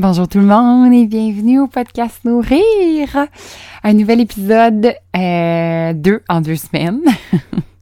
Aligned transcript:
Bonjour 0.00 0.28
tout 0.28 0.38
le 0.38 0.44
monde 0.44 0.94
et 0.94 1.06
bienvenue 1.06 1.58
au 1.58 1.66
podcast 1.66 2.20
Nourrir. 2.24 3.26
Un 3.82 3.92
nouvel 3.94 4.20
épisode, 4.20 4.94
euh, 5.16 5.92
deux 5.92 6.22
en 6.28 6.40
deux 6.40 6.54
semaines. 6.54 7.00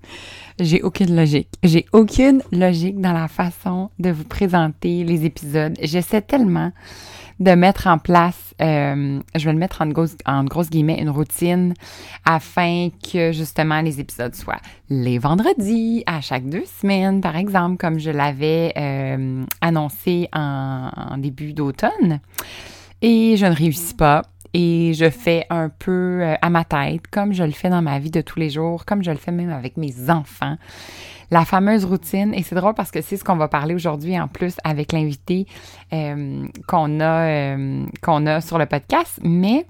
J'ai 0.58 0.82
aucune 0.82 1.14
logique. 1.14 1.48
J'ai 1.62 1.84
aucune 1.92 2.42
logique 2.50 2.98
dans 3.00 3.12
la 3.12 3.28
façon 3.28 3.90
de 3.98 4.10
vous 4.10 4.24
présenter 4.24 5.04
les 5.04 5.26
épisodes. 5.26 5.74
J'essaie 5.82 6.22
tellement 6.22 6.72
de 7.40 7.50
mettre 7.50 7.86
en 7.86 7.98
place, 7.98 8.54
euh, 8.62 9.20
je 9.34 9.44
vais 9.44 9.52
le 9.52 9.58
mettre 9.58 9.82
en 9.82 9.88
grosse, 9.88 10.16
grosse 10.44 10.70
guillemets, 10.70 10.98
une 10.98 11.10
routine 11.10 11.74
afin 12.24 12.88
que 13.12 13.32
justement 13.32 13.82
les 13.82 14.00
épisodes 14.00 14.34
soient 14.34 14.60
les 14.88 15.18
vendredis 15.18 16.02
à 16.06 16.22
chaque 16.22 16.48
deux 16.48 16.64
semaines, 16.80 17.20
par 17.20 17.36
exemple, 17.36 17.76
comme 17.76 17.98
je 17.98 18.10
l'avais 18.10 18.72
euh, 18.78 19.44
annoncé 19.60 20.30
en 20.32 21.18
début 21.18 21.52
d'automne. 21.52 22.20
Et 23.02 23.36
je 23.36 23.44
ne 23.44 23.54
réussis 23.54 23.94
pas 23.94 24.22
et 24.58 24.94
je 24.94 25.10
fais 25.10 25.44
un 25.50 25.68
peu 25.68 26.22
euh, 26.22 26.34
à 26.40 26.48
ma 26.48 26.64
tête, 26.64 27.06
comme 27.10 27.34
je 27.34 27.44
le 27.44 27.50
fais 27.50 27.68
dans 27.68 27.82
ma 27.82 27.98
vie 27.98 28.10
de 28.10 28.22
tous 28.22 28.38
les 28.38 28.48
jours, 28.48 28.86
comme 28.86 29.04
je 29.04 29.10
le 29.10 29.18
fais 29.18 29.30
même 29.30 29.50
avec 29.50 29.76
mes 29.76 30.08
enfants. 30.08 30.56
La 31.30 31.44
fameuse 31.44 31.84
routine, 31.84 32.32
et 32.32 32.42
c'est 32.42 32.54
drôle 32.54 32.72
parce 32.72 32.90
que 32.90 33.02
c'est 33.02 33.18
ce 33.18 33.24
qu'on 33.24 33.36
va 33.36 33.48
parler 33.48 33.74
aujourd'hui 33.74 34.18
en 34.18 34.28
plus 34.28 34.56
avec 34.64 34.92
l'invité 34.92 35.46
euh, 35.92 36.46
qu'on 36.66 37.00
a, 37.00 37.26
euh, 37.28 37.84
qu'on 38.00 38.24
a 38.24 38.40
sur 38.40 38.56
le 38.56 38.64
podcast, 38.64 39.20
mais 39.22 39.66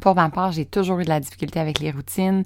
pour 0.00 0.14
ma 0.14 0.28
part, 0.30 0.52
j'ai 0.52 0.64
toujours 0.64 1.00
eu 1.00 1.04
de 1.04 1.08
la 1.08 1.20
difficulté 1.20 1.60
avec 1.60 1.78
les 1.78 1.90
routines. 1.90 2.42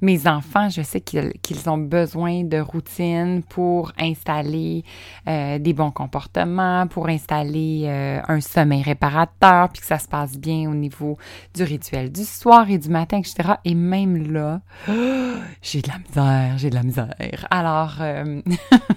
Mes 0.00 0.26
enfants, 0.26 0.68
je 0.68 0.82
sais 0.82 1.00
qu'ils 1.00 1.70
ont 1.70 1.78
besoin 1.78 2.44
de 2.44 2.58
routines 2.58 3.42
pour 3.42 3.92
installer 3.98 4.84
euh, 5.28 5.58
des 5.58 5.72
bons 5.72 5.90
comportements, 5.90 6.86
pour 6.86 7.08
installer 7.08 7.82
euh, 7.84 8.20
un 8.26 8.40
sommeil 8.40 8.82
réparateur, 8.82 9.68
puis 9.70 9.80
que 9.80 9.86
ça 9.86 9.98
se 9.98 10.08
passe 10.08 10.38
bien 10.38 10.70
au 10.70 10.74
niveau 10.74 11.16
du 11.54 11.62
rituel 11.62 12.10
du 12.10 12.24
soir 12.24 12.70
et 12.70 12.78
du 12.78 12.88
matin, 12.88 13.18
etc. 13.18 13.54
Et 13.64 13.74
même 13.74 14.32
là, 14.32 14.60
j'ai 15.62 15.82
de 15.82 15.88
la 15.88 15.98
misère, 15.98 16.58
j'ai 16.58 16.70
de 16.70 16.74
la 16.74 16.82
misère. 16.82 17.46
Alors, 17.50 17.96
euh, 18.00 18.40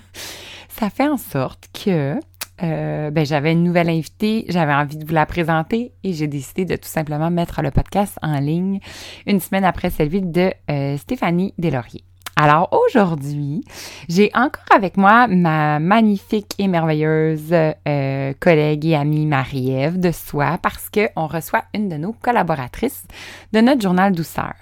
ça 0.70 0.90
fait 0.90 1.08
en 1.08 1.18
sorte 1.18 1.70
que 1.74 2.20
euh, 2.64 3.12
ben, 3.12 3.26
j'avais 3.26 3.52
une 3.52 3.64
nouvelle 3.64 3.90
invitée, 3.90 4.46
j'avais 4.50 4.74
envie 4.74 4.98
de 4.98 5.06
vous 5.06 5.14
la 5.14 5.26
présenter 5.26 5.92
et 6.04 6.14
j'ai 6.14 6.28
décidé 6.28 6.66
de 6.66 6.76
tout 6.76 6.88
simplement 6.88 7.30
mettre 7.30 7.62
le 7.62 7.72
podcast 7.72 8.18
en 8.22 8.40
ligne 8.40 8.80
une 9.26 9.40
semaine 9.40 9.66
après 9.66 9.90
celui 9.90 10.22
de 10.22 10.52
euh, 10.70 10.98
Stéphanie 10.98 11.54
Deslauriers. 11.58 12.04
Alors 12.42 12.70
aujourd'hui, 12.72 13.66
j'ai 14.08 14.32
encore 14.34 14.64
avec 14.74 14.96
moi 14.96 15.28
ma 15.28 15.80
magnifique 15.80 16.54
et 16.58 16.70
merveilleuse 16.70 17.52
euh, 17.52 18.34
collègue 18.40 18.86
et 18.86 18.96
amie 18.96 19.26
Marie-Ève 19.26 20.00
de 20.00 20.12
Soi 20.12 20.58
parce 20.62 20.90
qu'on 20.90 21.28
reçoit 21.28 21.66
une 21.74 21.90
de 21.90 21.98
nos 21.98 22.14
collaboratrices 22.14 23.04
de 23.52 23.60
notre 23.60 23.82
journal 23.82 24.14
Douceur. 24.14 24.56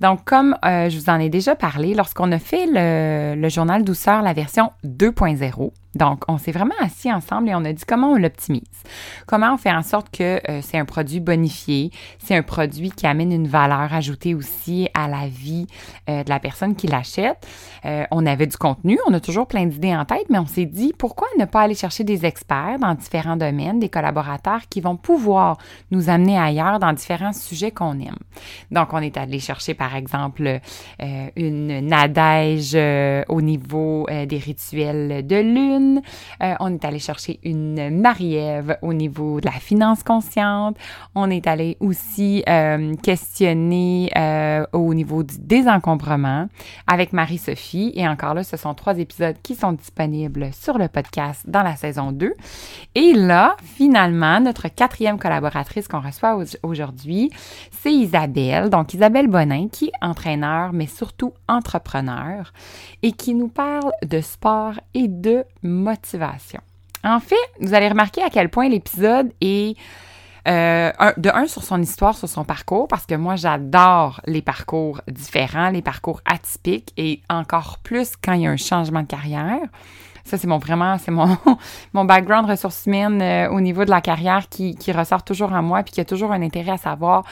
Donc, 0.00 0.24
comme 0.24 0.56
euh, 0.64 0.90
je 0.90 0.98
vous 0.98 1.10
en 1.10 1.18
ai 1.18 1.28
déjà 1.28 1.54
parlé, 1.54 1.94
lorsqu'on 1.94 2.32
a 2.32 2.38
fait 2.38 2.66
le, 2.66 3.48
journal 3.48 3.84
Douceur, 3.84 4.22
la 4.22 4.32
version 4.32 4.72
2.0, 4.84 5.70
donc, 5.94 6.24
on 6.28 6.36
s'est 6.36 6.52
vraiment 6.52 6.74
assis 6.78 7.10
ensemble 7.10 7.48
et 7.48 7.54
on 7.54 7.64
a 7.64 7.72
dit 7.72 7.82
comment 7.88 8.10
on 8.10 8.16
l'optimise. 8.16 8.60
Comment 9.26 9.54
on 9.54 9.56
fait 9.56 9.72
en 9.72 9.82
sorte 9.82 10.10
que 10.10 10.42
euh, 10.50 10.60
c'est 10.60 10.76
un 10.76 10.84
produit 10.84 11.20
bonifié, 11.20 11.90
c'est 12.18 12.36
un 12.36 12.42
produit 12.42 12.90
qui 12.90 13.06
amène 13.06 13.32
une 13.32 13.48
valeur 13.48 13.94
ajoutée 13.94 14.34
aussi 14.34 14.90
à 14.92 15.08
la 15.08 15.26
vie 15.26 15.66
euh, 16.10 16.22
de 16.22 16.28
la 16.28 16.38
personne 16.38 16.76
qui 16.76 16.86
l'achète. 16.86 17.46
On 18.10 18.26
avait 18.26 18.48
du 18.48 18.56
contenu, 18.56 18.98
on 19.06 19.14
a 19.14 19.20
toujours 19.20 19.46
plein 19.46 19.64
d'idées 19.64 19.94
en 19.94 20.04
tête, 20.04 20.26
mais 20.28 20.40
on 20.40 20.46
s'est 20.46 20.64
dit 20.64 20.92
pourquoi 20.98 21.28
ne 21.38 21.44
pas 21.44 21.60
aller 21.60 21.76
chercher 21.76 22.02
des 22.02 22.26
experts 22.26 22.78
dans 22.80 22.94
différents 22.94 23.36
domaines, 23.36 23.78
des 23.78 23.88
collaborateurs 23.88 24.62
qui 24.68 24.80
vont 24.80 24.96
pouvoir 24.96 25.56
nous 25.92 26.10
amener 26.10 26.36
ailleurs 26.36 26.80
dans 26.80 26.92
différents 26.92 27.32
sujets 27.32 27.70
qu'on 27.70 28.00
aime. 28.00 28.18
Donc, 28.72 28.92
on 28.92 28.98
est 28.98 29.16
allé 29.16 29.38
chercher, 29.38 29.55
par 29.74 29.96
exemple, 29.96 30.60
une 31.36 31.80
Nadège 31.80 32.76
au 33.28 33.40
niveau 33.40 34.06
des 34.08 34.38
rituels 34.38 35.26
de 35.26 35.36
lune 35.36 36.02
euh, 36.42 36.54
on 36.60 36.72
est 36.72 36.84
allé 36.84 36.98
chercher 36.98 37.38
une 37.42 38.00
Marie-Ève 38.00 38.78
au 38.82 38.92
niveau 38.92 39.40
de 39.40 39.46
la 39.46 39.52
finance 39.52 40.02
consciente. 40.02 40.76
On 41.14 41.30
est 41.30 41.46
allé 41.46 41.76
aussi 41.80 42.42
euh, 42.48 42.94
questionner 43.02 44.10
euh, 44.16 44.64
au 44.72 44.94
niveau 44.94 45.22
du 45.22 45.36
désencombrement 45.38 46.48
avec 46.86 47.12
Marie-Sophie. 47.12 47.92
Et 47.94 48.06
encore 48.06 48.34
là, 48.34 48.42
ce 48.42 48.56
sont 48.56 48.74
trois 48.74 48.98
épisodes 48.98 49.36
qui 49.42 49.54
sont 49.54 49.72
disponibles 49.72 50.50
sur 50.52 50.78
le 50.78 50.88
podcast 50.88 51.42
dans 51.46 51.62
la 51.62 51.76
saison 51.76 52.12
2. 52.12 52.32
Et 52.94 53.12
là, 53.12 53.56
finalement, 53.62 54.40
notre 54.40 54.68
quatrième 54.68 55.18
collaboratrice 55.18 55.88
qu'on 55.88 56.00
reçoit 56.00 56.38
aujourd'hui, 56.62 57.30
c'est 57.70 57.92
Isabelle. 57.92 58.70
Donc, 58.70 58.94
Isabelle 58.94 59.28
Qui 59.72 59.86
est 59.86 60.04
entraîneur, 60.04 60.72
mais 60.72 60.86
surtout 60.86 61.32
entrepreneur, 61.48 62.52
et 63.02 63.12
qui 63.12 63.34
nous 63.34 63.48
parle 63.48 63.92
de 64.04 64.20
sport 64.20 64.74
et 64.94 65.08
de 65.08 65.44
motivation. 65.62 66.60
En 67.04 67.20
fait, 67.20 67.36
vous 67.60 67.74
allez 67.74 67.88
remarquer 67.88 68.22
à 68.22 68.30
quel 68.30 68.48
point 68.48 68.68
l'épisode 68.68 69.32
est 69.40 69.76
euh, 70.48 70.92
de 71.16 71.28
un 71.30 71.46
sur 71.46 71.62
son 71.64 71.82
histoire, 71.82 72.16
sur 72.16 72.28
son 72.28 72.44
parcours, 72.44 72.86
parce 72.86 73.06
que 73.06 73.14
moi 73.14 73.36
j'adore 73.36 74.20
les 74.26 74.42
parcours 74.42 75.00
différents, 75.08 75.70
les 75.70 75.82
parcours 75.82 76.20
atypiques 76.24 76.92
et 76.96 77.20
encore 77.28 77.78
plus 77.82 78.12
quand 78.22 78.32
il 78.34 78.42
y 78.42 78.46
a 78.46 78.50
un 78.50 78.56
changement 78.56 79.02
de 79.02 79.06
carrière. 79.06 79.66
Ça, 80.26 80.38
c'est 80.38 80.48
mon 80.48 80.58
vraiment, 80.58 80.98
c'est 80.98 81.12
mon, 81.12 81.36
mon 81.92 82.04
background 82.04 82.50
ressources 82.50 82.86
humaines 82.86 83.22
euh, 83.22 83.48
au 83.50 83.60
niveau 83.60 83.84
de 83.84 83.90
la 83.90 84.00
carrière 84.00 84.48
qui, 84.48 84.74
qui 84.74 84.90
ressort 84.90 85.22
toujours 85.22 85.52
en 85.52 85.62
moi, 85.62 85.84
puis 85.84 85.92
qui 85.92 86.00
a 86.00 86.04
toujours 86.04 86.32
un 86.32 86.42
intérêt 86.42 86.72
à 86.72 86.76
savoir 86.76 87.24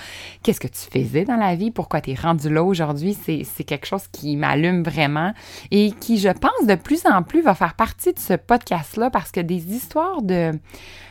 qu'est-ce 0.43 0.61
que 0.61 0.69
tu 0.69 0.79
faisais 0.79 1.25
dans 1.25 1.37
la 1.37 1.57
vie, 1.57 1.73
pourquoi 1.73 2.01
tu 2.01 2.13
es 2.13 2.15
rendu 2.15 2.49
là 2.49 2.63
aujourd'hui. 2.63 3.15
C'est, 3.15 3.65
quelque 3.65 3.87
chose 3.87 4.07
qui 4.13 4.37
m'allume 4.37 4.83
vraiment 4.83 5.33
et 5.71 5.91
qui, 5.93 6.19
je 6.19 6.29
pense, 6.29 6.67
de 6.67 6.75
plus 6.75 7.03
en 7.07 7.23
plus 7.23 7.41
va 7.41 7.55
faire 7.55 7.75
partie 7.75 8.13
de 8.13 8.19
ce 8.19 8.35
podcast-là 8.35 9.11
parce 9.11 9.31
que 9.33 9.41
des 9.41 9.75
histoires 9.75 10.23
de 10.23 10.53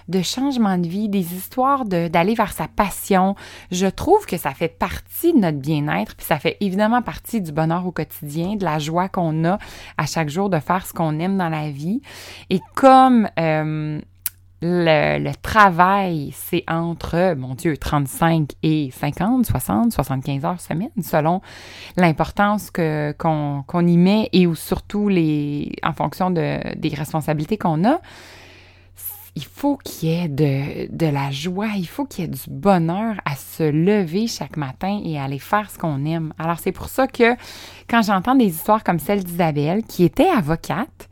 de 0.07 0.21
changement 0.21 0.77
de 0.77 0.87
vie, 0.87 1.09
des 1.09 1.33
histoires 1.33 1.85
d'aller 1.85 2.33
vers 2.33 2.51
sa 2.51 2.67
passion. 2.67 3.35
Je 3.71 3.87
trouve 3.87 4.25
que 4.25 4.37
ça 4.37 4.51
fait 4.51 4.67
partie 4.67 5.33
de 5.33 5.39
notre 5.39 5.59
bien-être, 5.59 6.15
puis 6.15 6.25
ça 6.25 6.39
fait 6.39 6.57
évidemment 6.59 7.01
partie 7.01 7.41
du 7.41 7.51
bonheur 7.51 7.85
au 7.85 7.91
quotidien, 7.91 8.55
de 8.55 8.63
la 8.63 8.79
joie 8.79 9.09
qu'on 9.09 9.45
a 9.45 9.57
à 9.97 10.05
chaque 10.05 10.29
jour 10.29 10.49
de 10.49 10.59
faire 10.59 10.85
ce 10.85 10.93
qu'on 10.93 11.19
aime 11.19 11.37
dans 11.37 11.49
la 11.49 11.69
vie. 11.69 11.72
Et 12.49 12.59
comme 12.75 13.27
euh, 13.39 13.99
le, 14.61 15.19
le, 15.19 15.31
travail, 15.41 16.33
c'est 16.33 16.63
entre, 16.69 17.35
mon 17.35 17.53
Dieu, 17.55 17.75
35 17.75 18.51
et 18.63 18.91
50, 18.91 19.45
60, 19.45 19.91
75 19.91 20.45
heures 20.45 20.61
semaine, 20.61 20.89
selon 21.01 21.41
l'importance 21.97 22.71
que, 22.71 23.13
qu'on, 23.17 23.63
qu'on 23.67 23.85
y 23.85 23.97
met 23.97 24.29
et 24.31 24.47
ou 24.47 24.55
surtout 24.55 25.09
les, 25.09 25.73
en 25.83 25.93
fonction 25.93 26.31
de, 26.31 26.75
des 26.77 26.89
responsabilités 26.89 27.57
qu'on 27.57 27.83
a 27.83 27.99
il 29.35 29.45
faut 29.45 29.77
qu'il 29.77 30.09
y 30.09 30.13
ait 30.13 30.27
de, 30.27 30.95
de, 30.95 31.07
la 31.07 31.31
joie, 31.31 31.69
il 31.75 31.87
faut 31.87 32.05
qu'il 32.05 32.23
y 32.23 32.27
ait 32.27 32.29
du 32.29 32.39
bonheur 32.47 33.15
à 33.25 33.35
se 33.35 33.63
lever 33.63 34.27
chaque 34.27 34.57
matin 34.57 35.01
et 35.03 35.19
aller 35.19 35.39
faire 35.39 35.71
ce 35.71 35.77
qu'on 35.77 36.05
aime. 36.05 36.33
Alors 36.37 36.59
c'est 36.59 36.71
pour 36.71 36.87
ça 36.87 37.07
que 37.07 37.35
quand 37.89 38.03
j'entends 38.03 38.35
des 38.35 38.45
histoires 38.45 38.83
comme 38.83 38.99
celle 38.99 39.23
d'Isabelle, 39.23 39.83
qui 39.83 40.03
était 40.03 40.29
avocate 40.29 41.09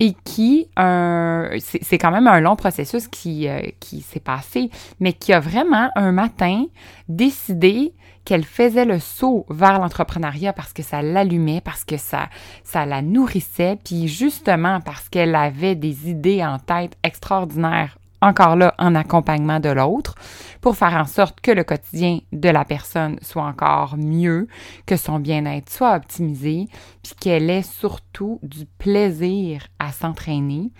et 0.00 0.14
qui, 0.24 0.66
c'est 0.76 1.98
quand 1.98 2.10
même 2.10 2.26
un 2.26 2.40
long 2.40 2.56
processus 2.56 3.06
qui, 3.06 3.48
euh, 3.48 3.60
qui 3.80 4.00
s'est 4.00 4.18
passé, 4.18 4.70
mais 4.98 5.12
qui 5.12 5.34
a 5.34 5.40
vraiment 5.40 5.90
un 5.94 6.10
matin 6.10 6.64
décidé 7.08 7.92
qu'elle 8.24 8.44
faisait 8.44 8.86
le 8.86 8.98
saut 8.98 9.44
vers 9.50 9.78
l'entrepreneuriat 9.78 10.52
parce 10.52 10.72
que 10.72 10.82
ça 10.82 11.02
l'allumait, 11.02 11.60
parce 11.60 11.84
que 11.84 11.98
ça, 11.98 12.28
ça 12.64 12.86
la 12.86 13.02
nourrissait, 13.02 13.78
puis 13.84 14.08
justement 14.08 14.80
parce 14.80 15.08
qu'elle 15.08 15.34
avait 15.34 15.74
des 15.74 16.08
idées 16.08 16.44
en 16.44 16.58
tête 16.58 16.96
extraordinaires 17.02 17.98
encore 18.22 18.56
là 18.56 18.74
en 18.78 18.94
accompagnement 18.94 19.60
de 19.60 19.70
l'autre, 19.70 20.14
pour 20.60 20.76
faire 20.76 20.94
en 20.94 21.06
sorte 21.06 21.40
que 21.40 21.50
le 21.50 21.64
quotidien 21.64 22.18
de 22.32 22.48
la 22.48 22.64
personne 22.64 23.18
soit 23.22 23.44
encore 23.44 23.96
mieux, 23.96 24.46
que 24.86 24.96
son 24.96 25.18
bien-être 25.18 25.70
soit 25.70 25.94
optimisé, 25.94 26.68
puis 27.02 27.14
qu'elle 27.18 27.48
ait 27.48 27.62
surtout 27.62 28.38
du 28.42 28.66
plaisir 28.66 29.66
à 29.78 29.92
s'entraîner, 29.92 30.70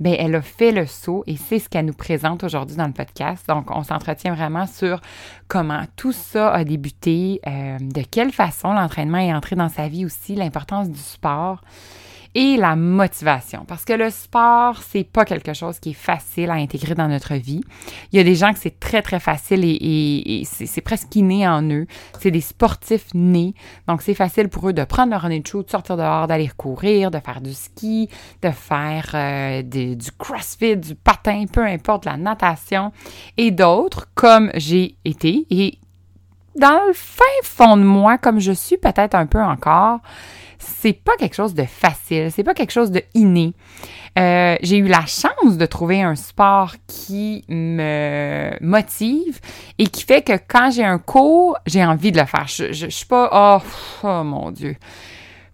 ben 0.00 0.16
elle 0.18 0.34
a 0.34 0.42
fait 0.42 0.72
le 0.72 0.86
saut 0.86 1.22
et 1.26 1.36
c'est 1.36 1.58
ce 1.58 1.68
qu'elle 1.68 1.86
nous 1.86 1.92
présente 1.92 2.42
aujourd'hui 2.42 2.76
dans 2.76 2.86
le 2.86 2.92
podcast. 2.92 3.46
Donc, 3.48 3.70
on 3.70 3.84
s'entretient 3.84 4.34
vraiment 4.34 4.66
sur 4.66 5.00
comment 5.46 5.84
tout 5.96 6.12
ça 6.12 6.52
a 6.52 6.64
débuté, 6.64 7.40
euh, 7.46 7.78
de 7.80 8.02
quelle 8.02 8.32
façon 8.32 8.72
l'entraînement 8.72 9.18
est 9.18 9.32
entré 9.32 9.56
dans 9.56 9.68
sa 9.68 9.88
vie 9.88 10.04
aussi, 10.04 10.34
l'importance 10.34 10.90
du 10.90 10.98
sport 10.98 11.62
et 12.38 12.56
la 12.56 12.76
motivation. 12.76 13.64
Parce 13.66 13.84
que 13.84 13.92
le 13.92 14.10
sport, 14.10 14.80
c'est 14.88 15.02
pas 15.02 15.24
quelque 15.24 15.54
chose 15.54 15.80
qui 15.80 15.90
est 15.90 15.92
facile 15.92 16.50
à 16.50 16.52
intégrer 16.52 16.94
dans 16.94 17.08
notre 17.08 17.34
vie. 17.34 17.62
Il 18.12 18.16
y 18.16 18.20
a 18.20 18.22
des 18.22 18.36
gens 18.36 18.52
que 18.52 18.60
c'est 18.60 18.78
très, 18.78 19.02
très 19.02 19.18
facile 19.18 19.64
et, 19.64 20.44
c'est 20.44 20.80
presque 20.80 21.16
inné 21.16 21.48
en 21.48 21.68
eux. 21.68 21.88
C'est 22.20 22.30
des 22.30 22.40
sportifs 22.40 23.12
nés. 23.12 23.54
Donc, 23.88 24.02
c'est 24.02 24.14
facile 24.14 24.48
pour 24.48 24.68
eux 24.68 24.72
de 24.72 24.84
prendre 24.84 25.10
leur 25.10 25.22
running 25.22 25.44
shoe, 25.44 25.64
de 25.64 25.70
sortir 25.70 25.96
dehors, 25.96 26.28
d'aller 26.28 26.48
courir, 26.56 27.10
de 27.10 27.18
faire 27.18 27.40
du 27.40 27.52
ski, 27.52 28.08
de 28.40 28.50
faire 28.50 29.10
euh, 29.14 29.62
du 29.62 30.12
crossfit, 30.16 30.76
du 30.76 30.94
patin, 30.94 31.46
peu 31.52 31.66
importe, 31.66 32.04
la 32.04 32.16
natation. 32.16 32.92
Et 33.36 33.50
d'autres, 33.50 34.06
comme 34.14 34.52
j'ai 34.54 34.96
été 35.04 35.44
et 35.50 35.80
dans 36.54 36.86
le 36.86 36.92
fin 36.92 37.24
fond 37.42 37.76
de 37.76 37.82
moi, 37.82 38.16
comme 38.16 38.38
je 38.38 38.52
suis 38.52 38.76
peut-être 38.76 39.16
un 39.16 39.26
peu 39.26 39.42
encore, 39.42 39.98
c'est 40.58 40.92
pas 40.92 41.16
quelque 41.18 41.34
chose 41.34 41.54
de 41.54 41.64
facile, 41.64 42.30
c'est 42.32 42.44
pas 42.44 42.54
quelque 42.54 42.72
chose 42.72 42.90
de 42.90 43.02
inné. 43.14 43.54
Euh, 44.18 44.56
j'ai 44.62 44.78
eu 44.78 44.88
la 44.88 45.06
chance 45.06 45.56
de 45.56 45.66
trouver 45.66 46.02
un 46.02 46.16
sport 46.16 46.74
qui 46.86 47.44
me 47.48 48.50
motive 48.60 49.40
et 49.78 49.86
qui 49.86 50.04
fait 50.04 50.22
que 50.22 50.32
quand 50.48 50.70
j'ai 50.72 50.84
un 50.84 50.98
cours, 50.98 51.56
j'ai 51.66 51.84
envie 51.84 52.10
de 52.10 52.18
le 52.18 52.26
faire. 52.26 52.46
Je, 52.48 52.72
je, 52.72 52.88
suis 52.88 53.06
pas, 53.06 53.30
oh, 53.32 53.66
oh 54.02 54.24
mon 54.24 54.50
Dieu 54.50 54.76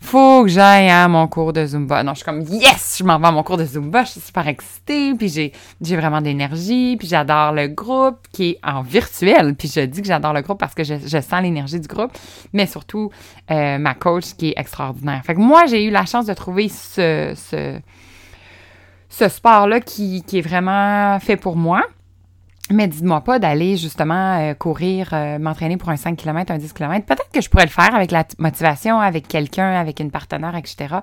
faut 0.04 0.42
que 0.44 0.48
j'aille 0.48 0.90
à 0.90 1.08
mon 1.08 1.26
cours 1.26 1.52
de 1.52 1.64
Zumba. 1.64 2.02
Non, 2.02 2.12
je 2.12 2.18
suis 2.18 2.24
comme, 2.24 2.42
yes, 2.42 2.96
je 2.98 3.04
m'en 3.04 3.18
vais 3.18 3.26
à 3.26 3.30
mon 3.32 3.42
cours 3.42 3.56
de 3.56 3.64
Zumba, 3.64 4.04
je 4.04 4.12
suis 4.12 4.20
super 4.20 4.46
excitée, 4.46 5.14
puis 5.14 5.28
j'ai, 5.28 5.52
j'ai 5.80 5.96
vraiment 5.96 6.20
d'énergie, 6.20 6.96
puis 6.98 7.08
j'adore 7.08 7.52
le 7.52 7.68
groupe 7.68 8.18
qui 8.30 8.50
est 8.50 8.58
en 8.62 8.82
virtuel, 8.82 9.54
puis 9.54 9.72
je 9.74 9.80
dis 9.80 10.02
que 10.02 10.06
j'adore 10.06 10.32
le 10.32 10.42
groupe 10.42 10.58
parce 10.58 10.74
que 10.74 10.84
je, 10.84 11.20
sens 11.20 11.42
l'énergie 11.42 11.80
du 11.80 11.88
groupe, 11.88 12.12
mais 12.52 12.66
surtout 12.66 13.10
euh, 13.50 13.78
ma 13.78 13.94
coach 13.94 14.34
qui 14.36 14.50
est 14.50 14.54
extraordinaire. 14.56 15.22
Fait 15.24 15.34
que 15.34 15.40
moi, 15.40 15.66
j'ai 15.66 15.84
eu 15.84 15.90
la 15.90 16.04
chance 16.04 16.26
de 16.26 16.34
trouver 16.34 16.68
ce, 16.68 17.32
ce, 17.34 17.80
ce 19.08 19.28
sport-là 19.28 19.80
qui, 19.80 20.22
qui 20.22 20.38
est 20.38 20.42
vraiment 20.42 21.18
fait 21.18 21.36
pour 21.36 21.56
moi. 21.56 21.82
Mais 22.70 22.88
dites-moi 22.88 23.20
pas 23.20 23.38
d'aller 23.38 23.76
justement 23.76 24.38
euh, 24.38 24.54
courir, 24.54 25.10
euh, 25.12 25.38
m'entraîner 25.38 25.76
pour 25.76 25.90
un 25.90 25.96
5 25.96 26.16
km, 26.16 26.50
un 26.50 26.56
10 26.56 26.72
km. 26.72 27.04
Peut-être 27.04 27.30
que 27.30 27.42
je 27.42 27.50
pourrais 27.50 27.66
le 27.66 27.70
faire 27.70 27.94
avec 27.94 28.10
la 28.10 28.24
motivation, 28.38 29.00
avec 29.00 29.28
quelqu'un, 29.28 29.72
avec 29.78 30.00
une 30.00 30.10
partenaire, 30.10 30.56
etc. 30.56 30.96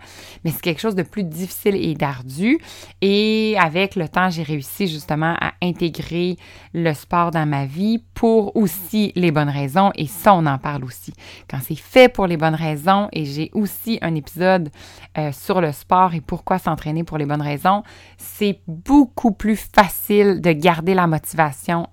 Mais 0.44 0.50
c'est 0.50 0.62
quelque 0.62 0.82
chose 0.82 0.96
de 0.96 1.04
plus 1.04 1.24
difficile 1.24 1.76
et 1.76 1.94
d'ardu. 1.94 2.58
Et 3.02 3.56
avec 3.60 3.96
le 3.96 4.10
temps, 4.10 4.32
j'ai 4.32 4.42
réussi 4.42 4.88
justement 4.88 5.36
à 5.40 5.52
intégrer 5.62 6.38
le 6.74 6.96
sport 6.96 7.30
dans 7.30 7.46
ma 7.46 7.68
vie 7.68 8.04
pour 8.16 8.56
aussi 8.56 9.12
les 9.16 9.30
bonnes 9.30 9.48
raisons. 9.48 9.92
Et 9.94 10.08
ça, 10.08 10.34
on 10.34 10.48
en 10.48 10.58
parle 10.58 10.84
aussi. 10.84 11.14
Quand 11.48 11.60
c'est 11.62 11.76
fait 11.76 12.12
pour 12.12 12.26
les 12.26 12.38
bonnes 12.38 12.56
raisons, 12.56 13.08
et 13.14 13.26
j'ai 13.26 13.52
aussi 13.54 14.00
un 14.02 14.16
épisode 14.16 14.72
euh, 15.20 15.32
sur 15.32 15.62
le 15.62 15.72
sport 15.74 16.16
et 16.16 16.22
pourquoi 16.22 16.58
s'entraîner 16.58 17.04
pour 17.04 17.20
les 17.20 17.28
bonnes 17.28 17.40
raisons, 17.40 17.84
c'est 18.18 18.62
beaucoup 18.68 19.32
plus 19.32 19.70
facile 19.76 20.42
de 20.42 20.54
garder 20.54 20.96
la 20.96 21.06
motivation 21.06 21.51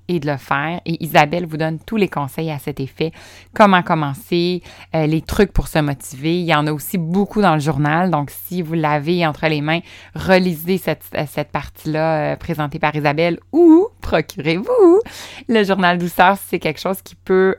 et 0.08 0.20
de 0.20 0.30
le 0.30 0.36
faire. 0.36 0.80
Et 0.86 1.02
Isabelle 1.04 1.46
vous 1.46 1.56
donne 1.56 1.78
tous 1.78 1.96
les 1.96 2.08
conseils 2.08 2.50
à 2.50 2.58
cet 2.58 2.80
effet. 2.80 3.12
Comment 3.54 3.82
commencer, 3.82 4.62
euh, 4.94 5.06
les 5.06 5.22
trucs 5.22 5.52
pour 5.52 5.68
se 5.68 5.78
motiver. 5.78 6.40
Il 6.40 6.46
y 6.46 6.54
en 6.54 6.66
a 6.66 6.72
aussi 6.72 6.98
beaucoup 6.98 7.42
dans 7.42 7.54
le 7.54 7.60
journal. 7.60 8.10
Donc, 8.10 8.30
si 8.30 8.62
vous 8.62 8.74
l'avez 8.74 9.26
entre 9.26 9.46
les 9.46 9.60
mains, 9.60 9.80
relisez 10.14 10.78
cette, 10.78 11.04
euh, 11.14 11.44
partie-là 11.50 12.32
euh, 12.32 12.36
présentée 12.36 12.78
par 12.78 12.94
Isabelle 12.94 13.38
ou 13.52 13.88
procurez-vous 14.00 15.00
le 15.48 15.64
journal 15.64 15.98
douceur 15.98 16.36
si 16.36 16.44
c'est 16.48 16.58
quelque 16.58 16.80
chose 16.80 17.02
qui 17.02 17.14
peut 17.14 17.54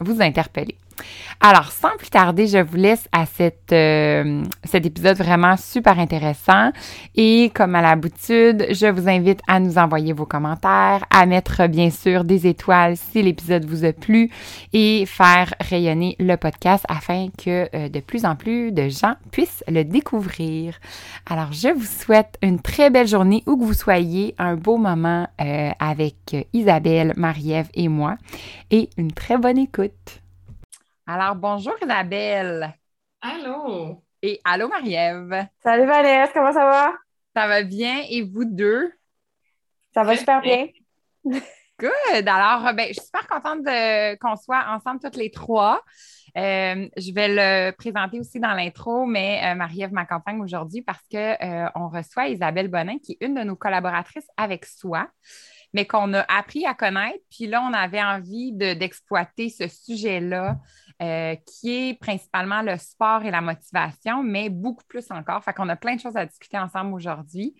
vous 0.00 0.22
interpeller. 0.22 0.76
Alors, 1.40 1.72
sans 1.72 1.96
plus 1.96 2.10
tarder, 2.10 2.46
je 2.46 2.58
vous 2.58 2.76
laisse 2.76 3.08
à 3.12 3.24
euh, 3.40 4.42
cet 4.64 4.86
épisode 4.86 5.16
vraiment 5.16 5.56
super 5.56 5.98
intéressant. 5.98 6.70
Et 7.14 7.50
comme 7.54 7.74
à 7.74 7.80
l'habitude, 7.80 8.66
je 8.70 8.86
vous 8.86 9.08
invite 9.08 9.40
à 9.48 9.58
nous 9.58 9.78
envoyer 9.78 10.12
vos 10.12 10.26
commentaires, 10.26 11.04
à 11.10 11.24
mettre 11.24 11.66
bien 11.66 11.90
sûr 11.90 12.24
des 12.24 12.46
étoiles 12.46 12.96
si 12.96 13.22
l'épisode 13.22 13.64
vous 13.64 13.84
a 13.84 13.92
plu 13.92 14.30
et 14.72 15.06
faire 15.06 15.54
rayonner 15.60 16.16
le 16.18 16.36
podcast 16.36 16.84
afin 16.88 17.28
que 17.42 17.68
euh, 17.74 17.88
de 17.88 18.00
plus 18.00 18.24
en 18.24 18.36
plus 18.36 18.70
de 18.72 18.88
gens 18.88 19.14
puissent 19.32 19.64
le 19.66 19.84
découvrir. 19.84 20.74
Alors, 21.28 21.52
je 21.52 21.68
vous 21.68 21.86
souhaite 21.86 22.36
une 22.42 22.60
très 22.60 22.90
belle 22.90 23.08
journée 23.08 23.42
où 23.46 23.56
que 23.56 23.64
vous 23.64 23.74
soyez, 23.74 24.34
un 24.38 24.56
beau 24.56 24.76
moment 24.76 25.26
euh, 25.40 25.70
avec 25.78 26.36
Isabelle, 26.52 27.14
Marie-Ève 27.16 27.68
et 27.74 27.88
moi 27.88 28.16
et 28.70 28.90
une 28.96 29.12
très 29.12 29.38
bonne 29.38 29.58
écoute. 29.58 30.20
Alors, 31.12 31.34
bonjour 31.34 31.74
Isabelle. 31.82 32.72
Allô? 33.20 34.00
Et 34.22 34.40
allô 34.44 34.68
Marie-Ève. 34.68 35.44
Salut 35.60 35.84
Vanessa, 35.84 36.32
comment 36.32 36.52
ça 36.52 36.64
va? 36.64 36.92
Ça 37.34 37.48
va 37.48 37.64
bien? 37.64 38.04
Et 38.08 38.22
vous 38.22 38.44
deux? 38.44 38.92
Ça 39.92 40.04
va 40.04 40.16
super 40.16 40.40
bien. 40.40 40.68
Good. 41.24 42.28
Alors, 42.28 42.72
ben, 42.74 42.86
je 42.86 42.92
suis 42.92 43.06
super 43.06 43.26
contente 43.26 43.66
qu'on 44.20 44.36
soit 44.36 44.64
ensemble 44.68 45.00
toutes 45.00 45.16
les 45.16 45.32
trois. 45.32 45.82
Euh, 46.36 46.88
je 46.96 47.12
vais 47.12 47.28
le 47.28 47.72
présenter 47.72 48.20
aussi 48.20 48.38
dans 48.38 48.52
l'intro, 48.52 49.04
mais 49.04 49.40
euh, 49.44 49.56
Marie-Ève 49.56 49.92
m'accompagne 49.92 50.40
aujourd'hui 50.40 50.82
parce 50.82 51.02
qu'on 51.10 51.18
euh, 51.18 51.68
reçoit 51.88 52.28
Isabelle 52.28 52.68
Bonin, 52.68 52.98
qui 52.98 53.18
est 53.18 53.26
une 53.26 53.34
de 53.34 53.42
nos 53.42 53.56
collaboratrices 53.56 54.28
avec 54.36 54.64
soi, 54.64 55.08
mais 55.72 55.86
qu'on 55.86 56.14
a 56.14 56.20
appris 56.28 56.66
à 56.66 56.74
connaître. 56.74 57.18
Puis 57.30 57.48
là, 57.48 57.62
on 57.68 57.72
avait 57.72 58.00
envie 58.00 58.52
d'exploiter 58.52 59.48
ce 59.48 59.66
sujet-là 59.66 60.56
euh, 61.02 61.34
qui 61.46 61.88
est 61.88 61.94
principalement 61.98 62.60
le 62.60 62.76
sport 62.76 63.24
et 63.24 63.30
la 63.30 63.40
motivation, 63.40 64.22
mais 64.22 64.50
beaucoup 64.50 64.84
plus 64.86 65.10
encore. 65.10 65.42
Fait 65.42 65.54
qu'on 65.54 65.68
a 65.70 65.76
plein 65.76 65.94
de 65.96 66.00
choses 66.00 66.14
à 66.14 66.26
discuter 66.26 66.58
ensemble 66.58 66.92
aujourd'hui. 66.92 67.56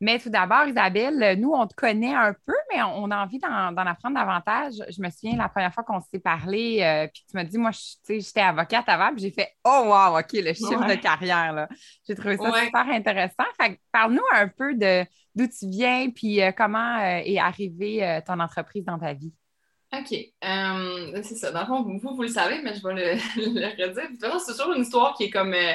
Mais 0.00 0.18
tout 0.18 0.30
d'abord, 0.30 0.66
Isabelle, 0.66 1.38
nous, 1.38 1.52
on 1.52 1.66
te 1.66 1.74
connaît 1.74 2.14
un 2.14 2.32
peu, 2.32 2.54
mais 2.72 2.82
on, 2.82 3.10
a 3.10 3.22
envie 3.22 3.38
d'en 3.38 3.76
apprendre 3.76 4.16
davantage. 4.16 4.74
Je 4.88 5.02
me 5.02 5.10
souviens 5.10 5.36
la 5.36 5.50
première 5.50 5.74
fois 5.74 5.84
qu'on 5.84 6.00
s'est 6.00 6.18
parlé, 6.18 6.80
euh, 6.82 7.08
puis 7.12 7.24
tu 7.28 7.36
m'as 7.36 7.44
dit, 7.44 7.58
moi, 7.58 7.72
j'étais 8.08 8.40
avocate 8.40 8.88
avant, 8.88 9.12
puis 9.12 9.20
j'ai 9.20 9.32
fait, 9.32 9.52
oh 9.64 9.82
wow, 9.86 10.18
OK, 10.18 10.32
le 10.32 10.54
chiffre 10.54 10.88
de 10.88 10.94
carrière, 10.94 11.52
là. 11.52 11.68
J'ai 12.06 12.14
trouvé 12.14 12.38
ça 12.38 12.50
super 12.64 12.88
intéressant. 12.88 13.44
Fait 13.60 13.78
parle-nous 13.92 14.24
un 14.32 14.48
peu 14.48 14.74
de 14.74 15.04
d'où 15.34 15.46
tu 15.46 15.68
viens, 15.68 16.08
puis 16.08 16.42
euh, 16.42 16.52
comment 16.52 16.98
est 17.00 17.38
arrivée 17.38 18.22
ton 18.26 18.40
entreprise 18.40 18.86
dans 18.86 18.98
ta 18.98 19.12
vie? 19.12 19.34
OK. 19.92 20.12
Euh, 20.44 21.22
c'est 21.22 21.36
ça. 21.36 21.50
Dans 21.50 21.60
le 21.60 21.66
fond, 21.66 21.82
vous, 21.82 22.14
vous 22.14 22.22
le 22.22 22.28
savez, 22.28 22.60
mais 22.62 22.74
je 22.74 22.82
vais 22.82 22.94
le, 22.94 23.82
redire. 23.86 24.40
C'est 24.40 24.52
toujours 24.52 24.74
une 24.74 24.82
histoire 24.82 25.14
qui 25.16 25.24
est 25.24 25.30
comme 25.30 25.54
euh, 25.54 25.72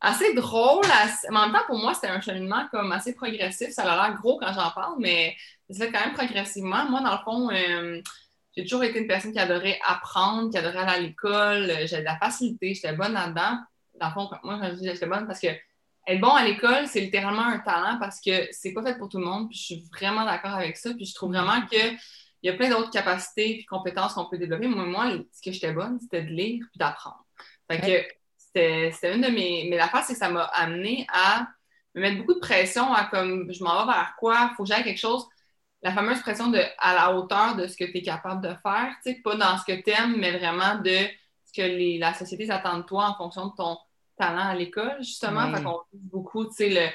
assez 0.00 0.34
drôle. 0.34 0.84
Mais 1.30 1.36
en 1.36 1.42
même 1.46 1.52
temps, 1.52 1.66
pour 1.66 1.78
moi, 1.78 1.94
c'était 1.94 2.08
un 2.08 2.20
cheminement 2.20 2.66
comme 2.72 2.90
assez 2.92 3.14
progressif. 3.14 3.70
Ça 3.70 3.82
a 3.84 4.08
l'air 4.08 4.16
gros 4.16 4.38
quand 4.38 4.52
j'en 4.52 4.70
parle, 4.70 4.96
mais 4.98 5.36
ça 5.70 5.86
fait 5.86 5.92
quand 5.92 6.00
même 6.00 6.14
progressivement. 6.14 6.88
Moi, 6.90 7.00
dans 7.02 7.12
le 7.12 7.18
fond, 7.24 7.50
euh, 7.50 8.00
j'ai 8.56 8.64
toujours 8.64 8.82
été 8.82 8.98
une 8.98 9.06
personne 9.06 9.32
qui 9.32 9.38
adorait 9.38 9.78
apprendre, 9.86 10.50
qui 10.50 10.58
adorait 10.58 10.78
aller 10.78 10.92
à 10.92 11.00
l'école. 11.00 11.66
J'avais 11.86 12.02
de 12.02 12.06
la 12.06 12.18
facilité, 12.18 12.74
j'étais 12.74 12.94
bonne 12.94 13.12
là-dedans. 13.12 13.58
Dans 14.00 14.08
le 14.08 14.12
fond, 14.12 14.28
moi, 14.42 14.58
quand 14.60 14.70
je 14.70 14.74
dis 14.74 14.86
j'étais 14.86 15.06
bonne, 15.06 15.26
parce 15.26 15.40
que 15.40 15.48
être 16.08 16.20
bon 16.20 16.30
à 16.30 16.44
l'école, 16.44 16.86
c'est 16.86 17.00
littéralement 17.00 17.46
un 17.46 17.58
talent 17.58 17.98
parce 17.98 18.20
que 18.20 18.48
c'est 18.52 18.72
pas 18.72 18.82
fait 18.82 18.96
pour 18.96 19.08
tout 19.08 19.18
le 19.18 19.24
monde. 19.24 19.48
Puis 19.48 19.58
je 19.58 19.64
suis 19.64 19.84
vraiment 19.92 20.24
d'accord 20.24 20.54
avec 20.54 20.76
ça. 20.76 20.94
Puis 20.94 21.06
je 21.06 21.14
trouve 21.14 21.32
vraiment 21.32 21.60
que 21.62 21.76
il 22.42 22.50
y 22.50 22.50
a 22.50 22.56
plein 22.56 22.68
d'autres 22.68 22.90
capacités 22.90 23.60
et 23.60 23.64
compétences 23.64 24.14
qu'on 24.14 24.26
peut 24.26 24.38
développer. 24.38 24.66
Moi, 24.68 24.84
moi, 24.84 25.10
ce 25.32 25.42
que 25.42 25.52
j'étais 25.52 25.72
bonne, 25.72 25.98
c'était 26.00 26.22
de 26.22 26.28
lire 26.28 26.64
puis 26.70 26.78
d'apprendre. 26.78 27.24
Fait 27.70 27.80
que 27.80 28.14
c'était 28.36 29.14
une 29.14 29.22
de 29.22 29.28
mes. 29.28 29.66
Mais 29.68 29.76
l'affaire, 29.76 30.04
c'est 30.04 30.14
que 30.14 30.18
ça 30.18 30.28
m'a 30.28 30.44
amené 30.44 31.06
à 31.12 31.46
me 31.94 32.02
mettre 32.02 32.18
beaucoup 32.18 32.34
de 32.34 32.40
pression 32.40 32.92
à 32.92 33.04
comme 33.04 33.52
je 33.52 33.62
m'en 33.64 33.84
vais 33.84 33.92
vers 33.92 34.14
quoi, 34.18 34.50
il 34.50 34.54
faut 34.56 34.62
que 34.62 34.68
j'aille 34.68 34.84
quelque 34.84 35.00
chose. 35.00 35.26
La 35.82 35.92
fameuse 35.92 36.20
pression 36.20 36.48
de 36.48 36.60
à 36.78 36.94
la 36.94 37.14
hauteur 37.14 37.56
de 37.56 37.66
ce 37.66 37.76
que 37.76 37.84
tu 37.84 37.98
es 37.98 38.02
capable 38.02 38.42
de 38.42 38.54
faire, 38.62 38.94
tu 39.04 39.12
sais, 39.12 39.20
pas 39.22 39.36
dans 39.36 39.56
ce 39.58 39.64
que 39.64 39.80
tu 39.80 39.90
aimes, 39.90 40.16
mais 40.16 40.36
vraiment 40.36 40.76
de 40.76 41.06
ce 41.44 41.52
que 41.54 41.62
les, 41.62 41.98
la 41.98 42.14
société 42.14 42.46
s'attend 42.46 42.78
de 42.78 42.82
toi 42.82 43.08
en 43.08 43.14
fonction 43.14 43.46
de 43.46 43.54
ton 43.56 43.78
talent 44.18 44.48
à 44.48 44.54
l'école, 44.54 44.96
justement. 44.98 45.52
Fait 45.52 45.62
qu'on 45.62 45.80
beaucoup, 45.92 46.46
tu 46.46 46.52
sais, 46.52 46.68
le 46.70 46.88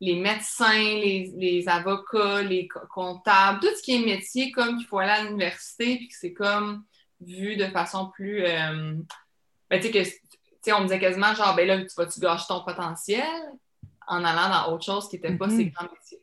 les 0.00 0.14
médecins, 0.16 0.72
les, 0.72 1.64
avocats, 1.66 2.42
les 2.42 2.68
comptables, 2.90 3.60
tout 3.60 3.74
ce 3.76 3.82
qui 3.82 3.96
est 3.96 4.04
métier 4.04 4.52
comme 4.52 4.76
qu'il 4.76 4.86
faut 4.86 4.98
aller 4.98 5.10
à 5.10 5.24
l'université, 5.24 5.96
puis 5.96 6.08
que 6.08 6.14
c'est 6.18 6.32
comme 6.32 6.84
vu 7.20 7.56
de 7.56 7.66
façon 7.66 8.10
plus. 8.10 8.44
Euh, 8.44 8.94
ben, 9.68 9.80
tu 9.80 9.92
sais, 9.92 10.72
on 10.72 10.80
me 10.80 10.84
disait 10.84 11.00
quasiment 11.00 11.34
genre, 11.34 11.54
ben 11.56 11.66
là, 11.66 11.78
tu 11.78 11.94
vas-tu 11.96 12.20
gâcher 12.20 12.44
ton 12.48 12.64
potentiel 12.64 13.24
en 14.06 14.24
allant 14.24 14.48
dans 14.48 14.72
autre 14.72 14.84
chose 14.84 15.08
qui 15.08 15.16
n'était 15.16 15.36
pas 15.36 15.48
ces 15.48 15.64
mm-hmm. 15.64 15.72
grands 15.72 15.88
métiers 15.90 16.20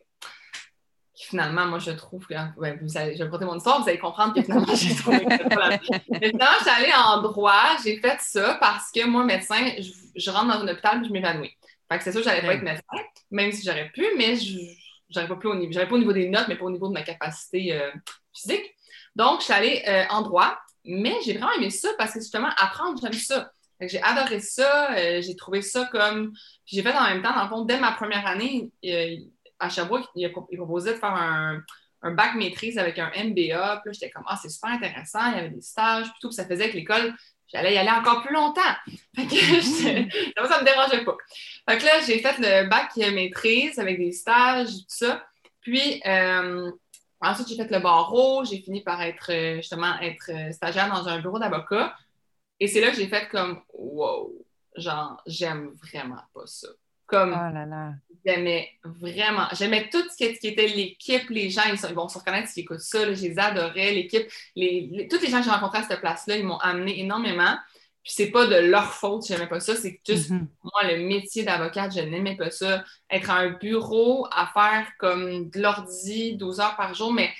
finalement, 1.25 1.65
moi, 1.65 1.79
je 1.79 1.91
trouve 1.91 2.25
que, 2.27 2.33
ben, 2.59 2.77
vous 2.81 2.97
allez, 2.97 3.13
je 3.13 3.19
vais 3.19 3.23
raconter 3.25 3.45
mon 3.45 3.57
histoire, 3.57 3.81
vous 3.81 3.89
allez 3.89 3.99
comprendre 3.99 4.33
que 4.33 4.41
finalement, 4.41 4.75
j'ai 4.75 4.95
trouvé 4.95 5.19
que 5.25 5.55
pas 5.55 5.69
Mais 6.09 6.29
finalement, 6.29 6.57
je 6.59 6.63
suis 6.63 6.69
allée 6.69 6.93
en 6.93 7.21
droit, 7.21 7.77
j'ai 7.83 7.99
fait 7.99 8.19
ça 8.19 8.57
parce 8.59 8.91
que 8.91 9.05
moi, 9.05 9.23
médecin, 9.23 9.71
je, 10.15 10.31
rentre 10.31 10.47
dans 10.47 10.63
un 10.63 10.67
hôpital 10.67 11.01
et 11.01 11.07
je 11.07 11.11
m'évanouis. 11.11 11.55
Fait 11.91 11.97
que 11.97 12.03
c'est 12.03 12.11
sûr 12.11 12.21
que 12.21 12.27
j'allais 12.27 12.45
pas 12.45 12.53
être 12.55 12.63
médecin, 12.63 12.83
même 13.31 13.51
si 13.51 13.65
j'aurais 13.65 13.89
pu, 13.89 14.05
mais 14.17 14.35
je 14.35 14.57
n'arrive 15.13 15.29
pas 15.29 15.35
plus 15.35 15.49
au 15.49 15.55
niveau, 15.55 15.71
j'aurais 15.71 15.87
pas 15.87 15.95
au 15.95 15.99
niveau 15.99 16.13
des 16.13 16.29
notes, 16.29 16.47
mais 16.47 16.55
pas 16.55 16.65
au 16.65 16.71
niveau 16.71 16.87
de 16.87 16.93
ma 16.93 17.03
capacité 17.03 17.73
euh, 17.73 17.91
physique. 18.33 18.75
Donc, 19.15 19.39
je 19.39 19.45
suis 19.45 19.53
allée 19.53 19.83
euh, 19.87 20.03
en 20.09 20.21
droit, 20.21 20.57
mais 20.83 21.15
j'ai 21.25 21.33
vraiment 21.33 21.51
aimé 21.53 21.69
ça 21.69 21.89
parce 21.97 22.13
que 22.13 22.19
justement, 22.19 22.49
apprendre, 22.57 22.99
j'aime 23.01 23.13
ça. 23.13 23.51
J'ai 23.81 24.01
adoré 24.01 24.39
ça, 24.39 24.93
euh, 24.95 25.21
j'ai 25.21 25.35
trouvé 25.35 25.61
ça 25.61 25.87
comme. 25.91 26.31
Puis 26.65 26.77
j'ai 26.77 26.81
fait 26.81 26.93
en 26.93 27.03
même 27.03 27.21
temps, 27.21 27.35
dans 27.35 27.43
le 27.43 27.49
fond, 27.49 27.65
dès 27.65 27.77
ma 27.77 27.91
première 27.91 28.25
année, 28.25 28.71
à 29.59 29.69
Sherbrooke, 29.69 30.05
il, 30.15 30.31
proposait 30.31 30.93
de 30.93 30.99
faire 30.99 31.13
un, 31.13 31.61
bac 32.11 32.35
maîtrise 32.35 32.77
avec 32.77 32.99
un 32.99 33.11
MBA. 33.15 33.81
Puis 33.83 33.93
j'étais 33.93 34.09
comme, 34.09 34.23
ah, 34.27 34.37
c'est 34.41 34.49
super 34.49 34.71
intéressant. 34.71 35.31
Il 35.31 35.35
y 35.35 35.39
avait 35.39 35.49
des 35.49 35.61
stages, 35.61 36.05
puis 36.05 36.19
tout. 36.21 36.31
ça 36.31 36.45
faisait 36.45 36.69
que 36.69 36.75
l'école, 36.75 37.13
j'allais 37.51 37.73
y 37.73 37.77
aller 37.77 37.89
encore 37.89 38.21
plus 38.23 38.33
longtemps. 38.33 38.61
Fait 39.15 39.25
que 39.25 39.35
ça 40.47 40.59
me 40.59 40.65
dérangeait 40.65 41.03
pas. 41.03 41.17
Fait 41.69 41.77
que 41.77 41.85
là, 41.85 42.01
j'ai 42.05 42.19
fait 42.19 42.37
le 42.37 42.69
bac 42.69 42.95
maîtrise 42.97 43.79
avec 43.79 43.97
des 43.97 44.11
stages, 44.11 44.69
tout 44.69 44.85
ça. 44.87 45.25
Puis, 45.61 46.01
euh, 46.05 46.71
ensuite, 47.19 47.47
j'ai 47.47 47.55
fait 47.55 47.71
le 47.71 47.79
barreau. 47.79 48.45
J'ai 48.45 48.59
fini 48.59 48.81
par 48.81 49.01
être, 49.01 49.31
euh, 49.31 49.55
justement, 49.57 49.99
être 49.99 50.29
euh, 50.29 50.51
stagiaire 50.51 50.89
dans 50.89 51.07
un 51.07 51.19
bureau 51.19 51.39
d'avocat. 51.39 51.95
Et 52.59 52.67
c'est 52.67 52.81
là 52.81 52.91
que 52.91 52.97
j'ai 52.97 53.07
fait 53.07 53.27
comme, 53.29 53.61
wow, 53.73 54.31
genre, 54.75 55.21
j'aime 55.25 55.73
vraiment 55.81 56.21
pas 56.33 56.45
ça. 56.45 56.67
Comme, 57.07 57.33
oh 57.33 57.95
j'aimais 58.25 58.69
vraiment, 58.83 59.47
j'aimais 59.53 59.89
tout 59.89 60.03
ce 60.09 60.17
qui 60.17 60.47
était 60.47 60.67
l'équipe, 60.67 61.29
les 61.29 61.49
gens, 61.49 61.61
ils, 61.71 61.93
vont 61.93 62.07
se 62.07 62.17
reconnaître 62.17 62.49
s'ils 62.49 62.63
écoutent 62.63 62.79
ça, 62.79 63.13
je 63.13 63.21
les 63.21 63.37
adorais, 63.37 63.91
l'équipe, 63.91 64.27
les, 64.55 65.07
tous 65.09 65.21
les 65.21 65.29
gens 65.29 65.39
que 65.39 65.45
j'ai 65.45 65.51
rencontrés 65.51 65.79
à 65.79 65.83
cette 65.83 65.99
place-là, 65.99 66.37
ils 66.37 66.45
m'ont 66.45 66.57
amené 66.57 66.99
énormément. 66.99 67.55
Puis 68.03 68.13
c'est 68.15 68.29
pas 68.29 68.45
de 68.45 68.55
leur 68.55 68.93
faute, 68.93 69.25
j'aimais 69.27 69.47
pas 69.47 69.59
ça, 69.59 69.75
c'est 69.75 69.99
juste 70.07 70.29
mm-hmm. 70.29 70.47
moi, 70.63 70.91
le 70.91 71.07
métier 71.07 71.43
d'avocate, 71.43 71.95
je 71.95 72.01
n'aimais 72.01 72.35
pas 72.35 72.51
ça. 72.51 72.83
Être 73.09 73.31
à 73.31 73.37
un 73.37 73.49
bureau 73.51 74.27
à 74.31 74.47
faire 74.47 74.87
comme 74.99 75.49
de 75.49 75.59
l'ordi 75.59 76.35
12 76.35 76.59
heures 76.59 76.75
par 76.75 76.93
jour, 76.93 77.11
mais 77.11 77.31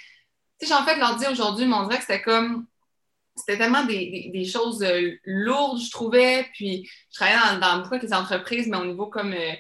tu 0.60 0.66
sais, 0.66 0.74
j'en 0.74 0.84
fais 0.84 0.96
de 0.96 1.02
l'ordi 1.02 1.26
aujourd'hui, 1.28 1.68
mais 1.68 1.76
on 1.76 1.84
dirait 1.84 1.98
que 1.98 2.06
c'était 2.06 2.22
comme 2.22 2.66
c'était 3.36 3.58
tellement 3.58 3.84
des, 3.84 4.46
choses 4.46 4.82
euh, 4.84 5.12
lourdes, 5.25 5.80
je 5.80 5.92
trouvais. 5.92 6.48
Puis, 6.54 6.89
je 7.12 7.15
travaillais 7.15 7.60
dans, 7.60 7.77
beaucoup 7.77 7.96
avec 7.96 8.04
les 8.04 8.13
entreprises, 8.13 8.68
mais 8.68 8.77
au 8.77 8.86
niveau 8.86 9.08
comme 9.08 9.34
euh, 9.34 9.51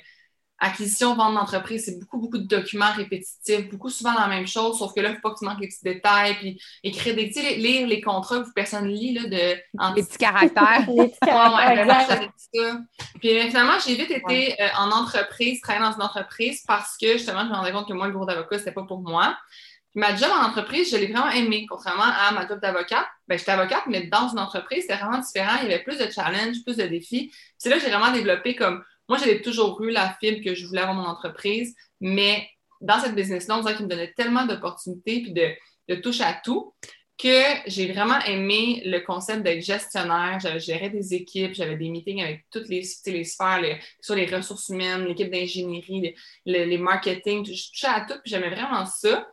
acquisition, 0.59 1.15
vente 1.15 1.35
d'entreprise, 1.35 1.83
c'est 1.85 1.99
beaucoup, 1.99 2.19
beaucoup 2.19 2.37
de 2.37 2.47
documents 2.47 2.93
répétitifs, 2.93 3.69
beaucoup 3.69 3.89
souvent 3.89 4.13
la 4.13 4.27
même 4.27 4.47
chose, 4.47 4.79
sauf 4.79 4.93
que 4.93 5.01
là, 5.01 5.09
il 5.09 5.11
ne 5.11 5.15
faut 5.17 5.21
pas 5.23 5.31
que 5.31 5.39
tu 5.39 5.45
manques 5.45 5.59
les 5.59 5.67
petits 5.67 5.83
détails, 5.83 6.35
puis 6.35 6.61
écrire 6.83 7.15
des 7.15 7.27
petits, 7.27 7.55
lire 7.57 7.87
les 7.87 7.99
contrats 7.99 8.39
que 8.39 8.53
personne 8.55 8.87
lit, 8.87 9.13
là, 9.13 9.23
de... 9.23 9.93
Les 9.95 10.03
petits 10.03 10.17
caractères. 10.17 10.85
les 10.87 11.09
petits 11.09 11.19
caractères, 11.19 12.29
Puis, 13.19 13.41
finalement, 13.41 13.77
j'ai 13.85 13.95
vite 13.95 14.11
été 14.11 14.53
euh, 14.61 14.67
en 14.77 14.91
entreprise, 14.91 15.59
travailler 15.59 15.85
dans 15.85 15.95
une 15.95 16.03
entreprise, 16.03 16.63
parce 16.65 16.95
que, 16.95 17.13
justement, 17.13 17.43
je 17.43 17.49
me 17.49 17.55
rendais 17.55 17.73
compte 17.73 17.89
que 17.89 17.93
moi, 17.93 18.07
le 18.07 18.13
bureau 18.13 18.25
d'avocat, 18.25 18.57
c'était 18.57 18.71
pas 18.71 18.83
pour 18.83 19.01
moi 19.01 19.35
ma 19.95 20.15
job 20.15 20.29
en 20.31 20.45
entreprise, 20.45 20.91
je 20.91 20.97
l'ai 20.97 21.07
vraiment 21.07 21.29
aimé, 21.31 21.65
contrairement 21.67 22.03
à 22.03 22.31
ma 22.31 22.47
job 22.47 22.59
d'avocate. 22.61 23.05
Ben, 23.27 23.37
j'étais 23.37 23.51
avocate, 23.51 23.83
mais 23.87 24.07
dans 24.07 24.29
une 24.29 24.39
entreprise, 24.39 24.81
c'était 24.81 24.97
vraiment 24.97 25.19
différent. 25.19 25.57
Il 25.63 25.69
y 25.69 25.73
avait 25.73 25.83
plus 25.83 25.97
de 25.97 26.09
challenges, 26.11 26.63
plus 26.63 26.77
de 26.77 26.85
défis. 26.85 27.33
C'est 27.57 27.69
là 27.69 27.77
que 27.77 27.83
j'ai 27.83 27.89
vraiment 27.89 28.11
développé 28.11 28.55
comme. 28.55 28.83
Moi, 29.07 29.17
j'avais 29.19 29.41
toujours 29.41 29.81
eu 29.83 29.91
la 29.91 30.15
fibre 30.19 30.43
que 30.43 30.55
je 30.55 30.65
voulais 30.65 30.81
avoir 30.81 30.95
mon 30.95 31.05
entreprise, 31.05 31.75
mais 32.01 32.49
dans 32.81 32.99
cette 32.99 33.15
business-là, 33.15 33.57
on 33.57 33.61
dirait 33.61 33.75
qu'il 33.75 33.85
me 33.85 33.89
donnait 33.89 34.13
tellement 34.13 34.45
d'opportunités 34.45 35.21
puis 35.21 35.31
de, 35.31 35.49
de 35.89 35.95
touche 35.95 36.21
à 36.21 36.33
tout 36.33 36.73
que 37.17 37.43
j'ai 37.67 37.91
vraiment 37.91 38.19
aimé 38.21 38.81
le 38.85 38.99
concept 38.99 39.43
d'être 39.43 39.63
gestionnaire. 39.63 40.39
J'avais 40.41 40.59
géré 40.59 40.89
des 40.89 41.13
équipes, 41.13 41.53
j'avais 41.53 41.77
des 41.77 41.89
meetings 41.89 42.21
avec 42.21 42.45
toutes 42.51 42.67
les, 42.67 42.83
les 43.05 43.23
sphères, 43.23 43.61
les, 43.61 43.79
sur 44.01 44.15
les 44.15 44.25
ressources 44.25 44.69
humaines, 44.69 45.05
l'équipe 45.05 45.31
d'ingénierie, 45.31 46.13
les, 46.45 46.77
marketing, 46.77 47.45
je 47.45 47.69
touchais 47.69 47.87
à 47.87 48.01
tout, 48.01 48.15
puis 48.21 48.31
j'aimais 48.31 48.49
vraiment 48.49 48.85
ça. 48.85 49.27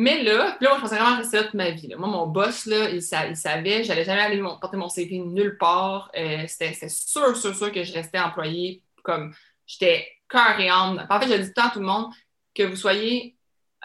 Mais 0.00 0.22
là, 0.22 0.56
là, 0.60 0.68
moi, 0.68 0.76
je 0.76 0.80
pensais 0.80 0.94
vraiment 0.94 1.16
rester 1.16 1.38
là 1.38 1.42
toute 1.42 1.54
ma 1.54 1.70
vie. 1.70 1.92
Moi, 1.98 2.06
mon 2.06 2.28
boss, 2.28 2.66
là, 2.66 2.88
il, 2.88 3.02
savait, 3.02 3.82
j'allais 3.82 4.04
jamais 4.04 4.20
aller 4.20 4.40
porter 4.60 4.76
mon 4.76 4.88
CV 4.88 5.18
nulle 5.18 5.58
part. 5.58 6.08
Euh, 6.16 6.44
c'était 6.46 6.88
sûr, 6.88 7.36
sûr, 7.36 7.52
sûr 7.52 7.72
que 7.72 7.82
je 7.82 7.92
restais 7.92 8.20
employée 8.20 8.84
comme 9.02 9.34
j'étais 9.66 10.08
cœur 10.28 10.60
et 10.60 10.68
âme. 10.68 11.04
En 11.10 11.20
fait, 11.20 11.26
je 11.26 11.34
dis 11.34 11.42
tout 11.42 11.48
le 11.48 11.52
temps 11.52 11.66
à 11.66 11.70
tout 11.70 11.80
le 11.80 11.86
monde 11.86 12.12
que 12.54 12.62
vous 12.62 12.76
soyez 12.76 13.36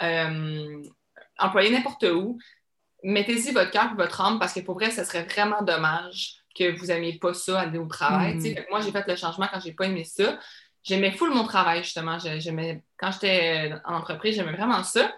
euh, 0.04 0.84
employé 1.40 1.72
n'importe 1.72 2.04
où, 2.04 2.38
mettez-y 3.02 3.52
votre 3.52 3.72
cœur 3.72 3.90
et 3.94 3.96
votre 3.96 4.22
âme 4.22 4.38
parce 4.38 4.54
que 4.54 4.60
pour 4.60 4.76
vrai, 4.76 4.92
ce 4.92 5.04
serait 5.06 5.24
vraiment 5.24 5.64
dommage 5.64 6.36
que 6.56 6.78
vous 6.78 6.86
n'aimiez 6.86 7.18
pas 7.18 7.34
ça 7.34 7.62
aller 7.62 7.80
au 7.80 7.88
travail. 7.88 8.36
Mm. 8.36 8.66
Moi, 8.70 8.82
j'ai 8.82 8.92
fait 8.92 9.08
le 9.08 9.16
changement 9.16 9.48
quand 9.52 9.60
j'ai 9.62 9.74
pas 9.74 9.88
aimé 9.88 10.04
ça. 10.04 10.38
J'aimais 10.84 11.12
full 11.12 11.32
mon 11.32 11.46
travail, 11.46 11.84
justement. 11.84 12.20
Quand 12.98 13.12
j'étais 13.14 13.74
en 13.84 13.96
entreprise, 13.96 14.36
j'aimais 14.36 14.56
vraiment 14.56 14.84
ça. 14.84 15.12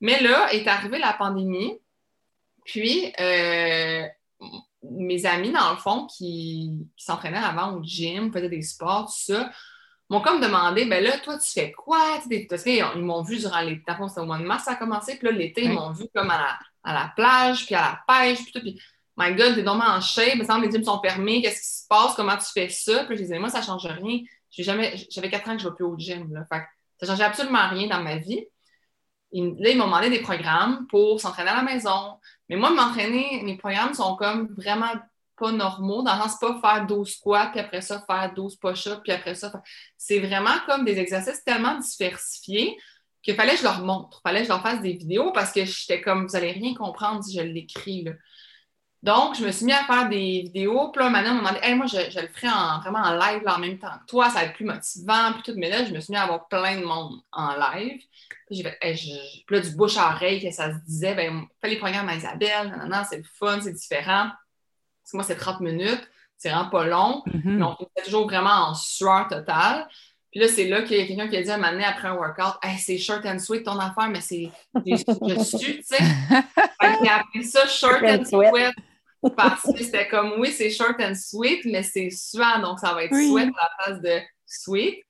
Mais 0.00 0.20
là 0.20 0.52
est 0.52 0.66
arrivée 0.66 0.98
la 0.98 1.12
pandémie. 1.12 1.78
Puis, 2.64 3.12
euh, 3.20 4.06
mes 4.82 5.26
amis, 5.26 5.52
dans 5.52 5.70
le 5.70 5.76
fond, 5.76 6.06
qui, 6.06 6.86
s'entraînaient 6.96 7.38
avant 7.38 7.74
au 7.74 7.82
gym, 7.82 8.32
faisaient 8.32 8.48
des 8.48 8.62
sports, 8.62 9.06
tout 9.06 9.32
ça, 9.32 9.50
m'ont 10.08 10.20
comme 10.20 10.40
demandé, 10.40 10.84
ben 10.84 11.02
là, 11.02 11.18
toi, 11.18 11.38
tu 11.38 11.50
fais 11.50 11.72
quoi? 11.72 12.20
Parce 12.48 12.62
qu'ils 12.62 12.84
m'ont 12.96 13.22
vu 13.22 13.38
durant 13.38 13.60
l'été, 13.60 13.82
c'était 14.08 14.20
au 14.20 14.26
mois 14.26 14.38
de 14.38 14.44
mars, 14.44 14.64
ça 14.64 14.72
a 14.72 14.76
commencé, 14.76 15.16
puis 15.16 15.28
là, 15.28 15.32
l'été, 15.32 15.64
ils 15.64 15.72
m'ont 15.72 15.92
vu 15.92 16.04
comme 16.14 16.30
à 16.30 16.58
la, 16.84 17.12
plage, 17.16 17.66
puis 17.66 17.74
à 17.74 17.98
la 18.08 18.14
pêche, 18.14 18.42
puis 18.42 18.52
tout, 18.52 18.60
puis 18.60 18.80
my 19.16 19.34
God, 19.34 19.54
t'es 19.54 19.64
tombé 19.64 19.84
en 19.84 20.00
shape, 20.00 20.44
semble 20.44 20.66
les 20.66 20.70
gyms 20.70 20.84
sont 20.84 21.00
fermés, 21.00 21.42
qu'est-ce 21.42 21.60
qui 21.60 21.82
se 21.82 21.86
passe, 21.88 22.14
comment 22.14 22.36
tu 22.36 22.46
fais 22.52 22.68
ça? 22.68 23.04
Puis 23.04 23.16
je 23.16 23.22
disais, 23.22 23.38
moi, 23.38 23.48
ça 23.48 23.62
change 23.62 23.86
rien. 23.86 24.20
J'avais 24.50 25.30
quatre 25.30 25.48
ans 25.48 25.56
que 25.56 25.62
je 25.62 25.66
ne 25.66 25.70
vais 25.70 25.76
plus 25.76 25.84
au 25.84 25.96
gym, 25.98 26.32
là. 26.32 26.46
Fait 26.52 26.62
ça 26.98 27.06
changeait 27.06 27.24
absolument 27.24 27.68
rien 27.68 27.88
dans 27.88 28.02
ma 28.02 28.16
vie 28.16 28.46
là, 29.42 29.70
ils 29.70 29.78
m'ont 29.78 29.86
demandé 29.86 30.10
des 30.10 30.20
programmes 30.20 30.86
pour 30.88 31.20
s'entraîner 31.20 31.50
à 31.50 31.56
la 31.56 31.62
maison. 31.62 32.18
Mais 32.48 32.56
moi, 32.56 32.70
m'entraîner, 32.70 33.42
mes 33.44 33.56
programmes 33.56 33.94
sont 33.94 34.16
comme 34.16 34.54
vraiment 34.56 34.92
pas 35.36 35.52
normaux, 35.52 36.02
dans 36.02 36.16
le 36.16 36.22
sens 36.22 36.38
pas 36.38 36.58
faire 36.60 36.86
12 36.86 37.08
squats, 37.08 37.48
puis 37.48 37.60
après 37.60 37.82
ça, 37.82 38.02
faire 38.06 38.32
12 38.34 38.56
push-ups, 38.56 39.00
puis 39.02 39.12
après 39.12 39.34
ça, 39.34 39.52
c'est 39.96 40.18
vraiment 40.18 40.54
comme 40.66 40.84
des 40.84 40.98
exercices 40.98 41.44
tellement 41.44 41.78
diversifiés 41.78 42.76
qu'il 43.22 43.34
fallait 43.34 43.52
que 43.52 43.58
je 43.58 43.64
leur 43.64 43.80
montre, 43.80 44.20
fallait 44.22 44.40
que 44.40 44.44
je 44.44 44.50
leur 44.50 44.62
fasse 44.62 44.80
des 44.80 44.92
vidéos 44.92 45.32
parce 45.32 45.52
que 45.52 45.64
j'étais 45.64 46.00
comme, 46.00 46.26
vous 46.26 46.32
n'allez 46.32 46.52
rien 46.52 46.74
comprendre 46.74 47.22
si 47.24 47.36
je 47.36 47.42
l'écris. 47.42 48.06
Donc, 49.06 49.36
je 49.36 49.46
me 49.46 49.52
suis 49.52 49.64
mis 49.64 49.72
à 49.72 49.84
faire 49.84 50.08
des 50.08 50.42
vidéos. 50.42 50.88
Puis 50.88 51.00
là, 51.00 51.08
maintenant, 51.08 51.38
on 51.38 51.42
m'a 51.42 51.52
demandé, 51.52 51.74
moi, 51.76 51.86
je, 51.86 52.20
le 52.20 52.26
ferai 52.26 52.48
en, 52.48 52.80
vraiment 52.80 52.98
en 52.98 53.16
live 53.16 53.40
en 53.46 53.58
même 53.60 53.78
temps 53.78 53.96
que 54.00 54.06
toi, 54.08 54.28
ça 54.28 54.40
va 54.40 54.44
être 54.46 54.54
plus 54.54 54.64
motivant. 54.64 55.32
Puis 55.32 55.42
tout, 55.44 55.52
mais 55.56 55.70
là, 55.70 55.84
je 55.84 55.94
me 55.94 56.00
suis 56.00 56.10
mis 56.10 56.16
à 56.16 56.24
avoir 56.24 56.48
plein 56.48 56.80
de 56.80 56.84
monde 56.84 57.20
en 57.30 57.54
live. 57.54 58.02
Puis 58.46 58.56
j'ai 58.56 58.62
fait, 58.64 58.76
puis 58.80 59.56
là, 59.56 59.60
du 59.60 59.70
bouche 59.76 59.96
à 59.96 60.10
oreille, 60.10 60.42
que 60.42 60.50
ça 60.50 60.72
se 60.72 60.84
disait, 60.84 61.14
ben, 61.14 61.46
fais 61.60 61.68
les 61.68 61.76
programmes 61.76 62.08
à 62.08 62.16
Isabelle, 62.16 62.74
non, 62.76 62.88
non, 62.88 63.04
c'est 63.08 63.18
le 63.18 63.24
fun, 63.38 63.60
c'est 63.60 63.74
différent. 63.74 64.26
Parce 64.26 65.12
que 65.12 65.16
moi, 65.18 65.24
c'est 65.24 65.36
30 65.36 65.60
minutes, 65.60 66.10
c'est 66.36 66.50
vraiment 66.50 66.68
pas 66.68 66.84
long. 66.84 67.22
Mais 67.44 67.62
on 67.62 67.76
fait 67.76 68.02
toujours 68.06 68.26
vraiment 68.26 68.70
en 68.70 68.74
sueur 68.74 69.28
totale. 69.28 69.86
Puis 70.32 70.40
là, 70.40 70.48
c'est 70.48 70.66
là 70.66 70.82
qu'il 70.82 70.96
y 70.96 71.00
a 71.00 71.06
quelqu'un 71.06 71.28
qui 71.28 71.36
a 71.36 71.42
dit 71.42 71.50
à 71.50 71.54
un 71.54 71.58
moment 71.58 71.70
donné, 71.70 71.84
après 71.84 72.08
un 72.08 72.14
workout, 72.14 72.58
hey, 72.60 72.76
c'est 72.76 72.98
short 72.98 73.24
and 73.24 73.38
sweet 73.38 73.62
ton 73.62 73.78
affaire, 73.78 74.08
mais 74.08 74.20
c'est. 74.20 74.50
Je 74.84 74.96
suis, 75.44 75.76
tu 75.76 75.82
sais. 75.84 75.98
Puis 76.80 77.08
après 77.08 77.42
ça, 77.44 77.68
short 77.68 78.02
and 78.02 78.24
sweet 78.24 78.74
parce 79.36 79.62
que 79.62 79.82
c'était 79.82 80.08
comme, 80.08 80.34
oui, 80.38 80.50
c'est 80.52 80.70
short 80.70 80.96
and 81.00 81.14
sweet, 81.14 81.64
mais 81.64 81.82
c'est 81.82 82.10
suant, 82.10 82.60
donc 82.60 82.78
ça 82.78 82.94
va 82.94 83.04
être 83.04 83.14
sweet 83.14 83.52
à 83.58 83.62
la 83.62 83.70
place 83.78 84.00
de 84.00 84.20
sweet. 84.46 85.02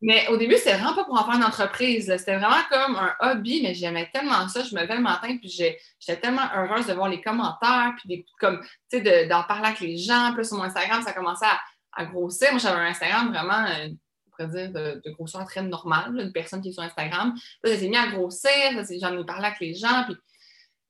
Mais 0.00 0.28
au 0.28 0.36
début, 0.36 0.54
c'était 0.56 0.74
vraiment 0.74 0.94
pas 0.94 1.04
pour 1.04 1.20
en 1.20 1.24
faire 1.24 1.34
une 1.34 1.44
entreprise. 1.44 2.04
C'était 2.18 2.36
vraiment 2.36 2.62
comme 2.70 2.96
un 2.96 3.14
hobby, 3.20 3.62
mais 3.62 3.74
j'aimais 3.74 4.08
tellement 4.12 4.46
ça. 4.48 4.62
Je 4.62 4.72
me 4.74 4.82
levais 4.82 4.94
le 4.94 5.02
matin, 5.02 5.36
puis 5.38 5.48
j'étais 5.48 6.20
tellement 6.20 6.48
heureuse 6.54 6.86
de 6.86 6.92
voir 6.92 7.08
les 7.08 7.20
commentaires, 7.20 7.94
puis 7.98 8.08
des, 8.08 8.26
comme, 8.38 8.60
tu 8.90 9.02
sais, 9.02 9.26
d'en 9.26 9.42
parler 9.42 9.68
avec 9.68 9.80
les 9.80 9.96
gens. 9.96 10.32
Plus 10.34 10.46
sur 10.46 10.56
mon 10.56 10.62
Instagram, 10.62 11.02
ça 11.02 11.12
commençait 11.12 11.46
à, 11.46 11.58
à 11.92 12.04
grossir. 12.04 12.50
Moi, 12.52 12.60
j'avais 12.60 12.80
un 12.80 12.86
Instagram 12.86 13.28
vraiment, 13.30 13.64
euh, 13.66 13.88
on 13.88 14.30
pourrait 14.30 14.48
dire, 14.48 14.72
de, 14.72 15.02
de 15.04 15.10
grosseur 15.14 15.44
très 15.46 15.62
normale, 15.62 16.16
une 16.16 16.32
personne 16.32 16.60
qui 16.62 16.68
est 16.68 16.72
sur 16.72 16.84
Instagram. 16.84 17.34
Là, 17.64 17.72
ça 17.72 17.76
s'est 17.76 17.88
mis 17.88 17.96
à 17.96 18.06
grossir, 18.06 18.52
j'en 19.00 19.18
ai 19.18 19.24
parlé 19.24 19.46
avec 19.46 19.58
les 19.58 19.74
gens, 19.74 20.04
puis 20.04 20.14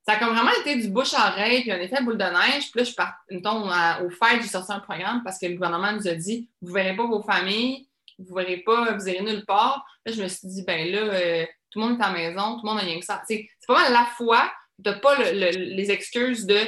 ça 0.09 0.15
a 0.15 0.19
comme 0.19 0.35
vraiment 0.35 0.53
été 0.61 0.77
du 0.77 0.89
bouche 0.89 1.13
à 1.15 1.33
oreille, 1.33 1.63
puis 1.63 1.73
un 1.73 1.81
effet 1.81 2.03
boule 2.03 2.17
de 2.17 2.25
neige. 2.25 2.71
Puis 2.71 2.81
là, 2.81 2.85
je 2.85 2.95
pars, 2.95 3.15
mettons, 3.31 3.69
au 4.05 4.11
fait, 4.11 4.41
j'ai 4.41 4.49
sorti 4.49 4.73
un 4.73 4.81
programme 4.81 5.23
parce 5.23 5.39
que 5.39 5.47
le 5.47 5.55
gouvernement 5.55 5.93
nous 5.93 6.09
a 6.09 6.15
dit 6.15 6.49
vous 6.63 6.69
ne 6.69 6.75
verrez 6.75 6.97
pas 6.97 7.07
vos 7.07 7.23
familles 7.23 7.89
vous 8.19 8.35
ne 8.35 8.41
verrez 8.41 8.59
pas, 8.59 8.93
vous 8.93 9.09
irez 9.09 9.23
nulle 9.23 9.45
part. 9.45 9.85
Là, 10.05 10.13
je 10.13 10.23
me 10.23 10.29
suis 10.29 10.49
dit, 10.49 10.65
ben 10.65 10.91
là, 10.91 10.99
euh, 10.99 11.47
tout 11.71 11.81
le 11.81 11.87
monde 11.87 12.01
est 12.01 12.05
à 12.05 12.13
la 12.13 12.15
maison, 12.15 12.57
tout 12.57 12.67
le 12.67 12.71
monde 12.71 12.81
a 12.81 12.83
rien 12.83 12.99
que 12.99 13.05
ça. 13.05 13.23
C'est 13.27 13.49
pas 13.67 13.75
mal 13.75 13.93
la 13.93 14.07
fois, 14.17 14.51
tu 14.85 14.91
pas 15.01 15.33
les 15.33 15.91
excuses 15.91 16.47
de 16.47 16.59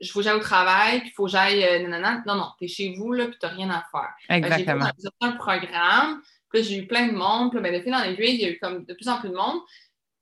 je 0.00 0.10
faut 0.10 0.20
que 0.20 0.24
j'aille 0.24 0.36
au 0.36 0.40
travail, 0.40 1.00
puis 1.00 1.10
il 1.10 1.12
faut 1.12 1.24
que 1.26 1.30
j'aille. 1.30 1.62
Euh, 1.62 1.86
non, 1.86 2.34
non, 2.34 2.48
tu 2.58 2.64
es 2.64 2.68
chez 2.68 2.94
vous, 2.96 3.12
là, 3.12 3.26
puis 3.26 3.36
tu 3.38 3.46
n'as 3.46 3.52
rien 3.52 3.68
à 3.68 3.84
faire. 3.90 4.14
Exactement. 4.30 4.86
J'ai 4.96 5.02
fait 5.02 5.26
un 5.26 5.32
programme, 5.32 6.22
puis 6.50 6.64
j'ai 6.64 6.78
eu 6.78 6.86
plein 6.86 7.08
de 7.08 7.12
monde, 7.12 7.50
puis 7.50 7.60
ben, 7.60 7.74
de 7.74 7.82
fil 7.82 7.94
en 7.94 8.02
aiguille, 8.02 8.34
il 8.34 8.40
y 8.40 8.44
a 8.46 8.50
eu 8.50 8.58
comme 8.58 8.86
de 8.86 8.94
plus 8.94 9.08
en 9.08 9.20
plus 9.20 9.28
de 9.28 9.34
monde. 9.34 9.60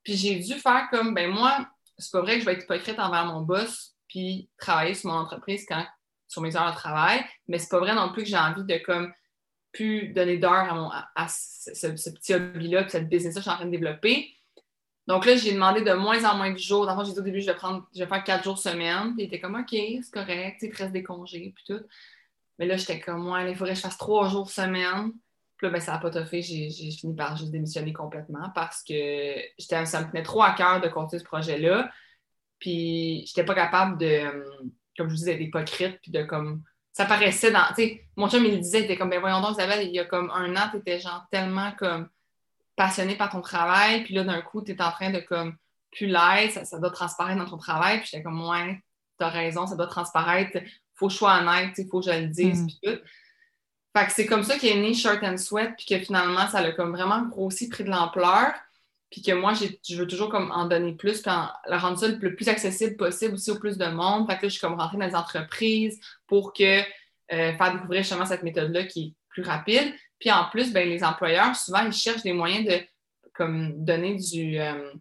Puis 0.03 0.17
j'ai 0.17 0.35
dû 0.35 0.53
faire 0.55 0.89
comme, 0.91 1.13
ben 1.13 1.29
moi, 1.29 1.65
c'est 1.99 2.11
pas 2.11 2.21
vrai 2.21 2.35
que 2.35 2.41
je 2.41 2.45
vais 2.45 2.53
être 2.53 2.63
hypocrite 2.63 2.99
envers 2.99 3.25
mon 3.25 3.41
boss, 3.41 3.95
puis 4.07 4.49
travailler 4.57 4.93
sur 4.93 5.11
mon 5.11 5.17
entreprise 5.17 5.65
quand, 5.67 5.85
sur 6.27 6.41
mes 6.41 6.55
heures 6.55 6.71
de 6.71 6.75
travail, 6.75 7.23
mais 7.47 7.59
c'est 7.59 7.69
pas 7.69 7.79
vrai 7.79 7.93
non 7.93 8.11
plus 8.11 8.23
que 8.23 8.29
j'ai 8.29 8.37
envie 8.37 8.63
de 8.63 8.77
comme 8.77 9.11
plus 9.71 10.09
donner 10.09 10.37
d'heures 10.37 11.09
à, 11.15 11.27
ce, 11.27 11.87
petit 11.87 12.33
hobby-là, 12.33 12.83
puis 12.83 12.91
cette 12.91 13.09
business-là 13.09 13.39
que 13.39 13.43
je 13.43 13.49
suis 13.49 13.51
en 13.51 13.55
train 13.55 13.65
de 13.65 13.71
développer. 13.71 14.33
Donc 15.07 15.25
là, 15.25 15.35
j'ai 15.35 15.53
demandé 15.53 15.81
de 15.81 15.93
moins 15.93 16.23
en 16.25 16.37
moins 16.37 16.51
de 16.51 16.57
jours. 16.57 16.85
Dans 16.85 17.03
j'ai 17.03 17.13
dit 17.13 17.19
au 17.19 17.23
début, 17.23 17.41
je 17.41 17.47
vais, 17.47 17.55
prendre, 17.55 17.87
je 17.93 17.99
vais 17.99 18.07
faire 18.07 18.23
quatre 18.23 18.43
jours 18.43 18.57
semaine. 18.57 19.15
Puis 19.15 19.23
il 19.23 19.25
était 19.25 19.39
comme, 19.39 19.55
OK, 19.55 19.69
c'est 19.71 20.11
correct, 20.11 20.57
tu 20.59 20.71
sais, 20.71 20.89
des 20.89 21.03
congés, 21.03 21.53
puis 21.55 21.63
tout. 21.65 21.83
Mais 22.57 22.65
là, 22.65 22.77
j'étais 22.77 22.99
comme, 22.99 23.27
ouais, 23.27 23.51
il 23.51 23.55
faudrait 23.55 23.73
que 23.73 23.77
je 23.77 23.83
fasse 23.83 23.97
trois 23.97 24.27
jours 24.29 24.49
semaine. 24.49 25.11
Puis 25.59 25.67
là, 25.67 25.73
ben, 25.73 25.81
ça 25.81 25.91
n'a 25.91 25.97
pas 25.97 26.09
toffé. 26.09 26.41
J'ai, 26.41 26.69
j'ai 26.69 26.89
fini 26.89 27.13
par 27.13 27.35
juste 27.35 27.51
démissionner 27.51 27.91
complètement 27.91 28.49
parce 28.55 28.81
que 28.81 29.35
ça 29.59 29.81
me 29.81 30.09
tenait 30.09 30.23
trop 30.23 30.41
à 30.41 30.51
cœur 30.51 30.79
de 30.79 30.87
continuer 30.87 31.19
ce 31.19 31.25
projet-là. 31.25 31.91
Puis 32.59 33.25
j'étais 33.27 33.43
pas 33.43 33.55
capable 33.55 33.97
de, 33.97 34.21
comme 34.97 35.07
je 35.07 35.13
vous 35.13 35.17
disais, 35.17 35.33
d'être 35.33 35.47
hypocrite, 35.47 35.99
puis 36.01 36.11
de 36.11 36.23
comme. 36.23 36.63
Ça 36.93 37.05
paraissait 37.05 37.51
dans. 37.51 37.67
Tu 37.69 37.75
sais, 37.75 38.03
mon 38.15 38.29
chum, 38.29 38.45
il 38.45 38.51
le 38.51 38.57
disait, 38.59 38.79
il 38.79 38.85
était 38.85 38.95
comme, 38.97 39.09
ben 39.09 39.19
voyons 39.19 39.41
donc, 39.41 39.51
Isabelle, 39.51 39.85
il 39.85 39.93
y 39.93 39.99
a 39.99 40.05
comme 40.05 40.31
un 40.31 40.55
an, 40.55 40.69
tu 40.71 40.77
étais 40.77 40.99
genre 40.99 41.25
tellement 41.29 41.73
comme 41.77 42.07
passionné 42.77 43.15
par 43.15 43.29
ton 43.29 43.41
travail, 43.41 44.05
puis 44.05 44.13
là, 44.13 44.23
d'un 44.23 44.41
coup, 44.41 44.61
tu 44.61 44.71
es 44.71 44.81
en 44.81 44.91
train 44.91 45.11
de 45.11 45.19
comme 45.19 45.57
plus 45.91 46.07
l'être, 46.07 46.65
ça, 46.65 46.79
doit 46.79 46.91
transparaître 46.91 47.37
dans 47.37 47.49
ton 47.49 47.57
travail, 47.57 47.99
puis 47.99 48.07
j'étais 48.09 48.23
comme, 48.23 48.41
ouais, 48.47 48.81
t'as 49.17 49.27
raison, 49.27 49.67
ça 49.67 49.75
doit 49.75 49.87
transparaître, 49.87 50.57
faut 50.95 51.07
que 51.07 51.13
je 51.13 51.17
sois 51.17 51.39
honnête, 51.39 51.75
faut 51.91 51.99
que 51.99 52.05
je 52.05 52.17
le 52.17 52.27
dise, 52.27 52.63
mm. 52.63 52.67
puis 52.67 52.79
tout. 52.81 53.01
Fait 53.97 54.05
que 54.05 54.11
c'est 54.11 54.25
comme 54.25 54.43
ça 54.43 54.57
qu'est 54.57 54.75
né 54.75 54.93
Shirt 54.93 55.23
and 55.23 55.37
Sweat, 55.37 55.75
puis 55.77 55.85
que 55.85 55.99
finalement, 56.03 56.47
ça 56.47 56.59
a 56.59 56.71
comme 56.71 56.91
vraiment 56.91 57.23
grossi, 57.23 57.69
pris 57.69 57.83
de 57.83 57.89
l'ampleur, 57.89 58.53
puis 59.09 59.21
que 59.23 59.31
moi, 59.31 59.53
je 59.53 59.95
veux 59.95 60.07
toujours 60.07 60.29
comme 60.29 60.51
en 60.51 60.65
donner 60.65 60.93
plus, 60.93 61.21
puis 61.21 61.31
le 61.67 61.77
rendre 61.77 61.97
ça 61.97 62.07
le 62.07 62.35
plus 62.35 62.47
accessible 62.47 62.95
possible 62.95 63.33
aussi 63.33 63.49
au 63.49 63.57
plus 63.57 63.77
de 63.77 63.87
monde. 63.87 64.29
Fait 64.29 64.37
que 64.37 64.43
là, 64.43 64.49
je 64.49 64.53
suis 64.53 64.61
comme 64.61 64.79
rentrée 64.79 64.97
dans 64.97 65.07
les 65.07 65.15
entreprises 65.15 65.99
pour 66.27 66.53
que 66.53 66.81
euh, 66.81 67.53
faire 67.57 67.73
découvrir 67.73 68.03
justement 68.03 68.25
cette 68.25 68.43
méthode-là 68.43 68.83
qui 68.83 69.01
est 69.03 69.13
plus 69.29 69.43
rapide. 69.43 69.93
Puis 70.19 70.31
en 70.31 70.45
plus, 70.49 70.71
ben, 70.71 70.87
les 70.87 71.03
employeurs, 71.03 71.55
souvent, 71.55 71.81
ils 71.85 71.93
cherchent 71.93 72.23
des 72.23 72.33
moyens 72.33 72.67
de 72.67 72.79
comme, 73.33 73.83
donner 73.83 74.15
du, 74.15 74.59
euh, 74.59 74.91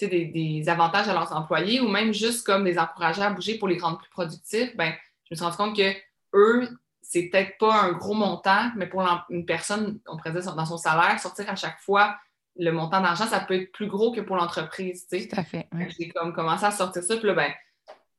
des, 0.00 0.26
des, 0.26 0.68
avantages 0.68 1.08
à 1.08 1.14
leurs 1.14 1.32
employés 1.32 1.80
ou 1.80 1.88
même 1.88 2.12
juste 2.12 2.44
comme 2.44 2.64
les 2.64 2.78
encourager 2.78 3.22
à 3.22 3.30
bouger 3.30 3.58
pour 3.58 3.68
les 3.68 3.78
rendre 3.78 3.98
plus 3.98 4.10
productifs. 4.10 4.76
Ben, 4.76 4.92
je 5.24 5.34
me 5.34 5.36
suis 5.36 5.44
rendu 5.44 5.56
compte 5.56 5.76
que 5.76 5.94
eux, 6.34 6.68
c'est 7.08 7.28
peut-être 7.28 7.56
pas 7.58 7.82
un 7.82 7.92
gros 7.92 8.14
montant, 8.14 8.70
mais 8.76 8.86
pour 8.86 9.02
une 9.30 9.46
personne, 9.46 10.00
on 10.06 10.16
pourrait 10.16 10.32
dire 10.32 10.54
dans 10.54 10.66
son 10.66 10.76
salaire, 10.76 11.18
sortir 11.20 11.48
à 11.48 11.56
chaque 11.56 11.78
fois 11.80 12.16
le 12.58 12.70
montant 12.70 13.00
d'argent, 13.00 13.26
ça 13.26 13.40
peut 13.40 13.54
être 13.54 13.72
plus 13.72 13.86
gros 13.86 14.12
que 14.12 14.20
pour 14.20 14.36
l'entreprise. 14.36 15.06
Tout 15.06 15.16
à 15.32 15.44
fait. 15.44 15.68
J'ai 15.98 16.08
comme 16.08 16.32
commencé 16.32 16.64
à 16.64 16.70
sortir 16.70 17.02
ça, 17.02 17.16
puis 17.16 17.26
là, 17.26 17.34
ben, 17.34 17.52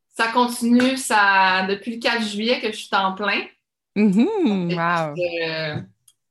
ça 0.09 0.31
continue 0.31 0.95
ça, 0.95 1.65
depuis 1.67 1.95
le 1.95 1.99
4 1.99 2.21
juillet 2.21 2.59
que 2.61 2.71
je 2.71 2.77
suis 2.77 2.95
en 2.95 3.13
plein. 3.13 3.41
Mm 3.95 4.73
wow 4.73 5.15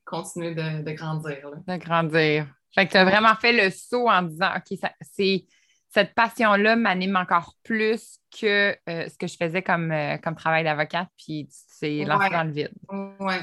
continuer 0.07 0.55
de, 0.55 0.93
grandir. 0.93 1.51
De 1.67 1.77
grandir. 1.77 2.47
Fait 2.75 2.87
que 2.87 2.93
tu 2.93 2.97
as 2.97 3.05
vraiment 3.05 3.35
fait 3.35 3.53
le 3.53 3.71
saut 3.71 4.09
en 4.09 4.23
disant 4.23 4.51
OK, 4.57 4.79
c'est 5.03 5.45
cette 5.97 6.13
passion-là 6.13 6.77
m'anime 6.77 7.17
encore 7.17 7.55
plus 7.63 8.19
que 8.39 8.77
euh, 8.87 9.09
ce 9.09 9.17
que 9.17 9.27
je 9.27 9.35
faisais 9.39 9.63
comme, 9.63 9.91
euh, 9.91 10.19
comme 10.19 10.35
travail 10.35 10.63
d'avocate, 10.63 11.09
puis 11.17 11.49
c'est 11.51 12.05
lancé 12.05 12.29
dans 12.29 12.45
le 12.45 12.53
vide. 12.53 12.73
Oui. 13.19 13.35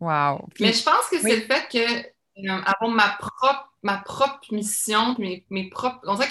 Wow. 0.00 0.46
Mais 0.60 0.74
je 0.74 0.82
pense 0.82 1.08
que 1.10 1.18
c'est 1.18 1.36
le 1.36 1.42
fait 1.42 1.66
que 1.72 2.46
euh, 2.46 2.62
avoir 2.66 2.90
ma 2.90 3.08
propre, 3.18 3.72
ma 3.82 3.96
propre 3.96 4.38
mission, 4.52 5.16
mes, 5.18 5.46
mes 5.48 5.70
propres. 5.70 6.00
On 6.02 6.14
que 6.18 6.26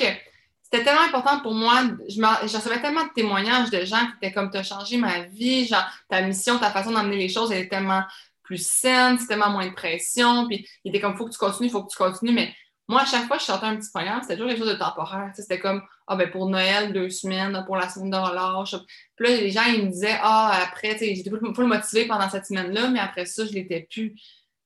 c'était 0.62 0.84
tellement 0.84 1.02
important 1.02 1.40
pour 1.40 1.56
moi. 1.56 1.82
Je, 2.08 2.56
recevais 2.56 2.80
tellement 2.80 3.06
de 3.06 3.14
témoignages 3.16 3.72
de 3.72 3.84
gens 3.86 4.06
qui 4.06 4.12
étaient 4.22 4.32
comme, 4.32 4.52
tu 4.52 4.58
as 4.58 4.64
changé 4.64 4.98
ma 4.98 5.22
vie, 5.22 5.66
genre, 5.66 5.90
ta 6.08 6.22
mission, 6.22 6.60
ta 6.60 6.70
façon 6.70 6.92
d'amener 6.92 7.18
les 7.18 7.30
choses, 7.30 7.52
elle 7.52 7.64
est 7.64 7.70
tellement 7.70 8.04
plus 8.44 8.64
saine, 8.64 9.18
c'est 9.18 9.26
tellement 9.26 9.50
moins 9.50 9.66
de 9.66 9.74
pression. 9.74 10.46
Puis 10.48 10.68
il 10.84 10.90
était 10.90 11.00
comme, 11.00 11.18
faut 11.18 11.26
que 11.26 11.32
tu 11.32 11.40
continues, 11.40 11.72
faut 11.72 11.84
que 11.84 11.92
tu 11.92 11.98
continues. 11.98 12.34
Mais 12.34 12.54
moi, 12.90 13.04
à 13.04 13.06
chaque 13.06 13.28
fois 13.28 13.38
que 13.38 13.44
je 13.44 13.46
sortais 13.46 13.68
un 13.68 13.76
petit 13.76 13.92
programme, 13.92 14.24
c'était 14.24 14.34
toujours 14.34 14.50
quelque 14.50 14.64
chose 14.64 14.74
de 14.74 14.80
temporaire. 14.80 15.32
C'était 15.36 15.60
comme, 15.60 15.84
ah 16.08 16.16
ben 16.16 16.30
pour 16.32 16.50
Noël, 16.50 16.92
deux 16.92 17.12
semaines, 17.12 17.64
pour 17.68 17.78
la 17.78 17.88
semaine 17.88 18.10
de 18.10 18.18
relâche. 18.18 18.76
Puis 19.16 19.28
là, 19.28 19.38
les 19.38 19.52
gens, 19.52 19.64
ils 19.66 19.86
me 19.86 19.92
disaient, 19.92 20.18
ah, 20.20 20.60
après, 20.68 20.94
tu 20.94 21.06
sais, 21.06 21.14
j'étais 21.14 21.30
full 21.30 21.68
motivée 21.68 22.08
pendant 22.08 22.28
cette 22.28 22.48
semaine-là, 22.48 22.90
mais 22.90 23.00
après 23.00 23.28
ça, 23.28 23.46
je 23.46 23.52
l'étais 23.52 23.88
plus. 23.92 24.20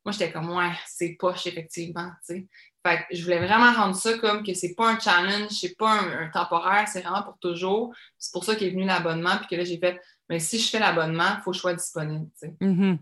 Moi, 0.05 0.13
j'étais 0.13 0.31
comme, 0.31 0.49
ouais, 0.55 0.71
c'est 0.87 1.17
poche, 1.19 1.47
effectivement, 1.47 2.11
tu 2.25 2.35
sais. 2.35 2.47
Fait 2.85 2.99
que 2.99 3.15
je 3.15 3.23
voulais 3.23 3.45
vraiment 3.45 3.73
rendre 3.73 3.95
ça 3.95 4.17
comme 4.17 4.43
que 4.43 4.53
c'est 4.53 4.73
pas 4.73 4.91
un 4.91 4.99
challenge, 4.99 5.51
c'est 5.51 5.75
pas 5.77 5.91
un, 5.91 6.29
temporaire, 6.29 6.87
c'est 6.87 7.01
vraiment 7.01 7.23
pour 7.23 7.37
toujours. 7.39 7.93
C'est 8.17 8.31
pour 8.31 8.45
ça 8.45 8.55
qu'est 8.55 8.69
venu 8.69 8.85
l'abonnement, 8.85 9.37
puis 9.37 9.47
que 9.47 9.55
là, 9.55 9.65
j'ai 9.65 9.77
fait, 9.77 9.99
mais 10.29 10.39
si 10.39 10.59
je 10.59 10.69
fais 10.69 10.79
l'abonnement, 10.79 11.35
il 11.37 11.41
faut 11.43 11.51
que 11.51 11.57
je 11.57 11.61
sois 11.61 11.73
disponible, 11.73 12.29
tu 12.39 12.47
sais. 12.47 12.53
Mm-hmm. 12.61 12.97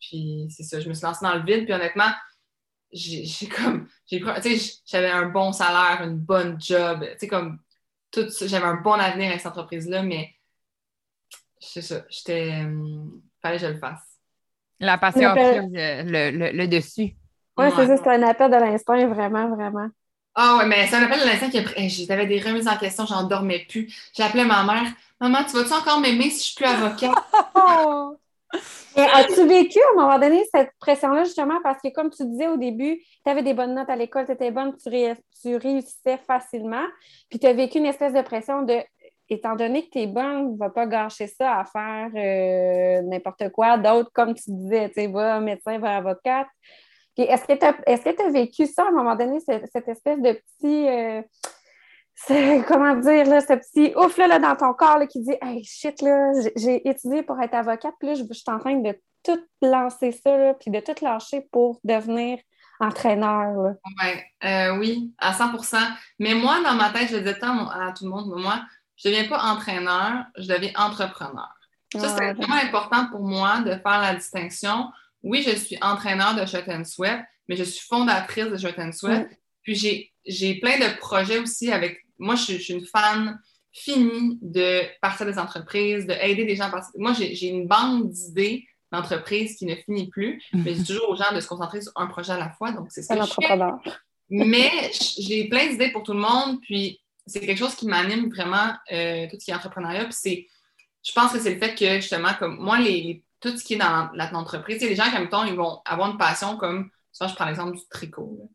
Puis 0.00 0.48
c'est 0.50 0.64
ça, 0.64 0.80
je 0.80 0.88
me 0.88 0.92
suis 0.92 1.04
lancée 1.04 1.24
dans 1.24 1.34
le 1.34 1.44
vide. 1.44 1.64
Puis 1.64 1.72
honnêtement, 1.72 2.10
j'ai 2.92 3.48
comme, 3.48 3.88
tu 4.06 4.22
sais, 4.42 4.80
j'avais 4.86 5.10
un 5.10 5.26
bon 5.26 5.52
salaire, 5.52 6.02
une 6.02 6.18
bonne 6.18 6.60
job, 6.60 7.00
tu 7.02 7.18
sais, 7.18 7.28
comme, 7.28 7.58
tout 8.10 8.26
j'avais 8.42 8.64
un 8.64 8.80
bon 8.80 8.92
avenir 8.92 9.28
avec 9.28 9.40
cette 9.40 9.52
entreprise-là, 9.52 10.02
mais 10.02 10.34
c'est 11.58 11.82
ça, 11.82 12.02
j'étais, 12.08 12.52
euh, 12.52 13.04
fallait 13.42 13.58
que 13.58 13.62
je 13.62 13.72
le 13.72 13.78
fasse. 13.78 14.02
La 14.78 14.98
passion 14.98 15.30
a 15.30 15.32
pris 15.32 15.68
le, 15.72 16.30
le, 16.30 16.52
le, 16.52 16.68
dessus. 16.68 17.16
Oui, 17.56 17.66
c'est 17.74 17.86
ça, 17.86 17.96
c'était 17.96 18.10
un 18.10 18.22
appel 18.22 18.50
de 18.50 18.56
l'instinct, 18.56 19.06
vraiment, 19.06 19.48
vraiment. 19.48 19.88
Ah 20.34 20.58
ouais, 20.58 20.66
mais 20.66 20.86
c'est 20.86 20.96
un 20.96 21.02
appel 21.04 21.20
de 21.20 21.24
l'instinct 21.24 21.48
qui 21.48 21.58
a 21.58 21.62
pris. 21.62 21.88
J'avais 21.88 22.26
des 22.26 22.40
remises 22.40 22.68
en 22.68 22.76
question, 22.76 23.06
j'en 23.06 23.24
dormais 23.24 23.64
plus. 23.68 23.90
J'ai 24.14 24.22
appelé 24.22 24.44
ma 24.44 24.62
mère. 24.64 24.92
Maman, 25.18 25.44
tu 25.44 25.56
vas-tu 25.56 25.72
encore 25.72 25.98
m'aimer 25.98 26.28
si 26.28 26.40
je 26.40 26.44
suis 26.44 26.54
plus 26.56 26.66
avocate? 26.66 27.14
As-tu 28.96 29.46
vécu 29.46 29.78
à 29.78 29.92
un 29.92 30.02
moment 30.02 30.18
donné 30.18 30.44
cette 30.54 30.70
pression-là, 30.80 31.24
justement, 31.24 31.60
parce 31.62 31.80
que 31.82 31.92
comme 31.92 32.10
tu 32.10 32.24
disais 32.24 32.48
au 32.48 32.56
début, 32.56 32.98
tu 33.24 33.30
avais 33.30 33.42
des 33.42 33.52
bonnes 33.52 33.74
notes 33.74 33.90
à 33.90 33.96
l'école, 33.96 34.26
tu 34.26 34.32
étais 34.32 34.50
bonne, 34.50 34.74
tu, 34.76 35.56
réussissais 35.56 36.18
facilement, 36.26 36.84
puis 37.28 37.38
tu 37.38 37.46
as 37.46 37.52
vécu 37.52 37.78
une 37.78 37.86
espèce 37.86 38.14
de 38.14 38.22
pression 38.22 38.62
de 38.62 38.78
étant 39.28 39.56
donné 39.56 39.84
que 39.84 39.90
tu 39.90 39.98
es 39.98 40.06
bonne, 40.06 40.52
ne 40.52 40.56
va 40.56 40.70
pas 40.70 40.86
gâcher 40.86 41.26
ça 41.26 41.58
à 41.58 41.64
faire 41.64 42.10
euh, 42.14 43.02
n'importe 43.02 43.50
quoi 43.50 43.76
d'autre, 43.76 44.10
comme 44.14 44.34
tu 44.34 44.50
disais, 44.52 44.88
tu 44.88 44.94
sais, 44.94 45.06
va 45.08 45.40
médecin, 45.40 45.78
va 45.78 45.96
avocate. 45.96 46.46
Est-ce 47.16 47.44
que 47.44 47.54
tu 47.54 48.22
as, 48.22 48.30
vécu 48.30 48.66
ça 48.66 48.84
à 48.84 48.88
un 48.88 48.92
moment 48.92 49.16
donné, 49.16 49.40
cette, 49.40 49.88
espèce 49.88 50.20
de 50.20 50.32
petit. 50.32 50.88
Euh, 50.88 51.22
comment 52.66 52.96
dire, 52.96 53.26
là, 53.26 53.40
ce 53.40 53.52
petit 53.54 53.94
ouf 53.96 54.16
là, 54.16 54.38
dans 54.38 54.56
ton 54.56 54.72
corps 54.72 54.98
là, 54.98 55.06
qui 55.06 55.20
dit 55.20 55.34
Hey 55.42 55.62
shit, 55.64 56.00
là, 56.02 56.32
j'ai 56.56 56.88
étudié 56.88 57.22
pour 57.22 57.40
être 57.40 57.54
avocate, 57.54 57.94
puis 57.98 58.08
là, 58.08 58.14
je, 58.14 58.24
suis 58.32 58.44
en 58.48 58.58
train 58.58 58.76
de 58.76 58.98
tout 59.22 59.38
lancer 59.62 60.12
ça, 60.12 60.54
puis 60.60 60.70
de 60.70 60.80
tout 60.80 61.04
lâcher 61.04 61.46
pour 61.52 61.80
devenir 61.84 62.38
entraîneur. 62.80 63.74
Euh, 64.44 64.76
oui, 64.78 65.12
à 65.18 65.32
100% 65.32 65.78
Mais 66.18 66.34
moi, 66.34 66.62
dans 66.62 66.74
ma 66.74 66.90
tête, 66.90 67.08
je 67.10 67.16
disais 67.16 67.38
tant 67.38 67.68
à 67.68 67.92
tout 67.92 68.04
le 68.04 68.10
monde, 68.10 68.32
mais 68.34 68.42
moi, 68.42 68.62
je 68.96 69.08
ne 69.08 69.14
deviens 69.14 69.28
pas 69.28 69.42
entraîneur, 69.42 70.24
je 70.36 70.46
deviens 70.46 70.72
entrepreneur. 70.76 71.52
Ça, 71.94 72.16
c'est 72.16 72.32
vraiment 72.34 72.56
important 72.56 73.08
pour 73.10 73.20
moi 73.20 73.60
de 73.60 73.70
faire 73.70 74.00
la 74.00 74.14
distinction. 74.14 74.90
Oui, 75.22 75.42
je 75.42 75.56
suis 75.56 75.78
entraîneur 75.80 76.34
de 76.34 76.44
Shot 76.44 76.68
and 76.68 76.84
Sweat, 76.84 77.20
mais 77.48 77.56
je 77.56 77.64
suis 77.64 77.86
fondatrice 77.86 78.46
de 78.46 78.56
Shot 78.56 78.78
and 78.78 78.92
Sweat. 78.92 79.28
Puis 79.62 80.12
j'ai 80.26 80.54
plein 80.60 80.78
de 80.78 80.98
projets 80.98 81.38
aussi 81.38 81.72
avec 81.72 82.05
moi, 82.18 82.34
je, 82.34 82.54
suis 82.54 82.74
une 82.74 82.86
fan 82.86 83.38
finie 83.72 84.38
de 84.40 84.82
partir 85.00 85.26
des 85.26 85.38
entreprises, 85.38 86.06
d'aider 86.06 86.44
des 86.44 86.56
gens 86.56 86.64
à 86.64 86.70
partir. 86.70 86.90
Moi, 86.96 87.12
j'ai 87.12 87.48
une 87.48 87.66
banque 87.66 88.10
d'idées 88.10 88.66
d'entreprises 88.92 89.56
qui 89.56 89.66
ne 89.66 89.74
finit 89.74 90.08
plus, 90.08 90.42
mais 90.52 90.74
je 90.74 90.80
dis 90.80 90.84
toujours 90.84 91.10
aux 91.10 91.16
gens 91.16 91.34
de 91.34 91.40
se 91.40 91.48
concentrer 91.48 91.82
sur 91.82 91.92
un 91.96 92.06
projet 92.06 92.32
à 92.32 92.38
la 92.38 92.50
fois. 92.50 92.72
Donc, 92.72 92.86
c'est 92.90 93.02
ce 93.02 93.08
que 93.08 93.20
je 93.20 93.46
fais. 93.46 93.58
Mais 94.28 94.70
j'ai 95.18 95.48
plein 95.48 95.68
d'idées 95.68 95.90
pour 95.92 96.02
tout 96.02 96.12
le 96.12 96.20
monde, 96.20 96.60
puis 96.60 97.00
c'est 97.26 97.40
quelque 97.40 97.58
chose 97.58 97.74
qui 97.74 97.86
m'anime 97.86 98.28
vraiment, 98.30 98.72
euh, 98.92 99.26
tout 99.30 99.36
ce 99.38 99.44
qui 99.44 99.50
est 99.50 99.54
entrepreneuriat. 99.54 100.04
Puis 100.04 100.16
c'est, 100.18 100.46
je 101.04 101.12
pense 101.12 101.32
que 101.32 101.38
c'est 101.38 101.54
le 101.54 101.58
fait 101.58 101.74
que, 101.74 101.96
justement, 101.96 102.34
comme 102.38 102.56
moi, 102.58 102.78
les, 102.78 103.22
tout 103.40 103.56
ce 103.56 103.62
qui 103.62 103.74
est 103.74 103.78
dans 103.78 104.10
l'entreprise, 104.32 104.80
les 104.80 104.96
gens, 104.96 105.10
comme 105.12 105.28
temps, 105.28 105.44
ils 105.44 105.54
vont 105.54 105.80
avoir 105.84 106.10
une 106.10 106.18
passion 106.18 106.56
comme, 106.56 106.90
ça, 107.12 107.26
je 107.28 107.34
prends 107.34 107.46
l'exemple 107.46 107.76
du 107.76 107.82
tricot 107.88 108.50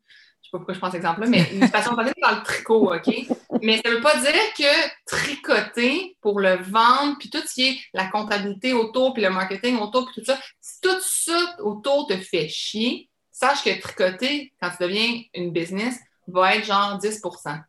sais 0.51 0.57
pas 0.57 0.57
pourquoi 0.57 0.73
je 0.73 0.79
prends 0.79 0.91
cet 0.91 0.97
exemple-là, 0.97 1.27
mais 1.27 1.49
une 1.53 1.69
passion 1.69 1.93
dans 1.93 2.03
le 2.03 2.43
tricot, 2.43 2.93
OK? 2.93 3.15
Mais 3.61 3.81
ça 3.83 3.89
ne 3.89 3.95
veut 3.95 4.01
pas 4.01 4.17
dire 4.17 4.53
que 4.57 4.89
tricoter 5.05 6.17
pour 6.21 6.39
le 6.39 6.55
vendre, 6.55 7.17
puis 7.19 7.29
tout 7.29 7.41
ce 7.45 7.53
qui 7.53 7.67
est 7.67 7.79
la 7.93 8.07
comptabilité 8.07 8.73
autour, 8.73 9.13
puis 9.13 9.23
le 9.23 9.29
marketing 9.29 9.77
autour, 9.79 10.05
puis 10.05 10.21
tout 10.21 10.25
ça, 10.25 10.39
si 10.59 10.81
tout 10.81 10.99
ça 10.99 11.55
autour 11.59 12.07
te 12.07 12.17
fait 12.17 12.47
chier, 12.47 13.09
sache 13.31 13.63
que 13.63 13.79
tricoter, 13.79 14.53
quand 14.61 14.69
tu 14.69 14.83
deviens 14.83 15.21
une 15.33 15.51
business, 15.51 15.99
va 16.27 16.55
être 16.55 16.65
genre 16.65 16.97
10% 16.97 17.61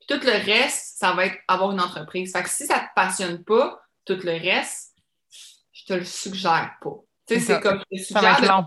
Puis 0.00 0.06
tout 0.08 0.24
le 0.24 0.44
reste, 0.44 0.98
ça 0.98 1.12
va 1.12 1.26
être 1.26 1.38
avoir 1.46 1.72
une 1.72 1.80
entreprise. 1.80 2.32
Fait 2.32 2.42
que 2.42 2.48
si 2.48 2.66
ça 2.66 2.80
te 2.80 2.88
passionne 2.94 3.44
pas, 3.44 3.80
tout 4.04 4.18
le 4.22 4.32
reste, 4.32 4.94
je 5.72 5.84
te 5.84 5.92
le 5.92 6.04
suggère 6.04 6.74
pas. 6.80 6.96
Tu 7.26 7.34
sais, 7.34 7.40
c'est 7.40 7.60
comme 7.60 7.82
ça 8.08 8.20
va 8.20 8.32
être 8.32 8.48
long. 8.48 8.66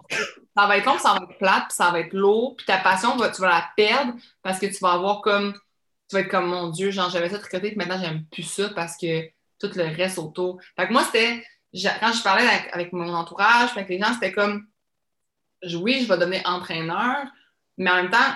Ça 0.56 0.68
va 0.68 0.78
être 0.78 0.86
long, 0.86 1.00
ça 1.00 1.14
va 1.14 1.20
être 1.30 1.38
plate, 1.38 1.64
puis 1.70 1.76
ça 1.76 1.92
va 1.92 2.00
être 2.02 2.14
lourd, 2.14 2.56
puis 2.58 2.66
ta 2.66 2.78
passion, 2.78 3.18
tu 3.18 3.42
vas 3.42 3.50
la 3.50 3.70
perdre 3.76 4.14
parce 4.44 4.60
que 4.60 4.68
tu 4.68 4.78
vas 4.82 4.92
avoir 4.94 5.22
comme. 5.22 5.58
Tu 6.12 6.18
vas 6.18 6.24
être 6.24 6.30
comme 6.30 6.48
mon 6.48 6.68
Dieu, 6.68 6.92
genre 6.92 7.10
j'avais 7.10 7.30
ça 7.30 7.40
tricoté, 7.40 7.70
puis 7.70 7.78
maintenant 7.78 7.98
j'aime 7.98 8.26
plus 8.26 8.44
ça 8.44 8.68
parce 8.76 8.98
que 8.98 9.30
tout 9.60 9.72
le 9.76 9.96
reste 9.96 10.18
autour. 10.18 10.60
Fait 10.76 10.88
que 10.88 10.92
moi, 10.92 11.06
c'était. 11.06 11.42
Quand 12.02 12.12
je 12.12 12.22
parlais 12.22 12.46
avec, 12.74 12.92
mon 12.92 13.14
entourage, 13.14 13.70
avec 13.72 13.88
les 13.88 13.98
gens, 13.98 14.14
c'était 14.14 14.34
comme. 14.34 14.68
Oui, 15.76 16.02
je 16.02 16.08
vais 16.12 16.18
devenir 16.18 16.42
entraîneur, 16.44 17.28
mais 17.78 17.90
en 17.90 17.96
même 17.96 18.10
temps, 18.10 18.36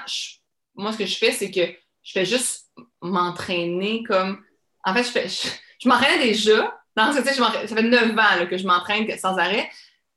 moi, 0.76 0.94
ce 0.94 1.00
que 1.00 1.06
je 1.06 1.18
fais, 1.18 1.34
c'est 1.34 1.52
que 1.52 1.68
je 2.02 2.12
fais 2.14 2.24
juste 2.24 2.70
m'entraîner 3.02 4.04
comme. 4.04 4.42
En 4.86 4.94
fait, 4.94 5.04
je, 5.04 5.10
fais, 5.10 5.28
je, 5.28 5.90
m'entraînais 5.90 6.24
déjà. 6.24 6.80
Dans, 6.96 7.12
ça 7.12 7.22
fait 7.22 7.84
neuf 7.84 8.18
ans 8.18 8.48
que 8.50 8.58
je 8.58 8.66
m'entraîne 8.66 9.06
sans 9.18 9.38
arrêt 9.38 9.70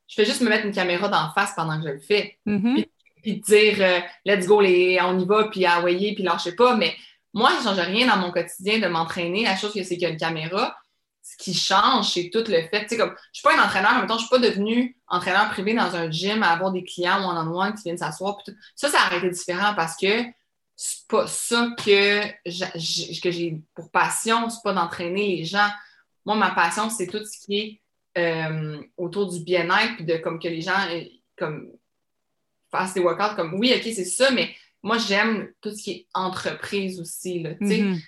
je 0.09 0.15
fais 0.15 0.25
juste 0.25 0.41
me 0.41 0.49
mettre 0.49 0.67
une 0.67 0.73
caméra 0.73 1.09
d'en 1.09 1.31
face 1.33 1.53
pendant 1.55 1.79
que 1.79 1.87
je 1.87 1.93
le 1.93 1.99
fais. 1.99 2.39
Mm-hmm. 2.47 2.87
puis, 3.23 3.41
dire 3.41 3.77
euh, 3.81 4.01
let's 4.25 4.47
go, 4.47 4.61
les, 4.61 4.99
on 5.03 5.19
y 5.19 5.27
va, 5.27 5.49
puis 5.49 5.69
envoyer, 5.69 6.15
puis 6.15 6.25
lâchez 6.25 6.53
pas. 6.53 6.77
Mais 6.77 6.95
moi, 7.35 7.51
je 7.53 7.59
ne 7.59 7.75
change 7.75 7.87
rien 7.87 8.07
dans 8.07 8.17
mon 8.17 8.31
quotidien 8.31 8.79
de 8.79 8.87
m'entraîner. 8.87 9.45
La 9.45 9.57
chose 9.57 9.73
que 9.73 9.83
c'est 9.83 9.97
qu'il 9.97 10.03
y 10.03 10.07
a 10.07 10.11
une 10.11 10.19
caméra. 10.19 10.77
Ce 11.23 11.37
qui 11.37 11.53
change, 11.53 12.11
c'est 12.13 12.31
tout 12.33 12.45
le 12.49 12.63
fait. 12.69 12.87
Comme, 12.97 13.15
je 13.33 13.41
suis 13.41 13.43
pas 13.43 13.55
un 13.55 13.63
entraîneur, 13.63 13.93
en 13.93 13.99
même 13.99 14.07
temps, 14.07 14.17
je 14.17 14.27
suis 14.27 14.31
pas 14.31 14.39
devenue 14.39 14.97
entraîneur 15.09 15.51
privé 15.51 15.75
dans 15.75 15.95
un 15.95 16.11
gym 16.11 16.43
à 16.43 16.53
avoir 16.53 16.73
des 16.73 16.85
clients 16.85 17.29
one-on-one 17.29 17.75
qui 17.75 17.83
viennent 17.83 17.99
s'asseoir. 17.99 18.39
Ça, 18.75 18.89
ça 18.89 18.99
aurait 19.07 19.19
été 19.19 19.31
différent 19.31 19.75
parce 19.75 19.97
que 19.97 20.25
c'est 20.75 21.07
pas 21.09 21.27
ça 21.27 21.69
que 21.85 22.23
j'ai 22.47 23.61
pour 23.75 23.91
passion, 23.91 24.49
c'est 24.49 24.63
pas 24.63 24.73
d'entraîner 24.73 25.37
les 25.37 25.45
gens. 25.45 25.69
Moi, 26.25 26.37
ma 26.37 26.53
passion, 26.53 26.89
c'est 26.89 27.09
tout 27.09 27.25
ce 27.25 27.45
qui 27.45 27.59
est 27.59 27.81
euh, 28.17 28.81
autour 28.97 29.31
du 29.31 29.41
bien-être, 29.41 30.05
de 30.05 30.17
comme 30.17 30.39
que 30.39 30.49
les 30.49 30.61
gens 30.61 30.79
euh, 30.91 31.03
comme 31.37 31.71
fassent 32.71 32.95
des 32.95 33.01
workouts 33.01 33.37
comme 33.37 33.55
oui, 33.55 33.73
ok, 33.75 33.83
c'est 33.83 34.05
ça, 34.05 34.31
mais 34.31 34.55
moi 34.83 34.99
j'aime 34.99 35.53
tout 35.61 35.71
ce 35.71 35.83
qui 35.83 35.91
est 35.91 36.07
entreprise 36.15 37.01
aussi. 37.01 37.43
Là, 37.43 37.55
mm-hmm. 37.55 38.01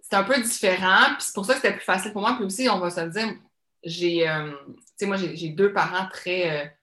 C'est 0.00 0.16
un 0.16 0.24
peu 0.24 0.40
différent, 0.40 1.14
puis 1.14 1.26
c'est 1.26 1.34
pour 1.34 1.44
ça 1.44 1.54
que 1.54 1.60
c'était 1.60 1.74
plus 1.74 1.84
facile 1.84 2.12
pour 2.12 2.22
moi. 2.22 2.34
Puis 2.36 2.44
aussi, 2.44 2.68
on 2.70 2.78
va 2.78 2.88
se 2.88 3.00
le 3.00 3.10
dire, 3.10 3.34
j'ai 3.84 4.28
euh, 4.28 4.52
moi 5.02 5.16
j'ai 5.16 5.50
deux 5.50 5.72
parents 5.72 6.08
très, 6.10 6.76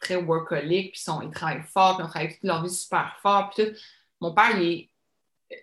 très 0.00 0.16
workaholic, 0.16 0.92
puis 0.92 1.02
ils 1.22 1.30
travaillent 1.30 1.62
fort, 1.62 1.96
puis 1.96 2.04
on 2.04 2.08
travaille 2.08 2.32
toute 2.32 2.42
leur 2.42 2.64
vie 2.64 2.70
super 2.70 3.16
fort. 3.22 3.50
Puis 3.50 3.64
tout. 3.64 3.72
Mon 4.20 4.32
père, 4.32 4.58
il 4.60 4.88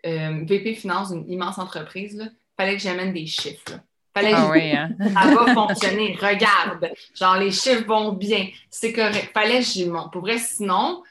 est 0.04 0.46
VP 0.46 0.76
Finance 0.76 1.12
d'une 1.12 1.30
immense 1.30 1.58
entreprise. 1.58 2.16
Il 2.22 2.56
fallait 2.58 2.76
que 2.76 2.82
j'amène 2.82 3.14
des 3.14 3.26
chiffres. 3.26 3.80
Fallait 4.14 4.34
ah 4.34 4.50
oui, 4.52 4.72
hein? 4.72 4.90
ça 5.00 5.34
va 5.34 5.54
fonctionner. 5.54 6.18
Regarde, 6.20 6.92
genre 7.16 7.38
les 7.38 7.52
chiffres 7.52 7.86
vont 7.86 8.12
bien. 8.12 8.50
C'est 8.70 8.92
correct. 8.92 9.32
Fallait 9.34 9.60
que 9.60 9.66
j'y 9.66 9.88
monte. 9.88 10.12
Pour 10.12 10.22
vrai, 10.22 10.40
sinon, 10.40 11.04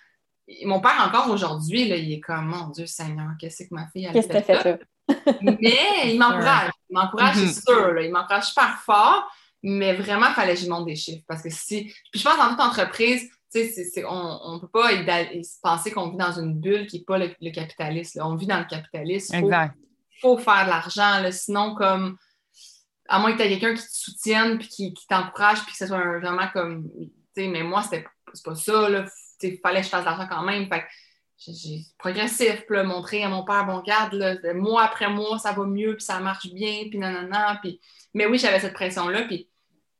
mon 0.64 0.80
père 0.80 1.04
encore 1.06 1.30
aujourd'hui, 1.30 1.82
il 1.82 2.12
est 2.12 2.20
comme 2.20 2.46
mon 2.46 2.68
Dieu 2.68 2.86
Seigneur, 2.86 3.28
qu'est-ce 3.38 3.64
que 3.64 3.74
ma 3.74 3.86
fille 3.88 4.06
a 4.06 4.12
fait 4.12 4.44
ça? 4.44 4.78
Mais 5.42 6.12
il 6.12 6.18
m'encourage. 6.18 6.70
Il 6.88 6.94
m'encourage, 6.94 7.36
c'est 7.36 7.60
sûr. 7.62 7.92
Là. 7.92 8.02
Il 8.02 8.12
m'encourage 8.12 8.46
super 8.46 8.80
fort. 8.80 9.30
Mais 9.62 9.94
vraiment, 9.94 10.28
il 10.28 10.34
fallait 10.34 10.54
que 10.54 10.60
j'y 10.60 10.68
monte 10.68 10.86
des 10.86 10.96
chiffres. 10.96 11.24
Parce 11.26 11.42
que 11.42 11.50
si. 11.50 11.92
Puis 12.12 12.20
je 12.20 12.24
pense 12.24 12.38
dans 12.38 12.50
toute 12.50 12.60
entreprise, 12.60 13.28
on 14.06 14.54
ne 14.54 14.60
peut 14.60 14.68
pas 14.68 14.90
penser 15.62 15.90
qu'on 15.90 16.10
vit 16.10 16.16
dans 16.16 16.32
une 16.32 16.54
bulle 16.54 16.86
qui 16.86 16.98
n'est 16.98 17.04
pas 17.04 17.18
le, 17.18 17.50
capitalisme. 17.50 18.20
On 18.22 18.36
vit 18.36 18.46
dans 18.46 18.58
le 18.58 18.66
capitalisme. 18.66 19.34
exact. 19.34 19.74
Il 20.16 20.20
faut 20.20 20.38
faire 20.38 20.64
de 20.64 20.70
l'argent. 20.70 21.30
Sinon, 21.30 21.74
comme 21.74 22.16
à 23.08 23.18
moins 23.18 23.32
que 23.32 23.38
tu 23.38 23.42
aies 23.42 23.48
quelqu'un 23.48 23.74
qui 23.74 23.82
te 23.82 23.92
soutienne 23.92 24.58
puis 24.58 24.68
qui, 24.68 24.94
t'encourage 25.08 25.62
puis 25.62 25.72
que 25.72 25.78
ce 25.78 25.86
soit 25.86 26.18
vraiment 26.18 26.48
comme 26.52 26.88
tu 26.90 27.10
sais 27.34 27.48
mais 27.48 27.62
moi 27.62 27.82
c'était 27.82 28.04
pas 28.44 28.54
ça 28.54 28.88
là 28.90 29.06
il 29.42 29.58
fallait 29.58 29.80
que 29.80 29.86
je 29.86 29.90
fasse 29.90 30.00
de 30.00 30.06
l'argent 30.06 30.26
quand 30.28 30.42
même. 30.42 30.68
Fait 30.68 30.84
j'ai 31.38 31.82
progressif 31.98 32.64
puis 32.66 32.82
montrer 32.82 33.22
à 33.22 33.28
mon 33.28 33.44
père 33.44 33.64
bon 33.64 33.80
garde 33.80 34.12
là, 34.14 34.34
mois 34.54 34.82
après 34.82 35.08
mois 35.08 35.38
ça 35.38 35.52
va 35.52 35.64
mieux 35.64 35.94
puis 35.94 36.04
ça 36.04 36.18
marche 36.18 36.52
bien 36.52 36.86
puis 36.90 36.98
nanana 36.98 37.60
puis 37.62 37.80
mais 38.12 38.26
oui 38.26 38.38
j'avais 38.38 38.58
cette 38.58 38.72
pression 38.72 39.08
là 39.08 39.22
puis 39.22 39.48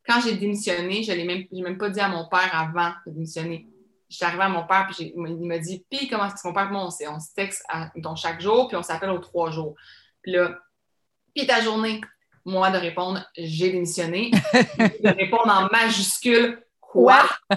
quand 0.04 0.20
j'ai 0.20 0.34
démissionné 0.34 1.04
je 1.04 1.12
l'ai 1.12 1.22
même 1.22 1.44
même 1.52 1.78
pas 1.78 1.90
dit 1.90 2.00
à 2.00 2.08
mon 2.08 2.28
père 2.28 2.50
avant 2.52 2.92
de 3.06 3.12
démissionner. 3.12 3.68
J'étais 4.08 4.24
arrivée 4.24 4.44
à 4.44 4.48
mon 4.48 4.66
père 4.66 4.88
puis 4.90 5.12
il 5.14 5.46
m'a 5.46 5.58
dit 5.58 5.84
puis 5.88 6.08
comment 6.08 6.26
est-ce 6.26 6.42
que 6.42 6.48
mon 6.48 6.54
père 6.54 6.70
moi 6.72 6.88
on, 6.88 7.14
on 7.14 7.20
se 7.20 7.34
texte 7.36 7.62
à, 7.68 7.92
chaque 8.16 8.40
jour 8.40 8.66
puis 8.66 8.76
on 8.76 8.82
s'appelle 8.82 9.10
aux 9.10 9.18
trois 9.18 9.50
jours 9.52 9.76
puis 10.22 10.32
là 10.32 10.58
puis 11.34 11.46
ta 11.46 11.60
journée 11.60 12.00
moi, 12.48 12.70
de 12.70 12.78
répondre 12.78 13.22
j'ai 13.36 13.70
démissionné, 13.70 14.30
de 14.54 15.14
répondre 15.14 15.48
en 15.48 15.68
majuscule 15.70 16.62
quoi? 16.88 17.22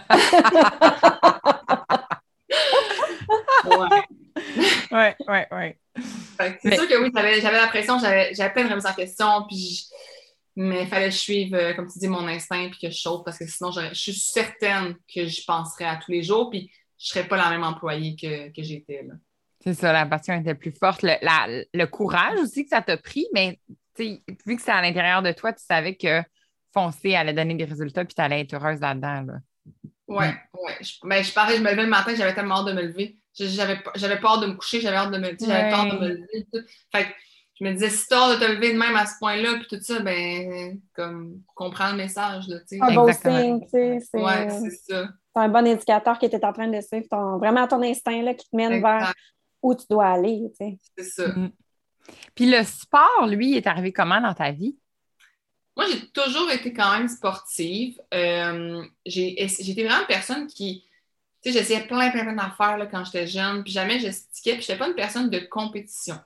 ouais. 3.65 4.03
Ouais, 4.91 5.15
ouais, 5.27 5.47
ouais. 5.51 5.77
C'est 6.61 6.75
sûr 6.75 6.87
que 6.87 7.01
oui, 7.01 7.11
j'avais 7.13 7.57
la 7.57 7.67
pression, 7.67 7.97
j'avais 7.99 8.53
plein 8.53 8.65
de 8.65 8.69
remises 8.69 8.85
en 8.85 8.93
question, 8.93 9.45
puis 9.47 9.87
mais 10.55 10.83
il 10.83 10.87
fallait 10.87 11.07
que 11.07 11.15
je 11.15 11.19
suive, 11.19 11.55
euh, 11.55 11.73
comme 11.73 11.89
tu 11.89 11.97
dis, 11.97 12.09
mon 12.09 12.27
instinct, 12.27 12.69
puis 12.69 12.79
que 12.81 12.89
je 12.93 12.99
saute, 12.99 13.23
parce 13.23 13.37
que 13.37 13.47
sinon, 13.47 13.71
je 13.71 13.93
suis 13.93 14.13
certaine 14.13 14.95
que 15.13 15.25
j'y 15.25 15.45
penserais 15.45 15.85
à 15.85 15.95
tous 15.95 16.11
les 16.11 16.23
jours, 16.23 16.49
puis 16.49 16.69
je 16.99 17.05
ne 17.05 17.07
serais 17.07 17.27
pas 17.27 17.37
la 17.37 17.49
même 17.49 17.63
employée 17.63 18.17
que, 18.17 18.49
que 18.49 18.61
j'étais. 18.61 19.07
C'est 19.63 19.73
ça, 19.73 19.93
la 19.93 20.05
passion 20.05 20.37
était 20.39 20.55
plus 20.55 20.73
forte. 20.73 21.03
Le, 21.03 21.65
le 21.73 21.85
courage 21.85 22.37
aussi 22.39 22.63
que 22.63 22.69
ça 22.69 22.81
t'a 22.81 22.97
pris, 22.97 23.27
mais 23.33 23.59
vu 23.97 24.55
que 24.55 24.61
c'est 24.61 24.71
à 24.71 24.81
l'intérieur 24.81 25.21
de 25.21 25.31
toi, 25.31 25.53
tu 25.53 25.63
savais 25.63 25.95
que 25.95 26.21
foncer 26.73 27.15
allait 27.15 27.33
donner 27.33 27.55
des 27.55 27.65
résultats 27.65 28.05
puis 28.05 28.15
tu 28.15 28.21
allais 28.21 28.41
être 28.41 28.53
heureuse 28.53 28.79
là-dedans. 28.79 29.23
Là. 29.27 29.33
Ouais, 30.07 30.35
ouais. 30.53 30.77
Je, 30.81 30.93
ben, 31.03 31.23
je 31.23 31.33
parlais, 31.33 31.57
je 31.57 31.61
me 31.61 31.71
levais 31.71 31.83
le 31.83 31.89
matin, 31.89 32.13
j'avais 32.15 32.33
tellement 32.33 32.59
hâte 32.59 32.67
de 32.67 32.73
me 32.73 32.81
lever. 32.83 33.17
J'avais, 33.33 33.79
j'avais 33.95 34.19
peur 34.19 34.41
de 34.41 34.47
me 34.47 34.53
coucher, 34.55 34.81
j'avais 34.81 34.97
hâte 34.97 35.11
de 35.11 35.17
me 35.17 35.35
j'avais 35.39 35.69
peur 35.69 35.85
de 35.85 35.99
me 35.99 36.07
lever. 36.09 36.47
Tout. 36.51 36.59
Fait 36.91 37.05
que 37.05 37.09
je 37.61 37.65
me 37.65 37.73
disais, 37.73 37.89
si 37.89 38.07
t'as 38.07 38.35
de 38.35 38.39
te 38.39 38.51
lever 38.51 38.73
de 38.73 38.77
même 38.79 38.95
à 38.95 39.05
ce 39.05 39.13
point-là, 39.19 39.53
puis 39.53 39.67
tout 39.69 39.83
ça, 39.83 39.99
ben, 39.99 40.79
comme, 40.93 41.41
comprends 41.53 41.91
le 41.91 41.97
message, 41.97 42.47
là, 42.47 42.59
tu 42.61 42.77
sais. 42.77 42.79
Un 42.81 42.93
beau 42.93 43.11
signe, 43.11 43.61
tu 43.61 43.69
sais. 43.69 43.99
C'est, 43.99 44.19
ouais, 44.19 44.49
c'est 44.49 44.91
ça. 44.91 45.09
C'est 45.33 45.41
un 45.41 45.47
bon 45.47 45.67
indicateur 45.67 46.17
qui 46.17 46.25
était 46.25 46.43
en 46.43 46.51
train 46.51 46.67
de 46.67 46.81
suivre 46.81 47.05
ton, 47.09 47.37
vraiment 47.37 47.67
ton 47.67 47.81
instinct, 47.83 48.21
là, 48.23 48.33
qui 48.33 48.49
te 48.49 48.55
mène 48.55 48.81
vers 48.81 49.13
où 49.61 49.75
tu 49.75 49.85
dois 49.89 50.07
aller, 50.07 50.51
tu 50.59 50.65
sais. 50.65 50.77
C'est 50.97 51.03
ça. 51.03 51.27
Mm. 51.27 51.51
Puis 52.33 52.49
le 52.49 52.63
sport, 52.63 53.27
lui, 53.27 53.55
est 53.55 53.67
arrivé 53.67 53.93
comment 53.93 54.19
dans 54.19 54.33
ta 54.33 54.51
vie? 54.51 54.75
Moi, 55.75 55.85
j'ai 55.89 56.07
toujours 56.07 56.49
été 56.51 56.73
quand 56.73 56.97
même 56.97 57.07
sportive. 57.07 57.99
Euh, 58.13 58.83
été 59.05 59.83
vraiment 59.83 60.01
une 60.01 60.07
personne 60.07 60.47
qui, 60.47 60.85
tu 61.41 61.51
sais, 61.51 61.57
j'essayais 61.57 61.87
plein, 61.87 62.11
plein, 62.11 62.23
plein 62.23 62.35
d'affaires 62.35 62.87
quand 62.91 63.05
j'étais 63.05 63.27
jeune, 63.27 63.63
puis 63.63 63.71
jamais 63.71 63.99
j'estiquais, 63.99 64.53
puis 64.53 64.63
je 64.63 64.71
n'étais 64.71 64.77
pas 64.77 64.87
une 64.87 64.95
personne 64.95 65.29
de 65.29 65.39
compétition. 65.39 66.19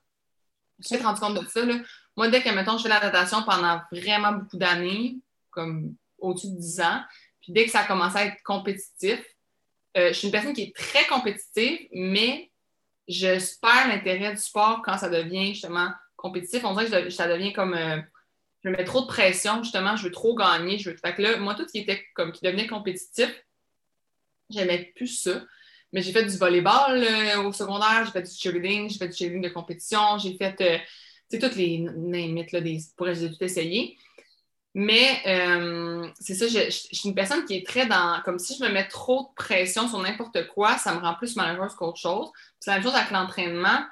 Je 0.80 0.94
me 0.94 0.98
suis 0.98 1.06
rendu 1.06 1.20
compte 1.20 1.42
de 1.42 1.48
ça. 1.48 1.64
Là. 1.64 1.76
Moi, 2.18 2.30
dès 2.30 2.42
que, 2.42 2.50
mettons, 2.50 2.78
je 2.78 2.84
fais 2.84 2.90
la 2.90 3.00
natation 3.00 3.44
pendant 3.44 3.82
vraiment 3.92 4.34
beaucoup 4.34 4.58
d'années, 4.58 5.18
comme 5.52 5.96
au-dessus 6.18 6.50
de 6.50 6.58
10 6.58 6.82
ans, 6.82 7.02
puis 7.42 7.54
dès 7.54 7.66
que 7.66 7.72
ça 7.72 7.82
a 7.82 7.86
commencé 7.86 8.18
à 8.18 8.26
être 8.26 8.42
compétitif, 8.44 9.24
euh, 9.98 10.10
je 10.10 10.14
suis 10.14 10.28
une 10.28 10.32
personne 10.32 10.54
qui 10.54 10.64
est 10.64 10.76
très 10.76 11.06
compétitive, 11.06 11.88
mais 11.94 12.52
je 13.08 13.38
perds 13.62 13.88
l'intérêt 13.88 14.32
du 14.32 14.42
sport 14.42 14.82
quand 14.84 14.98
ça 14.98 15.10
devient 15.10 15.54
justement 15.54 15.92
compétitif. 16.16 16.66
On 16.66 16.74
dirait 16.74 17.04
que 17.04 17.10
ça 17.10 17.28
devient 17.28 17.54
comme. 17.54 17.76
Euh, 17.76 18.02
je 18.66 18.72
me 18.72 18.76
mets 18.76 18.84
trop 18.84 19.02
de 19.02 19.06
pression, 19.06 19.62
justement, 19.62 19.96
je 19.96 20.06
veux 20.06 20.12
trop 20.12 20.36
gagner. 20.36 20.80
Je 20.80 20.90
veux... 20.90 20.96
Que 20.96 21.22
là, 21.22 21.38
moi, 21.38 21.54
tout 21.54 21.68
ce 21.68 21.72
qui 21.72 21.80
était 21.80 22.04
comme 22.16 22.32
qui 22.32 22.44
devenait 22.44 22.66
compétitif, 22.66 23.30
j'aimais 24.50 24.92
plus 24.96 25.22
ça. 25.22 25.44
Mais 25.94 26.02
j'ai 26.02 26.12
fait 26.12 26.26
du 26.26 26.36
volleyball 26.36 26.98
euh, 26.98 27.44
au 27.44 27.54
secondaire, 27.54 28.04
j'ai 28.06 28.12
fait 28.12 28.24
du 28.24 28.32
cheerleading, 28.32 28.90
j'ai 28.90 28.98
fait 28.98 29.08
du 29.08 29.16
cheerleading 29.16 29.44
de 29.44 29.50
compétition, 29.50 30.18
j'ai 30.18 30.36
fait, 30.36 30.60
euh, 30.62 31.40
toutes 31.40 31.56
les 31.56 31.78
mythes, 31.78 32.52
là, 32.52 32.60
des, 32.60 32.80
pour 32.98 33.14
j'ai 33.14 33.30
tout 33.30 33.44
essayé. 33.44 33.98
Mais 34.74 35.22
euh, 35.28 36.10
c'est 36.20 36.34
ça, 36.34 36.48
je, 36.48 36.70
suis 36.72 37.08
une 37.08 37.16
personne 37.16 37.46
qui 37.46 37.58
est 37.58 37.66
très 37.66 37.86
dans. 37.86 38.20
Comme 38.26 38.40
si 38.40 38.58
je 38.58 38.64
me 38.64 38.70
mets 38.70 38.88
trop 38.88 39.30
de 39.30 39.36
pression 39.36 39.88
sur 39.88 40.00
n'importe 40.00 40.48
quoi, 40.48 40.78
ça 40.80 40.96
me 40.96 41.00
rend 41.00 41.14
plus 41.14 41.36
malheureuse 41.36 41.76
qu'autre 41.76 42.00
chose. 42.00 42.30
C'est 42.60 42.72
la 42.72 42.78
même 42.78 42.84
chose 42.84 42.96
avec 42.96 43.12
l'entraînement. 43.12 43.86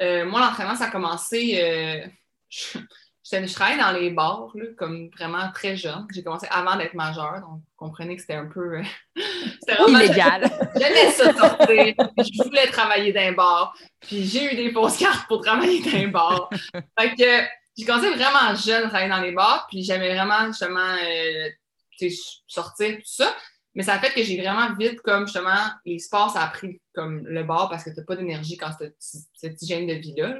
Euh, 0.00 0.24
moi, 0.24 0.40
l'entraînement, 0.40 0.76
ça 0.76 0.84
a 0.84 0.90
commencé. 0.90 2.08
je, 3.30 3.46
je, 3.46 3.54
travaillais 3.54 3.80
dans 3.80 3.92
les 3.92 4.10
bars, 4.10 4.50
là, 4.54 4.64
comme 4.76 5.08
vraiment 5.10 5.50
très 5.52 5.76
jeune. 5.76 6.06
J'ai 6.12 6.22
commencé 6.22 6.46
avant 6.50 6.76
d'être 6.76 6.94
majeure, 6.94 7.40
donc 7.40 7.60
vous 7.60 7.76
comprenez 7.76 8.16
que 8.16 8.22
c'était 8.22 8.34
un 8.34 8.46
peu. 8.46 8.82
c'était 9.60 9.74
vraiment 9.76 10.00
illégal. 10.00 10.50
J'aimais 10.76 11.10
ça 11.10 11.32
sortir. 11.34 11.94
je 12.18 12.44
voulais 12.44 12.66
travailler 12.68 13.12
dans 13.12 13.20
un 13.20 13.32
bar. 13.32 13.74
Puis 14.00 14.24
j'ai 14.24 14.52
eu 14.52 14.56
des 14.56 14.72
fausses 14.72 14.98
cartes 14.98 15.26
pour 15.28 15.42
travailler 15.42 15.82
dans 15.82 15.96
un 15.96 16.08
bar. 16.08 16.50
Fait 16.98 17.14
que 17.14 17.46
j'ai 17.76 17.84
commencé 17.84 18.10
vraiment 18.10 18.54
jeune 18.54 18.84
à 18.84 18.88
travailler 18.88 19.10
dans 19.10 19.20
les 19.20 19.32
bars, 19.32 19.66
puis 19.68 19.82
j'aimais 19.82 20.14
vraiment 20.14 20.46
justement 20.46 20.80
euh, 20.80 22.08
sortir, 22.46 22.96
tout 22.96 23.02
ça. 23.04 23.34
Mais 23.74 23.84
ça 23.84 23.94
a 23.94 23.98
fait 24.00 24.12
que 24.12 24.22
j'ai 24.22 24.40
vraiment 24.40 24.74
vite, 24.74 25.00
comme 25.02 25.26
justement, 25.26 25.68
les 25.86 25.98
sports, 26.00 26.30
ça 26.30 26.42
a 26.42 26.48
pris 26.48 26.80
comme 26.92 27.24
le 27.26 27.44
bord 27.44 27.68
parce 27.70 27.84
que 27.84 27.90
tu 27.90 27.96
n'as 27.96 28.04
pas 28.04 28.16
d'énergie 28.16 28.56
quand 28.56 28.70
tu 28.78 28.92
cette 28.98 29.62
hygiène 29.62 29.86
de 29.86 29.94
vie-là. 29.94 30.36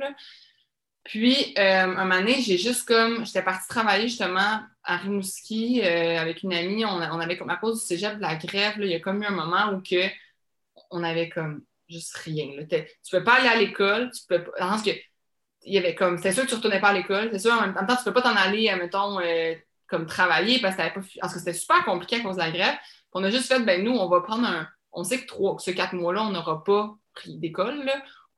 Puis, 1.04 1.54
euh, 1.58 1.82
un 1.84 1.86
moment 1.86 2.20
donné, 2.20 2.40
j'ai 2.40 2.58
juste 2.58 2.86
comme, 2.86 3.24
j'étais 3.24 3.42
partie 3.42 3.68
travailler 3.68 4.08
justement 4.08 4.60
à 4.84 4.96
Rimouski 4.96 5.80
euh, 5.82 6.18
avec 6.18 6.42
une 6.42 6.52
amie. 6.52 6.84
On, 6.84 7.00
avait 7.20 7.38
comme, 7.38 7.50
à 7.50 7.56
cause 7.56 7.80
du 7.80 7.86
cégep 7.86 8.16
de 8.16 8.22
la 8.22 8.36
grève, 8.36 8.74
il 8.78 8.86
y 8.86 8.94
a 8.94 9.00
comme 9.00 9.22
eu 9.22 9.26
un 9.26 9.30
moment 9.30 9.72
où 9.72 9.80
que 9.80 10.06
on 10.90 11.02
avait 11.02 11.28
comme 11.28 11.62
juste 11.88 12.16
rien. 12.18 12.48
Tu 12.68 12.76
ne 12.76 13.18
peux 13.18 13.24
pas 13.24 13.34
aller 13.34 13.48
à 13.48 13.56
l'école, 13.56 14.10
tu 14.12 14.22
peux 14.28 14.44
pas. 14.44 14.80
que, 14.84 14.90
il 15.62 15.74
y 15.74 15.78
avait 15.78 15.94
comme, 15.94 16.18
c'est 16.18 16.32
sûr 16.32 16.44
que 16.44 16.48
tu 16.48 16.54
ne 16.54 16.58
retournais 16.58 16.80
pas 16.80 16.88
à 16.88 16.92
l'école, 16.92 17.28
c'est 17.32 17.38
sûr, 17.38 17.52
en 17.52 17.60
même 17.60 17.74
temps, 17.74 17.86
tu 17.86 17.92
ne 17.92 18.04
peux 18.04 18.12
pas 18.12 18.22
t'en 18.22 18.36
aller, 18.36 18.74
mettons, 18.76 19.20
euh, 19.20 19.54
comme 19.86 20.06
travailler 20.06 20.60
parce 20.60 20.76
que, 20.76 21.00
que 21.00 21.38
c'était 21.38 21.52
super 21.52 21.84
compliqué 21.84 22.16
à 22.16 22.20
cause 22.20 22.36
de 22.36 22.40
la 22.40 22.50
grève. 22.50 22.74
on 23.12 23.24
a 23.24 23.30
juste 23.30 23.46
fait, 23.46 23.60
ben 23.60 23.82
nous, 23.84 23.92
on 23.92 24.08
va 24.08 24.20
prendre 24.20 24.46
un. 24.46 24.68
On 24.92 25.04
sait 25.04 25.20
que 25.20 25.26
trois, 25.26 25.58
ce 25.58 25.70
quatre 25.70 25.94
mois-là, 25.94 26.22
on 26.22 26.30
n'aura 26.30 26.64
pas 26.64 26.96
pris 27.14 27.36
d'école. 27.38 27.90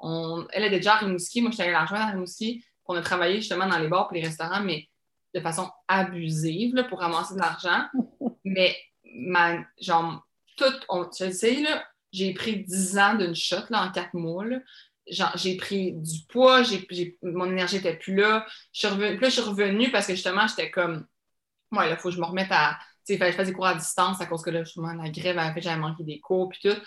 On, 0.03 0.47
elle 0.51 0.65
était 0.65 0.77
déjà 0.77 0.95
à 0.95 0.99
Rimouski, 0.99 1.41
moi, 1.41 1.51
je 1.51 1.55
suis 1.55 1.63
allée 1.63 1.73
la 1.73 1.83
rejoindre 1.83 2.05
à 2.05 2.11
Rimouski. 2.11 2.65
On 2.87 2.97
a 2.97 3.03
travaillé 3.03 3.37
justement 3.37 3.69
dans 3.69 3.79
les 3.79 3.89
bars 3.89 4.11
et 4.13 4.17
les 4.21 4.27
restaurants, 4.27 4.61
mais 4.61 4.89
de 5.35 5.41
façon 5.41 5.71
abusive 5.89 6.75
là, 6.75 6.85
pour 6.85 6.99
ramasser 6.99 7.35
de 7.35 7.39
l'argent. 7.39 7.85
mais, 8.45 8.77
ma, 9.05 9.65
genre, 9.81 10.27
tout, 10.57 10.75
on, 10.89 11.09
je 11.19 11.31
sais, 11.31 11.63
là, 11.63 11.85
j'ai 12.13 12.35
pris 12.35 12.65
10 12.65 12.99
ans 12.99 13.15
d'une 13.15 13.35
shot 13.35 13.65
là, 13.71 13.87
en 13.87 13.93
quatre 13.93 14.15
mois. 14.15 14.45
J'ai 15.07 15.57
pris 15.57 15.93
du 15.93 16.21
poids, 16.29 16.63
mon 17.23 17.47
énergie 17.47 17.77
n'était 17.77 17.97
plus 17.97 18.15
là. 18.15 18.45
Je 18.73 18.81
suis 18.81 18.89
revenue, 18.89 19.17
puis 19.17 19.23
là, 19.23 19.29
je 19.29 19.41
suis 19.41 19.43
revenue 19.43 19.91
parce 19.91 20.07
que 20.07 20.15
justement, 20.15 20.47
j'étais 20.47 20.71
comme, 20.71 21.07
ouais, 21.73 21.91
il 21.91 21.97
faut 21.97 22.09
que 22.09 22.15
je 22.15 22.21
me 22.21 22.27
remette 22.27 22.51
à. 22.51 22.79
Tu 23.07 23.17
sais, 23.17 23.27
je 23.31 23.33
faisais 23.33 23.51
des 23.51 23.53
cours 23.53 23.67
à 23.67 23.75
distance 23.75 24.21
à 24.21 24.27
cause 24.27 24.43
que 24.43 24.51
là, 24.51 24.63
justement, 24.63 24.93
la 24.93 25.11
grève 25.11 25.39
avait 25.39 25.55
fait, 25.55 25.61
j'avais 25.61 25.81
manqué 25.81 26.05
des 26.05 26.21
cours, 26.21 26.49
puis 26.51 26.61
tout. 26.63 26.81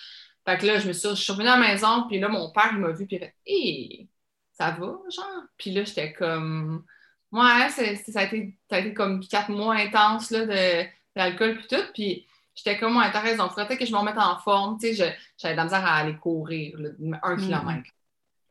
Fait 0.45 0.57
que 0.57 0.65
là, 0.65 0.79
je 0.79 0.87
me 0.87 0.93
suis, 0.93 1.09
je 1.09 1.15
suis 1.15 1.31
revenue 1.31 1.49
à 1.49 1.57
la 1.57 1.67
maison, 1.67 2.07
puis 2.07 2.19
là, 2.19 2.29
mon 2.29 2.51
père, 2.51 2.69
il 2.73 2.79
m'a 2.79 2.91
vu, 2.91 3.07
puis 3.07 3.17
il 3.17 3.23
a 3.23 3.25
fait, 3.25 3.35
hé, 3.45 4.07
ça 4.51 4.71
va, 4.71 4.97
genre? 5.09 5.43
Puis 5.57 5.71
là, 5.71 5.83
j'étais 5.83 6.13
comme, 6.13 6.85
ouais, 7.31 7.69
ça, 7.69 7.81
a 7.81 7.85
été, 8.23 8.57
ça 8.69 8.75
a 8.75 8.79
été 8.79 8.93
comme 8.93 9.25
quatre 9.25 9.49
mois 9.49 9.75
intenses, 9.75 10.31
là, 10.31 10.45
de, 10.45 10.87
d'alcool, 11.15 11.57
puis 11.57 11.67
tout. 11.67 11.83
Puis 11.93 12.27
j'étais 12.53 12.77
comme, 12.77 12.95
ouais, 12.97 13.11
t'as 13.11 13.21
raison, 13.21 13.45
il 13.47 13.49
faudrait 13.49 13.77
que 13.77 13.85
je 13.85 13.91
me 13.91 13.97
remette 13.97 14.17
en 14.17 14.37
forme. 14.39 14.77
Tu 14.79 14.95
sais, 14.95 15.15
j'avais 15.37 15.53
de 15.53 15.57
la 15.57 15.63
misère 15.63 15.85
à 15.85 15.95
aller 15.97 16.15
courir 16.15 16.77
un 17.23 17.35
mm. 17.35 17.39
kilomètre. 17.39 17.89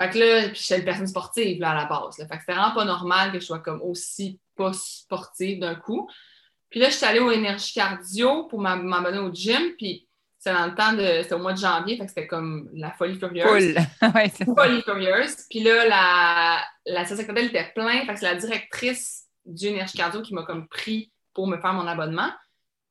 Fait 0.01 0.11
que 0.11 0.19
là, 0.19 0.49
puis 0.49 0.61
j'étais 0.61 0.79
une 0.81 0.85
personne 0.85 1.07
sportive 1.07 1.61
là, 1.61 1.71
à 1.71 1.75
la 1.75 1.85
base. 1.85 2.19
Là. 2.19 2.27
Fait 2.27 2.35
que 2.35 2.41
c'était 2.41 2.53
vraiment 2.55 2.75
pas 2.75 2.85
normal 2.85 3.33
que 3.33 3.39
je 3.39 3.45
sois 3.45 3.61
comme 3.61 3.81
aussi 3.83 4.41
pas 4.57 4.73
sportive 4.73 5.61
d'un 5.61 5.77
coup. 5.77 6.11
Puis 6.69 6.81
là, 6.81 6.89
je 6.89 6.97
suis 6.97 7.07
allée 7.07 7.21
au 7.21 7.31
énergie 7.31 7.73
cardio 7.73 8.45
pour 8.45 8.61
m'abonner 8.61 9.19
au 9.19 9.33
gym. 9.33 9.75
Puis 9.79 10.09
c'était 10.45 10.59
dans 10.59 10.67
le 10.67 10.75
temps 10.75 10.93
de. 10.93 11.23
C'était 11.23 11.35
au 11.35 11.39
mois 11.39 11.55
de 11.55 11.59
janvier, 11.59 11.97
fait 11.97 12.05
que 12.05 12.09
c'était 12.11 12.27
comme 12.27 12.69
la 12.75 12.93
folie 12.93 13.19
furieuse. 13.19 13.75
Cool. 13.75 14.09
ouais, 14.15 14.31
c'est 14.35 14.45
folie 14.45 14.83
furieuse. 14.83 15.37
Puis 15.49 15.61
là, 15.61 15.89
la, 15.89 16.63
la 16.85 17.07
secrétaire 17.07 17.45
était 17.45 17.73
plein. 17.75 18.05
Fait 18.05 18.13
que 18.13 18.21
c'est 18.21 18.27
la 18.27 18.35
directrice 18.35 19.25
du 19.47 19.69
énergie 19.69 19.97
cardio 19.97 20.21
qui 20.21 20.35
m'a 20.35 20.43
comme 20.43 20.69
pris 20.69 21.11
pour 21.33 21.47
me 21.47 21.59
faire 21.59 21.73
mon 21.73 21.87
abonnement. 21.87 22.31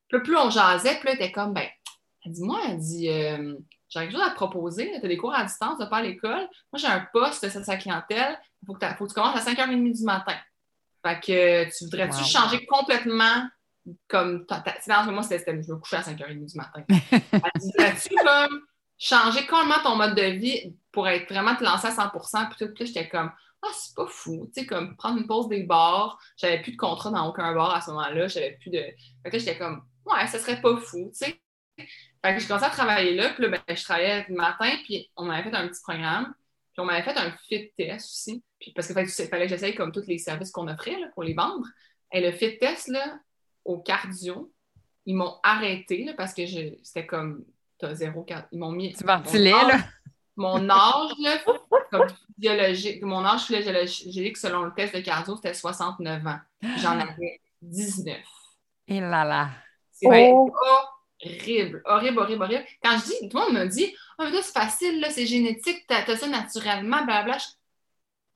Puis 0.09 0.19
plus 0.21 0.35
on 0.35 0.49
jasait, 0.49 0.99
plus 0.99 1.09
elle 1.09 1.15
était 1.15 1.31
comme, 1.31 1.53
ben, 1.53 1.67
elle 2.25 2.31
dit, 2.31 2.41
moi, 2.41 2.59
elle 2.67 2.77
dit, 2.77 3.09
euh, 3.09 3.55
j'ai 3.89 3.99
quelque 3.99 4.13
chose 4.13 4.21
à 4.21 4.31
te 4.31 4.35
proposer. 4.35 4.89
Tu 4.99 5.05
as 5.05 5.07
des 5.07 5.17
cours 5.17 5.35
à 5.35 5.43
distance, 5.43 5.77
tu 5.79 5.87
pas 5.87 5.97
à 5.97 6.01
l'école. 6.01 6.47
Moi, 6.71 6.77
j'ai 6.77 6.87
un 6.87 7.07
poste 7.13 7.43
de 7.43 7.63
sa 7.63 7.77
clientèle. 7.77 8.39
Il 8.63 8.65
faut, 8.65 8.73
faut, 8.73 9.05
que 9.05 9.09
tu 9.09 9.13
commences 9.13 9.35
à 9.35 9.51
5h30 9.51 9.95
du 9.95 10.03
matin. 10.03 10.37
Fait 11.05 11.19
que 11.19 11.77
tu 11.77 11.83
voudrais-tu 11.83 12.23
changer 12.23 12.65
complètement 12.65 13.47
comme. 14.07 14.45
Dans 14.45 15.11
moi, 15.11 15.23
c'était 15.23 15.61
je 15.61 15.71
me 15.71 15.79
coucher 15.79 15.97
à 15.97 16.01
5h30 16.01 16.51
du 16.51 16.57
matin. 16.57 16.83
Voudrais-tu 17.61 18.15
comme 18.15 18.61
changer 18.97 19.45
complètement 19.47 19.83
ton 19.83 19.95
mode 19.95 20.15
de 20.15 20.37
vie 20.37 20.75
pour 20.91 21.07
être 21.07 21.31
vraiment 21.31 21.55
te 21.55 21.63
lancer 21.63 21.87
à 21.87 21.91
100% 21.91 22.49
Puis 22.49 22.67
tout, 22.67 22.85
j'étais 22.85 23.09
comme, 23.09 23.31
ah, 23.61 23.71
c'est 23.73 23.95
pas 23.95 24.07
fou. 24.07 24.49
Tu 24.53 24.61
sais, 24.61 24.67
comme 24.67 24.95
prendre 24.95 25.19
une 25.19 25.27
pause 25.27 25.47
des 25.47 25.63
bars. 25.63 26.17
J'avais 26.37 26.61
plus 26.61 26.73
de 26.73 26.77
contrat 26.77 27.11
dans 27.11 27.27
aucun 27.27 27.53
bar 27.53 27.73
à 27.73 27.81
ce 27.81 27.91
moment-là. 27.91 28.27
J'avais 28.27 28.57
plus 28.61 28.69
de. 28.69 28.83
Fait 29.23 29.29
que 29.31 29.39
j'étais 29.39 29.57
comme, 29.57 29.83
ouais, 30.05 30.27
ça 30.27 30.39
serait 30.39 30.61
pas 30.61 30.75
fou, 30.77 31.11
tu 31.13 31.25
sais. 31.25 31.39
Fait 31.77 32.35
que 32.35 32.39
j'ai 32.39 32.47
commencé 32.47 32.65
à 32.65 32.69
travailler 32.69 33.15
là, 33.15 33.29
puis 33.29 33.43
là, 33.43 33.49
ben, 33.49 33.75
je 33.75 33.83
travaillais 33.83 34.25
le 34.29 34.35
matin, 34.35 34.69
puis 34.83 35.11
on 35.15 35.25
m'avait 35.25 35.49
fait 35.49 35.55
un 35.55 35.67
petit 35.67 35.81
programme, 35.81 36.33
puis 36.73 36.79
on 36.79 36.85
m'avait 36.85 37.03
fait 37.03 37.17
un 37.17 37.31
fit 37.49 37.71
test 37.75 38.05
aussi, 38.05 38.43
puis 38.59 38.71
parce 38.73 38.87
qu'il 38.87 39.27
fallait 39.27 39.45
que 39.45 39.49
j'essaye 39.49 39.75
comme 39.75 39.91
tous 39.91 40.07
les 40.07 40.19
services 40.19 40.51
qu'on 40.51 40.67
offrait 40.67 40.99
là, 40.99 41.07
pour 41.13 41.23
les 41.23 41.33
vendre. 41.33 41.65
Et 42.11 42.21
le 42.21 42.31
fit 42.31 42.57
test, 42.59 42.87
là, 42.89 43.17
au 43.65 43.79
cardio, 43.79 44.51
ils 45.05 45.15
m'ont 45.15 45.35
arrêté 45.43 46.05
là, 46.05 46.13
parce 46.13 46.33
que 46.33 46.45
c'était 46.83 47.05
comme, 47.05 47.45
t'as 47.77 47.93
zéro 47.93 48.23
cardio. 48.23 48.47
Ils 48.51 48.59
m'ont 48.59 48.71
mis. 48.71 48.93
Tu 48.93 49.03
ventilais, 49.03 49.51
là? 49.51 49.79
Mon 50.35 50.67
âge, 50.69 51.11
là, 51.19 51.37
comme 51.91 52.07
biologique, 52.37 53.03
mon 53.03 53.23
âge 53.23 53.43
physiologique 53.43 54.37
selon 54.37 54.63
le 54.63 54.73
test 54.73 54.95
de 54.95 55.01
cardio, 55.01 55.35
c'était 55.35 55.53
69 55.53 56.25
ans. 56.25 56.39
J'en 56.79 56.99
avais 56.99 57.39
19. 57.61 58.17
Et 58.87 58.99
là 58.99 59.23
là. 59.23 59.49
C'est 59.91 60.07
horrible, 60.07 61.81
horrible, 61.85 62.19
horrible, 62.19 62.43
horrible. 62.43 62.65
Quand 62.81 62.97
je 62.97 63.05
dis, 63.05 63.29
tout 63.29 63.37
le 63.37 63.45
monde 63.45 63.53
me 63.53 63.67
dit, 63.67 63.95
oh, 64.17 64.23
mais 64.23 64.41
c'est 64.41 64.51
facile, 64.51 65.05
c'est 65.11 65.27
génétique, 65.27 65.85
t'as 65.87 66.03
as 66.03 66.17
ça 66.17 66.27
naturellement, 66.27 67.05
blablabla. 67.05 67.37
Je, 67.37 67.45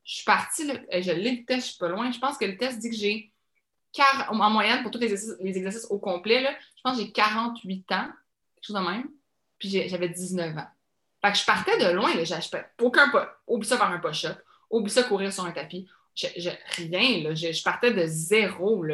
je 0.03 0.15
suis 0.15 0.23
partie, 0.23 0.67
là, 0.67 0.75
je 0.91 1.11
l'ai 1.11 1.37
le 1.37 1.45
test, 1.45 1.65
je 1.65 1.71
suis 1.71 1.79
pas 1.79 1.89
loin. 1.89 2.11
Je 2.11 2.19
pense 2.19 2.37
que 2.37 2.45
le 2.45 2.57
test 2.57 2.79
dit 2.79 2.89
que 2.89 2.95
j'ai, 2.95 3.33
en 4.29 4.49
moyenne, 4.49 4.81
pour 4.81 4.91
tous 4.91 4.99
les 4.99 5.57
exercices, 5.57 5.87
au 5.89 5.99
complet, 5.99 6.43
je 6.75 6.81
pense 6.83 6.97
que 6.97 7.03
j'ai 7.03 7.11
48 7.11 7.91
ans, 7.91 8.07
quelque 8.55 8.65
chose 8.65 8.75
de 8.75 8.81
même, 8.81 9.09
puis 9.59 9.69
j'avais 9.87 10.09
19 10.09 10.57
ans. 10.57 10.67
Fait 11.23 11.31
que 11.31 11.37
je 11.37 11.45
partais 11.45 11.77
de 11.77 11.93
loin, 11.93 12.13
là, 12.13 12.23
aucun 12.81 13.09
pas. 13.09 13.39
Oublie 13.47 13.67
ça 13.67 13.77
faire 13.77 13.87
un 13.87 13.99
push-up, 13.99 14.37
oublie 14.69 14.91
ça 14.91 15.03
courir 15.03 15.33
sur 15.33 15.45
un 15.45 15.51
tapis. 15.51 15.87
Rien, 16.77 17.33
je, 17.33 17.63
partais 17.63 17.91
de 17.91 18.05
zéro. 18.05 18.85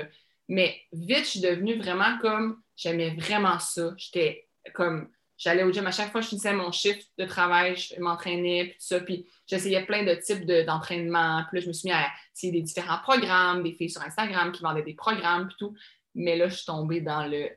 Mais 0.47 0.82
vite, 0.91 1.19
je 1.19 1.23
suis 1.23 1.39
devenue 1.41 1.77
vraiment 1.77 2.17
comme, 2.19 2.62
j'aimais 2.75 3.15
vraiment 3.15 3.60
ça. 3.60 3.93
J'étais 3.97 4.47
comme, 4.73 5.10
j'allais 5.43 5.63
au 5.63 5.71
gym 5.71 5.86
à 5.86 5.91
chaque 5.91 6.12
fois 6.12 6.21
que 6.21 6.25
je 6.25 6.29
finissais 6.29 6.53
mon 6.53 6.71
shift 6.71 7.08
de 7.17 7.25
travail, 7.25 7.75
je 7.75 7.99
m'entraînais, 7.99 8.65
puis 8.65 8.73
tout 8.73 8.86
ça. 8.86 8.99
Puis 9.01 9.27
j'essayais 9.45 9.86
plein 9.86 10.03
de 10.03 10.15
types 10.15 10.45
d'entraînement. 10.65 11.43
puis 11.49 11.60
là, 11.60 11.63
je 11.63 11.67
me 11.67 11.73
suis 11.73 11.89
mis 11.89 11.93
à 11.93 12.08
essayer 12.34 12.53
des 12.53 12.62
différents 12.62 12.99
programmes, 12.99 13.62
des 13.62 13.73
filles 13.73 13.89
sur 13.89 14.01
Instagram 14.01 14.51
qui 14.51 14.63
vendaient 14.63 14.84
des 14.84 14.93
programmes, 14.93 15.47
puis 15.47 15.56
tout. 15.60 15.75
Mais 16.15 16.38
là, 16.38 16.47
je 16.47 16.56
suis 16.56 16.65
tombée 16.65 17.01
dans 17.01 17.25
le 17.25 17.49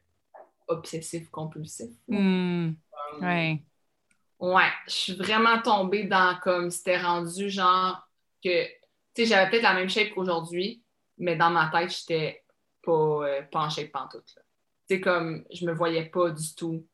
obsessif-compulsif. 0.69 1.91
Hmm. 2.09 2.73
ouais. 3.23 3.63
Ouais, 4.39 4.71
je 4.87 4.93
suis 4.93 5.15
vraiment 5.15 5.63
tombée 5.63 6.05
dans 6.05 6.37
comme 6.43 6.71
c'était 6.71 6.99
rendu 6.99 7.49
genre 7.49 8.07
que, 8.45 8.67
tu 8.67 8.73
sais, 9.15 9.27
j'avais 9.27 9.49
peut-être 9.49 9.63
la 9.63 9.75
même 9.75 9.89
shape 9.89 10.11
qu'aujourd'hui, 10.11 10.83
mais 11.17 11.37
dans 11.37 11.51
ma 11.51 11.69
tête, 11.69 11.97
j'étais 11.97 12.45
pas, 12.83 12.93
euh, 12.93 13.43
pas 13.51 13.61
en 13.61 13.71
shape 13.71 13.93
pantoute. 13.93 14.39
C'est 14.89 15.01
comme, 15.01 15.45
je 15.53 15.65
me 15.65 15.73
voyais 15.73 16.05
pas 16.05 16.31
du 16.31 16.55
tout. 16.55 16.87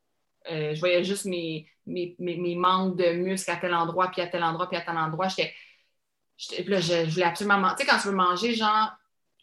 Euh, 0.51 0.75
je 0.75 0.81
voyais 0.81 1.05
juste 1.05 1.25
mes, 1.25 1.69
mes, 1.87 2.17
mes, 2.19 2.55
manques 2.57 2.97
de 2.97 3.13
muscles 3.13 3.51
à 3.51 3.57
tel 3.57 3.75
endroit, 3.75 4.09
puis 4.11 4.21
à 4.23 4.27
tel 4.27 4.43
endroit, 4.43 4.69
puis 4.69 4.77
à 4.77 4.83
tel 4.83 4.97
endroit. 4.97 5.29
J'étais. 5.29 5.55
Là, 6.65 6.81
je, 6.81 7.11
voulais 7.11 7.25
absolument 7.25 7.59
manger. 7.59 7.77
Tu 7.79 7.85
sais, 7.85 7.91
quand 7.91 7.99
tu 7.99 8.09
veux 8.09 8.15
manger, 8.15 8.55
genre, 8.55 8.91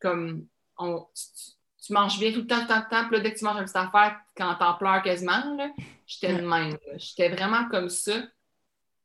comme, 0.01 0.45
tu, 0.77 1.93
manges 1.93 2.19
bien 2.19 2.31
tout 2.31 2.41
le 2.41 2.47
temps, 2.47 2.65
tout 2.65 2.73
le 2.73 2.89
temps, 2.89 3.07
puis 3.07 3.17
là, 3.17 3.19
dès 3.21 3.33
que 3.33 3.39
tu 3.39 3.45
manges 3.45 3.57
une 3.57 3.63
petite 3.63 3.75
affaire, 3.75 4.19
quand 4.35 4.55
t'en 4.55 4.73
pleures 4.75 5.01
quasiment, 5.01 5.57
j'étais 6.05 6.33
de 6.33 6.45
même. 6.45 6.77
J'étais 6.97 7.29
vraiment 7.29 7.69
comme 7.69 7.89
ça. 7.89 8.21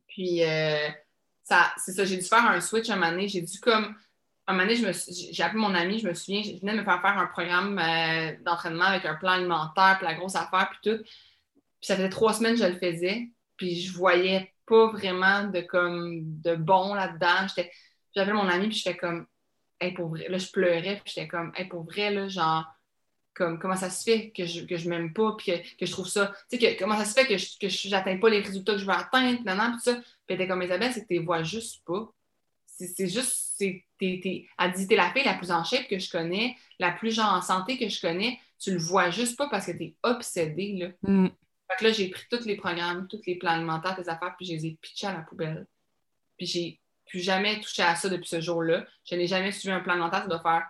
Puis, 0.09 0.43
euh, 0.43 0.89
ça, 1.45 1.73
c'est 1.77 1.93
ça, 1.93 2.05
j'ai 2.05 2.17
dû 2.17 2.25
faire 2.25 2.45
un 2.45 2.61
switch 2.61 2.91
un 2.91 2.97
moment 2.97 3.11
donné. 3.11 3.29
J'ai 3.29 3.43
dû 3.43 3.61
comme 3.61 3.95
un 4.47 4.53
moment 4.53 4.67
donné, 4.67 4.77
j'ai 4.77 5.43
appelé 5.43 5.59
mon 5.59 5.75
ami, 5.75 5.99
je 5.99 6.09
me 6.09 6.15
souviens, 6.15 6.43
je 6.43 6.61
venais 6.61 6.73
de 6.73 6.81
me 6.81 6.85
faire 6.85 7.01
faire 7.01 7.19
un 7.19 7.27
programme 7.27 7.79
euh, 7.79 8.37
d'entraînement 8.45 8.85
avec 8.85 9.05
un 9.07 9.15
plan 9.15 9.33
alimentaire, 9.33 9.97
puis 9.99 10.07
la 10.07 10.15
grosse 10.15 10.35
affaire, 10.35 10.71
puis 10.71 10.93
tout. 10.93 11.05
Puis 11.85 11.89
ça 11.89 11.97
faisait 11.97 12.09
trois 12.09 12.33
semaines 12.33 12.55
que 12.55 12.63
je 12.63 12.67
le 12.67 12.79
faisais, 12.79 13.29
puis 13.59 13.79
je 13.79 13.93
voyais 13.93 14.55
pas 14.67 14.87
vraiment 14.87 15.45
de 15.49 15.61
comme 15.61 16.23
de 16.41 16.57
bon 16.57 16.95
là-dedans. 16.95 17.47
J'appelais 18.17 18.33
mon 18.33 18.49
ami, 18.49 18.69
puis 18.69 18.79
j'étais 18.79 18.97
comme, 18.97 19.27
hey, 19.79 19.93
pour 19.93 20.09
vrai, 20.09 20.27
là, 20.31 20.39
je 20.39 20.51
pleurais, 20.51 21.03
puis 21.05 21.13
j'étais 21.15 21.29
comme, 21.29 21.53
hey, 21.55 21.67
pour 21.67 21.83
vrai, 21.83 22.11
là, 22.11 22.27
genre, 22.27 22.65
comme, 23.35 23.59
comment 23.59 23.77
ça 23.77 23.91
se 23.91 24.03
fait 24.03 24.31
que 24.31 24.47
je, 24.47 24.65
que 24.65 24.79
je 24.79 24.89
m'aime 24.89 25.13
pas, 25.13 25.37
puis 25.37 25.53
que, 25.79 25.85
je 25.85 25.93
trouve 25.93 26.09
ça, 26.09 26.33
tu 26.51 26.59
sais, 26.59 26.75
comment 26.77 26.97
ça 26.97 27.05
se 27.05 27.13
fait 27.13 27.27
que 27.27 27.37
je 27.37 27.59
que 27.59 27.91
n'atteins 27.91 28.17
pas 28.17 28.31
les 28.31 28.41
résultats 28.41 28.73
que 28.73 28.79
je 28.79 28.87
veux 28.87 28.93
atteindre, 28.93 29.43
maintenant, 29.45 29.73
puis 29.73 29.83
ça. 29.83 30.01
Puis 30.27 30.37
était 30.37 30.49
comme, 30.49 30.63
Isabelle, 30.63 30.91
c'est 30.91 31.03
que 31.03 31.09
tu 31.09 31.19
les 31.19 31.19
vois 31.19 31.43
juste 31.43 31.85
pas. 31.85 32.11
C'est 32.65 33.09
juste, 33.09 33.57
c'est, 33.59 33.85
t'es, 33.99 34.47
elle 34.59 34.73
dit, 34.73 34.87
t'es 34.87 34.97
la 34.97 35.13
fille 35.13 35.23
la 35.23 35.35
plus 35.35 35.51
en 35.51 35.65
shape 35.65 35.87
que 35.87 35.99
je 35.99 36.11
connais, 36.11 36.57
la 36.79 36.93
plus 36.93 37.15
genre 37.15 37.35
en 37.35 37.43
santé 37.43 37.77
que 37.77 37.91
je 37.91 38.01
connais. 38.01 38.41
Tu 38.59 38.73
le 38.73 38.79
vois 38.79 39.11
juste 39.11 39.37
pas 39.37 39.51
parce 39.51 39.67
que 39.67 39.73
tu 39.73 39.85
es 39.85 39.97
obsédée, 40.03 40.73
là. 40.79 40.89
Mm. 41.03 41.29
Fait 41.71 41.77
que 41.79 41.85
là, 41.85 41.93
j'ai 41.93 42.09
pris 42.11 42.25
tous 42.31 42.45
les 42.45 42.57
programmes, 42.57 43.09
tous 43.09 43.23
les 43.27 43.37
plans 43.37 43.53
alimentaires, 43.53 43.97
tes 43.97 44.09
affaires, 44.09 44.35
puis 44.37 44.47
je 44.47 44.53
les 44.53 44.67
ai 44.67 44.79
pitchés 44.81 45.07
à 45.07 45.13
la 45.13 45.23
poubelle. 45.23 45.67
Puis 46.37 46.47
j'ai 46.47 46.81
plus 47.07 47.21
jamais 47.21 47.61
touché 47.61 47.83
à 47.83 47.95
ça 47.95 48.09
depuis 48.09 48.29
ce 48.29 48.41
jour-là. 48.41 48.87
Je 49.05 49.15
n'ai 49.15 49.27
jamais 49.27 49.53
suivi 49.53 49.73
un 49.73 49.81
plan 49.81 49.93
alimentaire. 49.93 50.23
Ça 50.23 50.29
doit 50.29 50.43
faire 50.43 50.67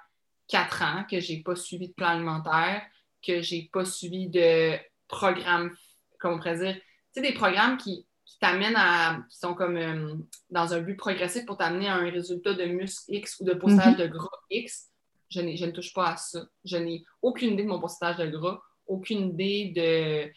quatre 0.49 0.83
ans 0.83 1.05
que 1.11 1.21
j'ai 1.21 1.43
pas 1.43 1.57
suivi 1.57 1.89
de 1.89 1.95
plan 1.95 2.09
alimentaire, 2.09 2.83
que 3.27 3.41
j'ai 3.41 3.69
pas 3.73 3.85
suivi 3.85 4.29
de 4.29 4.77
programmes, 5.09 5.75
comme 6.19 6.35
on 6.35 6.37
pourrait 6.37 6.59
dire, 6.59 6.75
tu 6.75 6.83
sais, 7.13 7.23
des 7.23 7.35
programmes 7.35 7.77
qui, 7.77 8.07
qui 8.25 8.39
t'amènent 8.39 8.77
à, 8.77 9.25
qui 9.31 9.39
sont 9.39 9.55
comme 9.55 9.77
euh, 9.77 10.15
dans 10.51 10.75
un 10.75 10.81
but 10.81 10.97
progressif 10.97 11.47
pour 11.47 11.57
t'amener 11.57 11.89
à 11.89 11.95
un 11.95 12.11
résultat 12.11 12.55
de 12.55 12.65
muscle 12.65 13.05
X 13.09 13.41
ou 13.41 13.45
de 13.45 13.55
pourcentage 13.55 13.97
de 13.97 14.07
gras 14.07 14.29
X, 14.51 14.91
je, 15.31 15.41
je 15.41 15.65
ne 15.65 15.71
touche 15.71 15.93
pas 15.93 16.11
à 16.11 16.17
ça. 16.17 16.47
Je 16.65 16.77
n'ai 16.77 17.05
aucune 17.23 17.55
idée 17.55 17.65
de 17.65 17.69
mon 17.69 17.81
pourcentage 17.81 18.19
de 18.19 18.29
gras, 18.29 18.61
aucune 18.87 19.31
idée 19.31 19.73
de, 19.75 20.31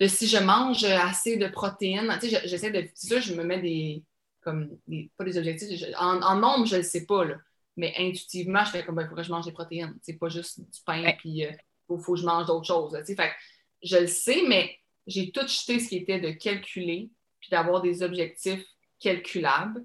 de 0.00 0.06
si 0.06 0.26
je 0.26 0.38
mange 0.38 0.82
assez 0.84 1.36
de 1.36 1.46
protéines. 1.48 2.10
Tu 2.20 2.28
sais, 2.30 2.40
je- 2.42 2.48
j'essaie 2.48 2.70
de. 2.70 2.88
C'est 2.94 3.06
sûr, 3.08 3.20
je 3.20 3.34
me 3.34 3.44
mets 3.44 3.60
des. 3.60 4.02
Comme 4.42 4.78
des, 4.86 5.10
pas 5.18 5.24
des 5.24 5.36
objectifs. 5.36 5.78
je- 5.78 5.94
en, 5.98 6.22
en 6.22 6.36
nombre, 6.36 6.64
je 6.66 6.76
ne 6.76 6.80
le 6.80 6.84
sais 6.86 7.04
pas, 7.04 7.24
là. 7.26 7.36
Mais 7.76 7.92
intuitivement, 7.98 8.64
je 8.64 8.70
fais 8.70 8.84
comme, 8.84 8.98
il 9.00 9.06
faudrait 9.06 9.22
que 9.22 9.28
je 9.28 9.32
mange 9.32 9.44
des 9.44 9.52
protéines. 9.52 9.96
C'est 10.02 10.14
pas 10.18 10.28
juste 10.30 10.60
du 10.60 10.80
pain, 10.86 11.02
Ouais. 11.04 11.16
puis 11.18 11.30
il 11.30 11.58
faut, 11.86 11.98
faut 11.98 12.14
que 12.14 12.20
je 12.20 12.24
mange 12.24 12.46
d'autres 12.46 12.66
choses. 12.66 12.92
là, 12.94 13.00
tu 13.00 13.06
sais. 13.08 13.14
Fait 13.16 13.28
que 13.28 13.34
je 13.82 13.96
le 13.98 14.06
sais, 14.06 14.42
mais 14.48 14.76
j'ai 15.06 15.30
tout 15.30 15.46
jeté 15.46 15.78
ce 15.78 15.88
qui 15.90 15.96
était 15.98 16.20
de 16.20 16.30
calculer, 16.30 17.10
puis 17.38 17.50
d'avoir 17.50 17.82
des 17.82 18.02
objectifs 18.02 18.64
calculables. 18.98 19.84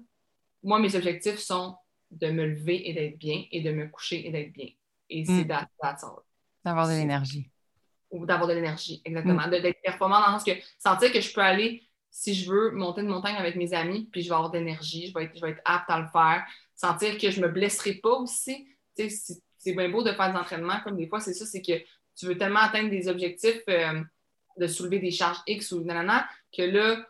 Moi, 0.62 0.78
mes 0.78 0.94
objectifs 0.96 1.38
sont 1.38 1.76
de 2.10 2.30
me 2.30 2.46
lever 2.46 2.88
et 2.88 2.94
d'être 2.94 3.18
bien, 3.18 3.44
et 3.50 3.60
de 3.60 3.70
me 3.72 3.88
coucher 3.88 4.26
et 4.26 4.30
d'être 4.30 4.52
bien. 4.52 4.68
Et 5.10 5.24
c'est 5.24 5.44
Mm. 5.44 5.48
that- 5.48 5.68
that's 5.80 6.02
all 6.04 6.20
D'avoir 6.64 6.88
de 6.88 6.92
l'énergie. 6.94 7.50
Ou 8.10 8.26
d'avoir 8.26 8.48
de 8.48 8.54
l'énergie, 8.54 9.02
exactement. 9.04 9.46
De- 9.48 9.58
D'être 9.58 9.80
performant 9.82 10.20
dans 10.20 10.26
le 10.26 10.32
sens 10.38 10.44
que 10.44 10.52
sentir 10.78 11.12
que 11.12 11.20
je 11.20 11.32
peux 11.32 11.40
aller, 11.40 11.82
si 12.10 12.34
je 12.34 12.50
veux, 12.50 12.70
monter 12.70 13.02
une 13.02 13.08
montagne 13.08 13.36
avec 13.36 13.56
mes 13.56 13.74
amis, 13.74 14.08
puis 14.10 14.22
je 14.22 14.28
vais 14.28 14.34
avoir 14.34 14.50
de 14.50 14.58
l'énergie, 14.58 15.08
je 15.08 15.14
vais, 15.14 15.24
être, 15.24 15.36
je 15.36 15.40
vais 15.40 15.50
être 15.50 15.62
apte 15.64 15.90
à 15.90 16.00
le 16.00 16.06
faire. 16.08 16.44
Sentir 16.74 17.18
que 17.18 17.30
je 17.30 17.40
me 17.40 17.48
blesserai 17.48 17.94
pas 17.94 18.12
aussi. 18.18 18.66
Tu 18.96 19.10
sais, 19.10 19.42
c'est- 19.58 19.74
bien 19.74 19.88
beau 19.88 20.02
de 20.04 20.12
faire 20.12 20.30
des 20.32 20.38
entraînements, 20.38 20.80
comme 20.84 20.96
des 20.96 21.08
fois, 21.08 21.18
c'est 21.20 21.34
ça, 21.34 21.44
c'est 21.44 21.60
que 21.60 21.72
tu 22.16 22.26
veux 22.26 22.38
tellement 22.38 22.60
atteindre 22.60 22.88
des 22.90 23.08
objectifs 23.08 23.62
euh, 23.68 24.00
de 24.56 24.66
soulever 24.68 25.00
des 25.00 25.10
charges 25.10 25.38
X 25.46 25.72
ou 25.72 25.82
nanana, 25.84 26.28
que 26.56 26.62
là, 26.62 27.04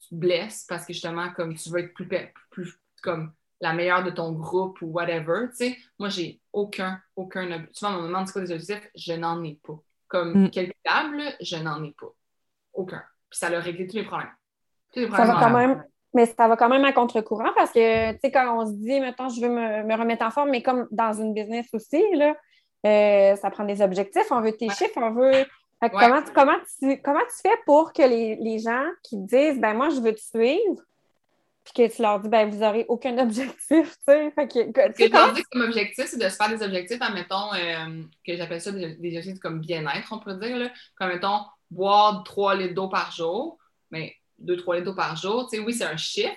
tu 0.00 0.08
te 0.10 0.14
blesses 0.14 0.64
parce 0.68 0.86
que 0.86 0.92
justement, 0.92 1.30
comme 1.32 1.56
tu 1.56 1.68
veux 1.70 1.80
être 1.80 1.94
plus, 1.94 2.08
plus 2.50 2.80
comme 3.02 3.32
la 3.60 3.72
meilleure 3.74 4.04
de 4.04 4.10
ton 4.10 4.32
groupe 4.32 4.80
ou 4.82 4.86
whatever, 4.86 5.48
tu 5.50 5.56
sais, 5.56 5.78
moi, 5.98 6.08
j'ai 6.08 6.40
aucun, 6.52 7.02
aucun 7.16 7.46
vois, 7.80 7.90
on 7.98 8.02
me 8.02 8.06
demande 8.08 8.26
c'est 8.26 8.32
quoi 8.32 8.42
des 8.42 8.52
objectifs, 8.52 8.90
je 8.94 9.12
n'en 9.14 9.42
ai 9.44 9.56
pas. 9.62 9.82
Comme 10.10 10.44
Mm. 10.44 10.50
calculable, 10.50 11.22
je 11.40 11.56
n'en 11.56 11.82
ai 11.84 11.92
pas. 11.98 12.12
Aucun. 12.74 13.02
Puis 13.30 13.38
ça 13.38 13.46
a 13.46 13.60
réglé 13.60 13.86
tous 13.86 13.96
les 13.96 14.04
problèmes. 14.04 14.28
Tous 14.92 15.00
les 15.00 15.06
Ça 15.08 15.12
problèmes. 15.14 15.34
va 15.36 15.40
quand 15.40 15.50
même, 15.56 15.84
mais 16.12 16.26
ça 16.26 16.48
va 16.48 16.56
quand 16.56 16.68
même 16.68 16.84
à 16.84 16.92
contre-courant 16.92 17.52
parce 17.54 17.70
que, 17.70 18.12
tu 18.12 18.18
sais, 18.24 18.30
quand 18.32 18.58
on 18.60 18.66
se 18.66 18.72
dit, 18.72 19.00
mettons, 19.00 19.28
je 19.28 19.40
veux 19.40 19.48
me, 19.48 19.84
me 19.84 19.94
remettre 19.96 20.26
en 20.26 20.30
forme, 20.30 20.50
mais 20.50 20.62
comme 20.62 20.86
dans 20.90 21.12
une 21.14 21.32
business 21.32 21.68
aussi, 21.72 22.02
là, 22.14 22.34
euh, 22.86 23.36
ça 23.36 23.50
prend 23.50 23.64
des 23.64 23.80
objectifs, 23.80 24.26
on 24.32 24.40
veut 24.40 24.52
tes 24.56 24.66
Ouais. 24.68 24.74
chiffres, 24.74 24.96
on 24.98 25.12
veut. 25.12 25.30
Fait 25.82 25.88
que 25.90 25.94
Ouais. 25.96 26.00
comment, 26.08 26.22
tu- 26.22 26.32
comment, 26.32 26.56
tu, 26.80 27.00
comment 27.02 27.20
tu 27.20 27.48
fais 27.48 27.56
pour 27.64 27.92
que 27.92 28.02
les, 28.02 28.34
les 28.36 28.58
gens 28.58 28.84
qui 29.04 29.16
disent, 29.16 29.60
ben 29.60 29.74
moi, 29.74 29.88
je 29.90 30.00
veux 30.00 30.12
te 30.12 30.20
suivre, 30.20 30.82
puis 31.74 31.88
que 31.88 31.94
tu 31.94 32.02
leur 32.02 32.20
dis, 32.20 32.28
ben 32.28 32.48
vous 32.50 32.58
n'aurez 32.58 32.84
aucun 32.88 33.16
objectif, 33.18 33.58
tu 33.68 33.86
sais. 34.06 34.30
Fait 34.32 34.48
que, 34.48 34.72
que- 34.72 34.92
Ce 34.96 35.02
tu 35.04 35.10
que 35.10 35.34
dis 35.34 35.42
comme 35.50 35.62
objectif, 35.62 36.06
c'est 36.06 36.18
de 36.18 36.28
se 36.28 36.36
faire 36.36 36.48
des 36.48 36.62
objectifs, 36.64 37.00
admettons, 37.00 37.52
euh, 37.54 38.02
que 38.26 38.36
j'appelle 38.36 38.60
ça 38.60 38.72
des, 38.72 38.94
des 38.96 39.16
objectifs 39.16 39.40
comme 39.40 39.60
bien-être, 39.60 40.08
on 40.12 40.18
pourrait 40.18 40.38
dire, 40.38 40.56
là. 40.58 40.70
comme, 40.96 41.08
mettons, 41.08 41.40
boire 41.70 42.22
3 42.24 42.54
litres 42.56 42.74
d'eau 42.74 42.88
par 42.88 43.12
jour, 43.12 43.58
mais 43.90 44.14
2-3 44.44 44.74
litres 44.76 44.86
d'eau 44.86 44.94
par 44.94 45.16
jour, 45.16 45.48
tu 45.48 45.56
sais, 45.58 45.62
oui, 45.62 45.72
c'est 45.74 45.84
un 45.84 45.96
chiffre, 45.96 46.34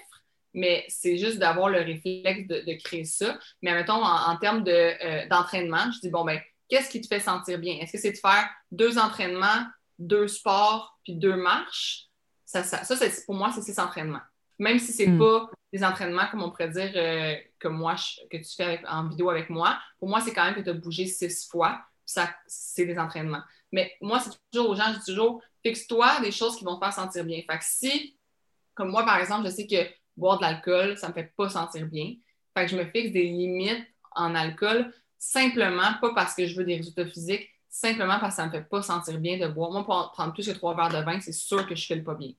mais 0.54 0.86
c'est 0.88 1.17
juste 1.17 1.39
d'avoir 1.39 1.69
le 1.69 1.80
réflexe 1.80 2.48
de, 2.48 2.60
de 2.60 2.74
créer 2.84 3.06
ça. 3.06 3.39
Mais 3.62 3.74
mettons, 3.74 3.93
en, 4.04 4.32
en 4.32 4.38
termes 4.38 4.63
de, 4.63 4.72
euh, 4.72 5.28
d'entraînement, 5.28 5.91
je 5.91 6.00
dis, 6.00 6.10
bon, 6.10 6.24
ben, 6.26 6.39
qu'est-ce 6.69 6.89
qui 6.89 7.02
te 7.02 7.08
fait 7.08 7.19
sentir 7.19 7.58
bien? 7.58 7.78
Est-ce 7.82 7.93
que 7.93 7.98
c'est 7.98 8.12
de 8.12 8.17
faire 8.17 8.48
deux 8.72 8.98
entraînements, 9.00 9.65
deux 9.98 10.28
sports, 10.28 11.00
puis 11.04 11.15
deux 11.15 11.36
marches? 11.36 12.08
Ça, 12.46 12.63
ça, 12.63 12.84
ça 12.84 12.96
pour 13.26 13.34
moi, 13.34 13.52
c'est 13.56 13.63
six 13.63 13.80
entraînements. 13.80 14.22
Même 14.60 14.80
si 14.80 14.92
c'est 14.94 15.08
Mm. 15.08 15.20
pas 15.20 15.50
des 15.72 15.84
entraînements, 15.84 16.28
comme 16.30 16.44
on 16.44 16.50
pourrait 16.52 16.70
dire, 16.70 16.92
euh, 16.96 17.36
que 17.60 17.68
moi, 17.68 17.96
je- 17.96 18.28
que 18.30 18.38
tu 18.38 18.56
fais 18.56 18.63
avec- 18.63 18.86
en 18.88 19.08
vidéo 19.08 19.30
avec 19.30 19.50
moi, 19.50 19.80
pour 20.00 20.08
moi, 20.10 20.22
c'est 20.22 20.34
quand 20.34 20.46
même 20.46 20.56
que 20.56 20.62
tu 20.62 20.70
as 20.70 20.74
bougé 20.74 21.06
six 21.08 21.48
fois, 21.50 21.82
ça, 22.06 22.30
c'est 22.46 22.86
des 22.86 22.98
entraînements. 23.00 23.42
Mais 23.72 23.92
moi, 24.02 24.20
c'est 24.20 24.32
toujours 24.52 24.70
aux 24.70 24.76
gens, 24.76 24.94
je 24.94 25.00
dis 25.00 25.06
toujours, 25.06 25.42
fixe-toi 25.63 26.20
des 26.22 26.32
choses 26.32 26.56
qui 26.58 26.63
vont 26.63 26.76
te 26.76 26.86
faire 26.86 26.94
sentir 26.94 27.24
bien. 27.26 27.42
Fait 27.50 27.58
que 27.58 27.63
si, 27.66 28.18
comme 28.76 28.89
moi, 28.89 29.04
par 29.04 29.18
exemple, 29.18 29.46
je 29.46 29.52
sais 29.52 29.66
que 29.66 29.89
boire 30.16 30.38
de 30.38 30.44
l'alcool, 30.44 30.98
ça 30.98 31.08
me 31.10 31.13
fait 31.13 31.34
pas 31.36 31.50
sentir 31.50 31.88
bien. 31.88 32.13
Fait 32.56 32.66
que 32.66 32.72
je 32.72 32.78
me 32.78 32.86
fixe 32.86 33.12
des 33.12 33.24
limites 33.24 33.88
en 34.16 34.36
alcool, 34.36 34.94
simplement, 35.18 35.94
pas 36.02 36.13
parce 36.13 36.36
que 36.36 36.46
je 36.46 36.56
veux 36.56 36.66
des 36.66 36.76
résultats 36.76 37.08
physiques, 37.08 37.50
simplement 37.70 38.20
parce 38.20 38.36
que 38.36 38.42
ça 38.42 38.46
me 38.46 38.52
fait 38.52 38.70
pas 38.70 38.84
sentir 38.84 39.20
bien 39.20 39.39
de 39.39 39.48
boire. 39.48 39.72
Moi, 39.72 39.84
pour 39.84 40.12
prendre 40.12 40.34
plus 40.34 40.46
que 40.48 40.52
trois 40.54 40.76
verres 40.76 40.89
de 40.89 41.04
vin, 41.04 41.20
c'est 41.20 41.32
sûr 41.32 41.66
que 41.68 41.74
je 41.74 41.86
file 41.86 42.04
pas 42.04 42.13
bien. 42.13 42.34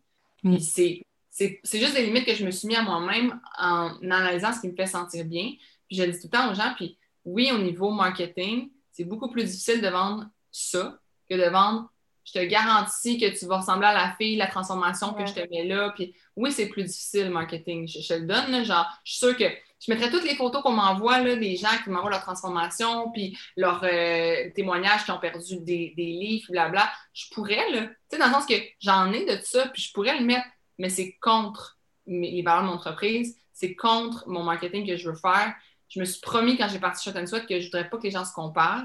Mm. 0.44 0.52
Puis 0.52 0.62
c'est, 0.62 1.02
c'est, 1.34 1.60
juste 1.80 1.94
des 1.94 2.06
limites 2.06 2.24
que 2.24 2.34
je 2.34 2.44
me 2.46 2.52
suis 2.52 2.68
mis 2.68 2.76
à 2.76 2.82
moi-même 2.82 3.40
en 3.58 3.90
analysant 4.02 4.52
ce 4.52 4.60
qui 4.60 4.68
me 4.68 4.76
fait 4.76 4.86
sentir 4.86 5.24
bien. 5.24 5.50
Puis 5.88 5.96
je 5.96 6.04
le 6.04 6.12
dis 6.12 6.18
tout 6.20 6.28
le 6.32 6.38
temps 6.38 6.50
aux 6.50 6.54
gens, 6.54 6.72
puis 6.76 6.96
oui, 7.24 7.50
au 7.52 7.58
niveau 7.58 7.90
marketing, 7.90 8.70
c'est 8.92 9.04
beaucoup 9.04 9.28
plus 9.28 9.44
difficile 9.44 9.80
de 9.80 9.88
vendre 9.88 10.26
ça 10.52 10.98
que 11.28 11.34
de 11.34 11.50
vendre 11.50 11.90
je 12.24 12.32
te 12.32 12.44
garantis 12.44 13.18
que 13.18 13.38
tu 13.38 13.44
vas 13.46 13.58
ressembler 13.58 13.88
à 13.88 13.92
la 13.92 14.14
fille, 14.16 14.36
la 14.36 14.46
transformation 14.46 15.12
que 15.12 15.18
Ouais. 15.18 15.26
je 15.26 15.34
te 15.34 15.50
mets 15.50 15.64
là. 15.64 15.92
Puis 15.94 16.14
oui, 16.36 16.50
c'est 16.52 16.68
plus 16.68 16.84
difficile, 16.84 17.24
le 17.24 17.30
marketing. 17.30 17.86
Je, 17.86 18.00
je 18.00 18.08
te 18.08 18.14
le 18.14 18.26
donne, 18.26 18.50
là, 18.50 18.64
genre, 18.64 18.86
je 19.04 19.12
suis 19.12 19.18
sûre 19.26 19.36
que 19.36 19.44
je 19.44 19.92
mettrais 19.92 20.10
toutes 20.10 20.24
les 20.24 20.34
photos 20.34 20.62
qu'on 20.62 20.72
m'envoie, 20.72 21.20
là, 21.20 21.36
des 21.36 21.56
gens 21.56 21.76
qui 21.82 21.90
m'envoient 21.90 22.10
leur 22.10 22.22
transformation, 22.22 23.10
puis 23.12 23.36
leurs 23.56 23.84
euh, 23.84 24.50
témoignages 24.54 25.04
qui 25.04 25.10
ont 25.10 25.18
perdu 25.18 25.58
des, 25.60 25.92
des 25.94 26.06
livres, 26.06 26.46
blabla. 26.50 26.90
Je 27.12 27.26
pourrais, 27.34 27.70
là, 27.70 27.82
tu 27.82 27.92
sais, 28.10 28.18
dans 28.18 28.28
le 28.28 28.32
sens 28.32 28.46
que 28.46 28.54
j'en 28.80 29.12
ai 29.12 29.26
de 29.26 29.38
ça, 29.42 29.68
puis 29.68 29.82
je 29.82 29.92
pourrais 29.92 30.18
le 30.18 30.24
mettre, 30.24 30.46
mais 30.78 30.88
c'est 30.88 31.12
contre 31.20 31.78
mes- 32.06 32.30
les 32.30 32.42
valeurs 32.42 32.62
de 32.62 32.68
mon 32.68 32.74
entreprise, 32.74 33.36
c'est 33.52 33.74
contre 33.74 34.28
mon 34.28 34.42
marketing 34.42 34.86
que 34.86 34.96
je 34.96 35.08
veux 35.10 35.16
faire. 35.16 35.54
Je 35.88 36.00
me 36.00 36.04
suis 36.04 36.20
promis 36.20 36.56
quand 36.56 36.68
j'ai 36.68 36.78
parti 36.80 37.08
Shot 37.08 37.18
and 37.18 37.26
Sweat 37.26 37.46
que 37.46 37.60
je 37.60 37.66
voudrais 37.66 37.88
pas 37.88 37.98
que 37.98 38.02
les 38.02 38.10
gens 38.10 38.24
se 38.24 38.32
comparent, 38.32 38.84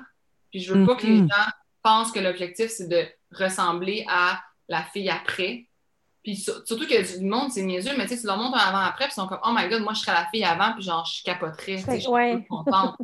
puis 0.52 0.60
je 0.62 0.74
veux 0.74 0.86
pas 0.86 0.96
que 0.96 1.06
les 1.08 1.22
Mhm. 1.22 1.30
gens 1.30 1.52
pensent 1.82 2.12
que 2.12 2.20
l'objectif, 2.20 2.70
c'est 2.70 2.88
de 2.88 3.08
ressembler 3.32 4.06
à 4.10 4.42
la 4.68 4.84
fille 4.84 5.10
après. 5.10 5.66
Puis 6.24 6.36
sur- 6.36 6.62
surtout 6.68 6.86
que 6.86 7.18
du 7.20 7.26
monde, 7.26 7.50
c'est 7.52 7.64
niaiseux, 7.64 7.96
mais 7.98 8.06
tu 8.06 8.16
sais, 8.16 8.22
tu 8.22 8.28
leur 8.28 8.38
montres 8.38 8.58
un 8.58 8.68
avant-après, 8.70 9.06
puis 9.06 9.14
ils 9.14 9.22
sont 9.22 9.28
comme, 9.28 9.40
oh 9.44 9.52
my 9.56 9.68
god, 9.70 9.82
moi, 9.82 9.94
je 9.94 10.02
serais 10.02 10.12
la 10.14 10.28
fille 10.32 10.44
avant, 10.44 10.74
puis 10.74 10.84
genre, 10.84 11.06
je 11.06 11.24
capoterais, 11.24 11.78
je 11.78 12.00
suis 12.00 12.08
Ouais. 12.10 12.46
contente. 12.50 12.96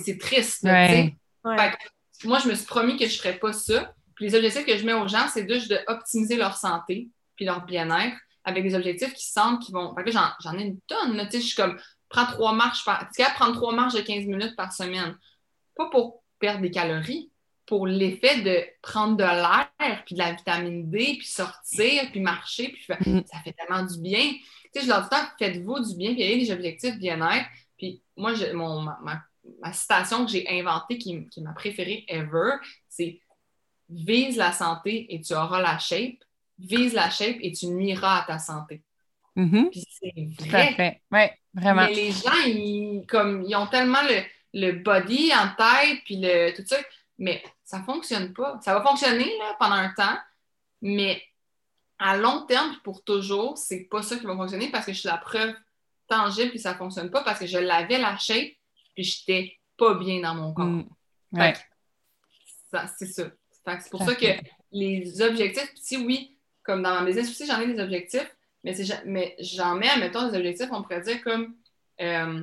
C'est 0.00 0.18
triste, 0.18 0.62
là, 0.62 0.88
tu 0.88 0.92
sais. 0.94 1.00
Ouais. 1.00 1.16
Ouais. 1.44 1.56
Fait 1.58 1.76
que 2.22 2.26
moi, 2.26 2.38
je 2.38 2.48
me 2.48 2.54
suis 2.54 2.64
promis 2.66 2.96
que 2.96 3.06
je 3.06 3.14
ne 3.14 3.18
ferais 3.18 3.38
pas 3.38 3.52
ça. 3.52 3.92
Puis 4.14 4.24
les 4.26 4.34
objectifs 4.34 4.64
que 4.64 4.76
je 4.76 4.84
mets 4.84 4.94
aux 4.94 5.06
gens, 5.06 5.28
c'est 5.32 5.46
juste 5.48 5.70
d'optimiser 5.70 6.36
leur 6.36 6.56
santé 6.56 7.08
puis 7.38 7.46
leur 7.46 7.64
bien-être 7.64 8.16
avec 8.44 8.64
des 8.64 8.74
objectifs 8.74 9.14
qui 9.14 9.26
semblent 9.26 9.60
qu'ils 9.60 9.74
vont. 9.74 9.94
Fait 9.94 10.02
que 10.04 10.10
j'en, 10.10 10.58
ai 10.58 10.62
une 10.62 10.80
tonne. 10.82 11.16
Là, 11.16 11.24
tu 11.26 11.32
sais, 11.32 11.40
je 11.40 11.46
suis 11.46 11.56
comme, 11.56 11.78
prends 12.08 12.26
trois 12.26 12.52
marches 12.52 12.84
par. 12.84 13.08
Tu 13.14 13.22
prendre 13.34 13.54
trois 13.54 13.72
marches 13.72 13.94
de 13.94 14.00
15 14.00 14.26
minutes 14.26 14.56
par 14.56 14.72
semaine. 14.72 15.16
Pas 15.76 15.88
pour 15.90 16.22
perdre 16.40 16.60
des 16.62 16.70
calories, 16.70 17.30
pour 17.64 17.86
l'effet 17.86 18.40
de 18.42 18.64
prendre 18.82 19.16
de 19.16 19.22
l'air, 19.22 20.02
puis 20.04 20.14
de 20.14 20.18
la 20.18 20.32
vitamine 20.32 20.90
D, 20.90 21.16
puis 21.18 21.26
sortir, 21.26 22.10
puis 22.10 22.20
marcher, 22.20 22.68
puis 22.72 22.86
Mm. 23.06 23.20
ça 23.30 23.38
fait 23.44 23.52
tellement 23.52 23.84
du 23.84 24.00
bien. 24.00 24.32
Tu 24.74 24.80
sais, 24.80 24.82
je 24.82 24.88
leur 24.88 25.02
dis 25.08 25.16
faites-vous 25.38 25.80
du 25.80 25.96
bien, 25.96 26.12
puis 26.14 26.22
ayez 26.22 26.38
des 26.44 26.50
objectifs 26.50 26.96
bien-être. 26.98 27.46
Puis 27.76 28.02
moi, 28.16 28.34
je- 28.34 28.52
mon, 28.52 28.80
ma, 28.80 28.98
ma- 29.02 29.22
ma 29.62 29.72
citation 29.72 30.24
que 30.26 30.32
j'ai 30.32 30.48
inventée, 30.48 30.98
qui, 30.98 31.28
qui 31.28 31.40
est 31.40 31.42
ma 31.42 31.52
préférée 31.52 32.04
ever, 32.08 32.54
c'est 32.88 33.20
Vise 33.90 34.36
la 34.36 34.52
santé 34.52 35.06
et 35.14 35.22
tu 35.22 35.32
auras 35.32 35.62
la 35.62 35.78
shape. 35.78 36.18
Vise 36.58 36.92
la 36.92 37.10
shape 37.10 37.36
et 37.40 37.52
tu 37.52 37.66
nuiras 37.66 38.22
à 38.22 38.26
ta 38.26 38.38
santé. 38.38 38.82
Puis 39.34 39.84
c'est 39.88 40.48
vrai. 40.48 41.00
vraiment. 41.54 41.86
Mais 41.86 41.94
les 41.94 42.10
gens, 42.10 42.44
ils, 42.46 43.04
comme, 43.06 43.44
ils 43.46 43.54
ont 43.54 43.68
tellement 43.68 44.02
le, 44.02 44.22
le 44.54 44.72
body 44.82 45.30
en 45.32 45.48
tête, 45.54 46.00
puis 46.04 46.16
le, 46.20 46.52
tout 46.56 46.66
ça, 46.66 46.76
mais 47.18 47.42
ça 47.64 47.78
ne 47.78 47.84
fonctionne 47.84 48.32
pas. 48.32 48.58
Ça 48.62 48.74
va 48.74 48.82
fonctionner 48.82 49.38
là, 49.38 49.56
pendant 49.58 49.76
un 49.76 49.90
temps, 49.90 50.18
mais 50.82 51.22
à 51.98 52.16
long 52.16 52.46
terme, 52.46 52.70
puis 52.70 52.80
pour 52.82 53.04
toujours, 53.04 53.58
c'est 53.58 53.84
pas 53.90 54.02
ça 54.02 54.16
qui 54.16 54.26
va 54.26 54.36
fonctionner 54.36 54.70
parce 54.70 54.86
que 54.86 54.92
je 54.92 55.00
suis 55.00 55.08
la 55.08 55.18
preuve 55.18 55.54
tangible 56.08 56.52
que 56.52 56.58
ça 56.58 56.72
ne 56.72 56.78
fonctionne 56.78 57.10
pas 57.10 57.22
parce 57.22 57.38
que 57.38 57.46
je 57.46 57.58
l'avais 57.58 57.98
la 57.98 58.16
shape, 58.16 58.52
puis 58.94 59.04
je 59.04 59.20
n'étais 59.20 59.58
pas 59.76 59.94
bien 59.94 60.20
dans 60.20 60.34
mon 60.34 60.52
corps. 60.52 60.66
Mm. 60.66 60.88
Ouais. 61.32 61.54
C'est 62.98 63.06
ça. 63.06 63.24
C'est 63.50 63.90
pour 63.90 64.02
ça 64.02 64.14
que 64.14 64.26
les 64.72 65.20
objectifs, 65.20 65.70
puis 65.74 65.82
si 65.82 65.96
oui, 65.98 66.37
comme 66.68 66.82
dans 66.82 66.92
ma 66.92 67.02
business 67.02 67.30
aussi, 67.30 67.46
j'en 67.46 67.58
ai 67.62 67.66
des 67.66 67.80
objectifs, 67.80 68.30
mais, 68.62 69.36
j'en 69.40 69.74
mets, 69.76 69.88
admettons, 69.88 70.28
des 70.28 70.36
objectifs, 70.36 70.68
on 70.70 70.82
pourrait 70.82 71.00
dire 71.00 71.24
comme, 71.24 71.54
euh, 72.02 72.42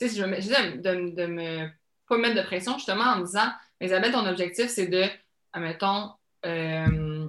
tu 0.00 0.08
sais, 0.08 0.16
je 0.16 0.24
me 0.24 0.40
je 0.40 0.48
de, 0.78 1.14
de- 1.14 1.26
me 1.26 1.68
pas 2.08 2.16
mettre 2.16 2.36
de 2.36 2.46
pression, 2.46 2.72
justement, 2.78 3.04
en 3.04 3.18
me 3.18 3.26
disant, 3.26 3.52
Isabelle, 3.82 4.12
ton 4.12 4.24
objectif, 4.26 4.68
c'est 4.68 4.86
de, 4.86 5.04
admettons, 5.52 6.10
euh, 6.46 7.28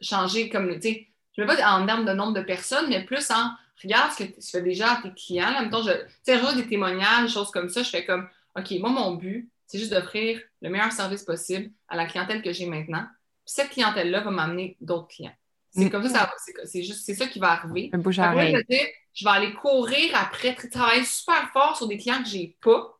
changer 0.00 0.48
comme, 0.48 0.74
tu 0.80 0.80
sais, 0.80 1.08
je 1.36 1.42
ne 1.42 1.46
mets 1.46 1.56
pas 1.56 1.70
en 1.70 1.86
termes 1.86 2.04
de 2.04 2.12
nombre 2.12 2.32
de 2.32 2.42
personnes, 2.42 2.88
mais 2.88 3.04
plus 3.04 3.30
en, 3.30 3.52
regarde 3.80 4.10
ce 4.10 4.24
que 4.24 4.32
tu 4.32 4.50
fais 4.50 4.62
déjà 4.62 4.94
à 4.94 5.02
tes 5.02 5.12
clients, 5.14 5.50
là, 5.50 5.58
admettons, 5.58 5.84
je, 5.84 5.92
tu 5.92 6.36
sais, 6.36 6.54
des 6.56 6.66
témoignages, 6.66 7.26
des 7.26 7.32
choses 7.32 7.52
comme 7.52 7.68
ça, 7.68 7.84
je 7.84 7.90
fais 7.90 8.04
comme, 8.04 8.28
OK, 8.56 8.68
moi, 8.80 8.90
mon 8.90 9.14
but, 9.14 9.48
c'est 9.68 9.78
juste 9.78 9.92
d'offrir 9.92 10.40
le 10.60 10.70
meilleur 10.70 10.90
service 10.90 11.22
possible 11.22 11.70
à 11.86 11.94
la 11.94 12.06
clientèle 12.06 12.42
que 12.42 12.52
j'ai 12.52 12.66
maintenant, 12.66 13.06
cette 13.44 13.70
clientèle-là 13.70 14.22
va 14.22 14.32
m'amener 14.32 14.76
d'autres 14.80 15.06
clients. 15.06 15.36
C'est 15.70 15.84
Mm. 15.84 15.90
comme 15.90 16.08
ça, 16.08 16.10
ça 16.10 16.32
c'est- 16.64 16.82
juste 16.82 17.04
c'est 17.04 17.14
ça 17.14 17.26
qui 17.26 17.38
va 17.38 17.52
arriver. 17.52 17.90
Un 17.92 17.98
bouche 17.98 18.18
à 18.18 18.30
Après, 18.30 18.50
je 18.50 18.56
vais 18.56 18.64
dire, 18.64 18.86
je 19.14 19.24
vais 19.24 19.30
aller 19.30 19.52
courir 19.54 20.10
après, 20.14 20.52
tra- 20.52 20.70
travailler 20.70 21.04
super 21.04 21.50
fort 21.52 21.76
sur 21.76 21.86
des 21.86 21.98
clients 21.98 22.22
que 22.22 22.28
j'ai 22.28 22.56
pas. 22.62 22.98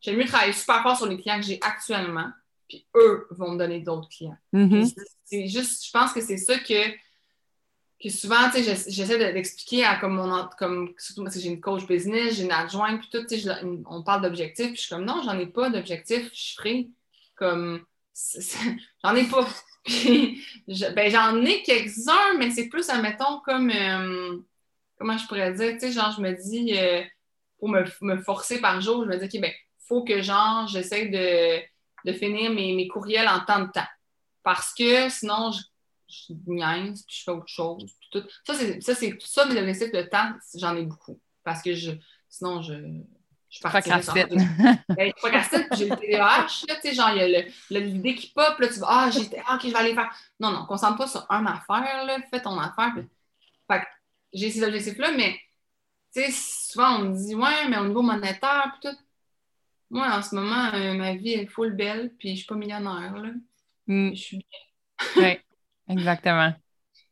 J'aime 0.00 0.16
mieux 0.16 0.24
travailler 0.26 0.52
super 0.52 0.82
fort 0.82 0.96
sur 0.96 1.06
les 1.06 1.16
clients 1.16 1.36
que 1.36 1.46
j'ai 1.46 1.58
actuellement, 1.62 2.28
puis 2.68 2.86
eux 2.96 3.28
vont 3.30 3.52
me 3.52 3.58
donner 3.58 3.80
d'autres 3.80 4.08
clients. 4.08 4.36
Mhm. 4.52 4.84
C'est- 4.86 4.94
C'est 5.24 5.46
juste, 5.48 5.86
je 5.86 5.90
pense 5.92 6.12
que 6.12 6.20
c'est 6.20 6.36
ça 6.36 6.58
que, 6.58 6.90
que 8.02 8.08
souvent, 8.10 8.50
tu 8.50 8.58
sais, 8.58 8.62
j'ess- 8.64 8.90
j'essaie 8.90 9.16
de- 9.16 9.32
d'expliquer 9.32 9.84
à 9.84 9.96
comme 9.96 10.14
mon, 10.16 10.48
comme, 10.58 10.92
surtout 10.98 11.22
parce 11.22 11.36
que 11.36 11.40
j'ai 11.40 11.48
une 11.48 11.60
coach 11.60 11.86
business, 11.86 12.34
j'ai 12.34 12.42
une 12.42 12.52
adjointe, 12.52 13.00
puis 13.00 13.08
tout, 13.10 13.22
tu 13.26 13.38
sais, 13.38 13.38
je- 13.38 13.82
on 13.86 14.02
parle 14.02 14.22
d'objectifs, 14.22 14.66
puis 14.66 14.76
je 14.76 14.80
suis 14.82 14.90
comme, 14.94 15.04
non, 15.06 15.22
j'en 15.24 15.38
ai 15.38 15.46
pas 15.46 15.70
d'objectifs 15.70 16.30
chiffrés, 16.34 16.90
comme, 17.36 17.84
c'est- 18.12 18.40
c'est- 18.42 18.58
j'en 19.04 19.14
ai 19.14 19.24
pas. 19.24 19.46
Ben, 20.94 21.10
j'en 21.10 21.44
ai 21.44 21.62
quelques-uns, 21.62 22.38
mais 22.38 22.50
c'est 22.50 22.68
plus, 22.68 22.88
admettons, 22.88 23.40
comme, 23.44 23.70
euh, 23.70 24.38
comment 24.98 25.18
je 25.18 25.26
pourrais 25.26 25.52
dire, 25.52 25.72
tu 25.72 25.80
sais, 25.80 25.92
genre, 25.92 26.12
je 26.16 26.22
me 26.22 26.32
dis, 26.32 26.76
euh, 26.78 27.02
pour 27.58 27.68
me, 27.68 27.84
me 28.00 28.16
forcer 28.22 28.60
par 28.60 28.80
jour, 28.80 29.04
je 29.04 29.08
me 29.08 29.16
dis, 29.18 29.24
OK, 29.24 29.40
ben, 29.40 29.52
faut 29.88 30.04
que, 30.04 30.22
genre, 30.22 30.66
j'essaie 30.68 31.06
de, 31.08 31.62
de 32.10 32.16
finir 32.16 32.50
mes, 32.52 32.74
mes 32.74 32.88
courriels 32.88 33.28
en 33.28 33.40
temps 33.44 33.60
de 33.60 33.70
temps. 33.70 33.86
Parce 34.42 34.72
que 34.74 35.08
sinon, 35.08 35.52
je, 35.52 35.62
je 36.08 36.34
niaise, 36.46 37.04
puis 37.06 37.16
je 37.18 37.22
fais 37.24 37.30
autre 37.30 37.48
chose. 37.48 37.84
tout. 38.10 38.22
Ça, 38.46 38.54
c'est 38.54 38.80
ça, 38.80 38.94
c'est 38.94 39.16
ça, 39.20 39.46
mes 39.46 39.58
objectifs 39.58 39.92
de 39.92 40.02
temps, 40.02 40.32
j'en 40.54 40.76
ai 40.76 40.82
beaucoup. 40.82 41.20
Parce 41.44 41.62
que 41.62 41.74
je, 41.74 41.92
sinon, 42.28 42.62
je, 42.62 42.74
je 43.52 43.60
Procrastine. 43.60 44.28
ben, 44.88 45.12
je 45.14 45.20
procrastine, 45.20 45.66
puis 45.70 45.80
j'ai 45.80 45.88
le 45.90 45.96
TDAH, 45.96 46.64
là, 46.68 46.74
tu 46.76 46.80
sais, 46.80 46.94
genre, 46.94 47.10
il 47.10 47.30
y 47.30 47.36
a 47.36 47.80
l'idée 47.80 48.14
qui 48.14 48.28
pop, 48.28 48.58
là, 48.58 48.66
tu 48.66 48.80
vas, 48.80 48.86
ah, 48.88 49.10
j'ai, 49.10 49.28
ah, 49.46 49.56
ok, 49.56 49.60
je 49.64 49.68
vais 49.68 49.76
aller 49.76 49.94
faire. 49.94 50.10
Non, 50.40 50.52
non, 50.52 50.64
concentre-toi 50.64 51.06
sur 51.06 51.26
une 51.28 51.46
affaire, 51.46 52.06
là, 52.06 52.16
fais 52.30 52.40
ton 52.40 52.58
affaire. 52.58 52.92
Puis... 52.94 53.04
Fait 53.70 53.80
que 53.80 53.86
j'ai 54.32 54.50
ces 54.50 54.62
objectifs-là, 54.62 55.12
mais, 55.12 55.38
tu 56.14 56.22
sais, 56.22 56.30
souvent, 56.30 56.96
on 56.96 56.98
me 57.00 57.14
dit, 57.14 57.34
ouais, 57.34 57.68
mais 57.68 57.76
au 57.76 57.86
niveau 57.86 58.00
monétaire, 58.00 58.74
puis 58.80 58.90
tout. 58.90 58.96
Moi, 59.90 60.08
en 60.10 60.22
ce 60.22 60.34
moment, 60.34 60.72
euh, 60.72 60.94
ma 60.94 61.14
vie 61.14 61.32
est 61.32 61.46
full 61.46 61.72
belle, 61.72 62.14
puis 62.18 62.30
je 62.30 62.36
suis 62.36 62.46
pas 62.46 62.54
millionnaire, 62.54 63.14
là. 63.14 63.28
Mm. 63.86 64.14
Je 64.14 64.20
suis 64.20 64.46
Oui, 65.16 65.38
exactement. 65.90 66.54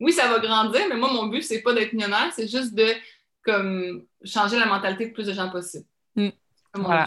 oui, 0.01 0.13
ça 0.13 0.27
va 0.29 0.39
grandir, 0.39 0.87
mais 0.89 0.97
moi, 0.97 1.13
mon 1.13 1.27
but, 1.27 1.43
c'est 1.43 1.61
pas 1.61 1.75
d'être 1.75 1.93
millionnaire, 1.93 2.33
c'est 2.33 2.49
juste 2.49 2.75
de 2.75 2.87
comme 3.45 4.07
changer 4.25 4.59
la 4.59 4.67
mentalité 4.67 5.09
de 5.09 5.13
plus 5.13 5.27
de 5.27 5.35
gens 5.35 5.51
possible. 5.51 5.85
C'est 6.75 6.81
Voilà. 6.81 7.07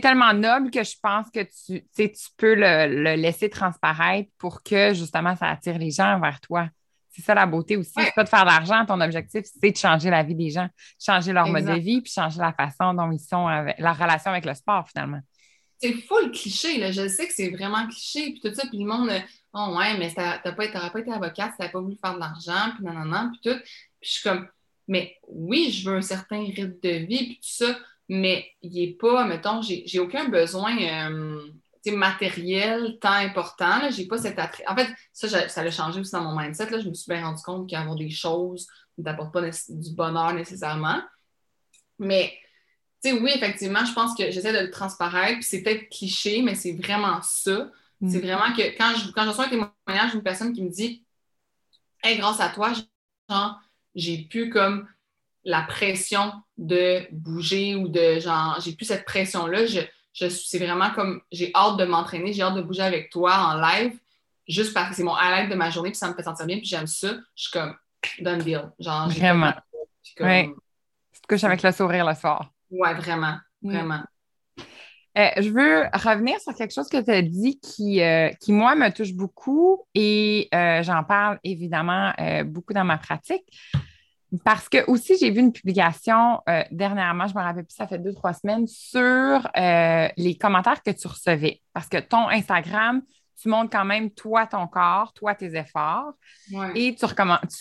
tellement 0.00 0.32
noble 0.32 0.70
que 0.70 0.82
je 0.82 0.94
pense 1.02 1.30
que 1.30 1.40
tu, 1.40 1.84
tu 1.96 2.28
peux 2.36 2.54
le, 2.54 3.02
le 3.02 3.14
laisser 3.14 3.48
transparaître 3.48 4.30
pour 4.38 4.62
que 4.62 4.94
justement 4.94 5.36
ça 5.36 5.48
attire 5.48 5.78
les 5.78 5.90
gens 5.90 6.18
vers 6.20 6.40
toi. 6.40 6.68
C'est 7.10 7.22
ça 7.22 7.34
la 7.34 7.46
beauté 7.46 7.76
aussi. 7.76 7.92
Ouais. 7.96 8.06
C'est 8.06 8.14
pas 8.14 8.24
de 8.24 8.28
faire 8.28 8.42
de 8.44 8.50
l'argent. 8.50 8.84
Ton 8.86 9.00
objectif, 9.00 9.44
c'est 9.44 9.70
de 9.70 9.76
changer 9.76 10.10
la 10.10 10.24
vie 10.24 10.34
des 10.34 10.50
gens, 10.50 10.68
changer 11.00 11.32
leur 11.32 11.46
mode 11.46 11.64
de 11.64 11.74
vie, 11.74 12.00
puis 12.00 12.10
changer 12.10 12.40
la 12.40 12.52
façon 12.52 12.92
dont 12.92 13.12
ils 13.12 13.20
sont 13.20 13.46
avec 13.46 13.76
la 13.78 13.92
relation 13.92 14.32
avec 14.32 14.44
le 14.44 14.54
sport 14.54 14.88
finalement. 14.88 15.20
C'est 15.78 15.92
full 15.92 16.32
cliché, 16.32 16.78
là. 16.78 16.90
Je 16.90 17.06
sais 17.06 17.28
que 17.28 17.32
c'est 17.34 17.50
vraiment 17.50 17.86
cliché, 17.86 18.32
puis 18.32 18.40
tout 18.40 18.52
ça, 18.54 18.66
puis 18.68 18.78
le 18.78 18.86
monde, 18.86 19.10
euh, 19.10 19.20
oh 19.52 19.76
ouais, 19.78 19.96
mais 19.98 20.12
t'as 20.12 20.38
t'as 20.38 20.52
pas, 20.52 20.66
t'aurais 20.68 20.90
pas 20.90 21.00
été 21.00 21.12
avocate 21.12 21.52
si 21.52 21.58
t'avais 21.58 21.70
pas 21.70 21.80
voulu 21.80 21.96
faire 22.02 22.14
de 22.14 22.20
l'argent, 22.20 22.72
puis 22.74 22.84
nanana, 22.84 23.30
puis 23.32 23.52
tout. 23.52 23.60
Puis 23.60 24.08
je 24.08 24.10
suis 24.10 24.22
comme, 24.22 24.48
mais 24.88 25.16
oui, 25.28 25.70
je 25.70 25.88
veux 25.88 25.96
un 25.98 26.02
certain 26.02 26.40
rythme 26.40 26.74
de 26.82 27.06
vie, 27.06 27.26
puis 27.26 27.34
tout 27.36 27.64
ça, 27.64 27.76
mais 28.08 28.46
il 28.62 28.82
est 28.82 28.98
pas, 28.98 29.24
mettons, 29.24 29.62
j'ai 29.62 29.98
aucun 29.98 30.28
besoin 30.28 30.76
euh, 30.78 31.40
matériel 31.92 32.98
tant 33.00 33.12
important. 33.12 33.90
J'ai 33.90 34.06
pas 34.06 34.18
cet 34.18 34.38
attrait. 34.38 34.64
En 34.68 34.76
fait, 34.76 34.88
ça, 35.12 35.48
ça 35.48 35.60
a 35.60 35.70
changé 35.70 36.00
aussi 36.00 36.12
dans 36.12 36.22
mon 36.22 36.38
mindset. 36.38 36.70
Là. 36.70 36.80
Je 36.80 36.88
me 36.88 36.94
suis 36.94 37.10
bien 37.10 37.24
rendu 37.24 37.42
compte 37.42 37.68
qu'avoir 37.68 37.96
des 37.96 38.10
choses 38.10 38.66
ne 38.98 39.04
t'apporte 39.04 39.32
pas 39.32 39.42
du 39.42 39.90
bonheur 39.94 40.32
nécessairement. 40.34 41.02
Mais, 41.98 42.32
oui, 43.04 43.32
effectivement, 43.34 43.84
je 43.84 43.92
pense 43.92 44.16
que 44.16 44.30
j'essaie 44.30 44.52
de 44.52 44.66
le 44.66 44.70
transparaître, 44.70 45.34
puis 45.34 45.44
c'est 45.44 45.62
peut-être 45.62 45.88
cliché, 45.90 46.42
mais 46.42 46.54
c'est 46.54 46.72
vraiment 46.72 47.20
ça. 47.22 47.70
Mm. 48.00 48.10
C'est 48.10 48.20
vraiment 48.20 48.52
que 48.54 48.76
quand 48.76 48.94
je, 48.96 49.12
quand 49.12 49.24
je 49.24 49.28
reçois 49.28 49.46
un 49.46 49.48
témoignage 49.48 50.12
d'une 50.12 50.22
personne 50.22 50.52
qui 50.52 50.62
me 50.62 50.70
dit 50.70 51.04
Hey, 52.02 52.18
grâce 52.18 52.40
à 52.40 52.50
toi, 52.50 52.72
genre, 53.28 53.60
j'ai 53.94 54.18
pu 54.18 54.50
comme 54.50 54.88
la 55.44 55.62
pression 55.62 56.32
de 56.56 57.06
bouger 57.12 57.74
ou 57.76 57.88
de 57.88 58.18
genre, 58.20 58.58
j'ai 58.64 58.72
plus 58.74 58.86
cette 58.86 59.04
pression-là. 59.04 59.66
Je, 59.66 59.80
je 60.12 60.28
c'est 60.28 60.58
vraiment 60.58 60.90
comme 60.90 61.20
j'ai 61.32 61.50
hâte 61.54 61.76
de 61.78 61.84
m'entraîner, 61.84 62.32
j'ai 62.32 62.42
hâte 62.42 62.54
de 62.54 62.62
bouger 62.62 62.82
avec 62.82 63.10
toi 63.10 63.36
en 63.36 63.60
live, 63.60 63.98
juste 64.48 64.72
parce 64.74 64.90
que 64.90 64.94
c'est 64.96 65.02
mon 65.02 65.14
highlight 65.16 65.50
de 65.50 65.54
ma 65.54 65.70
journée, 65.70 65.90
puis 65.90 65.98
ça 65.98 66.08
me 66.08 66.14
fait 66.14 66.22
sentir 66.22 66.46
bien, 66.46 66.56
puis 66.56 66.66
j'aime 66.66 66.86
ça. 66.86 67.12
Je 67.34 67.42
suis 67.42 67.50
comme 67.52 67.74
done 68.20 68.38
deal. 68.40 68.70
Genre, 68.78 69.08
Vraiment. 69.10 69.52
comme- 70.16 70.26
Ouais. 70.26 70.50
Tu 71.12 71.20
te 71.20 71.26
couches 71.26 71.44
avec 71.44 71.62
le 71.62 71.72
sourire 71.72 72.06
le 72.06 72.14
soir. 72.14 72.50
ouais, 72.70 72.94
vraiment, 72.94 73.36
Mm. 73.62 73.70
vraiment. 73.74 74.02
Euh, 75.16 75.28
je 75.36 75.48
veux 75.48 75.84
revenir 75.92 76.40
sur 76.40 76.52
quelque 76.56 76.74
chose 76.74 76.88
que 76.88 77.00
tu 77.00 77.10
as 77.10 77.22
dit 77.22 77.60
qui, 77.60 78.02
euh, 78.02 78.30
qui, 78.40 78.50
moi, 78.52 78.74
me 78.74 78.88
touche 78.90 79.12
beaucoup 79.12 79.86
et 79.94 80.48
euh, 80.52 80.82
j'en 80.82 81.04
parle 81.04 81.38
évidemment 81.44 82.12
beaucoup 82.46 82.72
dans 82.72 82.82
ma 82.84 82.98
pratique. 82.98 83.44
Parce 84.42 84.68
que 84.68 84.84
aussi, 84.90 85.16
j'ai 85.18 85.30
vu 85.30 85.40
une 85.40 85.52
publication 85.52 86.40
euh, 86.48 86.62
dernièrement, 86.70 87.26
je 87.26 87.34
me 87.34 87.40
rappelle 87.40 87.64
plus, 87.64 87.74
ça 87.74 87.86
fait 87.86 87.98
deux, 87.98 88.14
trois 88.14 88.32
semaines, 88.32 88.66
sur 88.66 89.02
euh, 89.56 90.08
les 90.16 90.36
commentaires 90.36 90.82
que 90.82 90.90
tu 90.90 91.06
recevais. 91.06 91.60
Parce 91.72 91.88
que 91.88 91.98
ton 91.98 92.28
Instagram, 92.28 93.02
tu 93.40 93.48
montres 93.48 93.70
quand 93.70 93.84
même 93.84 94.10
toi, 94.10 94.46
ton 94.46 94.66
corps, 94.66 95.12
toi, 95.12 95.34
tes 95.34 95.54
efforts. 95.56 96.12
Ouais. 96.52 96.70
Et 96.74 96.94
tu, 96.94 97.04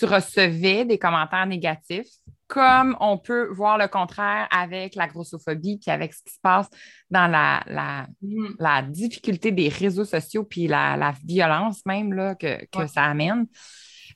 recevais 0.06 0.86
des 0.86 0.98
commentaires 0.98 1.46
négatifs, 1.46 2.08
comme 2.48 2.96
on 3.00 3.18
peut 3.18 3.48
voir 3.52 3.78
le 3.78 3.88
contraire 3.88 4.48
avec 4.52 4.96
la 4.96 5.08
grossophobie, 5.08 5.80
puis 5.82 5.92
avec 5.92 6.14
ce 6.14 6.22
qui 6.24 6.34
se 6.34 6.40
passe 6.42 6.70
dans 7.10 7.28
la, 7.28 7.64
la, 7.68 8.08
Mhm. 8.22 8.56
la 8.60 8.82
difficulté 8.84 9.52
des 9.52 9.68
réseaux 9.70 10.06
sociaux, 10.06 10.44
puis 10.44 10.68
la, 10.68 10.96
la 10.96 11.14
violence 11.26 11.86
même 11.86 12.14
là, 12.14 12.36
que, 12.36 12.64
que 12.66 12.80
Ouais. 12.80 12.88
ça 12.88 13.04
amène. 13.04 13.48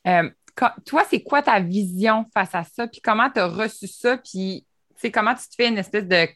Euh, 0.07 0.29
toi, 0.85 1.03
c'est 1.09 1.23
quoi 1.23 1.41
ta 1.43 1.59
vision 1.59 2.25
face 2.33 2.55
à 2.55 2.63
ça? 2.63 2.87
Puis 2.87 3.01
comment 3.01 3.29
tu 3.29 3.39
as 3.39 3.47
reçu 3.47 3.87
ça? 3.87 4.17
Puis 4.17 4.65
tu 4.95 5.01
sais, 5.01 5.11
comment 5.11 5.35
tu 5.35 5.47
te 5.47 5.55
fais 5.55 5.67
une 5.69 5.77
espèce 5.77 6.07
de, 6.07 6.27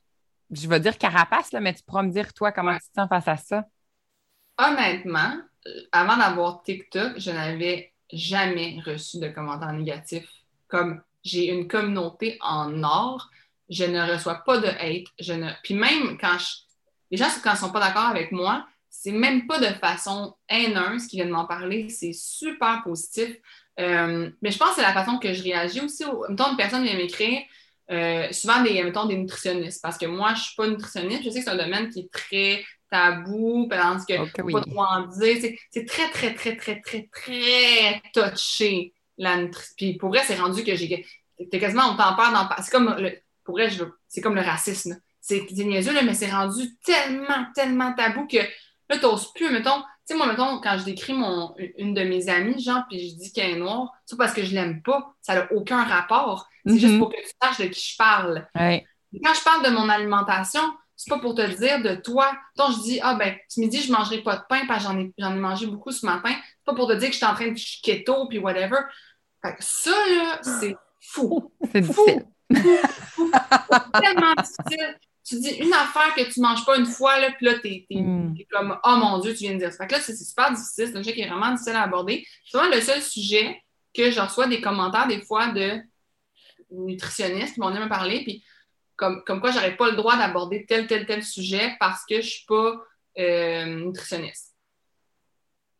je 0.51 0.67
vais 0.67 0.79
dire 0.79 0.97
carapace, 0.97 1.51
là, 1.51 1.59
mais 1.59 1.73
tu 1.73 1.83
pourras 1.83 2.03
me 2.03 2.11
dire, 2.11 2.33
toi, 2.33 2.51
comment 2.51 2.71
Ouais. 2.71 2.79
tu 2.79 2.79
te 2.89 2.93
sens 3.01 3.09
face 3.09 3.27
à 3.27 3.37
ça? 3.37 3.65
Honnêtement, 4.57 5.33
euh, 5.67 5.71
avant 5.91 6.17
d'avoir 6.17 6.61
TikTok, 6.63 7.13
je 7.19 7.31
n'avais 7.31 7.93
jamais 8.11 8.79
reçu 8.85 9.19
de 9.19 9.29
commentaires 9.29 9.73
négatifs. 9.73 10.29
Comme 10.67 11.01
j'ai 11.23 11.47
une 11.49 11.67
communauté 11.67 12.37
en 12.41 12.83
or, 12.83 13.29
je 13.69 13.85
ne 13.85 14.01
reçois 14.11 14.43
pas 14.45 14.57
de 14.59 14.67
hate. 14.67 15.07
Je 15.19 15.33
ne... 15.33 15.49
Puis 15.63 15.73
même 15.73 16.17
quand 16.19 16.37
je... 16.37 16.45
les 17.09 17.17
gens, 17.17 17.25
quand 17.43 17.51
ils 17.51 17.53
ne 17.53 17.59
sont 17.59 17.71
pas 17.71 17.79
d'accord 17.79 18.07
avec 18.07 18.31
moi, 18.31 18.67
c'est 18.89 19.11
même 19.13 19.47
pas 19.47 19.59
de 19.59 19.73
façon 19.77 20.35
haineuse 20.49 21.07
qu'ils 21.07 21.17
viennent 21.19 21.29
m'en 21.31 21.45
parler. 21.45 21.89
C'est 21.89 22.13
super 22.13 22.83
positif. 22.83 23.35
Euh, 23.81 24.29
mais 24.41 24.51
je 24.51 24.57
pense 24.57 24.69
que 24.69 24.75
c'est 24.75 24.81
la 24.81 24.93
façon 24.93 25.17
que 25.19 25.33
je 25.33 25.43
réagis 25.43 25.81
aussi. 25.81 26.05
Au... 26.05 26.25
Mettons, 26.29 26.51
une 26.51 26.57
personne 26.57 26.83
vient 26.83 26.95
m'écrire, 26.95 27.41
euh, 27.91 28.27
souvent 28.31 28.61
des, 28.63 28.81
mettons, 28.83 29.05
des 29.05 29.17
nutritionnistes, 29.17 29.81
parce 29.81 29.97
que 29.97 30.05
moi, 30.05 30.29
je 30.29 30.39
ne 30.39 30.43
suis 30.45 30.55
pas 30.55 30.67
nutritionniste. 30.67 31.23
Je 31.23 31.29
sais 31.29 31.39
que 31.39 31.45
c'est 31.45 31.51
un 31.51 31.57
domaine 31.57 31.89
qui 31.89 32.01
est 32.01 32.11
très 32.11 32.63
tabou, 32.89 33.67
tandis 33.69 34.05
que 34.05 34.19
Ok, 34.21 34.29
faut 34.39 34.43
oui. 34.45 34.53
pas 34.53 34.61
trop 34.61 34.83
en 34.83 35.07
dire. 35.07 35.37
C'est- 35.41 35.57
C'est 35.71 35.85
très, 35.85 36.09
très, 36.09 36.33
très, 36.33 36.55
très, 36.55 36.79
très, 36.81 37.09
très 37.11 38.01
touché, 38.13 38.93
la 39.17 39.37
nutrition. 39.37 39.73
Puis 39.77 39.93
pour 39.97 40.09
vrai, 40.09 40.21
c'est 40.25 40.35
rendu 40.35 40.63
que 40.63 40.75
j'ai. 40.75 41.05
T'es 41.49 41.59
quasiment, 41.59 41.83
on 41.91 41.95
t'en 41.95 42.15
parle 42.15 42.33
dans. 42.33 42.49
C'est 42.63 42.71
comme 42.71 42.95
le. 42.99 43.11
Pour 43.43 43.55
vrai, 43.55 43.69
je 43.69 43.83
veux- 43.83 43.93
c'est 44.07 44.21
comme 44.21 44.35
le 44.35 44.41
racisme. 44.41 44.99
C'est 45.19 45.49
niaiseux, 45.51 45.93
là, 45.93 46.01
mais 46.03 46.13
c'est 46.13 46.29
rendu 46.31 46.63
tellement, 46.83 47.45
tellement 47.55 47.93
tabou 47.93 48.27
que 48.27 48.37
là, 48.89 48.97
t'oses 48.99 49.31
plus. 49.33 49.49
Mettons, 49.51 49.83
sais, 50.11 50.17
moi, 50.17 50.27
mettons, 50.27 50.59
quand 50.59 50.77
je 50.77 50.83
décris 50.85 51.13
mon, 51.13 51.53
une 51.77 51.93
de 51.93 52.01
mes 52.03 52.29
amies, 52.29 52.61
genre, 52.61 52.83
puis 52.89 53.09
je 53.09 53.15
dis 53.15 53.31
qu'elle 53.33 53.51
est 53.51 53.59
noire, 53.59 53.91
c'est 54.05 54.17
pas 54.17 54.25
parce 54.25 54.35
que 54.35 54.43
je 54.43 54.53
l'aime 54.53 54.81
pas. 54.81 55.13
Ça 55.21 55.35
n'a 55.35 55.51
aucun 55.53 55.83
rapport. 55.83 56.47
C'est 56.65 56.73
Mhm. 56.73 56.79
juste 56.79 56.99
pour 56.99 57.09
que 57.09 57.15
tu 57.21 57.29
saches 57.41 57.57
de 57.59 57.65
qui 57.65 57.91
je 57.91 57.97
parle. 57.97 58.47
Ouais. 58.55 58.85
Quand 59.23 59.33
je 59.33 59.43
parle 59.43 59.65
de 59.65 59.69
mon 59.71 59.89
alimentation, 59.89 60.61
c'est 60.95 61.09
pas 61.09 61.19
pour 61.19 61.33
te 61.35 61.41
dire 61.57 61.81
de 61.81 61.95
toi. 61.95 62.31
Quand 62.55 62.71
je 62.71 62.81
dis, 62.81 62.99
ah 63.01 63.15
ben, 63.15 63.35
ce 63.49 63.59
midi, 63.59 63.81
je 63.81 63.91
mangerai 63.91 64.19
pas 64.19 64.35
de 64.37 64.43
pain 64.47 64.65
parce 64.67 64.83
que 64.85 64.91
j'en 64.91 64.99
ai, 64.99 65.11
j'en 65.17 65.31
ai 65.35 65.39
mangé 65.39 65.65
beaucoup 65.65 65.91
ce 65.91 66.05
matin. 66.05 66.29
C'est 66.31 66.65
pas 66.65 66.75
pour 66.75 66.87
te 66.87 66.93
dire 66.93 67.07
que 67.07 67.13
je 67.13 67.17
suis 67.17 67.25
en 67.25 67.33
train 67.33 67.47
de 67.47 67.59
keto 67.83 68.27
puis 68.27 68.37
whatever. 68.37 68.77
Fait 69.43 69.55
que 69.55 69.63
ça, 69.63 69.89
là, 69.89 70.39
c'est 70.43 70.75
fou. 70.99 71.51
C'est 71.73 71.81
Fou. 71.81 72.05
difficile. 72.05 72.25
Tellement 74.01 74.33
difficile. 74.37 74.95
Tu 75.23 75.39
dis 75.39 75.49
une 75.59 75.73
affaire 75.73 76.13
que 76.15 76.31
tu 76.33 76.39
manges 76.41 76.65
pas 76.65 76.77
une 76.77 76.85
fois, 76.85 77.19
là, 77.19 77.31
puis 77.31 77.45
là, 77.45 77.53
t'es, 77.59 77.85
t'es- 77.87 77.95
Mm. 78.01 78.35
t'es 78.37 78.45
comme, 78.51 78.77
oh 78.83 78.95
mon 78.97 79.19
Dieu, 79.19 79.33
tu 79.33 79.39
viens 79.43 79.53
de 79.53 79.59
dire 79.59 79.71
ça. 79.71 79.77
Fait 79.77 79.87
que 79.87 79.93
là, 79.93 79.99
c'est, 80.01 80.15
super 80.15 80.49
difficile. 80.51 80.87
C'est 80.87 80.95
un 80.97 81.03
sujet 81.03 81.13
qui 81.15 81.21
est 81.21 81.27
vraiment 81.29 81.51
difficile 81.51 81.75
à 81.75 81.83
aborder. 81.83 82.25
C'est 82.45 82.57
vraiment 82.57 82.73
le 82.75 82.81
seul 82.81 83.01
sujet 83.01 83.61
que 83.93 84.09
je 84.09 84.19
reçois 84.19 84.47
des 84.47 84.61
commentaires, 84.61 85.07
des 85.07 85.21
fois, 85.21 85.47
de 85.49 85.79
nutritionnistes 86.71 87.55
qui 87.55 87.59
venir 87.59 87.81
me 87.81 87.89
parler, 87.89 88.23
puis 88.23 88.43
comme, 88.95 89.23
comme 89.25 89.41
quoi 89.41 89.51
j'aurais 89.51 89.75
pas 89.75 89.89
le 89.89 89.95
droit 89.95 90.15
d'aborder 90.17 90.65
tel, 90.65 90.87
tel, 90.87 91.05
tel 91.05 91.23
sujet 91.23 91.75
parce 91.79 92.05
que 92.05 92.21
je 92.21 92.27
suis 92.29 92.45
pas 92.45 92.75
euh, 93.19 93.65
nutritionniste. 93.65 94.50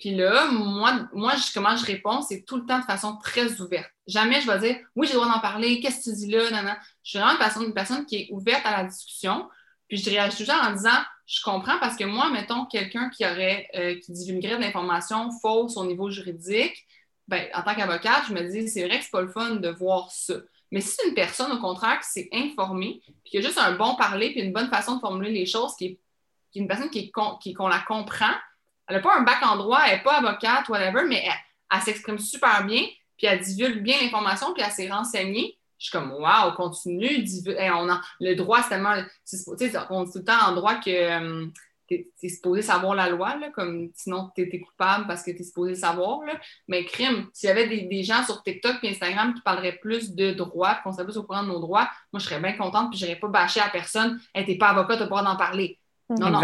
Puis 0.01 0.15
là, 0.15 0.47
moi, 0.47 1.07
moi 1.13 1.33
comment 1.53 1.77
je 1.77 1.85
réponds, 1.85 2.23
c'est 2.23 2.41
tout 2.41 2.57
le 2.57 2.65
temps 2.65 2.79
de 2.79 2.85
façon 2.85 3.17
très 3.17 3.61
ouverte. 3.61 3.91
Jamais 4.07 4.41
je 4.41 4.49
vais 4.49 4.59
dire 4.59 4.77
oui, 4.95 5.05
j'ai 5.05 5.13
le 5.13 5.19
droit 5.19 5.31
d'en 5.31 5.39
parler, 5.39 5.79
qu'est-ce 5.79 6.09
que 6.09 6.15
tu 6.15 6.15
dis 6.25 6.31
là, 6.31 6.49
non, 6.49 6.63
non. 6.63 6.75
Je 7.03 7.11
suis 7.11 7.19
vraiment 7.19 7.33
une 7.33 7.39
personne, 7.39 7.73
personne 7.73 8.05
qui 8.07 8.15
est 8.15 8.27
ouverte 8.31 8.65
à 8.65 8.81
la 8.81 8.89
discussion. 8.89 9.47
Puis 9.87 9.97
je 9.97 10.09
réagis 10.09 10.37
toujours 10.37 10.55
en 10.59 10.71
disant 10.71 10.89
je 11.27 11.39
comprends 11.43 11.77
parce 11.79 11.95
que 11.95 12.03
moi, 12.03 12.31
mettons, 12.31 12.65
quelqu'un 12.65 13.09
qui 13.09 13.25
aurait 13.25 13.69
euh, 13.75 13.99
qui 13.99 14.11
divulguerait 14.11 14.57
de 14.57 14.61
l'information 14.61 15.29
fausse 15.39 15.77
au 15.77 15.85
niveau 15.85 16.09
juridique, 16.09 16.75
ben, 17.27 17.47
en 17.53 17.61
tant 17.61 17.75
qu'avocate, 17.75 18.23
je 18.27 18.33
me 18.33 18.41
dis 18.41 18.67
c'est 18.67 18.87
vrai 18.87 18.97
que 18.97 19.05
c'est 19.05 19.11
pas 19.11 19.21
le 19.21 19.29
fun 19.29 19.51
de 19.51 19.69
voir 19.69 20.11
ça. 20.11 20.33
Mais 20.71 20.81
si 20.81 20.95
c'est 20.97 21.07
une 21.07 21.13
personne, 21.13 21.51
au 21.51 21.59
contraire, 21.59 21.99
qui 21.99 22.09
s'est 22.09 22.29
informée, 22.33 23.01
puis 23.05 23.31
qui 23.31 23.37
a 23.37 23.41
juste 23.41 23.59
un 23.59 23.73
bon 23.73 23.95
parler, 23.95 24.31
puis 24.31 24.41
une 24.41 24.51
bonne 24.51 24.69
façon 24.69 24.95
de 24.95 24.99
formuler 24.99 25.31
les 25.31 25.45
choses, 25.45 25.75
qui 25.75 25.85
est, 25.85 25.99
qui 26.51 26.57
est 26.57 26.61
une 26.63 26.67
personne 26.67 26.89
qui 26.89 27.11
qu'on 27.11 27.37
qui, 27.37 27.53
la 27.53 27.83
comprend, 27.87 28.33
elle 28.91 28.97
n'a 28.97 29.01
pas 29.01 29.17
un 29.17 29.23
bac 29.23 29.37
en 29.41 29.55
droit, 29.55 29.81
elle 29.87 29.97
n'est 29.97 30.03
pas 30.03 30.17
avocate, 30.17 30.67
whatever, 30.67 31.03
mais 31.07 31.23
elle, 31.71 31.81
s'exprime 31.81 32.19
super 32.19 32.65
bien, 32.65 32.83
puis 33.17 33.27
elle 33.27 33.39
divulgue 33.39 33.81
bien 33.81 33.97
l'information, 34.01 34.53
puis 34.53 34.63
elle 34.65 34.71
s'est 34.71 34.91
renseignée. 34.91 35.57
Je 35.79 35.85
suis 35.85 35.91
comme, 35.91 36.11
waouh, 36.11 36.51
continue, 36.53 37.25
on 37.47 37.89
a, 37.89 38.01
le 38.19 38.35
droit, 38.35 38.61
c'est 38.61 38.69
tellement. 38.69 38.95
Tu 39.27 39.37
sais, 39.37 39.77
on 39.89 40.03
dit 40.03 40.11
tout 40.11 40.19
le 40.19 40.25
temps 40.25 40.45
en 40.45 40.53
droit 40.53 40.75
que 40.75 41.17
hum, 41.17 41.53
tu 41.87 42.05
es, 42.21 42.29
supposé 42.29 42.61
savoir 42.61 42.95
la 42.95 43.09
loi, 43.09 43.37
là, 43.37 43.49
comme 43.49 43.89
sinon 43.95 44.29
tu 44.35 44.41
es, 44.41 44.59
coupable 44.59 45.07
parce 45.07 45.23
que 45.23 45.31
tu 45.31 45.39
es 45.39 45.43
supposé 45.43 45.73
savoir. 45.73 46.21
Là. 46.23 46.33
Mais 46.67 46.85
crime, 46.85 47.29
s'il 47.33 47.47
y 47.47 47.51
avait 47.51 47.67
des, 47.67 48.03
gens 48.03 48.23
sur 48.23 48.43
TikTok 48.43 48.75
et 48.83 48.89
Instagram 48.89 49.33
qui 49.33 49.41
parleraient 49.41 49.79
plus 49.81 50.13
de 50.13 50.31
droit, 50.33 50.75
qu'on 50.83 50.91
serait 50.91 51.05
plus 51.05 51.17
au 51.17 51.23
courant 51.23 51.43
de 51.43 51.47
nos 51.47 51.59
droits, 51.59 51.89
moi 52.11 52.19
je 52.19 52.25
serais 52.25 52.39
bien 52.39 52.53
contente, 52.53 52.91
puis 52.91 52.99
je 52.99 53.05
n'irais 53.05 53.19
pas 53.19 53.29
bâcher 53.29 53.61
à 53.61 53.69
personne, 53.69 54.19
hey, 54.35 54.45
t'es 54.45 54.57
pas 54.57 54.69
avocat, 54.69 54.97
tu 54.97 55.03
n'as 55.03 55.07
pas 55.09 55.15
le 55.15 55.21
droit 55.21 55.23
d'en 55.23 55.37
parler. 55.37 55.79
Non, 56.09 56.29
non. 56.29 56.41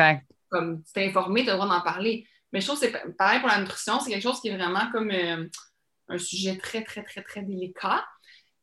Comme 0.49 0.81
tu 0.83 0.93
t'es 0.93 1.07
informé, 1.07 1.43
tu 1.43 1.49
as 1.49 1.53
le 1.53 1.59
droit 1.59 1.69
d'en 1.69 1.83
parler. 1.83 2.25
Mais 2.51 2.61
je 2.61 2.67
trouve 2.67 2.79
que 2.79 2.85
c'est 2.85 3.17
pareil 3.17 3.39
pour 3.39 3.49
la 3.49 3.59
nutrition, 3.59 3.99
c'est 3.99 4.11
quelque 4.11 4.23
chose 4.23 4.39
qui 4.39 4.49
est 4.49 4.55
vraiment 4.55 4.89
comme 4.91 5.11
euh, 5.11 5.47
un 6.07 6.17
sujet 6.17 6.57
très, 6.57 6.83
très, 6.83 7.03
très, 7.03 7.21
très 7.21 7.41
délicat. 7.41 8.05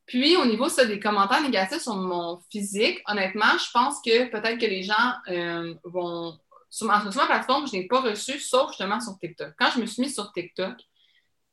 Puis, 0.06 0.36
au 0.36 0.44
niveau 0.44 0.68
ça, 0.68 0.84
des 0.84 1.00
commentaires 1.00 1.42
négatifs 1.42 1.82
sur 1.82 1.96
mon 1.96 2.38
physique, 2.50 3.00
honnêtement, 3.06 3.58
je 3.58 3.70
pense 3.72 4.00
que 4.04 4.30
peut-être 4.30 4.58
que 4.58 4.66
les 4.66 4.82
gens 4.82 5.12
euh, 5.28 5.74
vont. 5.84 6.38
Sur 6.70 6.88
ma, 6.88 7.00
plateforme, 7.00 7.68
je 7.68 7.74
n'ai 7.74 7.86
pas 7.86 8.00
reçu, 8.00 8.40
sauf 8.40 8.70
justement 8.70 8.98
sur 8.98 9.16
TikTok. 9.20 9.54
Quand 9.56 9.70
je 9.70 9.80
me 9.80 9.86
suis 9.86 10.02
mise 10.02 10.14
sur 10.14 10.32
TikTok, 10.32 10.74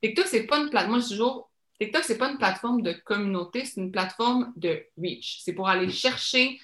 TikTok, 0.01 0.25
c'est 0.25 0.47
pas 0.47 0.57
une 0.57 0.71
plateforme. 0.71 0.97
Moi, 0.97 1.07
je 1.07 1.13
dis 1.13 1.21
TikTok, 1.79 2.03
c'est 2.03 2.17
pas 2.17 2.31
une 2.31 2.39
plateforme 2.39 2.81
de 2.81 2.93
communauté, 2.93 3.63
c'est 3.63 3.79
une 3.79 3.91
plateforme 3.91 4.51
de 4.55 4.83
reach. 4.97 5.41
C'est 5.43 5.53
pour 5.53 5.69
aller 5.69 5.91
chercher 5.91 6.59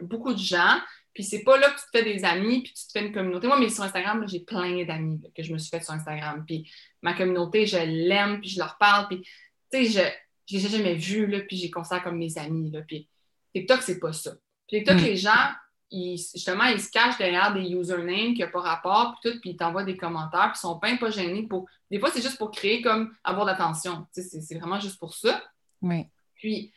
beaucoup 0.00 0.32
de 0.32 0.38
gens. 0.38 0.80
Puis 1.18 1.24
c'est 1.24 1.42
pas 1.42 1.58
là 1.58 1.70
que 1.70 1.80
tu 1.80 1.86
te 1.86 1.98
fais 1.98 2.04
des 2.04 2.24
amis, 2.24 2.62
puis 2.62 2.72
tu 2.72 2.86
te 2.86 2.92
fais 2.92 3.04
une 3.04 3.12
communauté. 3.12 3.48
Moi, 3.48 3.58
mais 3.58 3.68
sur 3.70 3.82
Instagram, 3.82 4.24
j'ai 4.28 4.38
plein 4.38 4.84
d'amis 4.84 5.20
que 5.34 5.42
je 5.42 5.52
me 5.52 5.58
suis 5.58 5.68
fait 5.68 5.82
sur 5.82 5.92
Instagram. 5.92 6.44
Puis 6.46 6.70
ma 7.02 7.12
communauté, 7.12 7.66
je 7.66 7.76
l'aime, 7.76 8.40
puis 8.40 8.50
je 8.50 8.58
leur 8.60 8.78
parle. 8.78 9.08
Puis, 9.08 9.22
tu 9.22 9.84
sais, 9.84 9.84
je 9.84 9.98
ne 9.98 10.60
les 10.60 10.66
ai 10.66 10.68
jamais 10.68 10.94
vus, 10.94 11.26
là, 11.26 11.40
puis 11.40 11.56
j'ai 11.56 11.72
considère 11.72 12.04
comme 12.04 12.18
mes 12.18 12.38
amis. 12.38 12.70
Là, 12.70 12.82
puis 12.82 13.08
TikTok, 13.52 13.82
c'est 13.82 13.98
pas 13.98 14.12
ça. 14.12 14.30
Puis 14.68 14.78
TikTok, 14.78 14.94
mm. 14.94 15.04
les 15.04 15.16
gens, 15.16 15.50
ils, 15.90 16.18
justement, 16.18 16.66
ils 16.66 16.80
se 16.80 16.88
cachent 16.88 17.18
derrière 17.18 17.52
des 17.52 17.68
usernames 17.68 18.34
qui 18.34 18.42
n'ont 18.44 18.50
pas 18.52 18.60
rapport, 18.60 19.18
puis 19.20 19.32
tout, 19.32 19.40
puis 19.40 19.50
ils 19.50 19.56
t'envoient 19.56 19.82
des 19.82 19.96
commentaires, 19.96 20.52
puis 20.52 20.58
ils 20.58 20.60
sont 20.60 20.78
pas, 20.78 20.96
pas 20.98 21.10
gênés 21.10 21.48
pour. 21.48 21.66
Des 21.90 21.98
fois, 21.98 22.12
c'est 22.12 22.22
juste 22.22 22.38
pour 22.38 22.52
créer 22.52 22.80
comme 22.80 23.12
avoir 23.24 23.44
de 23.44 23.50
l'attention. 23.50 24.06
C'est 24.12 24.54
vraiment 24.56 24.78
juste 24.78 25.00
pour 25.00 25.12
ça. 25.14 25.42
Oui. 25.82 26.06
Puis, 26.36 26.72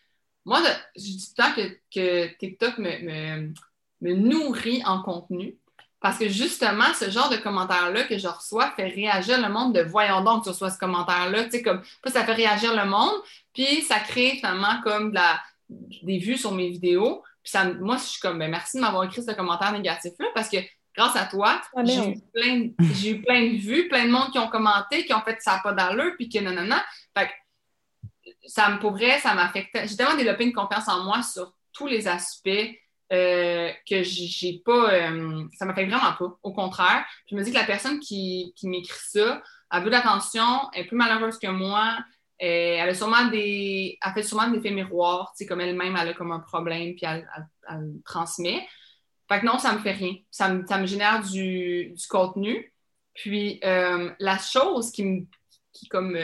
moi, 0.45 0.63
je 0.95 0.99
dis 0.99 1.27
tout 1.27 1.33
le 1.37 1.43
temps 1.43 1.53
que, 1.53 1.77
que 1.93 2.37
TikTok 2.39 2.79
me, 2.79 3.03
me 3.03 3.53
nourrit 4.01 4.81
en 4.85 5.01
contenu. 5.01 5.57
Parce 6.01 6.17
que 6.17 6.27
justement, 6.27 6.93
ce 6.95 7.11
genre 7.11 7.29
de 7.29 7.37
commentaire-là 7.37 8.03
que 8.05 8.17
je 8.17 8.27
reçois 8.27 8.71
fait 8.71 8.87
réagir 8.87 9.39
le 9.39 9.53
monde 9.53 9.75
de 9.75 9.81
voyons 9.81 10.21
donc 10.23 10.39
que 10.39 10.45
tu 10.45 10.49
reçois 10.49 10.71
ce 10.71 10.79
commentaire-là. 10.79 11.43
Tu 11.45 11.51
sais, 11.51 11.61
comme 11.61 11.81
ça 12.07 12.25
fait 12.25 12.33
réagir 12.33 12.75
le 12.75 12.89
monde, 12.89 13.13
puis 13.53 13.83
ça 13.83 13.99
crée 13.99 14.31
finalement 14.31 14.81
comme 14.83 15.13
la, 15.13 15.39
des 15.69 16.17
vues 16.17 16.37
sur 16.37 16.53
mes 16.53 16.69
vidéos. 16.69 17.21
Puis 17.43 17.51
ça, 17.51 17.65
moi, 17.65 17.97
je 17.97 18.03
suis 18.03 18.19
comme 18.19 18.39
ben, 18.39 18.49
merci 18.49 18.77
de 18.77 18.81
m'avoir 18.81 19.03
écrit 19.03 19.21
ce 19.21 19.31
commentaire 19.31 19.71
négatif-là 19.71 20.27
parce 20.33 20.49
que 20.49 20.57
grâce 20.97 21.15
à 21.15 21.25
toi, 21.25 21.61
ah, 21.75 21.81
j'ai 21.85 22.09
eu, 22.09 22.19
plein, 22.33 22.69
eu 23.05 23.21
plein 23.21 23.51
de 23.51 23.57
vues, 23.57 23.87
plein 23.87 24.05
de 24.05 24.11
monde 24.11 24.31
qui 24.31 24.39
ont 24.39 24.49
commenté, 24.49 25.05
qui 25.05 25.13
ont 25.13 25.21
fait 25.21 25.37
ça 25.39 25.59
pas 25.63 25.73
d'allure, 25.73 26.13
puis 26.17 26.29
que 26.29 26.39
non, 26.39 26.51
non, 26.51 26.65
non. 26.65 26.81
Fait 27.15 27.27
que 27.27 28.31
ça 28.47 28.69
me 28.69 28.79
pourrait, 28.79 29.19
ça 29.19 29.35
m'affectait. 29.35 29.87
J'ai 29.87 29.95
tellement 29.95 30.17
développé 30.17 30.45
une 30.45 30.53
confiance 30.53 30.87
en 30.87 31.03
moi 31.03 31.21
sur 31.21 31.53
tous 31.73 31.85
les 31.85 32.07
aspects 32.07 32.49
euh, 33.11 33.69
que 33.89 34.03
j'ai 34.03 34.61
pas. 34.63 34.93
Euh, 34.93 35.43
ça 35.53 35.65
m'affecte 35.65 35.91
vraiment 35.91 36.13
pas. 36.13 36.37
Au 36.43 36.53
contraire, 36.53 37.05
je 37.29 37.35
me 37.35 37.43
dis 37.43 37.51
que 37.51 37.57
la 37.57 37.65
personne 37.65 37.99
qui, 37.99 38.53
qui 38.55 38.69
m'écrit 38.69 38.99
ça 38.99 39.41
a 39.69 39.79
veut 39.79 39.89
d'attention, 39.89 40.69
est 40.73 40.85
plus 40.85 40.97
malheureuse 40.97 41.37
que 41.37 41.47
moi. 41.47 41.97
elle 42.39 42.89
a 42.89 42.93
sûrement 42.93 43.25
des. 43.27 43.97
Elle 44.05 44.13
fait 44.13 44.23
sûrement 44.23 44.49
des 44.49 44.57
effets 44.57 44.71
miroirs, 44.71 45.31
tu 45.35 45.43
sais, 45.43 45.45
comme 45.45 45.61
elle-même, 45.61 45.95
elle 45.99 46.09
a 46.09 46.13
comme 46.13 46.31
un 46.31 46.39
problème, 46.39 46.95
puis 46.95 47.05
elle, 47.05 47.27
elle, 47.69 47.93
transmet. 48.05 48.67
Fait 49.29 49.39
que 49.39 49.45
non, 49.45 49.57
ça 49.57 49.73
me 49.73 49.79
fait 49.79 49.93
rien. 49.93 50.15
Ça 50.29 50.49
me, 50.49 50.65
ça 50.65 50.77
me 50.77 50.85
génère 50.85 51.21
du, 51.23 51.93
du, 51.95 52.07
contenu. 52.07 52.73
Puis 53.13 53.59
euh, 53.63 54.11
la 54.19 54.37
chose 54.37 54.91
qui 54.91 55.03
me 55.03 55.25
qui 55.73 55.87
comme 55.87 56.17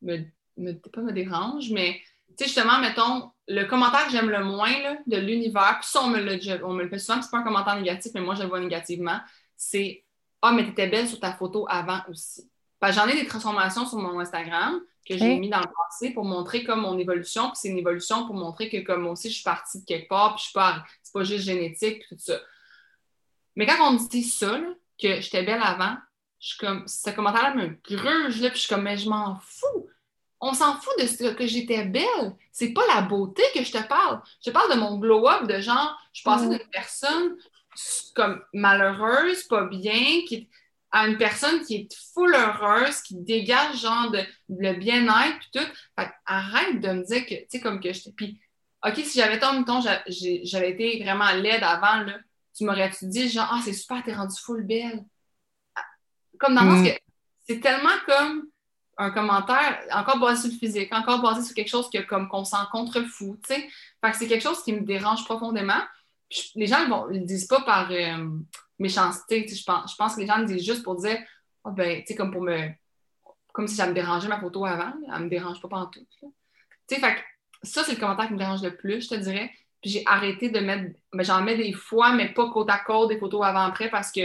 me, 0.00 0.24
me, 0.56 0.72
pas 0.72 1.02
me 1.02 1.12
dérange, 1.12 1.70
mais 1.70 2.00
tu 2.36 2.44
sais, 2.44 2.44
justement, 2.46 2.78
mettons, 2.78 3.30
le 3.48 3.64
commentaire 3.64 4.06
que 4.06 4.12
j'aime 4.12 4.30
le 4.30 4.44
moins 4.44 4.72
de 5.06 5.16
l'univers, 5.16 5.78
puis 5.80 5.88
ça, 5.90 6.02
on 6.02 6.08
me, 6.08 6.20
le, 6.20 6.64
on 6.64 6.72
me 6.72 6.84
le 6.84 6.88
fait 6.88 6.98
souvent, 6.98 7.20
c'est 7.20 7.30
pas 7.30 7.38
un 7.38 7.42
commentaire 7.42 7.76
négatif, 7.76 8.12
mais 8.14 8.20
moi, 8.20 8.34
je 8.34 8.42
le 8.42 8.48
vois 8.48 8.60
négativement, 8.60 9.20
c'est 9.56 10.04
Ah, 10.40 10.52
mais 10.52 10.64
t'étais 10.64 10.88
belle 10.88 11.08
sur 11.08 11.20
ta 11.20 11.32
photo 11.32 11.66
avant 11.68 12.00
aussi. 12.08 12.48
J'en 12.90 13.06
ai 13.06 13.14
des 13.14 13.26
transformations 13.26 13.86
sur 13.86 13.98
mon 13.98 14.18
Instagram 14.18 14.80
que 15.08 15.16
j'ai 15.16 15.38
mis 15.38 15.48
dans 15.48 15.60
le 15.60 15.66
passé 15.66 16.10
pour 16.10 16.24
montrer 16.24 16.64
comme 16.64 16.80
mon 16.80 16.98
évolution, 16.98 17.48
puis 17.48 17.56
c'est 17.56 17.68
une 17.68 17.78
évolution 17.78 18.26
pour 18.26 18.34
montrer 18.34 18.68
que 18.68 18.78
comme 18.78 19.02
moi 19.02 19.12
aussi, 19.12 19.28
je 19.28 19.34
suis 19.34 19.44
partie 19.44 19.80
de 19.80 19.84
quelque 19.84 20.08
part, 20.08 20.34
puis 20.34 20.40
je 20.40 20.44
suis 20.44 20.52
pas, 20.52 20.84
c'est 21.02 21.12
pas 21.12 21.24
juste 21.24 21.44
génétique, 21.44 22.04
puis 22.06 22.16
tout 22.16 22.22
ça. 22.22 22.40
Mais 23.56 23.66
quand 23.66 23.88
on 23.88 23.92
me 23.92 24.08
dit 24.08 24.22
ça, 24.22 24.60
que 25.00 25.20
j'étais 25.20 25.42
belle 25.42 25.60
avant, 25.62 25.96
je 26.40 26.48
suis 26.48 26.58
comme, 26.58 26.86
ce 26.86 27.10
commentaire-là 27.10 27.54
me 27.54 27.68
gruge, 27.84 28.40
là, 28.40 28.50
puis 28.50 28.58
je 28.58 28.64
suis 28.66 28.68
comme, 28.68 28.82
mais 28.82 28.96
je 28.96 29.08
m'en 29.08 29.38
fous 29.40 29.88
on 30.42 30.54
s'en 30.54 30.74
fout 30.74 30.92
de 30.98 31.06
ce 31.06 31.32
que 31.32 31.46
j'étais 31.46 31.84
belle. 31.84 32.34
C'est 32.50 32.72
pas 32.72 32.82
la 32.92 33.02
beauté 33.02 33.44
que 33.54 33.62
je 33.62 33.70
te 33.70 33.82
parle. 33.86 34.20
Je 34.44 34.50
te 34.50 34.54
parle 34.54 34.74
de 34.74 34.78
mon 34.78 34.98
glow-up, 34.98 35.46
de 35.46 35.60
genre, 35.60 35.96
je 36.12 36.22
passais 36.24 36.48
d'une 36.48 36.68
personne 36.70 37.36
comme 38.14 38.42
malheureuse, 38.52 39.44
pas 39.44 39.64
bien, 39.64 40.22
qui, 40.26 40.50
à 40.90 41.06
une 41.06 41.16
personne 41.16 41.64
qui 41.64 41.76
est 41.76 41.88
full 42.12 42.34
heureuse, 42.34 43.00
qui 43.02 43.14
dégage 43.14 43.80
genre 43.80 44.10
de, 44.10 44.18
le 44.48 44.72
bien-être, 44.74 45.38
puis 45.38 45.60
tout. 45.60 46.06
arrête 46.26 46.80
de 46.80 46.88
me 46.88 47.04
dire 47.04 47.24
que, 47.24 47.34
tu 47.34 47.46
sais, 47.48 47.60
comme 47.60 47.80
que 47.80 47.92
je 47.92 48.10
Puis, 48.10 48.40
OK, 48.84 48.96
si 48.96 49.20
j'avais 49.20 49.38
tant 49.38 49.62
temps, 49.62 49.80
j'avais 49.80 50.70
été 50.72 51.04
vraiment 51.04 51.32
laide 51.34 51.62
avant, 51.62 52.02
là, 52.02 52.18
tu 52.54 52.64
m'aurais-tu 52.64 53.06
dit, 53.06 53.28
genre, 53.28 53.48
ah, 53.48 53.60
c'est 53.64 53.72
super, 53.72 54.02
t'es 54.02 54.12
rendue 54.12 54.38
full 54.44 54.64
belle? 54.64 55.04
Comme 56.38 56.56
dans 56.56 56.64
le 56.64 56.70
sens 56.70 56.80
mm. 56.80 56.90
que 56.90 56.98
c'est 57.46 57.60
tellement 57.60 57.96
comme 58.06 58.51
un 59.02 59.10
commentaire 59.10 59.80
encore 59.90 60.18
basé 60.18 60.42
sur 60.42 60.50
le 60.52 60.58
physique, 60.58 60.92
encore 60.94 61.20
basé 61.20 61.42
sur 61.42 61.54
quelque 61.54 61.68
chose 61.68 61.90
que, 61.90 61.98
comme 62.02 62.28
qu'on 62.28 62.44
s'en 62.44 62.66
contrefou, 62.66 63.38
tu 63.42 63.54
sais. 63.54 63.68
Fait 64.04 64.10
que 64.10 64.16
c'est 64.16 64.28
quelque 64.28 64.42
chose 64.42 64.62
qui 64.62 64.72
me 64.72 64.80
dérange 64.80 65.24
profondément. 65.24 65.80
les 66.54 66.66
gens 66.66 66.86
ne 66.86 67.18
le 67.18 67.24
disent 67.24 67.46
pas 67.46 67.60
par 67.62 67.90
euh, 67.90 68.28
méchanceté, 68.78 69.46
je 69.46 69.64
pense, 69.64 69.92
je 69.92 69.96
pense 69.96 70.14
que 70.14 70.20
les 70.20 70.26
gens 70.26 70.38
le 70.38 70.46
disent 70.46 70.64
juste 70.64 70.82
pour 70.82 70.96
dire, 70.96 71.18
oh, 71.64 71.70
ben, 71.70 72.00
tu 72.00 72.06
sais, 72.06 72.14
comme 72.14 72.30
pour 72.30 72.42
me... 72.42 72.68
Comme 73.52 73.68
si 73.68 73.74
ça 73.74 73.86
me 73.86 73.92
dérangeait 73.92 74.28
ma 74.28 74.40
photo 74.40 74.64
avant, 74.64 74.94
elle 75.14 75.24
me 75.24 75.28
dérange 75.28 75.60
pas 75.60 75.68
partout. 75.68 76.06
Tu 76.18 76.26
sais, 76.88 77.00
fait 77.00 77.16
que 77.16 77.20
ça, 77.62 77.84
c'est 77.84 77.92
le 77.92 78.00
commentaire 78.00 78.28
qui 78.28 78.32
me 78.32 78.38
dérange 78.38 78.62
le 78.62 78.74
plus, 78.74 79.02
je 79.02 79.10
te 79.10 79.14
dirais. 79.14 79.50
Puis 79.82 79.90
j'ai 79.90 80.02
arrêté 80.06 80.48
de 80.48 80.58
mettre... 80.60 80.96
Ben, 81.12 81.22
j'en 81.22 81.42
mets 81.42 81.56
des 81.56 81.72
fois, 81.74 82.14
mais 82.14 82.32
pas 82.32 82.48
côte 82.50 82.70
à 82.70 82.78
côte 82.78 83.10
des 83.10 83.18
photos 83.18 83.44
avant-après 83.44 83.90
parce 83.90 84.10
que 84.10 84.22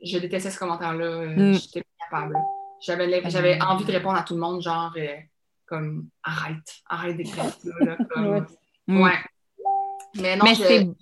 je 0.00 0.18
détestais 0.18 0.50
ce 0.50 0.58
commentaire-là. 0.58 1.06
Euh, 1.06 1.36
mm. 1.36 1.54
J'étais 1.54 1.82
pas 1.82 2.04
capable. 2.04 2.36
J'avais, 2.80 3.30
j'avais 3.30 3.60
envie 3.60 3.84
de 3.84 3.92
répondre 3.92 4.16
à 4.16 4.22
tout 4.22 4.34
le 4.34 4.40
monde, 4.40 4.62
genre, 4.62 4.92
euh, 4.96 5.16
comme, 5.66 6.08
arrête, 6.22 6.76
arrête 6.88 7.16
d'écrire 7.16 7.44
ça, 7.44 7.70
là, 7.80 7.96
comme, 8.10 8.46
ouais. 8.88 9.18
Mais, 10.16 10.36
non, 10.36 10.46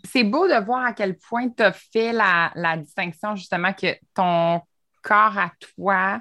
c'est, 0.04 0.24
beau 0.24 0.48
de 0.48 0.64
voir 0.64 0.84
à 0.84 0.92
quel 0.92 1.16
point 1.16 1.48
tu 1.48 1.62
as 1.62 1.72
fait 1.72 2.12
la, 2.12 2.76
distinction, 2.76 3.36
justement, 3.36 3.72
que 3.72 3.94
ton 4.14 4.60
corps 5.02 5.38
à 5.38 5.52
toi 5.76 6.20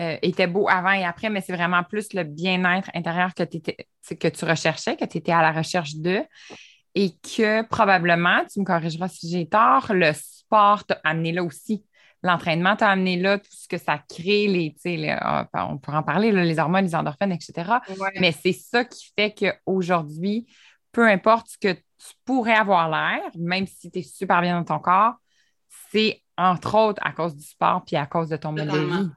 euh, 0.00 0.16
était 0.22 0.46
beau 0.46 0.68
avant 0.68 0.92
et 0.92 1.04
après, 1.04 1.30
mais 1.30 1.40
c'est 1.40 1.54
vraiment 1.54 1.82
plus 1.82 2.12
le 2.12 2.22
bien-être 2.22 2.90
intérieur 2.94 3.34
que, 3.34 3.42
que 3.42 4.28
tu 4.28 4.44
recherchais, 4.44 4.96
que 4.96 5.04
tu 5.04 5.18
étais 5.18 5.32
à 5.32 5.42
la 5.42 5.52
recherche 5.52 5.96
de, 5.96 6.22
et 6.94 7.10
que 7.22 7.62
probablement, 7.62 8.44
tu 8.50 8.60
me 8.60 8.64
corrigeras 8.64 9.08
si 9.08 9.28
j'ai 9.30 9.48
tort, 9.48 9.86
le 9.90 10.12
sport 10.12 10.84
t'a 10.84 11.00
amené 11.04 11.32
là 11.32 11.42
aussi 11.42 11.84
l'entraînement 12.22 12.76
t'a 12.76 12.88
amené 12.88 13.16
là, 13.16 13.38
tout 13.38 13.50
ce 13.50 13.66
que 13.68 13.78
ça 13.78 13.98
crée, 13.98 14.46
les, 14.46 15.08
ah, 15.10 15.48
on 15.68 15.78
pourra 15.78 15.98
en 15.98 16.02
parler, 16.02 16.30
les 16.32 16.58
hormones, 16.58 16.84
les 16.84 16.94
endorphines, 16.94 17.32
etc. 17.32 17.80
Mais 18.20 18.32
c'est 18.32 18.52
ça 18.52 18.84
qui 18.84 19.12
fait 19.16 19.34
qu'aujourd'hui, 19.34 20.46
peu 20.92 21.08
importe 21.08 21.48
ce 21.48 21.58
que 21.58 21.72
tu 21.72 22.14
pourrais 22.24 22.54
avoir 22.54 22.88
l'air, 22.88 23.20
même 23.36 23.66
si 23.66 23.90
tu 23.90 24.00
es 24.00 24.02
super 24.02 24.40
bien 24.40 24.58
dans 24.58 24.64
ton 24.64 24.78
corps, 24.80 25.14
c'est 25.90 26.22
entre 26.36 26.74
autres 26.76 27.00
à 27.04 27.12
cause 27.12 27.34
du 27.36 27.44
sport 27.44 27.84
puis 27.84 27.96
à 27.96 28.06
cause 28.06 28.28
de 28.28 28.36
ton 28.36 28.52
mode 28.52 28.68
de 28.68 28.78
vie. 28.78 29.08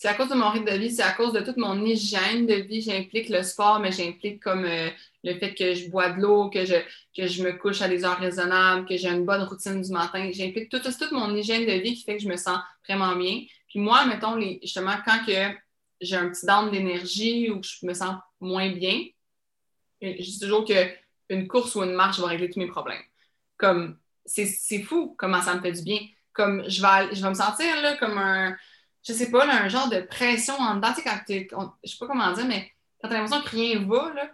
C'est 0.00 0.08
à 0.08 0.14
cause 0.14 0.30
de 0.30 0.34
mon 0.34 0.48
rythme 0.48 0.64
de 0.64 0.78
vie, 0.78 0.90
c'est 0.90 1.02
à 1.02 1.12
cause 1.12 1.34
de 1.34 1.40
toute 1.40 1.58
mon 1.58 1.84
hygiène 1.84 2.46
de 2.46 2.54
vie. 2.54 2.80
J'implique 2.80 3.28
le 3.28 3.42
sport, 3.42 3.80
mais 3.80 3.92
j'implique 3.92 4.42
comme 4.42 4.64
euh, 4.64 4.88
le 5.22 5.34
fait 5.34 5.54
que 5.54 5.74
je 5.74 5.90
bois 5.90 6.08
de 6.08 6.22
l'eau, 6.22 6.48
que 6.48 6.64
je, 6.64 6.76
que 7.14 7.26
je 7.26 7.42
me 7.42 7.52
couche 7.52 7.82
à 7.82 7.88
des 7.88 8.02
heures 8.02 8.18
raisonnables, 8.18 8.88
que 8.88 8.96
j'ai 8.96 9.08
une 9.08 9.26
bonne 9.26 9.42
routine 9.42 9.82
du 9.82 9.92
matin. 9.92 10.30
J'implique 10.32 10.70
toute, 10.70 10.84
toute 10.84 11.12
mon 11.12 11.36
hygiène 11.36 11.66
de 11.66 11.82
vie 11.82 11.94
qui 11.94 12.04
fait 12.04 12.16
que 12.16 12.22
je 12.22 12.30
me 12.30 12.38
sens 12.38 12.60
vraiment 12.88 13.14
bien. 13.14 13.42
Puis 13.68 13.78
moi, 13.78 14.06
mettons, 14.06 14.40
justement, 14.62 14.94
quand 15.04 15.22
que 15.26 15.54
j'ai 16.00 16.16
un 16.16 16.30
petit 16.30 16.46
down 16.46 16.70
d'énergie 16.70 17.50
ou 17.50 17.60
que 17.60 17.66
je 17.66 17.84
me 17.84 17.92
sens 17.92 18.14
moins 18.40 18.70
bien, 18.70 19.04
je 20.00 20.14
dis 20.16 20.40
toujours 20.40 20.64
qu'une 20.64 21.46
course 21.46 21.74
ou 21.74 21.82
une 21.82 21.92
marche 21.92 22.18
va 22.20 22.28
régler 22.28 22.48
tous 22.48 22.58
mes 22.58 22.68
problèmes. 22.68 23.02
Comme, 23.58 23.98
c'est 24.24 24.82
fou 24.82 25.14
comment 25.18 25.42
ça 25.42 25.56
me 25.56 25.60
fait 25.60 25.72
du 25.72 25.82
bien. 25.82 25.98
Comme, 26.32 26.64
je 26.70 26.80
vais, 26.80 27.14
je 27.14 27.20
vais 27.20 27.28
me 27.28 27.34
sentir 27.34 27.82
là, 27.82 27.98
comme 27.98 28.16
un, 28.16 28.56
je 29.02 29.12
sais 29.12 29.30
pas, 29.30 29.46
un 29.46 29.68
genre 29.68 29.88
de 29.88 30.00
pression 30.00 30.54
en 30.54 30.76
dedans. 30.76 30.92
Tu 30.94 31.02
quand 31.02 31.20
je 31.84 31.90
sais 31.90 31.98
pas 31.98 32.06
comment 32.06 32.32
dire, 32.32 32.46
mais 32.46 32.70
quand 33.00 33.08
t'as 33.08 33.14
l'impression 33.14 33.42
que 33.42 33.50
rien 33.50 33.86
va, 33.86 34.12
là, 34.14 34.30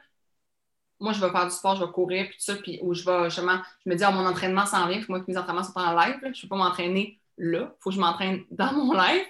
moi, 0.99 1.13
je 1.13 1.21
vais 1.21 1.31
faire 1.31 1.47
du 1.47 1.55
sport, 1.55 1.77
je 1.77 1.85
vais 1.85 1.93
courir, 1.93 2.27
puis 2.29 2.37
tout 2.37 2.45
ça, 2.45 2.57
puis 2.57 2.79
où 2.83 2.95
je 2.95 3.05
vais 3.05 3.25
justement, 3.25 3.61
je 3.85 3.91
me 3.91 3.97
dis, 3.97 4.05
oh, 4.07 4.13
mon 4.13 4.27
entraînement 4.27 4.67
s'en 4.67 4.89
vient, 4.89 4.99
puis 4.99 5.07
moi, 5.09 5.21
que 5.21 5.31
mes 5.31 5.37
entraînements 5.37 5.63
sont 5.63 5.79
en 5.79 5.95
live, 5.95 6.17
là, 6.23 6.31
je 6.33 6.43
peux 6.43 6.49
pas 6.49 6.57
m'entraîner 6.57 7.21
là, 7.39 7.75
faut 7.81 7.91
que 7.91 7.97
je 7.97 8.01
m'entraîne 8.01 8.45
dans 8.51 8.73
mon 8.73 8.93
live. 8.95 9.25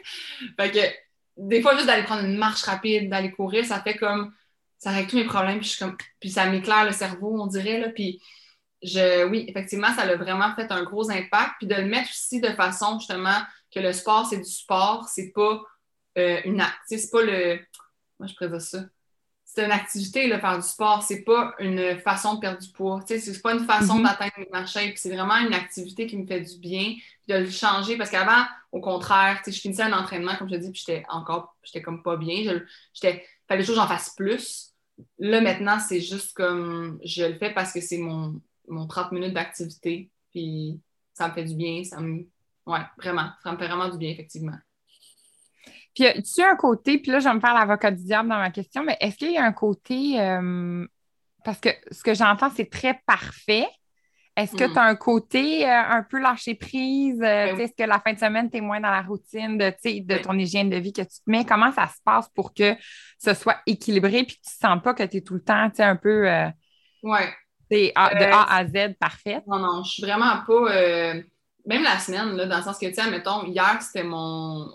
Fait 0.56 0.70
que, 0.70 0.78
des 1.36 1.60
fois, 1.60 1.74
juste 1.74 1.86
d'aller 1.86 2.04
prendre 2.04 2.24
une 2.24 2.36
marche 2.36 2.62
rapide, 2.62 3.10
d'aller 3.10 3.32
courir, 3.32 3.64
ça 3.64 3.80
fait 3.80 3.96
comme, 3.96 4.32
ça 4.78 4.90
règle 4.90 5.10
tous 5.10 5.16
mes 5.16 5.24
problèmes, 5.24 5.58
puis, 5.58 5.68
je 5.68 5.78
comme, 5.78 5.96
puis 6.20 6.30
ça 6.30 6.46
m'éclaire 6.46 6.84
le 6.84 6.92
cerveau, 6.92 7.36
on 7.40 7.46
dirait, 7.46 7.80
là, 7.80 7.88
puis 7.88 8.22
je, 8.82 9.26
oui, 9.26 9.44
effectivement, 9.48 9.92
ça 9.94 10.02
a 10.02 10.16
vraiment 10.16 10.54
fait 10.54 10.70
un 10.70 10.84
gros 10.84 11.10
impact, 11.10 11.54
puis 11.58 11.66
de 11.66 11.74
le 11.74 11.86
mettre 11.86 12.10
aussi 12.10 12.40
de 12.40 12.50
façon, 12.50 12.98
justement, 13.00 13.40
que 13.76 13.80
le 13.80 13.92
sport, 13.92 14.26
c'est 14.26 14.38
du 14.38 14.50
sport, 14.50 15.06
c'est 15.08 15.32
pas 15.32 15.62
euh, 16.16 16.40
une 16.44 16.60
acte, 16.60 16.80
c'est 16.86 17.10
pas 17.10 17.22
le, 17.22 17.60
moi, 18.18 18.26
je 18.26 18.34
présente 18.34 18.60
ça, 18.62 18.84
c'est 19.44 19.64
une 19.64 19.70
activité, 19.70 20.26
le 20.26 20.38
faire 20.38 20.56
du 20.56 20.66
sport. 20.66 21.02
C'est 21.02 21.22
pas 21.22 21.54
une 21.60 21.98
façon 22.00 22.34
de 22.34 22.40
perdre 22.40 22.60
du 22.60 22.68
poids. 22.72 23.00
C'est 23.06 23.40
pas 23.40 23.54
une 23.54 23.64
façon 23.64 24.00
mm-hmm. 24.00 24.02
d'atteindre 24.02 24.48
ma 24.52 24.66
shape. 24.66 24.96
C'est 24.96 25.14
vraiment 25.14 25.36
une 25.36 25.54
activité 25.54 26.06
qui 26.06 26.18
me 26.18 26.26
fait 26.26 26.40
du 26.40 26.58
bien. 26.58 26.94
de 27.28 27.36
le 27.36 27.48
changer. 27.48 27.96
Parce 27.96 28.10
qu'avant, 28.10 28.44
au 28.72 28.80
contraire, 28.80 29.40
je 29.46 29.52
finissais 29.52 29.82
un 29.82 29.92
entraînement, 29.92 30.36
comme 30.36 30.50
je 30.50 30.56
te 30.56 30.60
dis, 30.60 30.70
puis 30.72 30.82
j'étais 30.84 31.04
encore, 31.08 31.56
j'étais 31.62 31.80
comme 31.80 32.02
pas 32.02 32.16
bien. 32.16 32.60
J'étais, 32.92 33.24
fallait 33.48 33.62
toujours 33.62 33.76
que 33.76 33.82
j'en 33.82 33.88
fasse 33.88 34.10
plus. 34.16 34.74
Là, 35.18 35.40
maintenant, 35.40 35.78
c'est 35.78 36.00
juste 36.00 36.34
comme 36.34 36.98
je 37.04 37.24
le 37.24 37.38
fais 37.38 37.54
parce 37.54 37.72
que 37.72 37.80
c'est 37.80 37.98
mon, 37.98 38.40
mon 38.68 38.86
30 38.86 39.12
minutes 39.12 39.32
d'activité. 39.32 40.10
Puis 40.32 40.80
ça 41.14 41.28
me 41.28 41.34
fait 41.34 41.44
du 41.44 41.54
bien. 41.54 41.84
Ça 41.84 42.00
me, 42.00 42.26
ouais, 42.66 42.80
vraiment. 42.98 43.30
Ça 43.42 43.52
me 43.52 43.58
fait 43.58 43.68
vraiment 43.68 43.88
du 43.88 43.98
bien, 43.98 44.10
effectivement. 44.10 44.56
Puis, 45.96 46.04
tu 46.22 46.42
as 46.42 46.50
un 46.50 46.56
côté, 46.56 46.98
puis 46.98 47.10
là, 47.10 47.20
je 47.20 47.28
vais 47.28 47.34
me 47.34 47.40
faire 47.40 47.54
l'avocat 47.54 47.90
du 47.90 48.04
diable 48.04 48.28
dans 48.28 48.36
ma 48.36 48.50
question, 48.50 48.84
mais 48.84 48.98
est-ce 49.00 49.16
qu'il 49.16 49.32
y 49.32 49.38
a 49.38 49.44
un 49.44 49.52
côté, 49.52 50.20
euh, 50.20 50.86
parce 51.42 51.58
que 51.58 51.70
ce 51.90 52.02
que 52.02 52.12
j'entends, 52.12 52.50
c'est 52.54 52.68
très 52.68 53.00
parfait. 53.06 53.66
Est-ce 54.36 54.54
que 54.54 54.64
mm. 54.64 54.72
tu 54.74 54.78
as 54.78 54.82
un 54.82 54.94
côté 54.94 55.66
euh, 55.66 55.72
un 55.72 56.02
peu 56.02 56.20
lâcher 56.20 56.54
prise? 56.54 57.22
Euh, 57.22 57.54
ben 57.54 57.60
est-ce 57.60 57.72
que 57.72 57.88
la 57.88 57.98
fin 57.98 58.12
de 58.12 58.18
semaine, 58.18 58.50
tu 58.50 58.58
es 58.58 58.60
moins 58.60 58.78
dans 58.78 58.90
la 58.90 59.00
routine 59.00 59.56
de, 59.56 59.72
de 60.02 60.18
ton 60.18 60.38
hygiène 60.38 60.68
de 60.68 60.76
vie 60.76 60.92
que 60.92 61.00
tu 61.00 61.08
te 61.08 61.30
mets? 61.30 61.46
Comment 61.46 61.72
ça 61.72 61.86
se 61.86 62.02
passe 62.04 62.28
pour 62.34 62.52
que 62.52 62.76
ce 63.18 63.32
soit 63.32 63.56
équilibré 63.64 64.24
puis 64.24 64.36
que 64.36 64.42
tu 64.42 64.54
ne 64.62 64.68
sens 64.68 64.82
pas 64.82 64.92
que 64.92 65.04
tu 65.04 65.16
es 65.16 65.20
tout 65.22 65.34
le 65.34 65.42
temps 65.42 65.70
un 65.78 65.96
peu 65.96 66.24
ouais. 67.04 67.34
de 67.70 67.90
A 67.96 68.54
à 68.54 68.66
Z 68.66 68.96
parfaite? 69.00 69.44
Non, 69.46 69.58
non, 69.58 69.82
je 69.82 69.92
suis 69.92 70.02
vraiment 70.02 70.42
pas. 70.46 71.22
Même 71.66 71.82
la 71.82 71.98
semaine, 71.98 72.36
là, 72.36 72.46
dans 72.46 72.56
le 72.56 72.62
sens 72.62 72.78
que, 72.78 72.86
tu 72.86 72.94
sais, 72.94 73.10
mettons, 73.10 73.44
hier, 73.44 73.78
c'était 73.82 74.04
mon 74.04 74.68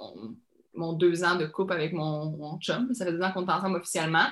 mon 0.74 0.94
deux 0.94 1.24
ans 1.24 1.36
de 1.36 1.46
couple 1.46 1.74
avec 1.74 1.94
mon, 1.94 2.58
chum. 2.60 2.94
Ça 2.94 3.06
fait 3.06 3.12
deux 3.12 3.22
ans 3.22 3.32
qu'on 3.32 3.46
est 3.46 3.52
ensemble 3.52 3.78
officiellement. 3.78 4.28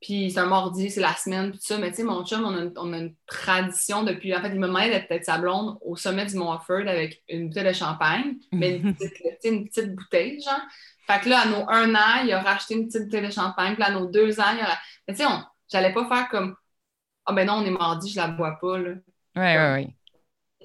Puis 0.00 0.30
c'est 0.30 0.40
un 0.40 0.46
mardi, 0.46 0.90
c'est 0.90 1.00
la 1.00 1.14
semaine, 1.14 1.52
tout 1.52 1.58
ça. 1.60 1.78
Mais 1.78 1.90
tu 1.90 1.96
sais, 1.96 2.02
mon 2.02 2.24
chum, 2.24 2.44
on 2.44 2.92
a, 2.92 2.96
une, 2.98 3.14
tradition 3.26 4.02
depuis. 4.02 4.34
En 4.36 4.42
fait, 4.42 4.50
il 4.50 4.60
me 4.60 4.66
demandait 4.66 4.90
d'être 4.90 5.08
peut-être 5.08 5.24
sa 5.24 5.38
blonde 5.38 5.78
au 5.80 5.96
sommet 5.96 6.26
du 6.26 6.36
Mont 6.36 6.52
Offord 6.52 6.86
avec 6.86 7.22
une 7.28 7.48
bouteille 7.48 7.64
de 7.64 7.72
champagne, 7.72 8.36
mais 8.52 8.76
une 8.76 8.94
petite, 8.94 9.94
bouteille, 9.94 10.40
genre. 10.42 10.60
Fait 11.06 11.20
que 11.20 11.28
là, 11.28 11.40
à 11.40 11.46
nos 11.46 11.68
un 11.70 11.94
an, 11.94 12.24
il 12.24 12.32
a 12.32 12.42
racheté 12.42 12.74
une 12.74 12.86
petite 12.86 13.04
bouteille 13.04 13.26
de 13.26 13.32
champagne. 13.32 13.74
Puis 13.74 13.84
à 13.84 13.90
nos 13.90 14.06
deux 14.06 14.38
ans, 14.40 14.54
il 14.54 14.60
a. 14.60 14.76
Mais 15.08 15.14
tu 15.14 15.22
sais, 15.22 15.28
j'allais 15.70 15.92
pas 15.92 16.06
faire 16.08 16.28
comme 16.28 16.56
Ah 17.24 17.32
ben 17.32 17.46
non, 17.46 17.54
on 17.54 17.64
est 17.64 17.70
mardi, 17.70 18.10
je 18.10 18.16
la 18.16 18.28
bois 18.28 18.58
pas, 18.60 18.78
là. 18.78 18.90
Ouais, 19.36 19.56
ouais, 19.56 19.72
ouais. 19.72 19.96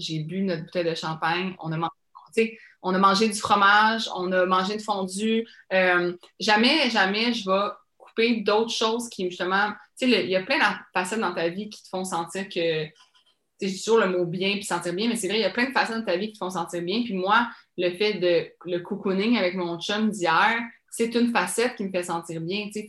J'ai 0.01 0.19
bu 0.19 0.41
notre 0.41 0.63
bouteille 0.63 0.89
de 0.89 0.95
champagne, 0.95 1.55
on 1.59 1.71
a 1.71 1.77
mangé. 1.77 3.29
Du 3.29 3.39
fromage, 3.39 4.09
on 4.15 4.31
a 4.31 4.45
mangé 4.45 4.77
de 4.77 4.81
fondue. 4.81 5.45
Euh, 5.71 6.13
jamais, 6.39 6.89
jamais 6.89 7.33
je 7.33 7.49
vais 7.49 7.69
couper 7.97 8.41
d'autres 8.41 8.71
choses 8.71 9.09
qui, 9.09 9.29
justement, 9.29 9.71
il 10.01 10.09
y 10.09 10.35
a 10.35 10.43
plein 10.43 10.57
de 10.57 10.63
facettes 10.93 11.19
dans 11.19 11.33
ta 11.33 11.49
vie 11.49 11.69
qui 11.69 11.83
te 11.83 11.89
font 11.89 12.03
sentir 12.03 12.49
que, 12.49 12.85
tu 12.85 13.69
sais, 13.69 13.83
toujours 13.83 13.99
le 13.99 14.07
mot 14.07 14.25
bien 14.25 14.53
puis 14.53 14.63
sentir 14.63 14.93
bien, 14.93 15.07
mais 15.07 15.15
c'est 15.15 15.27
vrai, 15.27 15.37
il 15.37 15.41
y 15.41 15.45
a 15.45 15.51
plein 15.51 15.67
de 15.67 15.73
facettes 15.73 15.97
dans 15.97 16.05
ta 16.05 16.17
vie 16.17 16.27
qui 16.27 16.33
te 16.33 16.37
font 16.39 16.49
sentir 16.49 16.81
bien. 16.81 17.03
Puis 17.03 17.13
moi, 17.13 17.49
le 17.77 17.91
fait 17.91 18.15
de 18.15 18.49
le 18.65 18.79
cocooning 18.79 19.37
avec 19.37 19.55
mon 19.55 19.79
chum 19.79 20.09
d'hier, 20.09 20.59
c'est 20.89 21.13
une 21.15 21.31
facette 21.31 21.75
qui 21.75 21.83
me 21.83 21.91
fait 21.91 22.03
sentir 22.03 22.41
bien, 22.41 22.65
tu 22.67 22.81
sais. 22.81 22.87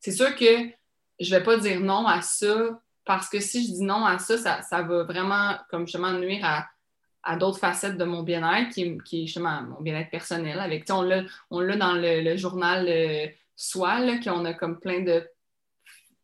C'est 0.00 0.12
sûr 0.12 0.34
que 0.36 0.68
je 1.20 1.30
vais 1.34 1.42
pas 1.42 1.56
dire 1.56 1.80
non 1.80 2.06
à 2.06 2.22
ça 2.22 2.80
parce 3.08 3.28
que 3.28 3.40
si 3.40 3.66
je 3.66 3.72
dis 3.72 3.82
non 3.82 4.04
à 4.04 4.18
ça, 4.18 4.38
ça, 4.38 4.62
ça 4.62 4.82
va 4.82 5.02
vraiment, 5.02 5.56
comme 5.68 5.86
justement, 5.86 6.12
nuire 6.12 6.44
à 6.44 6.68
à 7.28 7.36
d'autres 7.36 7.58
facettes 7.58 7.98
de 7.98 8.04
mon 8.04 8.22
bien-être, 8.22 8.72
qui, 8.72 8.96
qui, 9.04 9.22
est 9.22 9.26
justement 9.26 9.62
mon 9.62 9.80
bien-être 9.82 10.10
personnel. 10.10 10.58
Avec, 10.60 10.84
on 10.90 11.02
l'a, 11.02 11.76
dans 11.76 11.92
le, 11.92 12.36
journal 12.36 12.86
euh, 12.88 13.26
Soi, 13.54 13.98
qu'on 14.24 14.44
a 14.46 14.54
comme 14.54 14.78
plein 14.78 15.00
de 15.00 15.28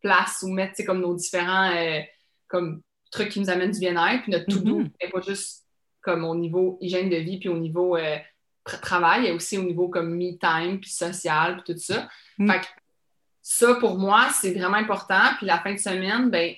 places 0.01 0.43
où 0.43 0.47
mettre 0.47 0.83
comme 0.83 1.01
nos 1.01 1.13
différents 1.13 1.71
euh, 1.75 2.01
comme, 2.47 2.81
trucs 3.11 3.29
qui 3.29 3.39
nous 3.39 3.49
amènent 3.49 3.71
du 3.71 3.79
bien-être. 3.79 4.23
Puis 4.23 4.31
notre 4.31 4.45
tout-doux 4.45 4.81
n'est 4.81 4.87
mm-hmm. 4.87 5.11
pas 5.11 5.21
juste 5.21 5.65
comme 6.01 6.23
au 6.23 6.35
niveau 6.35 6.77
hygiène 6.81 7.09
de 7.09 7.17
vie, 7.17 7.39
puis 7.39 7.49
au 7.49 7.57
niveau 7.57 7.95
euh, 7.97 8.17
travail, 8.63 9.27
et 9.27 9.31
aussi 9.31 9.57
au 9.57 9.63
niveau 9.63 9.89
comme 9.89 10.15
me-time, 10.15 10.79
puis 10.79 10.89
social, 10.89 11.61
puis 11.61 11.73
tout 11.73 11.79
ça. 11.79 12.07
Mm. 12.37 12.51
Fait 12.51 12.59
que 12.61 12.65
ça, 13.43 13.75
pour 13.75 13.99
moi, 13.99 14.29
c'est 14.33 14.53
vraiment 14.53 14.77
important. 14.77 15.21
Puis 15.37 15.45
la 15.45 15.59
fin 15.59 15.73
de 15.73 15.79
semaine, 15.79 16.31
ben 16.31 16.55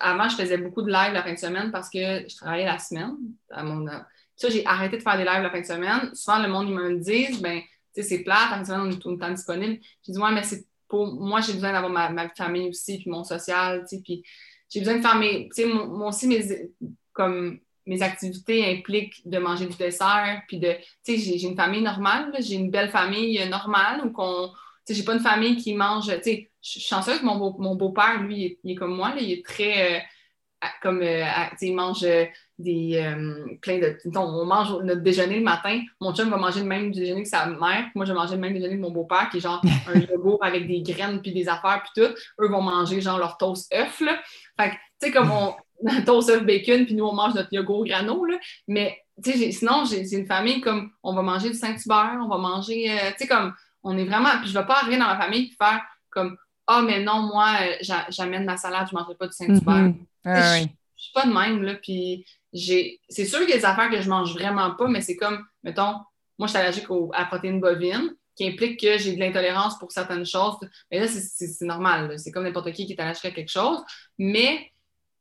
avant, 0.00 0.28
je 0.28 0.36
faisais 0.36 0.58
beaucoup 0.58 0.82
de 0.82 0.90
live 0.90 1.12
la 1.12 1.22
fin 1.22 1.32
de 1.32 1.38
semaine 1.38 1.70
parce 1.70 1.88
que 1.88 2.28
je 2.28 2.36
travaillais 2.36 2.66
la 2.66 2.78
semaine. 2.78 3.16
J'ai 4.48 4.66
arrêté 4.66 4.96
de 4.96 5.02
faire 5.02 5.16
des 5.16 5.24
lives 5.24 5.42
la 5.42 5.50
fin 5.50 5.60
de 5.60 5.66
semaine. 5.66 6.14
Souvent, 6.14 6.42
le 6.42 6.48
monde, 6.48 6.68
ils 6.68 6.74
me 6.74 6.98
disent, 6.98 7.40
ben, 7.40 7.60
c'est 7.94 8.20
plat, 8.20 8.48
la 8.50 8.56
fin 8.56 8.60
de 8.62 8.66
semaine, 8.66 8.80
on 8.80 8.90
est 8.90 8.98
tout 8.98 9.10
le 9.10 9.18
temps 9.18 9.30
disponible. 9.30 9.78
J'ai 10.02 10.12
dit, 10.12 10.18
ouais, 10.18 10.32
mais 10.32 10.42
c'est 10.42 10.66
pour 10.90 11.06
moi, 11.06 11.40
j'ai 11.40 11.54
besoin 11.54 11.72
d'avoir 11.72 12.10
ma, 12.10 12.28
famille 12.30 12.68
aussi, 12.68 12.98
puis 12.98 13.10
mon 13.10 13.22
social, 13.22 13.84
tu 13.88 13.96
sais, 13.96 14.02
puis 14.02 14.22
j'ai 14.68 14.80
besoin 14.80 14.96
de 14.96 15.02
faire 15.02 15.16
mes, 15.16 15.48
tu 15.54 15.62
sais, 15.62 15.72
aussi, 15.72 16.26
mes, 16.26 16.42
comme 17.12 17.60
mes 17.86 18.02
activités 18.02 18.70
impliquent 18.72 19.22
de 19.24 19.38
manger 19.38 19.66
du 19.66 19.76
dessert, 19.76 20.42
puis 20.48 20.58
de, 20.58 20.72
tu 21.04 21.16
sais, 21.16 21.18
j'ai 21.18 21.46
une 21.46 21.56
famille 21.56 21.82
normale, 21.82 22.34
j'ai 22.40 22.56
une 22.56 22.70
belle 22.70 22.90
famille 22.90 23.48
normale, 23.48 24.04
ou 24.04 24.10
qu'on, 24.10 24.50
j'ai 24.94 25.02
pas 25.04 25.14
une 25.14 25.20
famille 25.20 25.56
qui 25.56 25.74
mange, 25.74 26.06
tu 26.06 26.22
sais, 26.22 26.50
je 26.62 26.70
suis 26.70 26.80
chanceuse 26.80 27.20
que 27.20 27.24
mon, 27.24 27.36
beau, 27.36 27.56
mon 27.58 27.74
beau-père, 27.74 28.22
lui, 28.22 28.58
il 28.62 28.72
est, 28.72 28.74
comme 28.74 28.94
moi, 28.94 29.10
là, 29.10 29.20
il 29.20 29.32
est 29.32 29.44
très. 29.44 29.96
Euh, 29.96 30.00
comme, 30.82 31.00
euh, 31.02 31.24
il 31.62 31.74
mange 31.74 32.04
euh, 32.04 32.26
des. 32.58 33.02
plein 33.62 33.78
de. 33.78 33.96
On 34.14 34.44
mange 34.44 34.82
notre 34.82 35.00
déjeuner 35.00 35.36
le 35.36 35.44
matin. 35.44 35.80
Mon 36.00 36.14
chum 36.14 36.28
va 36.28 36.36
manger 36.36 36.60
le 36.60 36.66
même 36.66 36.92
déjeuner 36.92 37.22
que 37.22 37.28
sa 37.28 37.46
mère. 37.46 37.86
Moi, 37.94 38.04
je 38.04 38.12
vais 38.12 38.18
manger 38.18 38.34
le 38.34 38.40
même 38.40 38.52
déjeuner 38.52 38.76
que 38.76 38.82
mon 38.82 38.90
beau-père, 38.90 39.30
qui 39.30 39.38
est 39.38 39.40
genre 39.40 39.62
un 39.88 39.98
yogourt 40.12 40.44
avec 40.44 40.66
des 40.66 40.82
graines 40.82 41.22
puis 41.22 41.32
des 41.32 41.48
affaires 41.48 41.82
puis 41.82 42.02
tout. 42.02 42.14
Eux 42.40 42.48
vont 42.48 42.60
manger 42.60 43.00
genre 43.00 43.18
leur 43.18 43.38
toast 43.38 43.72
œuf, 43.74 44.00
là. 44.00 44.20
Fait 44.60 44.70
que, 44.70 44.74
tu 44.74 45.06
sais, 45.06 45.10
comme 45.10 45.30
on. 45.30 45.54
toast 46.04 46.28
œuf 46.28 46.44
bacon, 46.44 46.84
puis 46.84 46.94
nous, 46.94 47.06
on 47.06 47.14
mange 47.14 47.32
notre 47.32 47.48
yogourt 47.52 47.86
grano, 47.86 48.26
là. 48.26 48.38
Mais, 48.68 48.98
tu 49.24 49.32
sais, 49.32 49.50
sinon, 49.50 49.84
j'ai 49.86 50.14
une 50.14 50.26
famille 50.26 50.60
comme. 50.60 50.90
On 51.02 51.14
va 51.14 51.22
manger 51.22 51.48
du 51.48 51.56
Saint-Hubert, 51.56 52.18
on 52.22 52.28
va 52.28 52.36
manger. 52.36 52.94
tu 53.12 53.24
sais, 53.24 53.26
comme. 53.26 53.54
On 53.82 53.96
est 53.96 54.04
vraiment. 54.04 54.38
Puis 54.40 54.48
je 54.50 54.58
vais 54.58 54.66
pas 54.66 54.80
arriver 54.80 54.98
dans 54.98 55.06
ma 55.06 55.18
famille 55.18 55.50
et 55.52 55.56
faire 55.56 55.80
comme 56.10 56.36
ah, 56.72 56.82
mais 56.82 57.02
non, 57.02 57.22
moi, 57.22 57.48
euh, 57.62 57.94
j'amène 58.10 58.44
ma 58.44 58.56
salade, 58.56 58.86
je 58.88 58.94
ne 58.94 59.00
mangerai 59.00 59.16
pas 59.16 59.26
du 59.26 59.32
Saint-Hubert. 59.32 59.92
Mm-hmm. 60.24 60.24
Je 60.24 60.62
ne 60.62 60.68
suis 60.96 61.12
pas 61.12 61.26
de 61.26 61.32
même, 61.32 61.62
là. 61.64 61.74
Puis 61.74 62.24
c'est 62.52 63.24
sûr 63.24 63.40
qu'il 63.40 63.50
y 63.50 63.54
a 63.54 63.56
des 63.56 63.64
affaires 63.64 63.90
que 63.90 64.00
je 64.00 64.08
mange 64.08 64.32
vraiment 64.34 64.70
pas, 64.76 64.86
mais 64.86 65.00
c'est 65.00 65.16
comme, 65.16 65.44
mettons, 65.64 65.94
moi, 66.38 66.46
je 66.46 66.50
suis 66.50 66.58
allergique 66.58 66.86
à 67.12 67.20
la 67.20 67.24
protéine 67.26 67.60
bovine, 67.60 68.14
qui 68.36 68.46
implique 68.46 68.78
que 68.78 68.98
j'ai 68.98 69.16
de 69.16 69.20
l'intolérance 69.20 69.78
pour 69.80 69.90
certaines 69.90 70.24
choses. 70.24 70.58
Mais 70.92 71.00
là, 71.00 71.08
c'est 71.08 71.60
normal. 71.62 72.16
C'est 72.20 72.30
comme 72.30 72.44
n'importe 72.44 72.70
qui 72.70 72.86
qui 72.86 72.92
est 72.92 73.00
allergique 73.00 73.24
à 73.24 73.30
quelque 73.32 73.50
chose. 73.50 73.82
Mais 74.16 74.70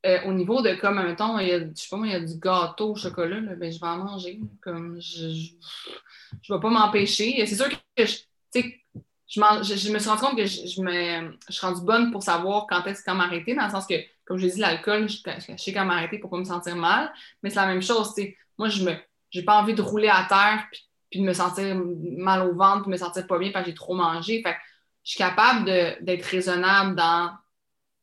euh, 0.06 0.22
au 0.26 0.34
niveau 0.34 0.62
de 0.62 0.76
comme, 0.76 1.04
mettons, 1.04 1.40
il 1.40 1.48
y 1.48 1.52
a, 1.52 1.60
je 1.62 1.66
sais 1.74 1.88
pas 1.90 1.98
moi, 1.98 2.08
il 2.08 2.14
y 2.14 2.16
a 2.16 2.20
du 2.20 2.38
gâteau 2.38 2.92
au 2.92 2.96
chocolat, 2.96 3.40
là, 3.40 3.56
ben, 3.56 3.72
je 3.72 3.80
vais 3.80 3.88
en 3.88 3.98
manger. 3.98 4.40
Comme 4.62 5.02
je 5.02 5.26
ne 5.26 6.56
vais 6.56 6.62
pas 6.62 6.70
m'empêcher. 6.70 7.44
C'est 7.48 7.56
sûr 7.56 7.70
que 7.70 8.06
je, 8.06 8.18
je, 8.54 9.92
me 9.92 10.00
suis 10.00 10.10
rendu 10.10 10.22
compte 10.22 10.38
que 10.38 10.46
je, 10.46 10.82
me, 10.82 11.38
je 11.48 11.54
suis 11.54 11.66
rendue 11.66 11.86
bonne 11.86 12.12
pour 12.12 12.24
savoir 12.24 12.66
quand 12.68 12.86
est-ce 12.86 13.04
quand 13.04 13.16
m'arrêter, 13.16 13.56
dans 13.56 13.66
le 13.66 13.72
sens 13.72 13.86
que, 13.86 13.96
comme 14.26 14.38
je 14.38 14.46
l'ai 14.46 14.52
dit, 14.52 14.60
l'alcool, 14.60 15.08
je, 15.08 15.18
sais 15.58 15.74
quand 15.74 15.86
m'arrêter 15.86 16.18
pour 16.20 16.30
pas 16.30 16.38
me 16.38 16.46
sentir 16.46 16.76
mal, 16.76 17.12
mais 17.44 17.50
c'est 17.50 17.58
la 17.58 17.68
même 17.68 17.82
chose, 17.82 18.14
tu 18.16 18.24
sais. 18.24 18.38
Moi, 18.58 18.70
je 18.70 18.84
me, 18.84 18.94
j'ai 19.30 19.44
pas 19.44 19.62
envie 19.62 19.74
de 19.74 19.82
rouler 19.82 20.10
à 20.10 20.26
terre 20.28 20.68
puis, 21.10 21.22
de 21.22 21.26
me 21.26 21.34
sentir 21.34 21.76
mal 21.76 22.48
au 22.48 22.56
ventre, 22.56 22.84
puis 22.84 22.88
de 22.88 22.92
me 22.92 22.98
sentir 22.98 23.26
pas 23.26 23.40
bien 23.40 23.52
parce 23.52 23.66
que 23.66 23.72
j'ai 23.72 23.76
trop 23.76 23.96
mangé. 23.96 24.42
Fait 24.44 24.56
je 25.04 25.12
suis 25.12 25.18
capable 25.18 25.66
d'être 25.66 26.26
raisonnable 26.26 26.96
dans 26.96 27.32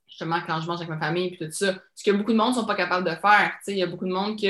justement 0.08 0.40
quand 0.46 0.60
je 0.60 0.66
mange 0.66 0.78
avec 0.78 0.88
ma 0.88 0.98
famille 0.98 1.36
puis 1.36 1.46
tout 1.46 1.52
ça. 1.52 1.74
Ce 1.94 2.02
que 2.02 2.10
beaucoup 2.10 2.32
de 2.32 2.36
monde 2.36 2.54
sont 2.54 2.64
pas 2.64 2.74
capables 2.74 3.08
de 3.08 3.14
faire. 3.14 3.52
Il 3.68 3.76
y 3.76 3.82
a 3.82 3.86
beaucoup 3.86 4.06
de 4.06 4.12
monde 4.12 4.36
qui 4.36 4.48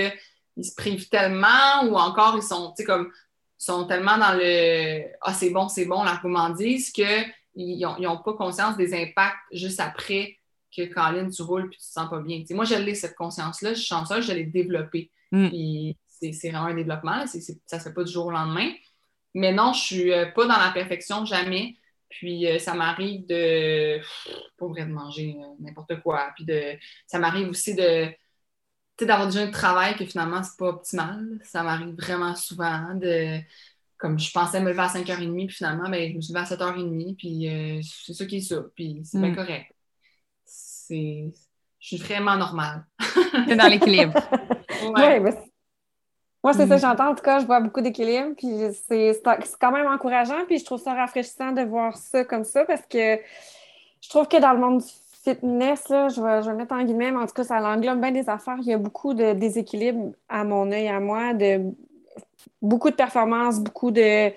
se 0.62 0.74
privent 0.74 1.08
tellement 1.08 1.84
ou 1.84 1.96
encore 1.96 2.36
ils 2.36 2.42
sont 2.42 2.72
comme 2.86 3.10
sont 3.58 3.86
tellement 3.86 4.18
dans 4.18 4.34
le 4.34 5.04
Ah, 5.22 5.32
c'est 5.32 5.50
bon, 5.50 5.68
c'est 5.68 5.86
bon, 5.86 6.02
la 6.02 6.18
gourmandise, 6.20 6.90
qu'ils 6.90 7.24
n'ont 7.56 8.22
pas 8.22 8.34
conscience 8.34 8.76
des 8.76 8.94
impacts 8.94 9.36
juste 9.52 9.80
après 9.80 10.36
que 10.76 10.82
Caroline, 10.82 11.30
tu 11.30 11.42
roules 11.42 11.70
puis 11.70 11.78
tu 11.78 11.86
te 11.86 11.92
sens 11.92 12.10
pas 12.10 12.20
bien. 12.20 12.42
moi, 12.50 12.64
j'ai 12.64 12.94
cette 12.94 13.16
conscience-là, 13.16 13.70
je 13.70 13.78
suis 13.78 13.86
chanceuse, 13.86 14.26
je 14.26 14.32
l'ai 14.32 14.44
développée. 14.44 15.10
Mm. 15.32 15.48
Puis 15.48 15.96
c'est 16.06 16.50
vraiment 16.50 16.66
un 16.66 16.74
développement, 16.74 17.26
ça 17.26 17.38
ne 17.38 17.78
se 17.78 17.84
fait 17.84 17.94
pas 17.94 18.04
du 18.04 18.12
jour 18.12 18.26
au 18.26 18.30
lendemain. 18.30 18.70
Mais 19.34 19.52
non, 19.52 19.72
je 19.72 19.80
suis 19.80 20.12
euh, 20.12 20.26
pas 20.26 20.46
dans 20.46 20.56
la 20.56 20.70
perfection, 20.72 21.24
jamais. 21.26 21.76
Puis 22.08 22.46
euh, 22.46 22.58
ça 22.58 22.74
m'arrive 22.74 23.26
de, 23.26 24.00
pas 24.56 24.66
vrai, 24.66 24.86
de 24.86 24.92
manger 24.92 25.36
euh, 25.38 25.46
n'importe 25.60 26.00
quoi. 26.00 26.30
Puis 26.34 26.44
de, 26.44 26.72
ça 27.06 27.18
m'arrive 27.18 27.48
aussi 27.48 27.74
de, 27.74 28.08
d'avoir 29.04 29.28
déjà 29.28 29.42
un 29.42 29.50
travail 29.50 29.96
que 29.96 30.06
finalement, 30.06 30.42
c'est 30.42 30.56
pas 30.56 30.68
optimal. 30.68 31.38
Ça 31.44 31.62
m'arrive 31.62 31.94
vraiment 31.96 32.34
souvent 32.34 32.94
de, 32.94 33.40
comme 33.98 34.18
je 34.18 34.30
pensais 34.30 34.60
me 34.60 34.70
lever 34.70 34.82
à 34.82 34.88
5h30, 34.88 35.46
puis 35.46 35.56
finalement, 35.56 35.88
ben, 35.88 36.10
je 36.10 36.16
me 36.16 36.20
suis 36.20 36.32
levée 36.32 36.44
à 36.44 36.48
7h30, 36.48 37.16
puis 37.16 37.48
euh, 37.48 37.80
c'est 37.82 38.14
ça 38.14 38.24
qui 38.24 38.36
est 38.38 38.40
ça. 38.40 38.62
Puis 38.74 39.00
c'est 39.04 39.18
bien 39.18 39.30
mm. 39.30 39.36
correct. 39.36 39.72
C'est, 40.44 41.32
je 41.78 41.86
suis 41.86 41.96
vraiment 41.96 42.36
normale. 42.36 42.84
c'est 43.46 43.56
dans 43.56 43.68
l'équilibre. 43.68 44.14
ouais. 44.96 45.20
Moi, 45.20 46.52
c'est 46.52 46.66
ça 46.66 46.74
que 46.74 46.74
mm. 46.74 46.80
j'entends. 46.80 47.10
En 47.10 47.14
tout 47.14 47.24
cas, 47.24 47.40
je 47.40 47.46
vois 47.46 47.60
beaucoup 47.60 47.80
d'équilibre. 47.80 48.34
Puis 48.36 48.48
c'est 48.88 49.20
quand 49.60 49.72
même 49.72 49.86
encourageant. 49.86 50.44
Puis 50.46 50.58
je 50.58 50.64
trouve 50.64 50.80
ça 50.80 50.94
rafraîchissant 50.94 51.52
de 51.52 51.62
voir 51.62 51.96
ça 51.96 52.24
comme 52.24 52.44
ça 52.44 52.64
parce 52.64 52.86
que 52.86 53.18
je 54.00 54.08
trouve 54.08 54.28
que 54.28 54.40
dans 54.40 54.52
le 54.52 54.60
monde 54.60 54.78
du 54.78 54.92
fitness, 55.26 55.88
là, 55.88 56.08
je, 56.08 56.20
vais, 56.22 56.42
je 56.42 56.50
vais 56.50 56.56
mettre 56.56 56.74
en 56.74 56.84
guillemets, 56.84 57.10
mais 57.10 57.18
en 57.18 57.26
tout 57.26 57.34
cas, 57.34 57.44
ça 57.44 57.60
englobe 57.62 58.00
bien 58.00 58.12
des 58.12 58.28
affaires. 58.28 58.56
Il 58.60 58.66
y 58.66 58.72
a 58.72 58.78
beaucoup 58.78 59.14
de 59.14 59.32
déséquilibre 59.32 60.12
à 60.28 60.44
mon 60.44 60.70
œil, 60.70 60.88
à 60.88 61.00
moi, 61.00 61.34
de 61.34 61.72
beaucoup 62.62 62.90
de 62.90 62.94
performances, 62.94 63.60
beaucoup 63.60 63.90
de. 63.90 64.30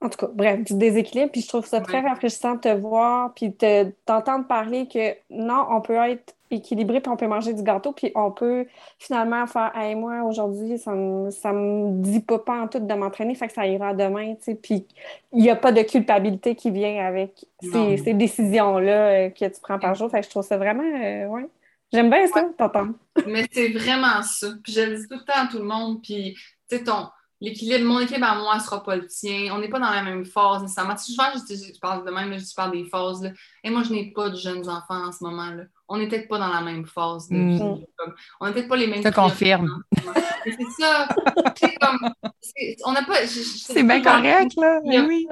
En 0.00 0.08
tout 0.08 0.18
cas, 0.18 0.28
bref, 0.32 0.62
du 0.62 0.74
déséquilibre. 0.74 1.32
Puis 1.32 1.42
je 1.42 1.48
trouve 1.48 1.66
ça 1.66 1.80
très 1.80 2.00
rafraîchissant 2.00 2.54
de 2.54 2.60
te 2.60 2.74
voir, 2.76 3.34
puis 3.34 3.50
de 3.50 3.92
t'entendre 4.04 4.46
parler 4.46 4.86
que 4.86 5.14
non, 5.30 5.66
on 5.70 5.80
peut 5.80 5.96
être 5.96 6.34
équilibré, 6.50 7.00
puis 7.00 7.10
on 7.10 7.16
peut 7.16 7.26
manger 7.26 7.52
du 7.52 7.62
gâteau, 7.62 7.92
puis 7.92 8.12
on 8.14 8.30
peut 8.30 8.66
finalement 8.98 9.46
faire 9.46 9.72
Hey, 9.74 9.94
moi, 9.94 10.22
aujourd'hui, 10.22 10.78
ça 10.78 10.92
me, 10.92 11.30
ça 11.30 11.52
me 11.52 12.00
dit 12.00 12.20
pas, 12.20 12.38
pas 12.38 12.62
en 12.62 12.68
tout 12.68 12.78
de 12.78 12.94
m'entraîner, 12.94 13.34
fait 13.34 13.48
que 13.48 13.52
ça 13.52 13.66
ira 13.66 13.92
demain, 13.92 14.34
tu 14.36 14.44
sais. 14.44 14.54
Puis 14.54 14.86
il 15.32 15.42
n'y 15.42 15.50
a 15.50 15.56
pas 15.56 15.72
de 15.72 15.82
culpabilité 15.82 16.54
qui 16.54 16.70
vient 16.70 17.04
avec 17.04 17.44
ces, 17.60 18.14
décisions-là 18.14 19.08
euh, 19.08 19.30
que 19.30 19.44
tu 19.46 19.60
prends 19.60 19.78
par 19.78 19.94
jour. 19.94 20.10
Fait 20.10 20.20
que 20.20 20.26
je 20.26 20.30
trouve 20.30 20.44
ça 20.44 20.56
vraiment, 20.56 20.82
euh, 20.82 21.26
ouais. 21.26 21.48
J'aime 21.92 22.10
bien 22.10 22.26
ça, 22.26 22.44
t'entends. 22.56 22.88
Mais 23.26 23.46
c'est 23.50 23.70
vraiment 23.70 24.22
ça. 24.22 24.48
Puis 24.62 24.72
je 24.72 24.82
le 24.82 24.96
dis 24.96 25.08
tout 25.08 25.16
le 25.16 25.24
temps 25.24 25.44
à 25.44 25.46
tout 25.50 25.58
le 25.58 25.64
monde, 25.64 26.02
puis 26.02 26.34
tu 26.68 26.76
sais, 26.76 26.84
ton 26.84 27.08
l'équilibre, 27.40 27.84
mon 27.84 28.00
équilibre 28.00 28.26
à 28.26 28.34
moi 28.36 28.56
ne 28.56 28.60
sera 28.60 28.82
pas 28.82 28.96
le 28.96 29.06
tien. 29.06 29.52
On 29.52 29.58
n'est 29.58 29.68
pas 29.68 29.78
dans 29.78 29.90
la 29.90 30.02
même 30.02 30.24
phase 30.24 30.62
nécessairement. 30.62 30.96
Souvent, 30.96 31.24
je, 31.34 31.54
je, 31.54 31.78
parle 31.80 32.04
de 32.04 32.10
même, 32.10 32.38
je 32.38 32.54
parle 32.54 32.72
des 32.72 32.84
phases. 32.84 33.22
Là. 33.22 33.30
Et 33.64 33.70
moi, 33.70 33.82
je 33.82 33.92
n'ai 33.92 34.10
pas 34.10 34.30
de 34.30 34.36
jeunes 34.36 34.68
enfants 34.68 35.06
en 35.06 35.12
ce 35.12 35.22
moment. 35.22 35.50
Là. 35.50 35.64
On 35.88 35.98
n'est 35.98 36.08
peut-être 36.08 36.28
pas 36.28 36.38
dans 36.38 36.52
la 36.52 36.60
même 36.60 36.86
phase. 36.86 37.28
Mm. 37.30 37.60
on 38.40 38.46
n'est 38.46 38.52
peut-être 38.52 38.68
pas 38.68 38.76
les 38.76 38.86
mêmes. 38.86 39.02
Ça 39.02 39.12
confirme. 39.12 39.82
C'est 40.44 40.82
ça. 40.82 41.08
C'est 41.56 41.74
comme. 41.76 42.12
on 42.84 42.92
n'a 42.92 43.02
pas. 43.02 43.26
C'est 43.26 43.82
bien 43.82 44.02
correct, 44.02 44.52
là. 44.56 44.80
oui. 44.84 45.26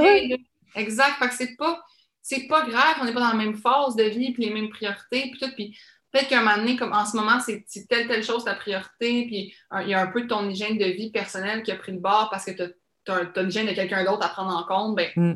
Exact. 0.75 1.15
Fait 1.19 1.29
que 1.29 1.35
c'est 1.35 1.57
pas. 1.57 1.83
C'est 2.29 2.49
pas 2.49 2.67
grave, 2.67 2.97
on 3.01 3.05
n'est 3.05 3.13
pas 3.13 3.21
dans 3.21 3.29
la 3.29 3.35
même 3.35 3.55
phase 3.55 3.95
de 3.95 4.03
vie, 4.03 4.33
puis 4.33 4.47
les 4.47 4.53
mêmes 4.53 4.69
priorités, 4.69 5.31
puis 5.31 5.39
tout. 5.39 5.55
Puis 5.55 5.79
peut-être 6.17 6.29
qu'un 6.29 6.43
moment 6.43 6.57
donné, 6.57 6.77
comme 6.77 6.93
en 6.93 7.05
ce 7.05 7.17
moment, 7.17 7.39
c'est 7.41 7.65
telle, 7.89 8.09
telle 8.09 8.25
chose 8.25 8.45
ta 8.45 8.55
priorité, 8.55 9.27
puis 9.27 9.55
il 9.83 9.89
y 9.89 9.95
a 9.95 10.01
un 10.01 10.07
peu 10.07 10.23
de 10.23 10.27
ton 10.27 10.49
hygiène 10.49 10.79
de 10.79 10.85
vie 10.85 11.11
personnelle 11.11 11.63
qui 11.63 11.73
a 11.73 11.77
pris 11.77 11.93
le 11.93 11.99
bord 11.99 12.31
parce 12.31 12.45
que 12.47 12.53
tu 12.53 13.13
as, 13.13 13.43
l'hygiène 13.43 13.67
de 13.67 13.73
quelqu'un 13.73 14.05
d'autre 14.05 14.25
à 14.25 14.29
prendre 14.29 14.57
en 14.57 14.65
compte, 14.65 14.97
ben, 14.97 15.11
mm. 15.15 15.35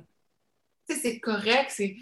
c'est 0.88 1.20
correct, 1.20 1.70
c'est 1.70 1.96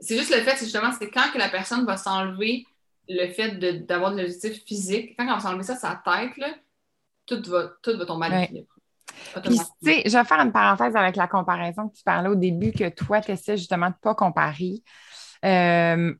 juste 0.00 0.34
le 0.34 0.42
fait, 0.42 0.58
justement, 0.58 0.92
c'est 0.98 1.10
quand 1.10 1.30
que 1.32 1.38
la 1.38 1.48
personne 1.48 1.84
va 1.84 1.96
s'enlever 1.96 2.64
le 3.08 3.26
fait 3.32 3.58
d'avoir 3.86 4.12
de 4.12 4.22
l'objectif 4.22 4.64
physique, 4.64 5.14
quand 5.18 5.24
elle 5.24 5.34
va 5.34 5.40
s'enlever 5.40 5.64
ça 5.64 5.76
sa 5.76 6.00
tête, 6.04 6.36
là, 6.36 6.54
tout, 7.26 7.42
va, 7.50 7.72
tout 7.82 7.96
va 7.98 8.06
tomber 8.06 8.26
à 8.26 8.40
l'équilibre. 8.40 8.68
Puis, 9.42 9.58
tu 9.58 9.64
sais, 9.82 10.02
je 10.06 10.16
vais 10.16 10.24
faire 10.24 10.40
une 10.40 10.52
parenthèse 10.52 10.94
avec 10.96 11.16
la 11.16 11.26
comparaison 11.26 11.88
que 11.88 11.96
tu 11.96 12.04
parlais 12.04 12.28
au 12.28 12.36
début, 12.36 12.72
que 12.72 12.88
toi, 12.88 13.20
tu 13.20 13.32
essaies 13.32 13.56
justement 13.56 13.86
de 13.86 13.92
ne 13.92 13.98
pas 14.00 14.14
comparer. 14.14 14.82
Euh, 15.44 16.14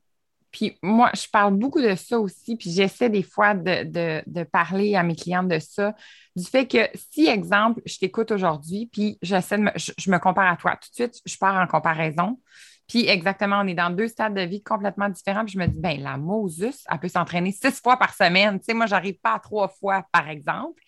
puis 0.51 0.77
moi, 0.81 1.09
je 1.13 1.27
parle 1.31 1.55
beaucoup 1.55 1.81
de 1.81 1.95
ça 1.95 2.19
aussi, 2.19 2.55
puis 2.57 2.71
j'essaie 2.71 3.09
des 3.09 3.23
fois 3.23 3.53
de, 3.53 4.43
parler 4.43 4.95
à 4.95 5.03
mes 5.03 5.15
clientes 5.15 5.47
de 5.47 5.59
ça, 5.59 5.95
du 6.35 6.43
fait 6.43 6.67
que 6.67 6.89
si, 7.11 7.27
exemple, 7.27 7.81
je 7.85 7.97
t'écoute 7.97 8.31
aujourd'hui, 8.31 8.89
puis 8.91 9.17
j'essaie 9.21 9.57
de 9.57 9.63
me, 9.63 9.71
je, 9.75 10.11
me 10.11 10.17
compare 10.17 10.51
à 10.51 10.57
toi, 10.57 10.71
tout 10.73 10.89
de 10.89 11.11
suite, 11.11 11.21
je 11.25 11.37
pars 11.37 11.55
en 11.55 11.67
comparaison. 11.67 12.39
Puis 12.87 13.07
exactement, 13.07 13.61
on 13.61 13.67
est 13.67 13.73
dans 13.73 13.89
deux 13.89 14.09
stades 14.09 14.33
de 14.33 14.41
vie 14.41 14.61
complètement 14.61 15.07
différents. 15.07 15.45
Puis 15.45 15.53
je 15.53 15.59
me 15.59 15.67
dis, 15.67 15.79
ben 15.79 16.01
la 16.01 16.17
Moses, 16.17 16.61
elle 16.89 16.99
peut 16.99 17.07
s'entraîner 17.07 17.53
six 17.53 17.79
fois 17.81 17.95
par 17.97 18.13
semaine. 18.13 18.59
Tu 18.59 18.65
sais, 18.65 18.73
moi, 18.73 18.85
j'arrive 18.85 19.17
pas 19.21 19.35
à 19.35 19.39
trois 19.39 19.69
fois, 19.69 20.05
par 20.11 20.27
exemple. 20.27 20.81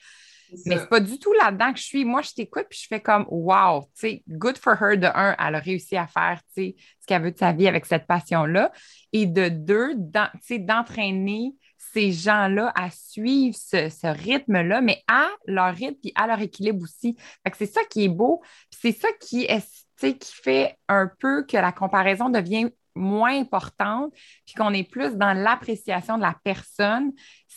Mais 0.65 0.77
c'est 0.77 0.89
pas 0.89 0.99
du 0.99 1.19
tout 1.19 1.33
là-dedans 1.33 1.73
que 1.73 1.79
je 1.79 1.83
suis. 1.83 2.05
Moi, 2.05 2.21
je 2.21 2.31
t'écoute 2.31 2.65
puis 2.69 2.79
je 2.81 2.87
fais 2.87 3.01
comme 3.01 3.25
wow, 3.29 3.81
tu 3.81 4.07
sais, 4.07 4.23
good 4.27 4.57
for 4.57 4.73
her 4.81 4.97
de 4.97 5.07
un, 5.07 5.35
elle 5.39 5.55
a 5.55 5.59
réussi 5.59 5.95
à 5.97 6.07
faire, 6.07 6.41
ce 6.55 6.71
qu'elle 7.07 7.21
veut 7.21 7.31
de 7.31 7.37
sa 7.37 7.51
vie 7.51 7.67
avec 7.67 7.85
cette 7.85 8.07
passion-là. 8.07 8.71
Et 9.11 9.25
de 9.25 9.49
deux, 9.49 9.93
d'entraîner 9.95 11.53
ces 11.93 12.11
gens-là 12.11 12.71
à 12.75 12.89
suivre 12.89 13.55
ce, 13.55 14.07
rythme-là, 14.07 14.81
mais 14.81 15.03
à 15.07 15.29
leur 15.45 15.73
rythme 15.73 15.99
et 16.03 16.11
à 16.15 16.27
leur 16.27 16.41
équilibre 16.41 16.81
aussi. 16.83 17.15
C'est 17.57 17.65
ça 17.65 17.81
qui 17.89 18.05
est 18.05 18.09
beau. 18.09 18.41
C'est 18.71 18.91
ça 18.91 19.09
qui 19.19 19.45
est, 19.45 19.63
qui 19.99 20.33
fait 20.33 20.77
un 20.87 21.09
peu 21.19 21.45
que 21.45 21.57
la 21.57 21.71
comparaison 21.71 22.29
devient 22.29 22.69
moins 22.95 23.39
importante, 23.39 24.13
puis 24.45 24.55
qu'on 24.55 24.73
est 24.73 24.89
plus 24.89 25.15
dans 25.15 25.33
l'appréciation 25.33 26.17
de 26.17 26.21
la 26.21 26.35
personne 26.43 27.11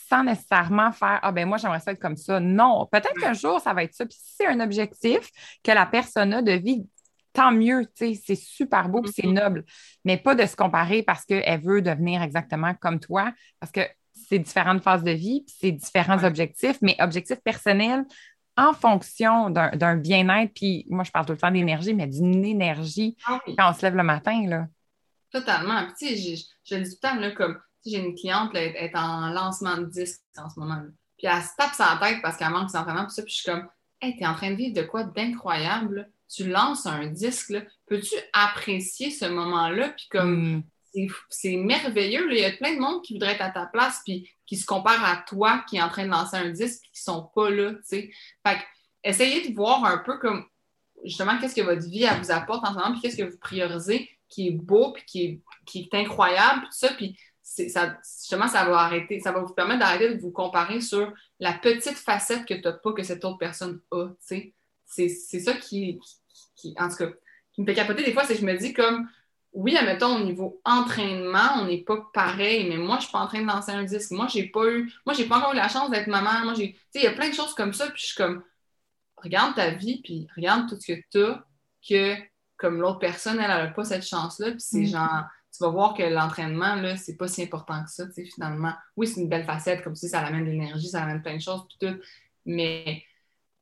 sans 0.07 0.23
nécessairement 0.23 0.91
faire 0.91 1.19
Ah 1.21 1.31
ben 1.31 1.47
moi, 1.47 1.57
j'aimerais 1.57 1.79
ça 1.79 1.91
être 1.91 1.99
comme 1.99 2.17
ça. 2.17 2.39
Non, 2.39 2.87
peut-être 2.91 3.19
qu'un 3.19 3.33
jour, 3.33 3.59
ça 3.59 3.73
va 3.73 3.83
être 3.83 3.93
ça. 3.93 4.05
Puis 4.05 4.17
si 4.21 4.35
c'est 4.37 4.47
un 4.47 4.59
objectif 4.59 5.29
que 5.63 5.71
la 5.71 5.85
personne 5.85 6.33
a 6.33 6.41
de 6.41 6.51
vie, 6.51 6.87
tant 7.33 7.51
mieux, 7.51 7.85
tu 7.95 8.15
sais, 8.15 8.21
c'est 8.25 8.35
super 8.35 8.89
beau, 8.89 9.03
c'est 9.05 9.23
mm-hmm. 9.23 9.33
noble, 9.33 9.65
mais 10.05 10.17
pas 10.17 10.33
de 10.33 10.45
se 10.45 10.55
comparer 10.55 11.03
parce 11.03 11.23
qu'elle 11.25 11.61
veut 11.61 11.81
devenir 11.81 12.21
exactement 12.21 12.73
comme 12.73 12.99
toi, 12.99 13.31
parce 13.59 13.71
que 13.71 13.81
c'est 14.13 14.39
différentes 14.39 14.81
phases 14.81 15.03
de 15.03 15.11
vie, 15.11 15.45
c'est 15.47 15.71
différents 15.71 16.23
objectifs, 16.23 16.77
mais 16.81 16.95
objectifs 16.99 17.41
personnels 17.43 18.05
en 18.57 18.73
fonction 18.73 19.51
d'un 19.51 19.95
bien-être, 19.97 20.51
puis 20.53 20.85
moi, 20.89 21.03
je 21.03 21.11
parle 21.11 21.27
tout 21.27 21.33
le 21.33 21.37
temps 21.37 21.51
d'énergie, 21.51 21.93
mais 21.93 22.07
d'une 22.07 22.43
énergie 22.43 23.15
ah 23.27 23.39
quand 23.45 23.69
on 23.69 23.73
se 23.73 23.83
lève 23.83 23.95
le 23.95 24.03
matin, 24.03 24.47
là. 24.47 24.65
Totalement. 25.29 25.83
Puis, 25.85 25.93
tu 25.99 26.15
sais, 26.15 26.35
je, 26.35 26.43
je, 26.63 26.75
le 26.75 26.83
dis 26.83 26.89
tout 26.91 26.97
le 27.03 27.09
temps, 27.09 27.19
là, 27.19 27.31
comme 27.31 27.59
j'ai 27.89 27.97
une 27.99 28.15
cliente, 28.15 28.51
elle 28.53 28.75
est 28.75 28.95
en 28.95 29.29
lancement 29.29 29.77
de 29.77 29.85
disque 29.85 30.21
en 30.37 30.49
ce 30.49 30.59
moment. 30.59 30.81
Puis 31.17 31.27
elle 31.27 31.41
se 31.41 31.49
tape 31.57 31.73
sa 31.73 31.97
tête 32.01 32.21
parce 32.21 32.37
qu'elle 32.37 32.49
manque 32.49 32.71
d'entraînement. 32.71 33.05
Puis 33.05 33.13
ça, 33.13 33.23
puis 33.23 33.31
je 33.31 33.37
suis 33.37 33.51
comme, 33.51 33.67
hey, 34.01 34.15
t'es 34.17 34.25
en 34.25 34.35
train 34.35 34.51
de 34.51 34.55
vivre 34.55 34.75
de 34.75 34.83
quoi 34.83 35.03
d'incroyable. 35.03 36.11
Tu 36.29 36.47
lances 36.47 36.85
un 36.85 37.07
disque, 37.07 37.53
peux-tu 37.87 38.15
apprécier 38.33 39.11
ce 39.11 39.25
moment-là? 39.25 39.89
Puis 39.89 40.07
comme, 40.11 40.63
mm. 40.93 41.07
c'est 41.29 41.55
merveilleux. 41.55 42.31
Il 42.31 42.39
y 42.39 42.45
a 42.45 42.51
plein 42.51 42.75
de 42.75 42.79
monde 42.79 43.01
qui 43.03 43.13
voudrait 43.13 43.33
être 43.33 43.41
à 43.41 43.49
ta 43.49 43.65
place, 43.65 44.01
puis 44.05 44.29
qui 44.45 44.57
se 44.57 44.65
compare 44.65 45.03
à 45.03 45.23
toi 45.27 45.63
qui 45.69 45.77
est 45.77 45.81
en 45.81 45.89
train 45.89 46.05
de 46.05 46.11
lancer 46.11 46.37
un 46.37 46.49
disque, 46.49 46.81
puis 46.81 46.91
qui 46.93 47.01
sont 47.01 47.29
pas 47.33 47.49
là, 47.49 47.71
tu 47.73 47.79
sais. 47.83 48.11
Fait 48.45 48.55
que, 48.55 48.63
essayez 49.03 49.49
de 49.49 49.55
voir 49.55 49.83
un 49.85 49.99
peu 49.99 50.17
comme, 50.19 50.45
justement, 51.03 51.37
qu'est-ce 51.39 51.55
que 51.55 51.61
votre 51.61 51.87
vie 51.87 52.03
elle 52.03 52.19
vous 52.19 52.31
apporte 52.31 52.65
en 52.65 52.73
ce 52.73 52.77
moment, 52.77 52.91
puis 52.91 53.01
qu'est-ce 53.01 53.17
que 53.17 53.29
vous 53.29 53.37
priorisez 53.39 54.09
qui 54.29 54.49
est 54.49 54.51
beau, 54.51 54.91
puis 54.91 55.03
qui 55.05 55.23
est, 55.23 55.41
qui 55.65 55.89
est 55.91 55.97
incroyable, 55.97 56.61
puis 56.61 56.69
tout 56.69 56.77
ça. 56.77 56.93
Puis 56.93 57.17
ça, 57.47 57.97
justement, 58.03 58.47
ça 58.47 58.65
va 58.65 58.79
arrêter, 58.79 59.19
ça 59.19 59.31
va 59.31 59.39
vous 59.39 59.53
permettre 59.53 59.79
d'arrêter 59.79 60.13
de 60.13 60.19
vous 60.19 60.31
comparer 60.31 60.81
sur 60.81 61.13
la 61.39 61.53
petite 61.53 61.97
facette 61.97 62.45
que 62.45 62.53
tu 62.53 62.61
n'as 62.61 62.73
pas 62.73 62.93
que 62.93 63.03
cette 63.03 63.23
autre 63.23 63.37
personne 63.37 63.79
a. 63.91 64.09
C'est 64.19 65.13
ça 65.13 65.53
qui, 65.53 65.99
qui, 66.55 66.75
en 66.77 66.89
tout 66.89 66.97
cas, 66.97 67.09
qui 67.53 67.61
me 67.61 67.65
fait 67.65 67.73
capoter 67.73 68.03
des 68.03 68.13
fois, 68.13 68.25
c'est 68.25 68.35
que 68.35 68.41
je 68.41 68.45
me 68.45 68.57
dis 68.57 68.73
comme 68.73 69.07
oui, 69.53 69.75
admettons, 69.75 70.17
au 70.17 70.23
niveau 70.23 70.61
entraînement, 70.65 71.61
on 71.61 71.65
n'est 71.65 71.81
pas 71.81 71.97
pareil, 72.13 72.69
mais 72.69 72.77
moi, 72.77 72.97
je 72.97 73.03
suis 73.03 73.11
pas 73.11 73.19
en 73.19 73.27
train 73.27 73.41
de 73.41 73.47
lancer 73.47 73.71
un 73.71 73.83
disque. 73.83 74.11
Moi, 74.11 74.27
j'ai 74.27 74.47
pas 74.49 74.67
eu, 74.67 74.91
moi, 75.05 75.15
j'ai 75.15 75.25
pas 75.25 75.37
encore 75.37 75.53
eu 75.53 75.55
la 75.55 75.67
chance 75.67 75.89
d'être 75.89 76.07
maman. 76.07 76.43
Moi, 76.43 76.53
j'ai, 76.53 76.73
tu 76.73 76.79
sais, 76.91 76.99
il 76.99 77.03
y 77.03 77.07
a 77.07 77.13
plein 77.13 77.29
de 77.29 77.33
choses 77.33 77.55
comme 77.55 77.73
ça, 77.73 77.87
puis 77.87 77.99
je 78.01 78.05
suis 78.07 78.15
comme, 78.15 78.43
regarde 79.15 79.55
ta 79.55 79.71
vie, 79.71 80.01
puis 80.03 80.27
regarde 80.35 80.69
tout 80.69 80.79
ce 80.79 80.91
que 80.91 80.99
tu 81.09 81.23
as, 81.23 81.43
que 81.87 82.15
comme 82.55 82.81
l'autre 82.81 82.99
personne, 82.99 83.39
elle 83.39 83.47
n'a 83.47 83.67
pas 83.67 83.83
cette 83.83 84.05
chance-là, 84.05 84.51
puis 84.51 84.61
c'est 84.61 84.81
mm. 84.81 84.87
genre, 84.87 85.23
tu 85.57 85.63
vas 85.63 85.69
voir 85.69 85.93
que 85.93 86.03
l'entraînement, 86.03 86.75
là, 86.75 86.97
c'est 86.97 87.15
pas 87.15 87.27
si 87.27 87.43
important 87.43 87.83
que 87.83 87.89
ça, 87.89 88.05
tu 88.07 88.13
sais, 88.13 88.25
finalement. 88.25 88.73
Oui, 88.95 89.07
c'est 89.07 89.21
une 89.21 89.29
belle 89.29 89.45
facette, 89.45 89.83
comme 89.83 89.95
si 89.95 90.07
ça 90.09 90.21
amène 90.21 90.45
de 90.45 90.51
l'énergie, 90.51 90.89
ça 90.89 91.03
amène 91.03 91.21
plein 91.21 91.35
de 91.35 91.41
choses, 91.41 91.65
puis 91.67 91.77
tout. 91.87 91.99
Mais 92.45 93.03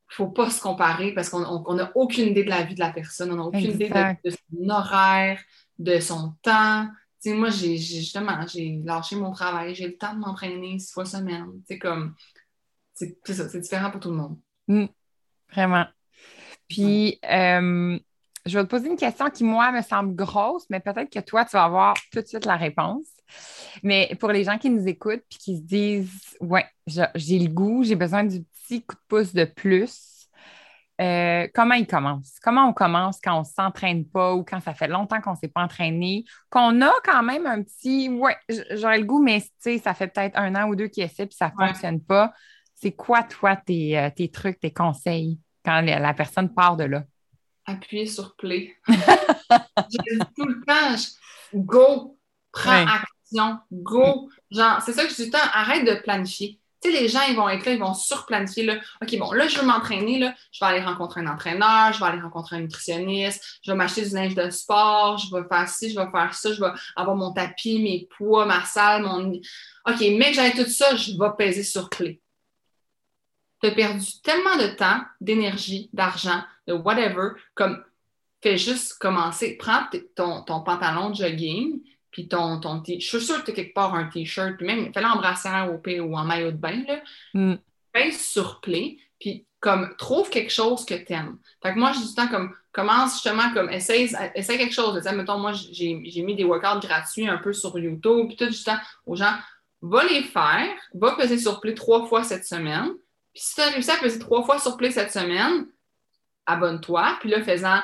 faut 0.07 0.27
pas 0.27 0.49
se 0.49 0.61
comparer 0.61 1.13
parce 1.13 1.29
qu'on 1.29 1.73
n'a 1.73 1.91
aucune 1.95 2.27
idée 2.29 2.43
de 2.43 2.49
la 2.49 2.63
vie 2.63 2.75
de 2.75 2.79
la 2.79 2.91
personne, 2.91 3.31
on 3.31 3.35
n'a 3.35 3.43
aucune 3.43 3.71
idée 3.71 3.89
de, 3.89 4.29
son 4.29 4.69
horaire, 4.69 5.39
de 5.79 5.99
son 5.99 6.35
temps. 6.41 6.87
moi, 7.25 7.49
j'ai 7.49 7.77
justement, 7.77 8.45
j'ai 8.47 8.81
lâché 8.83 9.15
mon 9.15 9.31
travail, 9.31 9.73
j'ai 9.75 9.87
le 9.87 9.97
temps 9.97 10.13
de 10.13 10.19
m'entraîner 10.19 10.77
six 10.79 10.93
fois 10.93 11.05
semaine. 11.05 11.47
C'est 11.67 11.79
comme, 11.79 12.15
c'est 12.93 13.17
ça, 13.25 13.49
c'est 13.49 13.59
différent 13.59 13.91
pour 13.91 13.99
tout 13.99 14.11
le 14.11 14.17
monde. 14.17 14.37
Mm. 14.67 14.85
vraiment. 15.51 15.85
Puis, 16.67 17.19
euh, 17.23 17.99
je 18.45 18.57
vais 18.57 18.63
te 18.63 18.69
poser 18.69 18.89
une 18.89 18.97
question 18.97 19.29
qui, 19.29 19.43
moi, 19.43 19.71
me 19.71 19.81
semble 19.81 20.15
grosse, 20.15 20.65
mais 20.69 20.79
peut-être 20.79 21.11
que 21.11 21.19
toi, 21.19 21.45
tu 21.45 21.51
vas 21.51 21.63
avoir 21.63 21.95
tout 22.11 22.21
de 22.21 22.27
suite 22.27 22.45
la 22.45 22.55
réponse. 22.55 23.05
Mais 23.81 24.15
pour 24.19 24.29
les 24.31 24.43
gens 24.43 24.57
qui 24.57 24.69
nous 24.69 24.87
écoutent 24.87 25.23
puis 25.29 25.39
qui 25.39 25.57
se 25.57 25.61
disent, 25.61 26.37
ouais, 26.39 26.65
j'ai 27.15 27.39
le 27.39 27.49
goût, 27.49 27.83
j'ai 27.83 27.95
besoin 27.95 28.23
du 28.23 28.43
petit 28.43 28.83
coup 28.83 28.95
de 28.95 29.01
pouce 29.07 29.33
de 29.33 29.45
plus, 29.45 30.15
euh, 31.01 31.47
comment 31.53 31.73
ils 31.73 31.87
commencent? 31.87 32.39
Comment 32.41 32.69
on 32.69 32.73
commence 32.73 33.19
quand 33.21 33.35
on 33.35 33.39
ne 33.39 33.45
s'entraîne 33.45 34.05
pas 34.05 34.33
ou 34.33 34.43
quand 34.43 34.61
ça 34.61 34.73
fait 34.73 34.87
longtemps 34.87 35.19
qu'on 35.21 35.31
ne 35.31 35.37
s'est 35.37 35.49
pas 35.49 35.63
entraîné, 35.63 36.23
qu'on 36.49 36.81
a 36.81 36.93
quand 37.03 37.23
même 37.23 37.47
un 37.47 37.63
petit, 37.63 38.09
ouais, 38.09 38.37
j'aurais 38.71 38.99
le 38.99 39.05
goût, 39.05 39.21
mais 39.21 39.43
ça 39.59 39.93
fait 39.93 40.07
peut-être 40.07 40.37
un 40.37 40.55
an 40.55 40.69
ou 40.69 40.75
deux 40.75 40.87
qu'ils 40.87 41.03
essaient 41.03 41.25
puis 41.25 41.35
ça 41.35 41.51
ne 41.51 41.67
fonctionne 41.67 42.01
pas. 42.01 42.31
C'est 42.75 42.93
quoi, 42.93 43.23
toi, 43.23 43.55
tes, 43.55 43.97
euh, 43.97 44.09
tes, 44.15 44.29
trucs, 44.29 44.59
tes 44.59 44.71
conseils 44.71 45.39
quand 45.65 45.81
la 45.81 46.13
personne 46.13 46.53
part 46.53 46.77
de 46.77 46.83
là? 46.83 47.03
Appuyer 47.65 48.05
sur 48.05 48.35
play. 48.35 48.75
je 48.87 48.93
dis 48.93 50.19
tout 50.35 50.45
le 50.45 50.63
temps, 50.65 50.95
go, 51.53 52.17
prends 52.51 52.85
action, 52.85 53.57
go. 53.71 54.29
Genre, 54.51 54.81
c'est 54.85 54.93
ça 54.93 55.03
que 55.03 55.09
je 55.09 55.15
dis 55.15 55.29
tout 55.29 55.37
le 55.37 55.41
temps, 55.41 55.49
arrête 55.53 55.85
de 55.85 56.01
planifier. 56.01 56.59
Tu 56.81 56.91
sais, 56.91 57.01
les 57.01 57.07
gens, 57.07 57.21
ils 57.27 57.35
vont 57.35 57.49
être 57.49 57.65
là, 57.65 57.71
ils 57.71 57.79
vont 57.79 57.95
surplanifier. 57.95 58.65
Là. 58.65 58.75
OK, 59.01 59.17
bon, 59.17 59.31
là, 59.31 59.47
je 59.47 59.57
veux 59.57 59.65
m'entraîner, 59.65 60.19
là. 60.19 60.35
Je 60.51 60.63
vais 60.63 60.71
aller 60.71 60.85
rencontrer 60.85 61.21
un 61.21 61.27
entraîneur, 61.27 61.93
je 61.93 61.99
vais 61.99 62.05
aller 62.05 62.21
rencontrer 62.21 62.57
un 62.57 62.61
nutritionniste, 62.61 63.59
je 63.63 63.71
vais 63.71 63.77
m'acheter 63.77 64.07
du 64.07 64.13
linge 64.13 64.35
de 64.35 64.49
sport, 64.51 65.17
je 65.17 65.35
vais 65.35 65.47
faire 65.47 65.67
ci, 65.67 65.89
je 65.89 65.99
vais 65.99 66.11
faire 66.11 66.33
ça, 66.33 66.53
je 66.53 66.59
vais 66.59 66.71
avoir 66.95 67.15
mon 67.15 67.33
tapis, 67.33 67.79
mes 67.81 68.07
poids, 68.15 68.45
ma 68.45 68.63
salle, 68.65 69.01
mon. 69.01 69.31
OK, 69.31 69.99
mais 69.99 70.29
que 70.29 70.33
j'aille 70.33 70.53
tout 70.53 70.69
ça, 70.69 70.95
je 70.95 71.11
vais 71.11 71.31
peser 71.37 71.63
sur 71.63 71.89
play 71.89 72.21
tu 73.65 73.71
as 73.71 73.75
perdu 73.75 74.05
tellement 74.23 74.57
de 74.57 74.67
temps, 74.75 75.01
d'énergie, 75.21 75.89
d'argent, 75.93 76.41
de 76.67 76.73
whatever, 76.73 77.29
comme 77.53 77.83
fais 78.41 78.57
juste 78.57 78.97
commencer. 78.99 79.57
Prends 79.57 79.83
ton, 80.15 80.43
ton 80.43 80.61
pantalon 80.61 81.09
de 81.09 81.15
jogging, 81.15 81.81
puis 82.11 82.27
ton, 82.27 82.59
ton 82.59 82.81
t 82.81 82.99
Je 82.99 83.07
suis 83.07 83.21
sûre 83.21 83.39
que 83.39 83.45
tu 83.45 83.51
as 83.51 83.55
quelque 83.55 83.73
part 83.73 83.95
un 83.95 84.05
t-shirt, 84.05 84.57
puis 84.57 84.67
même 84.67 84.93
fais-le 84.93 85.07
en 85.07 85.17
brassière 85.17 85.71
au 85.73 85.77
P 85.77 85.99
ou 85.99 86.15
en 86.15 86.23
maillot 86.23 86.51
de 86.51 86.57
bain, 86.57 86.83
là. 86.87 87.01
Mm. 87.33 87.55
sur 88.11 88.61
play, 88.61 88.97
puis 89.19 89.45
comme 89.59 89.95
trouve 89.97 90.29
quelque 90.29 90.51
chose 90.51 90.85
que 90.85 90.93
tu 90.93 91.13
aimes. 91.13 91.37
Fait 91.63 91.73
que 91.73 91.79
moi, 91.79 91.91
tout 91.91 92.01
le 92.01 92.15
temps 92.15 92.27
comme 92.27 92.53
commence 92.71 93.13
justement 93.13 93.51
comme 93.53 93.71
essaye, 93.71 94.13
essaye 94.35 94.57
quelque 94.59 94.73
chose. 94.73 95.01
mettons, 95.15 95.39
moi, 95.39 95.53
j'ai 95.53 95.95
mis 95.95 96.35
des 96.35 96.43
workouts 96.43 96.85
gratuits 96.85 97.27
un 97.27 97.37
peu 97.37 97.51
sur 97.51 97.79
YouTube, 97.79 98.27
puis 98.27 98.35
tout 98.35 98.47
du 98.47 98.63
temps 98.63 98.77
aux 99.07 99.15
gens, 99.15 99.33
va 99.81 100.03
les 100.05 100.23
faire, 100.23 100.67
va 100.93 101.15
peser 101.15 101.39
sur 101.39 101.59
play 101.61 101.73
trois 101.73 102.05
fois 102.05 102.23
cette 102.23 102.45
semaine, 102.45 102.91
puis 103.35 103.43
si 103.43 103.55
tu 103.55 103.61
as 103.61 103.69
réussi 103.69 103.91
à 103.91 103.97
peser 103.97 104.17
trois 104.17 104.43
fois 104.43 104.59
sur 104.59 104.77
play 104.77 104.91
cette 104.91 105.11
semaine, 105.11 105.67
abonne-toi, 106.45 107.17
puis 107.19 107.29
là, 107.29 107.43
fais-en 107.43 107.81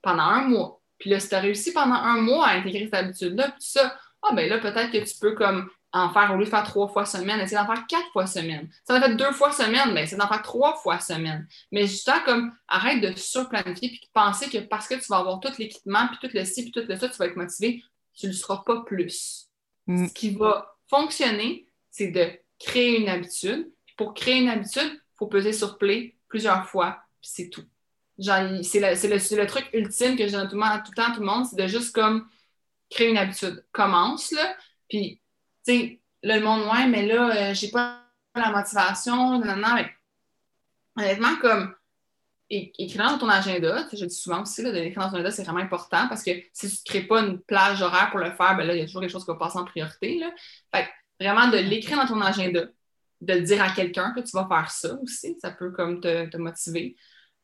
pendant 0.00 0.22
un 0.22 0.42
mois. 0.42 0.80
Puis 0.98 1.10
là, 1.10 1.18
si 1.18 1.28
tu 1.28 1.34
as 1.34 1.40
réussi 1.40 1.72
pendant 1.72 1.96
un 1.96 2.20
mois 2.20 2.46
à 2.46 2.52
intégrer 2.52 2.84
cette 2.84 2.94
habitude-là, 2.94 3.50
puis 3.50 3.64
ça, 3.66 3.96
ah 4.22 4.32
ben 4.32 4.48
là, 4.48 4.58
peut-être 4.58 4.92
que 4.92 4.98
tu 4.98 5.18
peux 5.18 5.34
comme 5.34 5.68
en 5.92 6.10
faire, 6.12 6.32
au 6.32 6.36
lieu 6.36 6.44
de 6.44 6.50
faire 6.50 6.62
trois 6.62 6.86
fois 6.86 7.04
semaine, 7.04 7.40
essayer 7.40 7.56
d'en 7.56 7.66
faire 7.66 7.84
quatre 7.88 8.10
fois 8.12 8.26
semaine. 8.26 8.70
Si 8.86 8.92
en 8.92 9.00
fait 9.00 9.16
deux 9.16 9.32
fois 9.32 9.50
semaine, 9.50 9.92
ben, 9.92 10.06
c'est 10.06 10.16
d'en 10.16 10.28
faire 10.28 10.40
trois 10.40 10.76
fois 10.76 11.00
semaine. 11.00 11.48
Mais 11.72 11.88
justement, 11.88 12.20
comme, 12.24 12.52
arrête 12.68 13.00
de 13.00 13.12
surplanifier 13.18 13.88
puis 13.88 14.00
de 14.00 14.10
penser 14.14 14.48
que 14.48 14.58
parce 14.58 14.86
que 14.86 14.94
tu 14.94 15.06
vas 15.08 15.18
avoir 15.18 15.40
tout 15.40 15.52
l'équipement, 15.58 16.06
puis 16.06 16.18
tout 16.20 16.34
le 16.34 16.44
ci, 16.44 16.62
puis 16.62 16.70
tout 16.70 16.88
le 16.88 16.96
ça, 16.96 17.08
tu 17.08 17.16
vas 17.16 17.26
être 17.26 17.36
motivé, 17.36 17.82
tu 18.14 18.26
ne 18.26 18.30
le 18.30 18.36
seras 18.36 18.62
pas 18.64 18.82
plus. 18.86 19.48
Mm. 19.86 20.06
Ce 20.06 20.14
qui 20.14 20.30
va 20.30 20.76
fonctionner, 20.88 21.66
c'est 21.90 22.12
de 22.12 22.30
créer 22.58 23.00
une 23.00 23.08
habitude, 23.08 23.68
pour 23.96 24.14
créer 24.14 24.38
une 24.38 24.48
habitude, 24.48 24.90
il 24.92 25.16
faut 25.16 25.26
peser 25.26 25.52
sur 25.52 25.78
play 25.78 26.16
plusieurs 26.28 26.66
fois, 26.66 27.02
puis 27.20 27.30
c'est 27.32 27.50
tout. 27.50 27.64
c'est 28.18 28.80
le, 28.80 29.46
truc 29.46 29.68
ultime 29.72 30.16
que 30.16 30.26
je 30.26 30.32
donne 30.32 30.48
tout, 30.48 30.56
le 30.56 30.94
temps 30.94 31.04
à 31.04 31.14
tout 31.14 31.20
le 31.20 31.26
monde, 31.26 31.46
c'est 31.46 31.56
de 31.56 31.66
juste 31.66 31.94
comme 31.94 32.26
créer 32.90 33.10
une 33.10 33.18
habitude. 33.18 33.64
Commence, 33.72 34.32
là, 34.32 34.56
puis, 34.88 35.20
tu 35.66 35.72
sais, 35.72 36.00
le 36.22 36.40
monde, 36.40 36.62
ouais, 36.70 36.86
mais 36.86 37.06
là, 37.06 37.50
euh, 37.50 37.54
j'ai 37.54 37.70
pas 37.70 38.00
la 38.34 38.50
motivation, 38.50 39.40
honnêtement, 40.96 41.36
comme, 41.40 41.74
écrire 42.52 43.08
dans 43.08 43.18
ton 43.18 43.28
agenda, 43.28 43.86
je 43.92 44.04
dis 44.04 44.14
souvent 44.14 44.42
aussi, 44.42 44.62
là, 44.62 44.70
de 44.70 44.78
l'écrire 44.78 45.02
dans 45.02 45.10
ton 45.10 45.14
agenda, 45.16 45.30
c'est 45.30 45.44
vraiment 45.44 45.60
important 45.60 46.08
parce 46.08 46.22
que 46.22 46.30
si 46.52 46.68
tu 46.68 46.74
ne 46.74 46.84
crées 46.84 47.06
pas 47.06 47.20
une 47.20 47.40
plage 47.40 47.80
horaire 47.82 48.10
pour 48.10 48.20
le 48.20 48.30
faire, 48.30 48.56
ben 48.56 48.66
là, 48.66 48.74
il 48.74 48.80
y 48.80 48.82
a 48.82 48.86
toujours 48.86 49.00
quelque 49.00 49.10
chose 49.10 49.24
qui 49.24 49.30
va 49.30 49.36
passer 49.36 49.58
en 49.58 49.64
priorité. 49.64 50.18
Là. 50.18 50.30
Fait 50.74 50.88
vraiment 51.18 51.48
de 51.48 51.58
l'écrire 51.58 51.98
dans 51.98 52.06
ton 52.06 52.20
agenda, 52.20 52.66
de 53.22 53.34
le 53.34 53.42
dire 53.42 53.62
à 53.62 53.70
quelqu'un 53.70 54.12
que 54.14 54.20
tu 54.20 54.32
vas 54.32 54.46
faire 54.48 54.70
ça 54.70 54.94
aussi. 55.00 55.36
Ça 55.40 55.50
peut 55.50 55.70
comme 55.70 56.00
te, 56.00 56.36
motiver. 56.36 56.96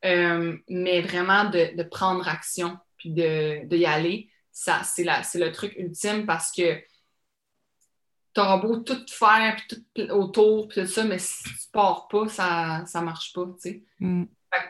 Euh, 0.04 0.56
mais 0.68 1.00
vraiment 1.00 1.44
de, 1.44 1.82
prendre 1.84 2.28
action 2.28 2.78
puis 2.96 3.10
de, 3.12 3.74
y 3.74 3.86
aller, 3.86 4.28
ça, 4.50 4.82
c'est, 4.82 5.04
le 5.04 5.52
truc 5.52 5.74
ultime 5.78 6.26
parce 6.26 6.50
que 6.52 6.78
tu 8.34 8.40
auras 8.40 8.58
beau 8.58 8.78
tout 8.78 9.06
faire 9.08 9.56
puis 9.56 9.84
tout 9.94 10.12
autour 10.12 10.68
puis 10.68 10.82
tout 10.82 10.86
ça, 10.86 11.04
mais 11.04 11.18
si 11.18 11.44
tu 11.44 11.70
pars 11.72 12.08
pas, 12.08 12.28
ça 12.28 12.84
ne 12.94 13.00
marche 13.04 13.32
pas, 13.32 13.46
tu 13.62 13.70
sais. 13.70 13.82
Mm. 14.00 14.24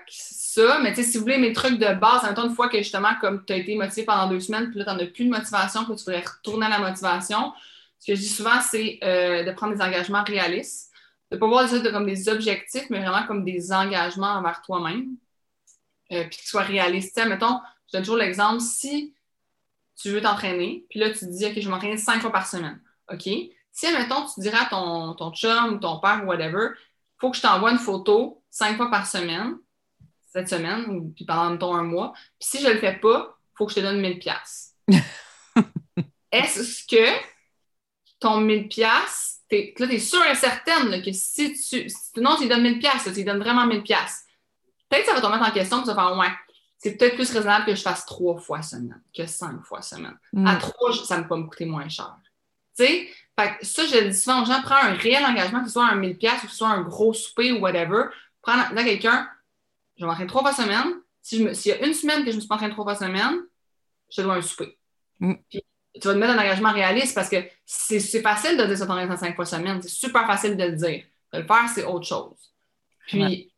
ça, 0.08 0.80
mais 0.82 0.90
tu 0.92 1.02
sais, 1.02 1.10
si 1.10 1.16
vous 1.16 1.24
voulez 1.24 1.38
mes 1.38 1.54
trucs 1.54 1.78
de 1.78 1.94
base, 1.98 2.24
en 2.24 2.44
une 2.44 2.54
fois 2.54 2.68
que 2.68 2.78
justement, 2.78 3.14
comme 3.20 3.44
tu 3.46 3.54
as 3.54 3.56
été 3.56 3.74
motivé 3.76 4.04
pendant 4.04 4.28
deux 4.28 4.40
semaines, 4.40 4.70
puis 4.70 4.78
là, 4.78 4.84
tu 4.84 4.90
n'en 4.90 4.98
as 4.98 5.06
plus 5.06 5.24
de 5.24 5.30
motivation, 5.30 5.86
puis 5.86 5.96
tu 5.96 6.04
voudrais 6.04 6.24
retourner 6.24 6.66
à 6.66 6.70
la 6.70 6.78
motivation, 6.80 7.54
ce 7.98 8.06
que 8.06 8.14
je 8.14 8.20
dis 8.20 8.28
souvent, 8.28 8.60
c'est 8.60 8.98
euh, 9.02 9.42
de 9.42 9.50
prendre 9.52 9.74
des 9.74 9.82
engagements 9.82 10.22
réalistes 10.22 10.87
de 11.30 11.36
ne 11.36 11.40
pas 11.40 11.46
voir 11.46 11.68
ça 11.68 11.78
comme 11.90 12.06
des 12.06 12.28
objectifs, 12.28 12.88
mais 12.90 13.00
vraiment 13.00 13.26
comme 13.26 13.44
des 13.44 13.72
engagements 13.72 14.34
envers 14.34 14.62
toi-même, 14.62 15.16
euh, 16.12 16.24
puis 16.24 16.38
qu'ils 16.38 16.48
soient 16.48 16.62
réalistes. 16.62 17.20
mettons, 17.26 17.60
je 17.86 17.92
donne 17.92 18.02
toujours 18.02 18.16
l'exemple, 18.16 18.60
si 18.60 19.14
tu 19.96 20.10
veux 20.10 20.20
t'entraîner, 20.20 20.86
puis 20.88 21.00
là, 21.00 21.10
tu 21.10 21.20
te 21.20 21.24
dis, 21.26 21.44
OK, 21.44 21.54
je 21.56 21.60
vais 21.60 21.70
m'entraîner 21.70 21.96
cinq 21.96 22.20
fois 22.20 22.32
par 22.32 22.46
semaine. 22.46 22.80
OK? 23.12 23.22
Si, 23.22 23.92
mettons, 23.92 24.26
tu 24.26 24.40
diras 24.40 24.64
à 24.64 24.66
ton, 24.66 25.14
ton 25.14 25.32
chum 25.32 25.74
ou 25.74 25.78
ton 25.78 25.98
père 26.00 26.22
ou 26.24 26.28
whatever, 26.28 26.70
il 26.74 27.20
faut 27.20 27.30
que 27.30 27.36
je 27.36 27.42
t'envoie 27.42 27.72
une 27.72 27.78
photo 27.78 28.42
cinq 28.50 28.76
fois 28.76 28.90
par 28.90 29.06
semaine, 29.06 29.56
cette 30.32 30.48
semaine, 30.48 30.84
ou 30.88 31.12
puis 31.14 31.24
pendant, 31.24 31.50
mettons, 31.50 31.74
un 31.74 31.82
mois. 31.82 32.12
Puis 32.38 32.48
si 32.48 32.60
je 32.60 32.68
ne 32.68 32.72
le 32.74 32.78
fais 32.78 32.96
pas, 32.96 33.36
il 33.38 33.56
faut 33.56 33.66
que 33.66 33.72
je 33.72 33.76
te 33.76 33.80
donne 33.80 34.00
1000 34.00 34.18
pièces. 34.18 34.74
Est-ce 36.32 36.86
que 36.86 37.24
ton 38.20 38.40
1000 38.40 38.68
pièces 38.68 39.37
là, 39.50 39.86
tu 39.86 39.94
es 39.94 39.98
sûre 39.98 40.24
et 40.24 40.34
certaine 40.34 41.02
que 41.02 41.12
si 41.12 41.54
tu. 41.54 41.86
non, 42.20 42.36
tu 42.36 42.42
lui 42.42 42.48
donnes 42.48 42.62
1000 42.62 42.78
pièces, 42.78 43.04
tu 43.04 43.10
lui 43.10 43.24
donnes 43.24 43.38
vraiment 43.38 43.66
1000 43.66 43.82
pièces. 43.82 44.24
Peut-être 44.88 45.02
que 45.02 45.08
ça 45.08 45.14
va 45.14 45.20
te 45.20 45.32
mettre 45.32 45.48
en 45.48 45.52
question, 45.52 45.80
tu 45.80 45.86
vas 45.86 45.94
faire, 45.94 46.16
ouais, 46.16 46.32
c'est 46.78 46.96
peut-être 46.96 47.16
plus 47.16 47.30
raisonnable 47.30 47.66
que 47.66 47.74
je 47.74 47.82
fasse 47.82 48.06
trois 48.06 48.38
fois 48.38 48.62
semaine 48.62 49.02
que 49.14 49.26
cinq 49.26 49.62
fois 49.64 49.82
semaine. 49.82 50.16
Mm. 50.32 50.46
À 50.46 50.56
trois, 50.56 50.92
ça 50.92 51.20
va 51.20 51.36
me 51.36 51.44
coûter 51.44 51.66
moins 51.66 51.88
cher. 51.88 52.16
Tu 52.76 52.84
sais, 52.84 53.08
ça, 53.62 53.86
je 53.86 54.04
le 54.04 54.10
dis 54.10 54.16
souvent 54.16 54.42
aux 54.42 54.46
gens, 54.46 54.62
prends 54.62 54.76
un 54.76 54.94
réel 54.94 55.24
engagement, 55.24 55.60
que 55.60 55.66
ce 55.66 55.72
soit 55.72 55.86
un 55.86 55.96
1000 55.96 56.16
pièces 56.16 56.42
ou 56.42 56.46
que 56.46 56.52
ce 56.52 56.58
soit 56.58 56.68
un 56.68 56.82
gros 56.82 57.12
souper 57.12 57.52
ou 57.52 57.58
whatever. 57.58 58.04
Prends 58.42 58.56
là 58.56 58.84
quelqu'un, 58.84 59.28
je 59.96 60.04
vais 60.04 60.06
m'entraîner 60.06 60.28
trois 60.28 60.42
fois 60.42 60.52
semaine. 60.52 61.00
S'il 61.20 61.42
y 61.42 61.72
a 61.72 61.84
une 61.84 61.94
semaine 61.94 62.24
que 62.24 62.30
je 62.30 62.36
me 62.36 62.40
suis 62.40 62.48
pas 62.48 62.54
entraîné 62.54 62.72
trois 62.72 62.84
fois 62.84 62.94
semaine, 62.94 63.40
je 64.10 64.16
te 64.16 64.22
dois 64.22 64.34
un 64.34 64.42
souper. 64.42 64.78
Mm 65.20 65.34
tu 66.00 66.08
vas 66.08 66.14
te 66.14 66.18
mettre 66.18 66.32
un 66.32 66.38
engagement 66.38 66.72
réaliste 66.72 67.14
parce 67.14 67.28
que 67.28 67.36
c'est 67.64 68.22
facile 68.22 68.56
de 68.56 68.64
dire 68.64 68.78
ça 68.78 68.86
ton 68.86 69.16
cinq 69.16 69.34
fois 69.36 69.44
semaine. 69.44 69.80
C'est 69.82 69.88
super 69.88 70.26
facile 70.26 70.56
de 70.56 70.64
le 70.64 70.72
dire. 70.72 71.04
De 71.32 71.40
le 71.40 71.46
faire, 71.46 71.68
c'est 71.74 71.84
autre 71.84 72.06
chose. 72.06 72.52
Puis, 73.06 73.52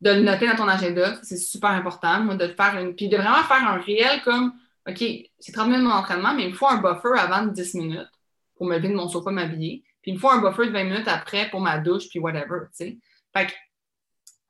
de 0.00 0.10
le 0.10 0.20
noter 0.20 0.46
dans 0.46 0.56
ton 0.56 0.68
agenda, 0.68 1.18
c'est 1.22 1.36
super 1.36 1.70
important. 1.70 2.20
Moi, 2.20 2.34
de 2.34 2.48
faire 2.48 2.78
une. 2.78 2.94
Puis 2.94 3.08
de 3.08 3.16
vraiment 3.16 3.42
faire 3.44 3.66
un 3.66 3.78
réel 3.78 4.22
comme 4.22 4.52
OK, 4.86 5.02
c'est 5.38 5.52
30 5.52 5.66
minutes 5.66 5.82
de 5.82 5.88
mon 5.88 5.94
entraînement, 5.94 6.34
mais 6.34 6.44
il 6.44 6.50
me 6.50 6.54
faut 6.54 6.68
un 6.68 6.76
buffer 6.76 7.18
avant 7.18 7.46
de 7.46 7.50
10 7.50 7.74
minutes 7.74 8.10
pour 8.56 8.66
me 8.66 8.76
lever 8.76 8.88
de 8.88 8.94
mon 8.94 9.08
sofa, 9.08 9.30
m'habiller. 9.30 9.82
Puis 10.02 10.10
il 10.10 10.14
me 10.14 10.18
faut 10.20 10.30
un 10.30 10.42
buffer 10.42 10.66
de 10.66 10.72
20 10.72 10.84
minutes 10.84 11.08
après 11.08 11.48
pour 11.48 11.60
ma 11.60 11.78
douche, 11.78 12.08
puis 12.10 12.18
whatever. 12.18 12.66
Fait 12.76 12.98
que 13.46 13.52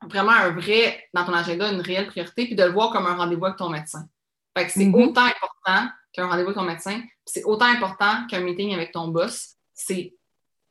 vraiment 0.09 0.33
un 0.33 0.49
vrai, 0.49 1.07
dans 1.13 1.25
ton 1.25 1.33
agenda, 1.33 1.71
une 1.71 1.79
réelle 1.79 2.07
priorité, 2.07 2.45
puis 2.45 2.55
de 2.55 2.63
le 2.63 2.71
voir 2.71 2.91
comme 2.91 3.07
un 3.07 3.15
rendez-vous 3.15 3.45
avec 3.45 3.57
ton 3.57 3.69
médecin. 3.69 4.05
Fait 4.57 4.65
que 4.65 4.71
c'est 4.71 4.85
mm-hmm. 4.85 5.09
autant 5.09 5.25
important 5.25 5.87
qu'un 6.15 6.27
rendez-vous 6.27 6.49
avec 6.49 6.57
ton 6.57 6.63
médecin. 6.63 7.01
C'est 7.25 7.43
autant 7.43 7.65
important 7.65 8.25
qu'un 8.29 8.41
meeting 8.41 8.73
avec 8.73 8.91
ton 8.91 9.09
boss. 9.09 9.55
C'est 9.73 10.13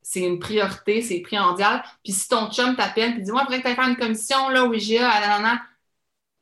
c'est 0.07 0.21
une 0.21 0.39
priorité, 0.39 1.01
c'est 1.01 1.21
primordial. 1.21 1.83
Puis 2.05 2.13
si 2.13 2.29
ton 2.29 2.51
chum 2.51 2.77
t'appelle 2.77 3.19
et 3.19 3.23
dit 3.23 3.31
Moi, 3.31 3.43
après 3.43 3.63
que 3.63 3.69
tu 3.69 3.75
faire 3.75 3.89
une 3.89 3.97
commission 3.97 4.51
là, 4.51 4.65
au 4.65 4.73
IGA, 4.73 5.09
à, 5.09 5.61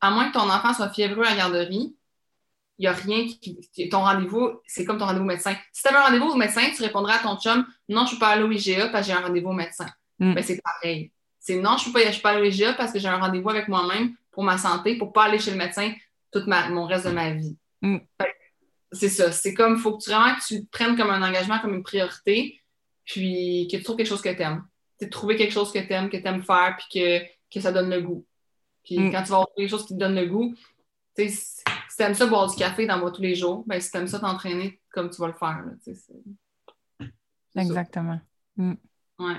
à 0.01 0.11
moins 0.11 0.29
que 0.29 0.33
ton 0.33 0.51
enfant 0.51 0.75
soit 0.75 0.91
fiévreux 0.91 1.25
à 1.25 1.31
la 1.31 1.37
garderie, 1.37 1.95
il 2.79 2.83
n'y 2.83 2.87
a 2.89 2.93
rien 2.93 3.25
qui. 3.25 3.89
Ton 3.89 4.01
rendez-vous, 4.01 4.61
c'est 4.67 4.85
comme 4.85 4.99
ton 4.99 5.07
rendez-vous 5.07 5.25
médecin. 5.25 5.55
Si 5.73 5.83
tu 5.83 5.89
avais 5.89 5.99
un 5.99 6.03
rendez-vous 6.03 6.31
au 6.31 6.37
médecin, 6.37 6.63
tu 6.75 6.83
répondrais 6.83 7.15
à 7.15 7.19
ton 7.21 7.37
chum 7.39 7.65
Non, 7.89 8.01
je 8.01 8.03
ne 8.03 8.07
suis 8.09 8.19
pas 8.19 8.29
allé 8.31 8.43
au 8.43 8.51
IGA 8.51 8.89
parce 8.89 9.07
que 9.07 9.13
j'ai 9.13 9.19
un 9.19 9.23
rendez-vous 9.23 9.51
au 9.51 9.55
médecin. 9.55 9.87
Mais 10.19 10.33
mm. 10.33 10.35
ben, 10.35 10.45
c'est 10.45 10.61
pareil. 10.61 11.13
C'est 11.39 11.57
non, 11.57 11.77
je 11.77 11.89
ne 11.89 11.93
peux 11.93 12.01
pas, 12.01 12.11
peux 12.11 12.21
pas 12.21 12.31
aller 12.31 12.41
au 12.41 12.45
IGA 12.51 12.73
parce 12.73 12.93
que 12.93 12.99
j'ai 12.99 13.09
un 13.09 13.19
rendez-vous 13.19 13.51
avec 13.51 13.69
moi-même 13.69 14.17
pour 14.33 14.43
ma 14.43 14.59
santé, 14.59 14.97
pour 14.97 15.09
ne 15.09 15.13
pas 15.13 15.25
aller 15.25 15.39
chez 15.39 15.53
le 15.53 15.57
médecin 15.57 15.93
tout 16.33 16.43
mon 16.47 16.87
reste 16.87 17.07
de 17.07 17.13
ma 17.13 17.31
vie. 17.31 17.57
Mm. 17.83 17.99
C'est 18.93 19.09
ça. 19.09 19.33
C'est 19.33 19.55
comme, 19.55 19.75
il 19.77 19.81
faut 19.81 19.97
que 19.97 20.03
tu, 20.05 20.11
vraiment 20.11 20.35
que 20.35 20.45
tu 20.47 20.65
prennes 20.67 20.97
comme 20.97 21.11
un 21.11 21.23
engagement, 21.23 21.59
comme 21.61 21.75
une 21.75 21.83
priorité, 21.83 22.61
puis 23.05 23.69
que 23.71 23.77
tu 23.79 23.83
trouves 23.83 23.97
quelque 23.97 24.07
chose 24.07 24.23
que 24.23 24.29
tu 24.35 24.43
aimes. 24.43 24.65
C'est 25.01 25.09
trouver 25.11 25.37
quelque 25.37 25.53
chose 25.53 25.73
que 25.73 25.79
tu 25.79 25.93
aimes, 25.93 26.11
que 26.11 26.17
tu 26.17 26.27
aimes 26.27 26.43
faire, 26.43 26.77
puis 26.79 27.01
que, 27.01 27.25
que 27.53 27.61
ça 27.61 27.73
donne 27.73 27.91
le 27.91 28.01
goût. 28.03 28.25
Puis 28.85 28.99
Mm. 28.99 29.11
quand 29.13 29.23
tu 29.23 29.29
vas 29.31 29.37
avoir 29.37 29.49
quelque 29.57 29.71
chose 29.71 29.87
qui 29.87 29.95
te 29.95 29.99
donne 29.99 30.15
le 30.15 30.27
goût, 30.27 30.55
tu 31.17 31.29
sais, 31.29 31.29
si 31.29 31.63
tu 31.97 32.03
aimes 32.03 32.15
ça 32.15 32.27
boire 32.27 32.49
du 32.51 32.57
café 32.57 32.87
dans 32.87 32.99
moi 32.99 33.11
tous 33.11 33.23
les 33.23 33.35
jours, 33.35 33.65
ben 33.67 33.81
si 33.81 33.91
tu 33.91 33.97
aimes 33.97 34.07
ça 34.07 34.19
t'entraîner 34.21 34.81
comme 34.91 35.09
tu 35.11 35.21
vas 35.21 35.29
le 35.29 35.35
faire. 35.35 35.63
Là, 35.65 35.73
c'est- 35.81 35.95
c'est. 35.95 37.11
Exactement. 37.61 38.21
Mm. 38.57 38.75
Ouais. 39.19 39.37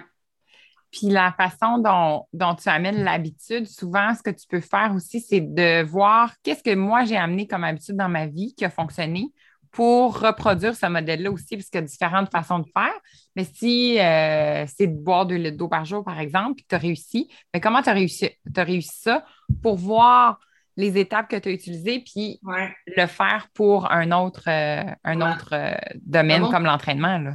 Puis 0.91 1.07
la 1.09 1.31
façon 1.33 1.79
dont, 1.79 2.27
dont 2.33 2.53
tu 2.55 2.69
amènes 2.69 3.03
l'habitude, 3.03 3.65
souvent, 3.65 4.13
ce 4.13 4.21
que 4.21 4.29
tu 4.29 4.45
peux 4.47 4.61
faire 4.61 4.93
aussi, 4.95 5.19
c'est 5.21 5.41
de 5.41 5.83
voir 5.83 6.31
qu'est-ce 6.43 6.61
que 6.61 6.75
moi 6.75 7.03
j'ai 7.03 7.17
amené 7.17 7.47
comme 7.47 7.63
habitude 7.63 7.95
dans 7.97 8.09
ma 8.09 8.27
vie 8.27 8.53
qui 8.53 8.63
a 8.65 8.69
fonctionné 8.69 9.31
pour 9.74 10.19
reproduire 10.19 10.76
ce 10.76 10.86
modèle-là 10.86 11.32
aussi, 11.32 11.57
parce 11.57 11.67
qu'il 11.69 11.82
y 11.82 11.84
a 11.84 11.88
différentes 11.88 12.32
façons 12.32 12.59
de 12.59 12.67
faire. 12.78 12.93
Mais 13.36 13.43
si 13.43 13.99
euh, 13.99 14.65
c'est 14.67 14.86
de 14.88 14.93
boire 14.95 15.26
2 15.26 15.36
litres 15.36 15.57
d'eau 15.57 15.67
par 15.67 15.84
jour, 15.84 16.03
par 16.03 16.19
exemple, 16.19 16.53
puis 16.55 16.63
que 16.63 16.69
tu 16.69 16.76
as 16.76 16.80
réussi, 16.80 17.28
mais 17.53 17.59
comment 17.59 17.82
tu 17.82 17.89
as 17.89 17.93
réussi, 17.93 18.30
réussi 18.55 19.01
ça 19.01 19.26
pour 19.63 19.76
voir 19.76 20.39
les 20.78 20.97
étapes 20.97 21.28
que 21.28 21.36
tu 21.38 21.49
as 21.49 21.51
utilisées, 21.51 21.99
puis 21.99 22.39
Ouais. 22.43 22.71
le 22.86 23.07
faire 23.07 23.47
pour 23.55 23.91
un 23.91 24.11
autre, 24.11 24.43
euh, 24.47 24.84
un 25.03 25.21
Ouais. 25.21 25.32
autre 25.34 25.49
euh, 25.53 25.74
domaine 26.01 26.41
bon? 26.43 26.51
comme 26.51 26.65
l'entraînement. 26.65 27.34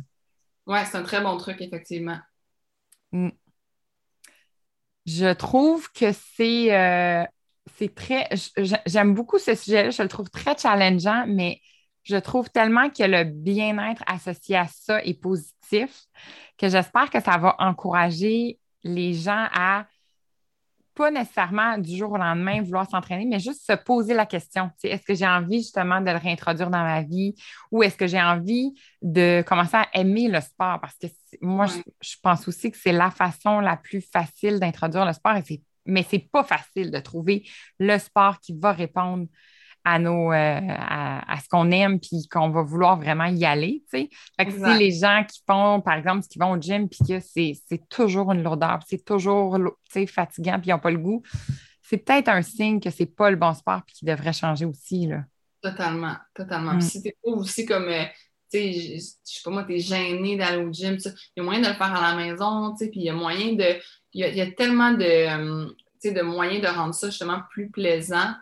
Ouais, 0.67 0.85
c'est 0.85 0.97
un 0.97 1.03
très 1.03 1.21
bon 1.21 1.37
truc, 1.39 1.61
effectivement. 1.61 2.19
Je 5.07 5.33
trouve 5.33 5.91
que 5.93 6.13
c'est 6.13 7.27
c'est 7.77 7.95
très. 7.95 8.29
J'aime 8.87 9.15
beaucoup 9.15 9.39
ce 9.39 9.55
sujet-là, 9.55 9.91
je 9.91 10.03
le 10.03 10.09
trouve 10.09 10.31
très 10.31 10.57
challengeant, 10.57 11.25
mais 11.29 11.61
je 12.09 12.17
trouve 12.17 12.49
tellement 12.51 12.89
que 12.89 13.03
le 13.03 13.25
bien-être 13.25 14.03
associé 14.07 14.57
à 14.57 14.67
ça 14.67 15.03
est 15.05 15.21
positif 15.21 16.07
que 16.57 16.69
j'espère 16.69 17.11
que 17.11 17.21
ça 17.21 17.37
va 17.39 17.55
encourager 17.59 18.59
les 18.83 19.13
gens 19.13 19.47
à 19.53 19.87
pas 20.95 21.11
nécessairement 21.13 21.79
du 21.79 21.97
jour 21.97 22.11
au 22.11 22.17
lendemain 22.17 22.61
vouloir 22.61 22.89
s'entraîner, 22.91 23.25
mais 23.25 23.39
juste 23.39 23.65
se 23.65 23.75
poser 23.75 24.15
la 24.15 24.27
question. 24.27 24.69
Est-ce 24.83 25.05
que 25.05 25.15
j'ai 25.15 25.29
envie 25.29 25.59
justement 25.59 26.01
de 26.01 26.11
le 26.11 26.17
réintroduire 26.17 26.71
dans 26.71 26.83
ma 26.83 27.03
vie 27.03 27.37
ou 27.71 27.85
est-ce 27.85 27.97
que 27.97 28.09
j'ai 28.09 28.21
envie 28.21 28.75
de 29.01 29.45
commencer 29.47 29.77
à 29.77 29.87
aimer 29.95 30.27
le 30.27 30.41
sport? 30.41 30.81
Parce 30.81 30.97
que 30.97 31.07
moi, 31.41 31.67
Ouais. 31.67 31.85
je, 32.03 32.11
je 32.11 32.17
pense 32.21 32.49
aussi 32.49 32.73
que 32.73 32.77
c'est 32.77 32.91
la 32.91 33.13
façon 33.13 33.61
la 33.61 33.77
plus 33.77 34.01
facile 34.01 34.59
d'introduire 34.59 35.05
le 35.05 35.13
sport, 35.13 35.37
et 35.37 35.63
mais 35.87 36.03
c'est 36.03 36.19
pas 36.19 36.43
facile 36.43 36.91
de 36.91 36.99
trouver 36.99 37.49
le 37.79 37.97
sport 37.99 38.41
qui 38.41 38.53
va 38.59 38.73
répondre 38.73 39.27
à 39.89 39.99
nos 39.99 40.33
euh, 40.33 40.61
à, 40.69 41.33
à 41.33 41.41
ce 41.41 41.49
qu'on 41.49 41.71
aime 41.71 41.99
puis 41.99 42.29
qu'on 42.31 42.51
va 42.51 42.63
vouloir 42.63 42.99
vraiment 42.99 43.27
y 43.27 43.45
aller. 43.45 43.83
tu. 43.91 44.09
Fait 44.37 44.47
que 44.47 44.79
les 44.79 44.93
gens 44.93 45.25
qui 45.29 45.41
font, 45.47 45.81
par 45.81 45.95
exemple, 45.95 46.27
qui 46.27 46.39
vont 46.39 46.53
au 46.53 46.61
gym 46.61 46.89
puis 46.89 47.01
que 47.09 47.21
c'est 47.21 47.55
c'est 47.69 47.89
toujours 47.89 48.33
une 48.33 48.43
lourdeur, 48.43 48.79
puis 48.81 48.89
c'est 48.91 49.05
toujours 49.05 49.59
tu 49.91 50.07
fatigant 50.07 50.59
puis 50.61 50.69
ils 50.69 50.73
n'ont 50.73 50.79
pas 50.79 50.91
le 50.91 50.99
goût, 50.99 51.23
c'est 51.83 51.99
peut-être 51.99 52.29
un 52.29 52.43
signe 52.43 52.81
que 52.81 52.91
c'est 52.91 53.07
pas 53.07 53.31
le 53.31 53.37
bon 53.37 53.55
sport 53.55 53.83
puis 53.87 53.97
qu'ils 53.97 54.09
devraient 54.09 54.33
changer 54.33 54.67
aussi. 54.67 55.07
Là. 55.07 55.25
Totalement, 55.63 56.17
totalement. 56.35 56.75
Mm. 56.75 56.79
Puis 56.79 56.89
si 56.89 57.03
t'es 57.03 57.17
pas 57.23 57.31
aussi 57.31 57.65
comme, 57.65 57.89
euh, 57.89 58.05
tu 58.53 58.59
sais, 58.59 58.73
je 58.73 58.97
je 58.97 59.01
sais 59.01 59.41
pas 59.43 59.51
moi, 59.51 59.65
t'es 59.65 59.79
gêné 59.79 60.37
d'aller 60.37 60.63
au 60.63 60.73
gym, 60.73 60.99
il 61.03 61.13
y 61.37 61.41
a 61.41 61.43
moyen 61.43 61.61
de 61.61 61.69
le 61.69 61.75
faire 61.75 61.95
à 61.95 62.15
la 62.15 62.17
maison, 62.17 62.73
tu 62.73 62.85
sais, 62.85 62.91
puis 62.91 63.01
il 63.01 63.07
y 63.07 63.11
a 63.11 63.15
moyen 63.15 63.55
de, 63.55 63.81
il 64.13 64.27
y 64.27 64.37
y 64.37 64.41
a 64.41 64.51
tellement 64.53 64.93
de, 64.93 65.05
euh, 65.05 65.71
tu 66.01 66.13
de 66.13 66.23
moyens 66.23 66.63
de 66.63 66.69
rendre 66.69 66.95
ça 66.95 67.09
justement 67.09 67.41
plus 67.51 67.71
plaisant, 67.71 68.35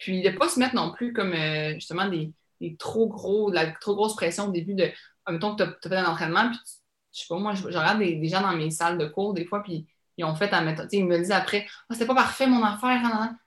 puis 0.00 0.22
de 0.22 0.30
pas 0.30 0.48
se 0.48 0.58
mettre 0.58 0.74
non 0.74 0.90
plus 0.92 1.12
comme, 1.12 1.32
euh, 1.32 1.74
justement, 1.74 2.08
des, 2.08 2.32
des 2.60 2.76
trop 2.76 3.06
gros, 3.06 3.50
de 3.50 3.54
la 3.54 3.70
trop 3.70 3.94
grosse 3.94 4.16
pression 4.16 4.48
au 4.48 4.50
début 4.50 4.74
de, 4.74 4.90
ah, 5.26 5.32
mettons 5.32 5.54
que 5.54 5.62
t'as 5.62 5.70
as 5.70 5.88
fait 5.88 5.96
un 5.96 6.06
entraînement, 6.10 6.48
puis 6.48 6.58
tu- 6.58 6.72
je 7.12 7.20
sais 7.20 7.26
pas, 7.28 7.38
moi, 7.38 7.54
je, 7.54 7.62
je 7.62 7.78
regarde 7.78 7.98
des, 8.00 8.16
des 8.16 8.28
gens 8.28 8.40
dans 8.40 8.52
mes 8.56 8.70
salles 8.70 8.98
de 8.98 9.06
cours, 9.06 9.34
des 9.34 9.44
fois, 9.44 9.62
puis 9.62 9.86
ils 10.16 10.24
ont 10.24 10.34
fait, 10.34 10.48
tu 10.50 10.56
sais, 10.56 10.88
ils 10.92 11.06
me 11.06 11.18
disent 11.18 11.32
après, 11.32 11.66
ah, 11.88 11.94
c'était 11.94 12.06
pas 12.06 12.14
parfait 12.14 12.46
mon 12.46 12.62
affaire, 12.64 13.02
nan. 13.02 13.38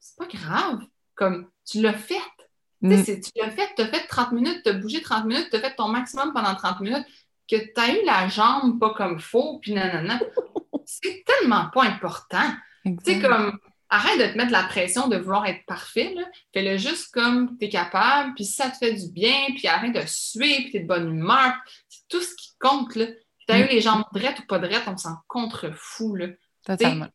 c'est 0.00 0.16
pas 0.18 0.26
grave, 0.26 0.80
comme, 1.14 1.48
tu 1.64 1.80
l'as 1.80 1.92
fait, 1.94 2.14
tu 2.14 2.88
Mm. 2.88 3.04
tu 3.04 3.30
l'as 3.36 3.50
fait, 3.50 3.68
tu 3.76 3.82
as 3.82 3.86
fait 3.86 4.06
30 4.08 4.32
minutes, 4.32 4.62
tu 4.64 4.70
as 4.70 4.72
bougé 4.72 5.00
30 5.02 5.24
minutes, 5.26 5.48
tu 5.50 5.56
as 5.56 5.60
fait 5.60 5.74
ton 5.76 5.86
maximum 5.88 6.32
pendant 6.32 6.54
30 6.54 6.80
minutes, 6.80 7.06
que 7.48 7.56
tu 7.56 7.72
as 7.80 7.90
eu 7.92 8.04
la 8.04 8.28
jambe 8.28 8.80
pas 8.80 8.92
comme 8.94 9.20
faux, 9.20 9.58
puis 9.60 9.72
nanana. 9.72 10.18
C'est 10.84 11.22
tellement 11.24 11.68
pas 11.72 11.84
important. 11.84 12.50
Tu 12.84 12.96
sais, 13.04 13.20
comme, 13.20 13.56
arrête 13.92 14.18
de 14.18 14.32
te 14.32 14.36
mettre 14.38 14.52
la 14.52 14.62
pression 14.64 15.06
de 15.08 15.16
vouloir 15.18 15.46
être 15.46 15.64
parfait. 15.66 16.14
Fais-le 16.54 16.78
juste 16.78 17.12
comme 17.12 17.56
tu 17.58 17.66
es 17.66 17.68
capable, 17.68 18.34
puis 18.34 18.44
ça 18.44 18.70
te 18.70 18.78
fait 18.78 18.94
du 18.94 19.12
bien, 19.12 19.46
puis 19.54 19.68
arrête 19.68 19.94
de 19.94 20.02
suer, 20.06 20.54
puis 20.62 20.70
tu 20.70 20.76
es 20.78 20.80
de 20.80 20.86
bonne 20.88 21.08
humeur. 21.14 21.52
C'est 21.88 22.08
tout 22.08 22.20
ce 22.20 22.34
qui 22.34 22.50
compte, 22.58 22.94
là. 22.96 23.06
Tu 23.48 23.54
as 23.54 23.58
Mm. 23.58 23.62
eu 23.62 23.66
les 23.68 23.80
jambes 23.80 24.04
drettes 24.12 24.38
ou 24.40 24.46
pas 24.46 24.58
drettes, 24.58 24.84
on 24.86 24.96
s'en 24.96 25.16
contrefou, 25.28 26.16
là. 26.16 26.28
Totalement. 26.64 27.08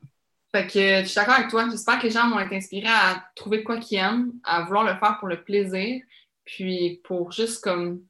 Fait 0.51 0.67
que 0.67 1.01
je 1.01 1.05
suis 1.05 1.15
d'accord 1.15 1.35
avec 1.35 1.49
toi. 1.49 1.67
J'espère 1.69 1.97
que 1.99 2.03
les 2.03 2.11
gens 2.11 2.29
vont 2.29 2.39
être 2.39 2.53
inspirés 2.53 2.87
à 2.87 3.25
trouver 3.35 3.63
quoi 3.63 3.77
qu'ils 3.77 3.97
aiment, 3.97 4.31
à 4.43 4.63
vouloir 4.63 4.83
le 4.85 4.97
faire 4.99 5.17
pour 5.19 5.27
le 5.27 5.43
plaisir, 5.43 6.01
puis 6.45 7.01
pour 7.03 7.31
juste 7.31 7.63
comme 7.63 8.01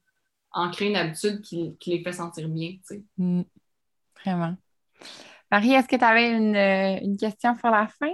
en 0.51 0.69
créer 0.71 0.89
une 0.89 0.95
habitude 0.97 1.41
qui, 1.41 1.75
qui 1.79 1.91
les 1.91 2.03
fait 2.03 2.11
sentir 2.13 2.47
bien, 2.49 2.71
tu 2.71 2.79
sais. 2.83 3.03
Mm. 3.17 3.41
Vraiment. 4.23 4.55
Marie, 5.51 5.73
est-ce 5.73 5.87
que 5.87 5.95
tu 5.95 6.03
avais 6.03 6.31
une, 6.31 6.55
euh, 6.55 6.99
une 7.01 7.15
question 7.17 7.55
pour 7.55 7.69
la 7.69 7.87
fin? 7.87 8.11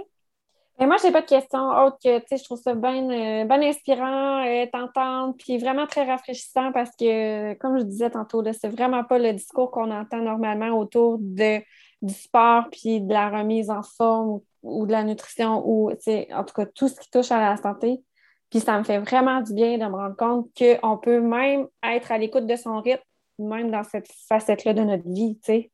Mais 0.78 0.86
moi, 0.86 0.96
j'ai 1.00 1.12
pas 1.12 1.20
de 1.20 1.26
questions 1.26 1.68
autres 1.68 1.98
que, 2.02 2.18
tu 2.18 2.24
sais, 2.28 2.36
je 2.36 2.44
trouve 2.44 2.60
ça 2.60 2.74
bien 2.74 3.08
euh, 3.08 3.48
inspirant, 3.48 4.44
euh, 4.44 4.66
t'entendre, 4.72 5.34
puis 5.38 5.58
vraiment 5.58 5.86
très 5.86 6.04
rafraîchissant 6.04 6.72
parce 6.72 6.90
que, 6.96 7.54
comme 7.54 7.78
je 7.78 7.84
disais 7.84 8.10
tantôt, 8.10 8.42
là, 8.42 8.52
c'est 8.52 8.68
vraiment 8.68 9.04
pas 9.04 9.18
le 9.18 9.32
discours 9.32 9.70
qu'on 9.70 9.90
entend 9.92 10.18
normalement 10.18 10.76
autour 10.76 11.18
de, 11.20 11.60
du 12.02 12.12
sport 12.12 12.64
puis 12.72 13.00
de 13.00 13.12
la 13.12 13.30
remise 13.30 13.70
en 13.70 13.82
forme 13.82 14.30
ou, 14.30 14.44
ou 14.62 14.86
de 14.86 14.92
la 14.92 15.04
nutrition 15.04 15.62
ou, 15.64 15.92
tu 15.92 16.02
sais, 16.02 16.28
en 16.34 16.42
tout 16.42 16.54
cas, 16.54 16.66
tout 16.66 16.88
ce 16.88 16.98
qui 16.98 17.08
touche 17.08 17.30
à 17.30 17.38
la 17.38 17.56
santé. 17.56 18.02
Puis 18.50 18.60
ça 18.60 18.76
me 18.78 18.84
fait 18.84 18.98
vraiment 18.98 19.40
du 19.42 19.54
bien 19.54 19.78
de 19.78 19.84
me 19.84 19.96
rendre 19.96 20.16
compte 20.16 20.48
qu'on 20.56 20.98
peut 20.98 21.20
même 21.20 21.66
être 21.84 22.10
à 22.10 22.18
l'écoute 22.18 22.46
de 22.46 22.56
son 22.56 22.80
rythme, 22.80 23.02
même 23.38 23.70
dans 23.70 23.84
cette 23.84 24.08
facette-là 24.28 24.74
de 24.74 24.82
notre 24.82 25.08
vie, 25.08 25.38
tu 25.38 25.46
sais. 25.46 25.70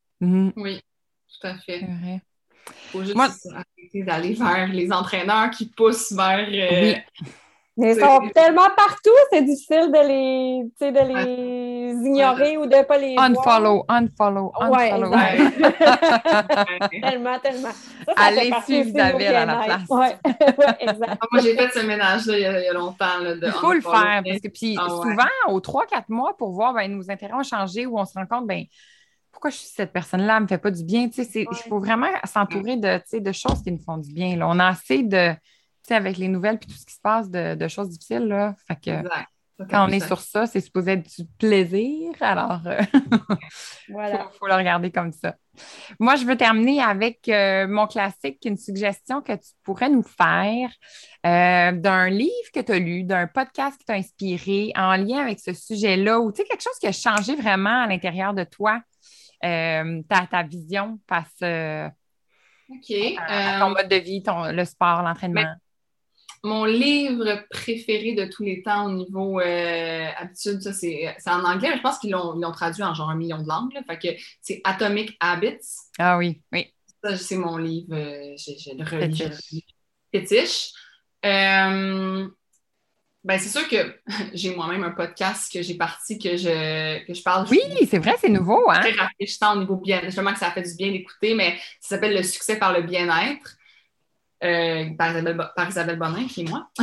Oui, 0.57 0.81
tout 1.29 1.47
à 1.47 1.55
fait. 1.59 1.81
C'est 1.81 1.87
vrai. 1.87 2.21
Faut 2.93 3.03
juste 3.03 3.15
Moi- 3.17 3.29
arrêter 3.55 4.03
d'aller 4.03 4.35
vers 4.35 4.69
les 4.69 4.93
entraîneurs 4.93 5.51
qui 5.51 5.67
poussent 5.67 6.13
vers. 6.13 6.47
euh, 6.49 6.81
Oui. 6.83 6.97
Mais 7.77 7.95
ils 7.95 8.01
sont 8.01 8.21
tellement 8.35 8.69
partout, 8.77 9.11
c'est 9.33 9.43
difficile 9.43 9.91
de 9.91 10.07
les, 10.07 10.65
tu 10.79 10.85
sais, 10.85 10.93
de 10.93 10.99
les 10.99 11.93
ignorer 12.07 12.59
ou 12.59 12.67
de 12.67 12.77
ne 12.77 12.83
pas 12.83 12.99
les 12.99 13.15
voir. 13.15 13.25
Unfollow, 13.31 13.85
unfollow, 13.89 14.53
Ouais, 14.71 14.91
unfollow. 14.91 15.11
Ouais. 15.81 17.01
tellement, 17.01 17.39
tellement. 17.39 17.69
Ça, 17.71 18.13
ça 18.17 18.23
Allez 18.25 18.53
suivre 18.65 18.89
Isabelle 18.89 19.35
à 19.35 19.47
la 19.47 19.55
place. 19.63 19.83
Ouais, 19.89 20.17
ouais, 20.59 20.77
exact. 20.81 21.19
Ah, 21.21 21.27
moi, 21.33 21.41
j'ai 21.43 21.57
fait 21.57 21.71
ce 21.71 21.87
ménage-là 21.87 22.37
il, 22.39 22.43
y 22.43 22.47
a- 22.47 22.61
il 22.61 22.65
y 22.65 22.69
a 22.69 22.73
longtemps. 22.73 23.19
Là, 23.23 23.35
de 23.35 23.47
Il 23.47 23.53
faut 23.53 23.73
le 23.73 23.81
faire 23.81 24.23
parce 24.27 24.41
que 24.41 24.49
puis 24.49 24.77
Ah 24.79 24.85
ouais. 24.85 25.03
souvent, 25.03 25.55
aux 25.55 25.61
3-4 25.61 26.05
mois, 26.09 26.37
pour 26.37 26.51
voir 26.53 26.75
ben, 26.75 26.91
nos 26.95 27.11
intérêts 27.11 27.35
ont 27.35 27.43
changé 27.43 27.87
ou 27.87 27.99
on 27.99 28.05
se 28.05 28.15
rend 28.15 28.27
compte, 28.27 28.47
ben, 28.47 28.65
pourquoi 29.33 29.51
je 29.51 29.57
suis 29.57 29.69
cette 29.69 29.93
personne-là, 29.93 30.35
elle 30.35 30.39
ne 30.41 30.43
me 30.45 30.49
fait 30.49 30.59
pas 30.59 30.71
du 30.71 30.85
bien. 30.85 31.09
Il 31.17 31.21
Ouais. 31.25 31.47
faut 31.69 31.79
vraiment 31.81 32.09
s'entourer 32.25 32.77
de, 32.77 33.19
de 33.19 33.33
choses 33.33 33.63
qui 33.63 33.73
nous 33.73 33.83
font 33.83 33.99
du 33.99 34.13
bien. 34.13 34.37
Là. 34.37 34.47
On 34.49 34.59
a 34.59 34.67
assez 34.69 35.03
de, 35.03 35.33
avec 35.91 36.17
les 36.19 36.29
nouvelles 36.29 36.57
et 36.57 36.59
tout 36.67 36.71
ce 36.71 36.87
qui 36.87 36.95
se 36.95 37.01
passe, 37.03 37.31
de, 37.31 37.55
de 37.55 37.69
choses 37.69 37.89
difficiles. 37.91 38.27
Là. 38.29 38.55
Fait 38.69 38.77
que, 38.77 38.91
Exact. 38.91 39.29
quand 39.71 39.89
on 39.89 39.93
est 39.93 40.07
sur 40.07 40.21
ça, 40.21 40.47
c'est 40.47 40.61
supposé 40.61 40.93
être 40.93 41.09
du 41.19 41.27
plaisir. 41.39 42.13
Alors, 42.21 42.61
euh, 42.67 42.81
il 42.93 43.01
Voilà. 43.93 44.29
faut, 44.39 44.47
le 44.47 44.55
regarder 44.55 44.91
comme 44.91 45.13
ça. 45.13 45.35
Moi, 45.99 46.17
je 46.17 46.25
veux 46.25 46.37
terminer 46.37 46.81
avec 46.81 47.29
euh, 47.29 47.67
mon 47.69 47.87
classique, 47.87 48.39
une 48.45 48.57
suggestion 48.57 49.21
que 49.21 49.33
tu 49.33 49.51
pourrais 49.65 49.89
nous 49.91 50.03
faire 50.05 50.71
euh, 51.27 51.73
d'un 51.73 52.09
livre 52.09 52.51
que 52.55 52.61
tu 52.61 52.73
as 52.73 52.79
lu, 52.79 53.03
d'un 53.03 53.27
podcast 53.27 53.77
qui 53.79 53.85
t'a 53.85 53.95
inspiré 53.95 54.73
en 54.77 54.97
lien 54.97 55.19
avec 55.19 55.41
ce 55.41 55.53
sujet-là, 55.53 56.21
ou 56.21 56.31
tu 56.33 56.43
sais, 56.43 56.49
quelque 56.49 56.63
chose 56.63 56.79
qui 56.81 56.87
a 56.87 56.93
changé 56.93 57.35
vraiment 57.37 57.83
à 57.83 57.87
l'intérieur 57.89 58.33
de 58.33 58.45
toi, 58.45 58.81
ta, 59.41 60.27
ta 60.27 60.43
vision 60.43 60.99
face 61.09 61.27
euh, 61.43 61.89
à, 61.89 63.23
à 63.27 63.57
euh, 63.57 63.61
ton 63.61 63.71
mode 63.71 63.89
de 63.89 63.97
vie, 63.97 64.23
ton, 64.23 64.51
le 64.53 64.65
sport, 64.65 65.03
l'entraînement? 65.03 65.55
Mon 66.43 66.65
livre 66.65 67.45
préféré 67.51 68.15
de 68.15 68.25
tous 68.25 68.43
les 68.45 68.63
temps 68.63 68.87
au 68.87 68.93
niveau 68.93 69.41
euh, 69.41 70.07
habitude, 70.17 70.63
ça 70.63 70.73
c'est 70.73 71.15
en 71.27 71.45
anglais, 71.45 71.69
mais 71.71 71.77
je 71.77 71.83
pense 71.83 71.99
qu'ils 71.99 72.13
l'ont 72.13 72.53
traduit 72.53 72.83
en 72.83 72.95
genre 72.95 73.11
un 73.11 73.15
million 73.17 73.43
de 73.43 73.47
langues. 73.47 73.75
là. 73.75 73.83
Fait 73.87 73.99
que 73.99 74.09
c'est 74.41 74.63
Atomic 74.65 75.17
Habits. 75.21 75.59
Ah 75.99 76.17
oui, 76.17 76.41
oui. 76.53 76.73
Ça, 77.05 77.17
c'est 77.17 77.37
mon 77.37 77.59
livre. 77.59 77.95
euh, 77.95 78.35
je, 78.39 78.53
je 78.59 78.77
le 78.77 78.85
relis. 78.85 79.65
Fétiche. 80.13 80.73
Euh, 81.27 82.27
Ben, 83.23 83.39
c'est 83.39 83.51
sûr 83.51 83.69
que 83.69 83.97
j'ai 84.35 84.55
moi-même 84.55 84.83
un 84.83 84.93
podcast 84.93 85.53
que 85.53 85.63
j'ai 85.63 85.75
parti, 85.75 86.19
que 86.19 86.37
je, 86.37 87.07
que 87.07 87.13
je 87.13 87.23
parle. 87.23 87.47
Oui, 87.51 87.61
c'est 87.89 87.99
vrai, 87.99 88.17
c'est 88.19 88.31
nouveau, 88.31 88.71
hein? 88.71 88.81
Très 88.81 88.93
rafraîchissant 88.93 89.57
au 89.57 89.61
niveau 89.61 89.77
bien. 89.77 90.01
Justement, 90.05 90.33
que 90.33 90.39
ça 90.39 90.49
a 90.49 90.51
fait 90.53 90.63
du 90.63 90.75
bien 90.75 90.91
d'écouter, 90.91 91.35
mais 91.35 91.59
ça 91.81 91.97
s'appelle 91.97 92.17
Le 92.17 92.23
succès 92.23 92.59
par 92.59 92.73
le 92.73 92.83
bien-être. 92.83 93.57
Euh, 94.43 94.87
par, 94.97 95.11
Isabelle, 95.11 95.51
par 95.55 95.69
Isabelle 95.69 95.99
Bonin, 95.99 96.27
qui 96.27 96.41
est 96.41 96.49
moi. 96.49 96.71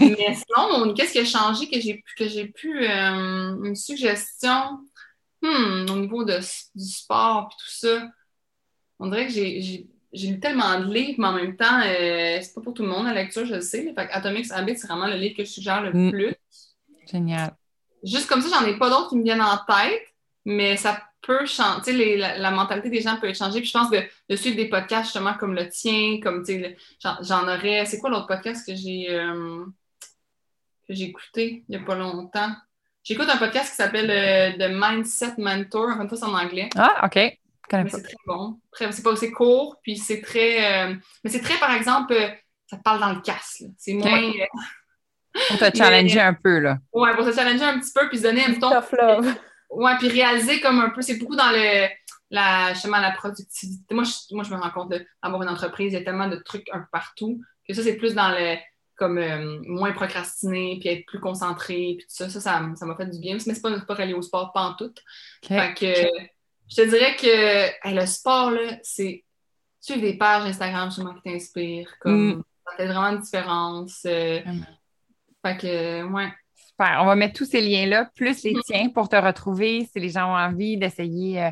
mais 0.00 0.34
sinon, 0.34 0.92
qu'est-ce 0.92 1.12
qui 1.12 1.18
a 1.18 1.24
changé 1.24 1.66
que 1.66 1.80
j'ai 1.80 2.04
que 2.18 2.28
j'ai 2.28 2.48
pu 2.48 2.86
euh, 2.86 3.56
une 3.64 3.74
suggestion? 3.74 4.80
Hmm, 5.40 5.86
au 5.88 5.96
niveau 5.96 6.24
de, 6.24 6.38
du 6.74 6.84
sport 6.84 7.48
et 7.50 7.56
tout 7.58 7.70
ça. 7.70 8.06
On 8.98 9.06
dirait 9.06 9.26
que 9.26 9.32
j'ai 9.32 9.86
j'ai 10.12 10.28
lu 10.28 10.40
tellement 10.40 10.80
de 10.80 10.92
livres, 10.92 11.16
mais 11.18 11.26
en 11.28 11.32
même 11.32 11.56
temps, 11.56 11.80
euh, 11.84 12.38
c'est 12.40 12.54
pas 12.54 12.60
pour 12.60 12.74
tout 12.74 12.82
le 12.82 12.88
monde 12.88 13.06
la 13.06 13.14
lecture, 13.14 13.46
je 13.46 13.54
le 13.54 13.60
sais. 13.60 13.82
Fait 13.94 14.08
Atomic 14.10 14.50
Habits, 14.50 14.78
c'est 14.78 14.86
vraiment 14.86 15.06
le 15.06 15.14
livre 15.14 15.36
que 15.36 15.44
je 15.44 15.50
suggère 15.50 15.82
le 15.82 15.92
mm. 15.92 16.10
plus. 16.10 16.34
Génial. 17.10 17.54
Juste 18.02 18.28
comme 18.28 18.40
ça, 18.40 18.48
j'en 18.58 18.66
ai 18.66 18.76
pas 18.76 18.88
d'autres 18.90 19.10
qui 19.10 19.16
me 19.16 19.22
viennent 19.22 19.42
en 19.42 19.58
tête, 19.58 20.02
mais 20.44 20.76
ça 20.76 21.02
peut 21.22 21.46
changer. 21.46 22.16
La, 22.16 22.38
la, 22.38 22.50
mentalité 22.50 22.88
des 22.88 23.00
gens 23.00 23.18
peut 23.18 23.28
être 23.28 23.36
changée. 23.36 23.60
Puis 23.60 23.68
je 23.68 23.72
pense 23.72 23.90
de, 23.90 24.02
de 24.28 24.36
suivre 24.36 24.56
des 24.56 24.68
podcasts 24.68 25.06
justement 25.06 25.34
comme 25.34 25.54
le 25.54 25.68
tien, 25.68 26.18
comme 26.22 26.44
j'en 27.22 27.42
aurais. 27.42 27.84
C'est 27.86 27.98
quoi 27.98 28.10
l'autre 28.10 28.26
podcast 28.26 28.66
que 28.66 28.74
j'ai 28.74 29.08
euh, 29.10 29.64
que 30.88 30.94
j'ai 30.94 31.04
écouté 31.04 31.64
il 31.68 31.74
y 31.74 31.78
a 31.78 31.84
pas 31.84 31.94
longtemps? 31.94 32.52
J'écoute 33.02 33.28
un 33.28 33.38
podcast 33.38 33.70
qui 33.70 33.76
s'appelle 33.76 34.10
euh, 34.10 34.52
The 34.58 34.72
Mindset 34.72 35.34
Mentor. 35.38 35.88
En 35.88 36.08
fait, 36.08 36.16
c'est 36.16 36.24
en 36.24 36.34
anglais. 36.34 36.68
Ah, 36.76 37.06
OK. 37.06 37.39
C'est 37.70 38.02
très 38.02 38.14
bon. 38.26 38.60
C'est 38.72 39.02
pas 39.02 39.10
aussi 39.10 39.30
court, 39.30 39.76
puis 39.82 39.96
c'est 39.96 40.20
très. 40.20 40.88
Euh, 40.90 40.94
mais 41.22 41.30
c'est 41.30 41.40
très, 41.40 41.58
par 41.58 41.72
exemple, 41.72 42.12
euh, 42.12 42.28
ça 42.66 42.76
te 42.76 42.82
parle 42.82 43.00
dans 43.00 43.12
le 43.12 43.20
casse. 43.20 43.62
C'est 43.78 43.92
moins. 43.92 44.22
Euh, 44.22 45.38
pour 45.48 45.58
te 45.58 45.70
challenger 45.76 46.20
un 46.20 46.34
peu, 46.34 46.58
là. 46.58 46.78
Ouais, 46.92 47.14
pour 47.14 47.24
te 47.24 47.32
challenger 47.32 47.64
un 47.64 47.78
petit 47.78 47.92
peu, 47.94 48.08
puis 48.08 48.18
se 48.18 48.24
donner 48.24 48.44
un 48.44 48.54
ton. 48.54 48.70
Tough 48.70 48.98
love. 49.00 49.34
Ouais, 49.70 49.96
puis 49.98 50.08
réaliser 50.08 50.60
comme 50.60 50.80
un 50.80 50.90
peu. 50.90 51.00
C'est 51.02 51.18
beaucoup 51.18 51.36
dans 51.36 51.50
le. 51.50 51.88
La, 52.32 52.74
justement, 52.74 52.98
la 52.98 53.10
productivité. 53.10 53.92
Moi 53.92 54.04
je, 54.04 54.12
moi, 54.36 54.44
je 54.44 54.54
me 54.54 54.60
rends 54.60 54.70
compte 54.70 54.90
d'avoir 54.90 55.42
une 55.42 55.48
entreprise, 55.48 55.92
il 55.92 55.98
y 55.98 56.00
a 56.00 56.04
tellement 56.04 56.28
de 56.28 56.36
trucs 56.36 56.68
un 56.72 56.78
peu 56.78 56.86
partout 56.92 57.40
que 57.66 57.74
ça, 57.74 57.82
c'est 57.82 57.96
plus 57.96 58.14
dans 58.14 58.30
le 58.30 58.54
comme 58.94 59.18
moins 59.66 59.90
procrastiner, 59.92 60.78
puis 60.78 60.90
être 60.90 61.06
plus 61.06 61.18
concentré, 61.18 61.96
puis 61.98 62.06
tout 62.06 62.14
ça, 62.14 62.28
ça, 62.28 62.40
ça 62.40 62.86
m'a 62.86 62.96
fait 62.96 63.06
du 63.06 63.18
bien. 63.18 63.34
Mais 63.34 63.54
c'est 63.54 63.62
pas, 63.62 63.80
pas 63.80 63.94
relié 63.94 64.12
au 64.12 64.22
sport, 64.22 64.52
pas 64.52 64.60
en 64.60 64.74
tout. 64.74 64.92
Fait 65.42 65.74
que 65.74 66.30
je 66.70 66.76
te 66.76 66.88
dirais 66.88 67.16
que 67.16 67.94
le 67.94 68.06
sport, 68.06 68.52
c'est 68.82 69.24
suivre 69.80 70.02
des 70.02 70.16
pages 70.16 70.44
Instagram 70.44 70.88
justement 70.90 71.14
qui 71.14 71.22
t'inspirent. 71.22 71.92
Comme 72.00 72.28
mm. 72.28 72.42
ça 72.66 72.76
fait 72.76 72.86
vraiment 72.86 73.16
une 73.16 73.20
différence. 73.20 74.02
Euh, 74.06 74.40
fait 75.44 75.56
que, 75.56 76.04
ouais. 76.04 76.32
Super. 76.80 76.98
On 77.02 77.06
va 77.06 77.14
mettre 77.14 77.34
tous 77.34 77.44
ces 77.44 77.60
liens-là, 77.60 78.08
plus 78.14 78.42
les 78.42 78.54
mm. 78.54 78.60
tiens 78.64 78.88
pour 78.88 79.08
te 79.08 79.16
retrouver 79.16 79.86
si 79.92 80.00
les 80.00 80.08
gens 80.10 80.32
ont 80.32 80.36
envie 80.36 80.76
d'essayer 80.76 81.42
euh, 81.42 81.50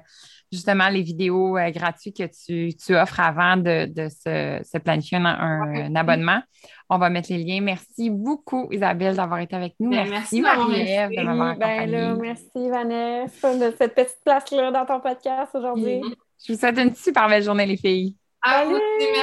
justement 0.50 0.88
les 0.88 1.02
vidéos 1.02 1.58
euh, 1.58 1.70
gratuites 1.70 2.16
que 2.16 2.72
tu, 2.74 2.96
offres 2.96 3.20
avant 3.20 3.56
de, 3.56 4.08
se, 4.08 4.78
planifier 4.78 5.18
un, 5.18 5.94
abonnement. 5.94 6.40
On 6.88 6.98
va 6.98 7.10
mettre 7.10 7.30
les 7.30 7.44
liens. 7.44 7.60
Merci 7.60 8.10
beaucoup, 8.10 8.68
Isabelle, 8.70 9.16
d'avoir 9.16 9.40
été 9.40 9.54
avec 9.54 9.74
nous. 9.78 9.90
Ben, 9.90 10.08
merci, 10.08 10.40
Marie-Ève, 10.40 11.10
de 11.10 11.22
m'avoir 11.22 11.56
ben 11.56 12.18
merci, 12.20 12.70
Vanessa, 12.70 13.54
de 13.54 13.74
cette 13.76 13.94
petite 13.94 14.18
place-là 14.24 14.70
dans 14.70 14.86
ton 14.86 15.00
podcast 15.00 15.50
aujourd'hui. 15.54 15.98
Mm-hmm. 15.98 16.14
Je 16.46 16.52
vous 16.52 16.58
souhaite 16.58 16.78
une 16.78 16.94
super 16.94 17.28
belle 17.28 17.42
journée, 17.42 17.66
les 17.66 17.76
filles. 17.76 18.16
À 18.40 18.64
vous 18.64 18.78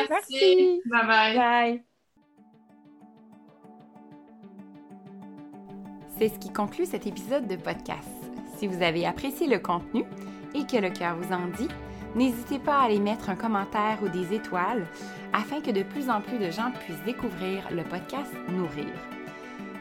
merci. 0.10 0.82
Bye 0.86 1.08
bye. 1.08 1.36
Bye. 1.36 1.95
C'est 6.18 6.30
ce 6.30 6.40
qui 6.40 6.50
conclut 6.50 6.86
cet 6.86 7.08
épisode 7.08 7.48
de 7.48 7.58
podcast. 7.58 8.10
Si 8.58 8.68
vous 8.68 8.82
avez 8.82 9.06
apprécié 9.06 9.48
le 9.48 9.60
contenu, 9.60 10.06
et 10.54 10.66
que 10.66 10.78
le 10.78 10.90
cœur 10.90 11.18
vous 11.18 11.34
en 11.34 11.48
dit, 11.58 11.68
n'hésitez 12.16 12.60
pas 12.60 12.80
à 12.80 12.86
aller 12.86 13.00
mettre 13.00 13.30
un 13.30 13.36
commentaire 13.36 14.00
ou 14.02 14.08
des 14.08 14.34
étoiles 14.34 14.86
afin 15.34 15.60
que 15.60 15.72
de 15.72 15.84
plus 15.84 16.10
en 16.10 16.22
plus 16.22 16.38
de 16.38 16.50
gens 16.50 16.72
puissent 16.72 17.04
découvrir 17.06 17.68
le 17.72 17.84
podcast 17.84 18.32
Nourrir. 18.50 18.94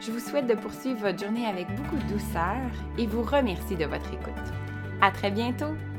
Je 0.01 0.11
vous 0.11 0.19
souhaite 0.19 0.47
de 0.47 0.55
poursuivre 0.55 0.99
votre 0.99 1.23
journée 1.23 1.45
avec 1.45 1.67
beaucoup 1.75 1.95
de 1.95 2.13
douceur 2.13 2.57
et 2.97 3.07
vous 3.07 3.23
remercie 3.23 3.77
de 3.77 3.85
votre 3.85 4.13
écoute. 4.13 4.53
À 5.01 5.11
très 5.11 5.31
bientôt! 5.31 5.94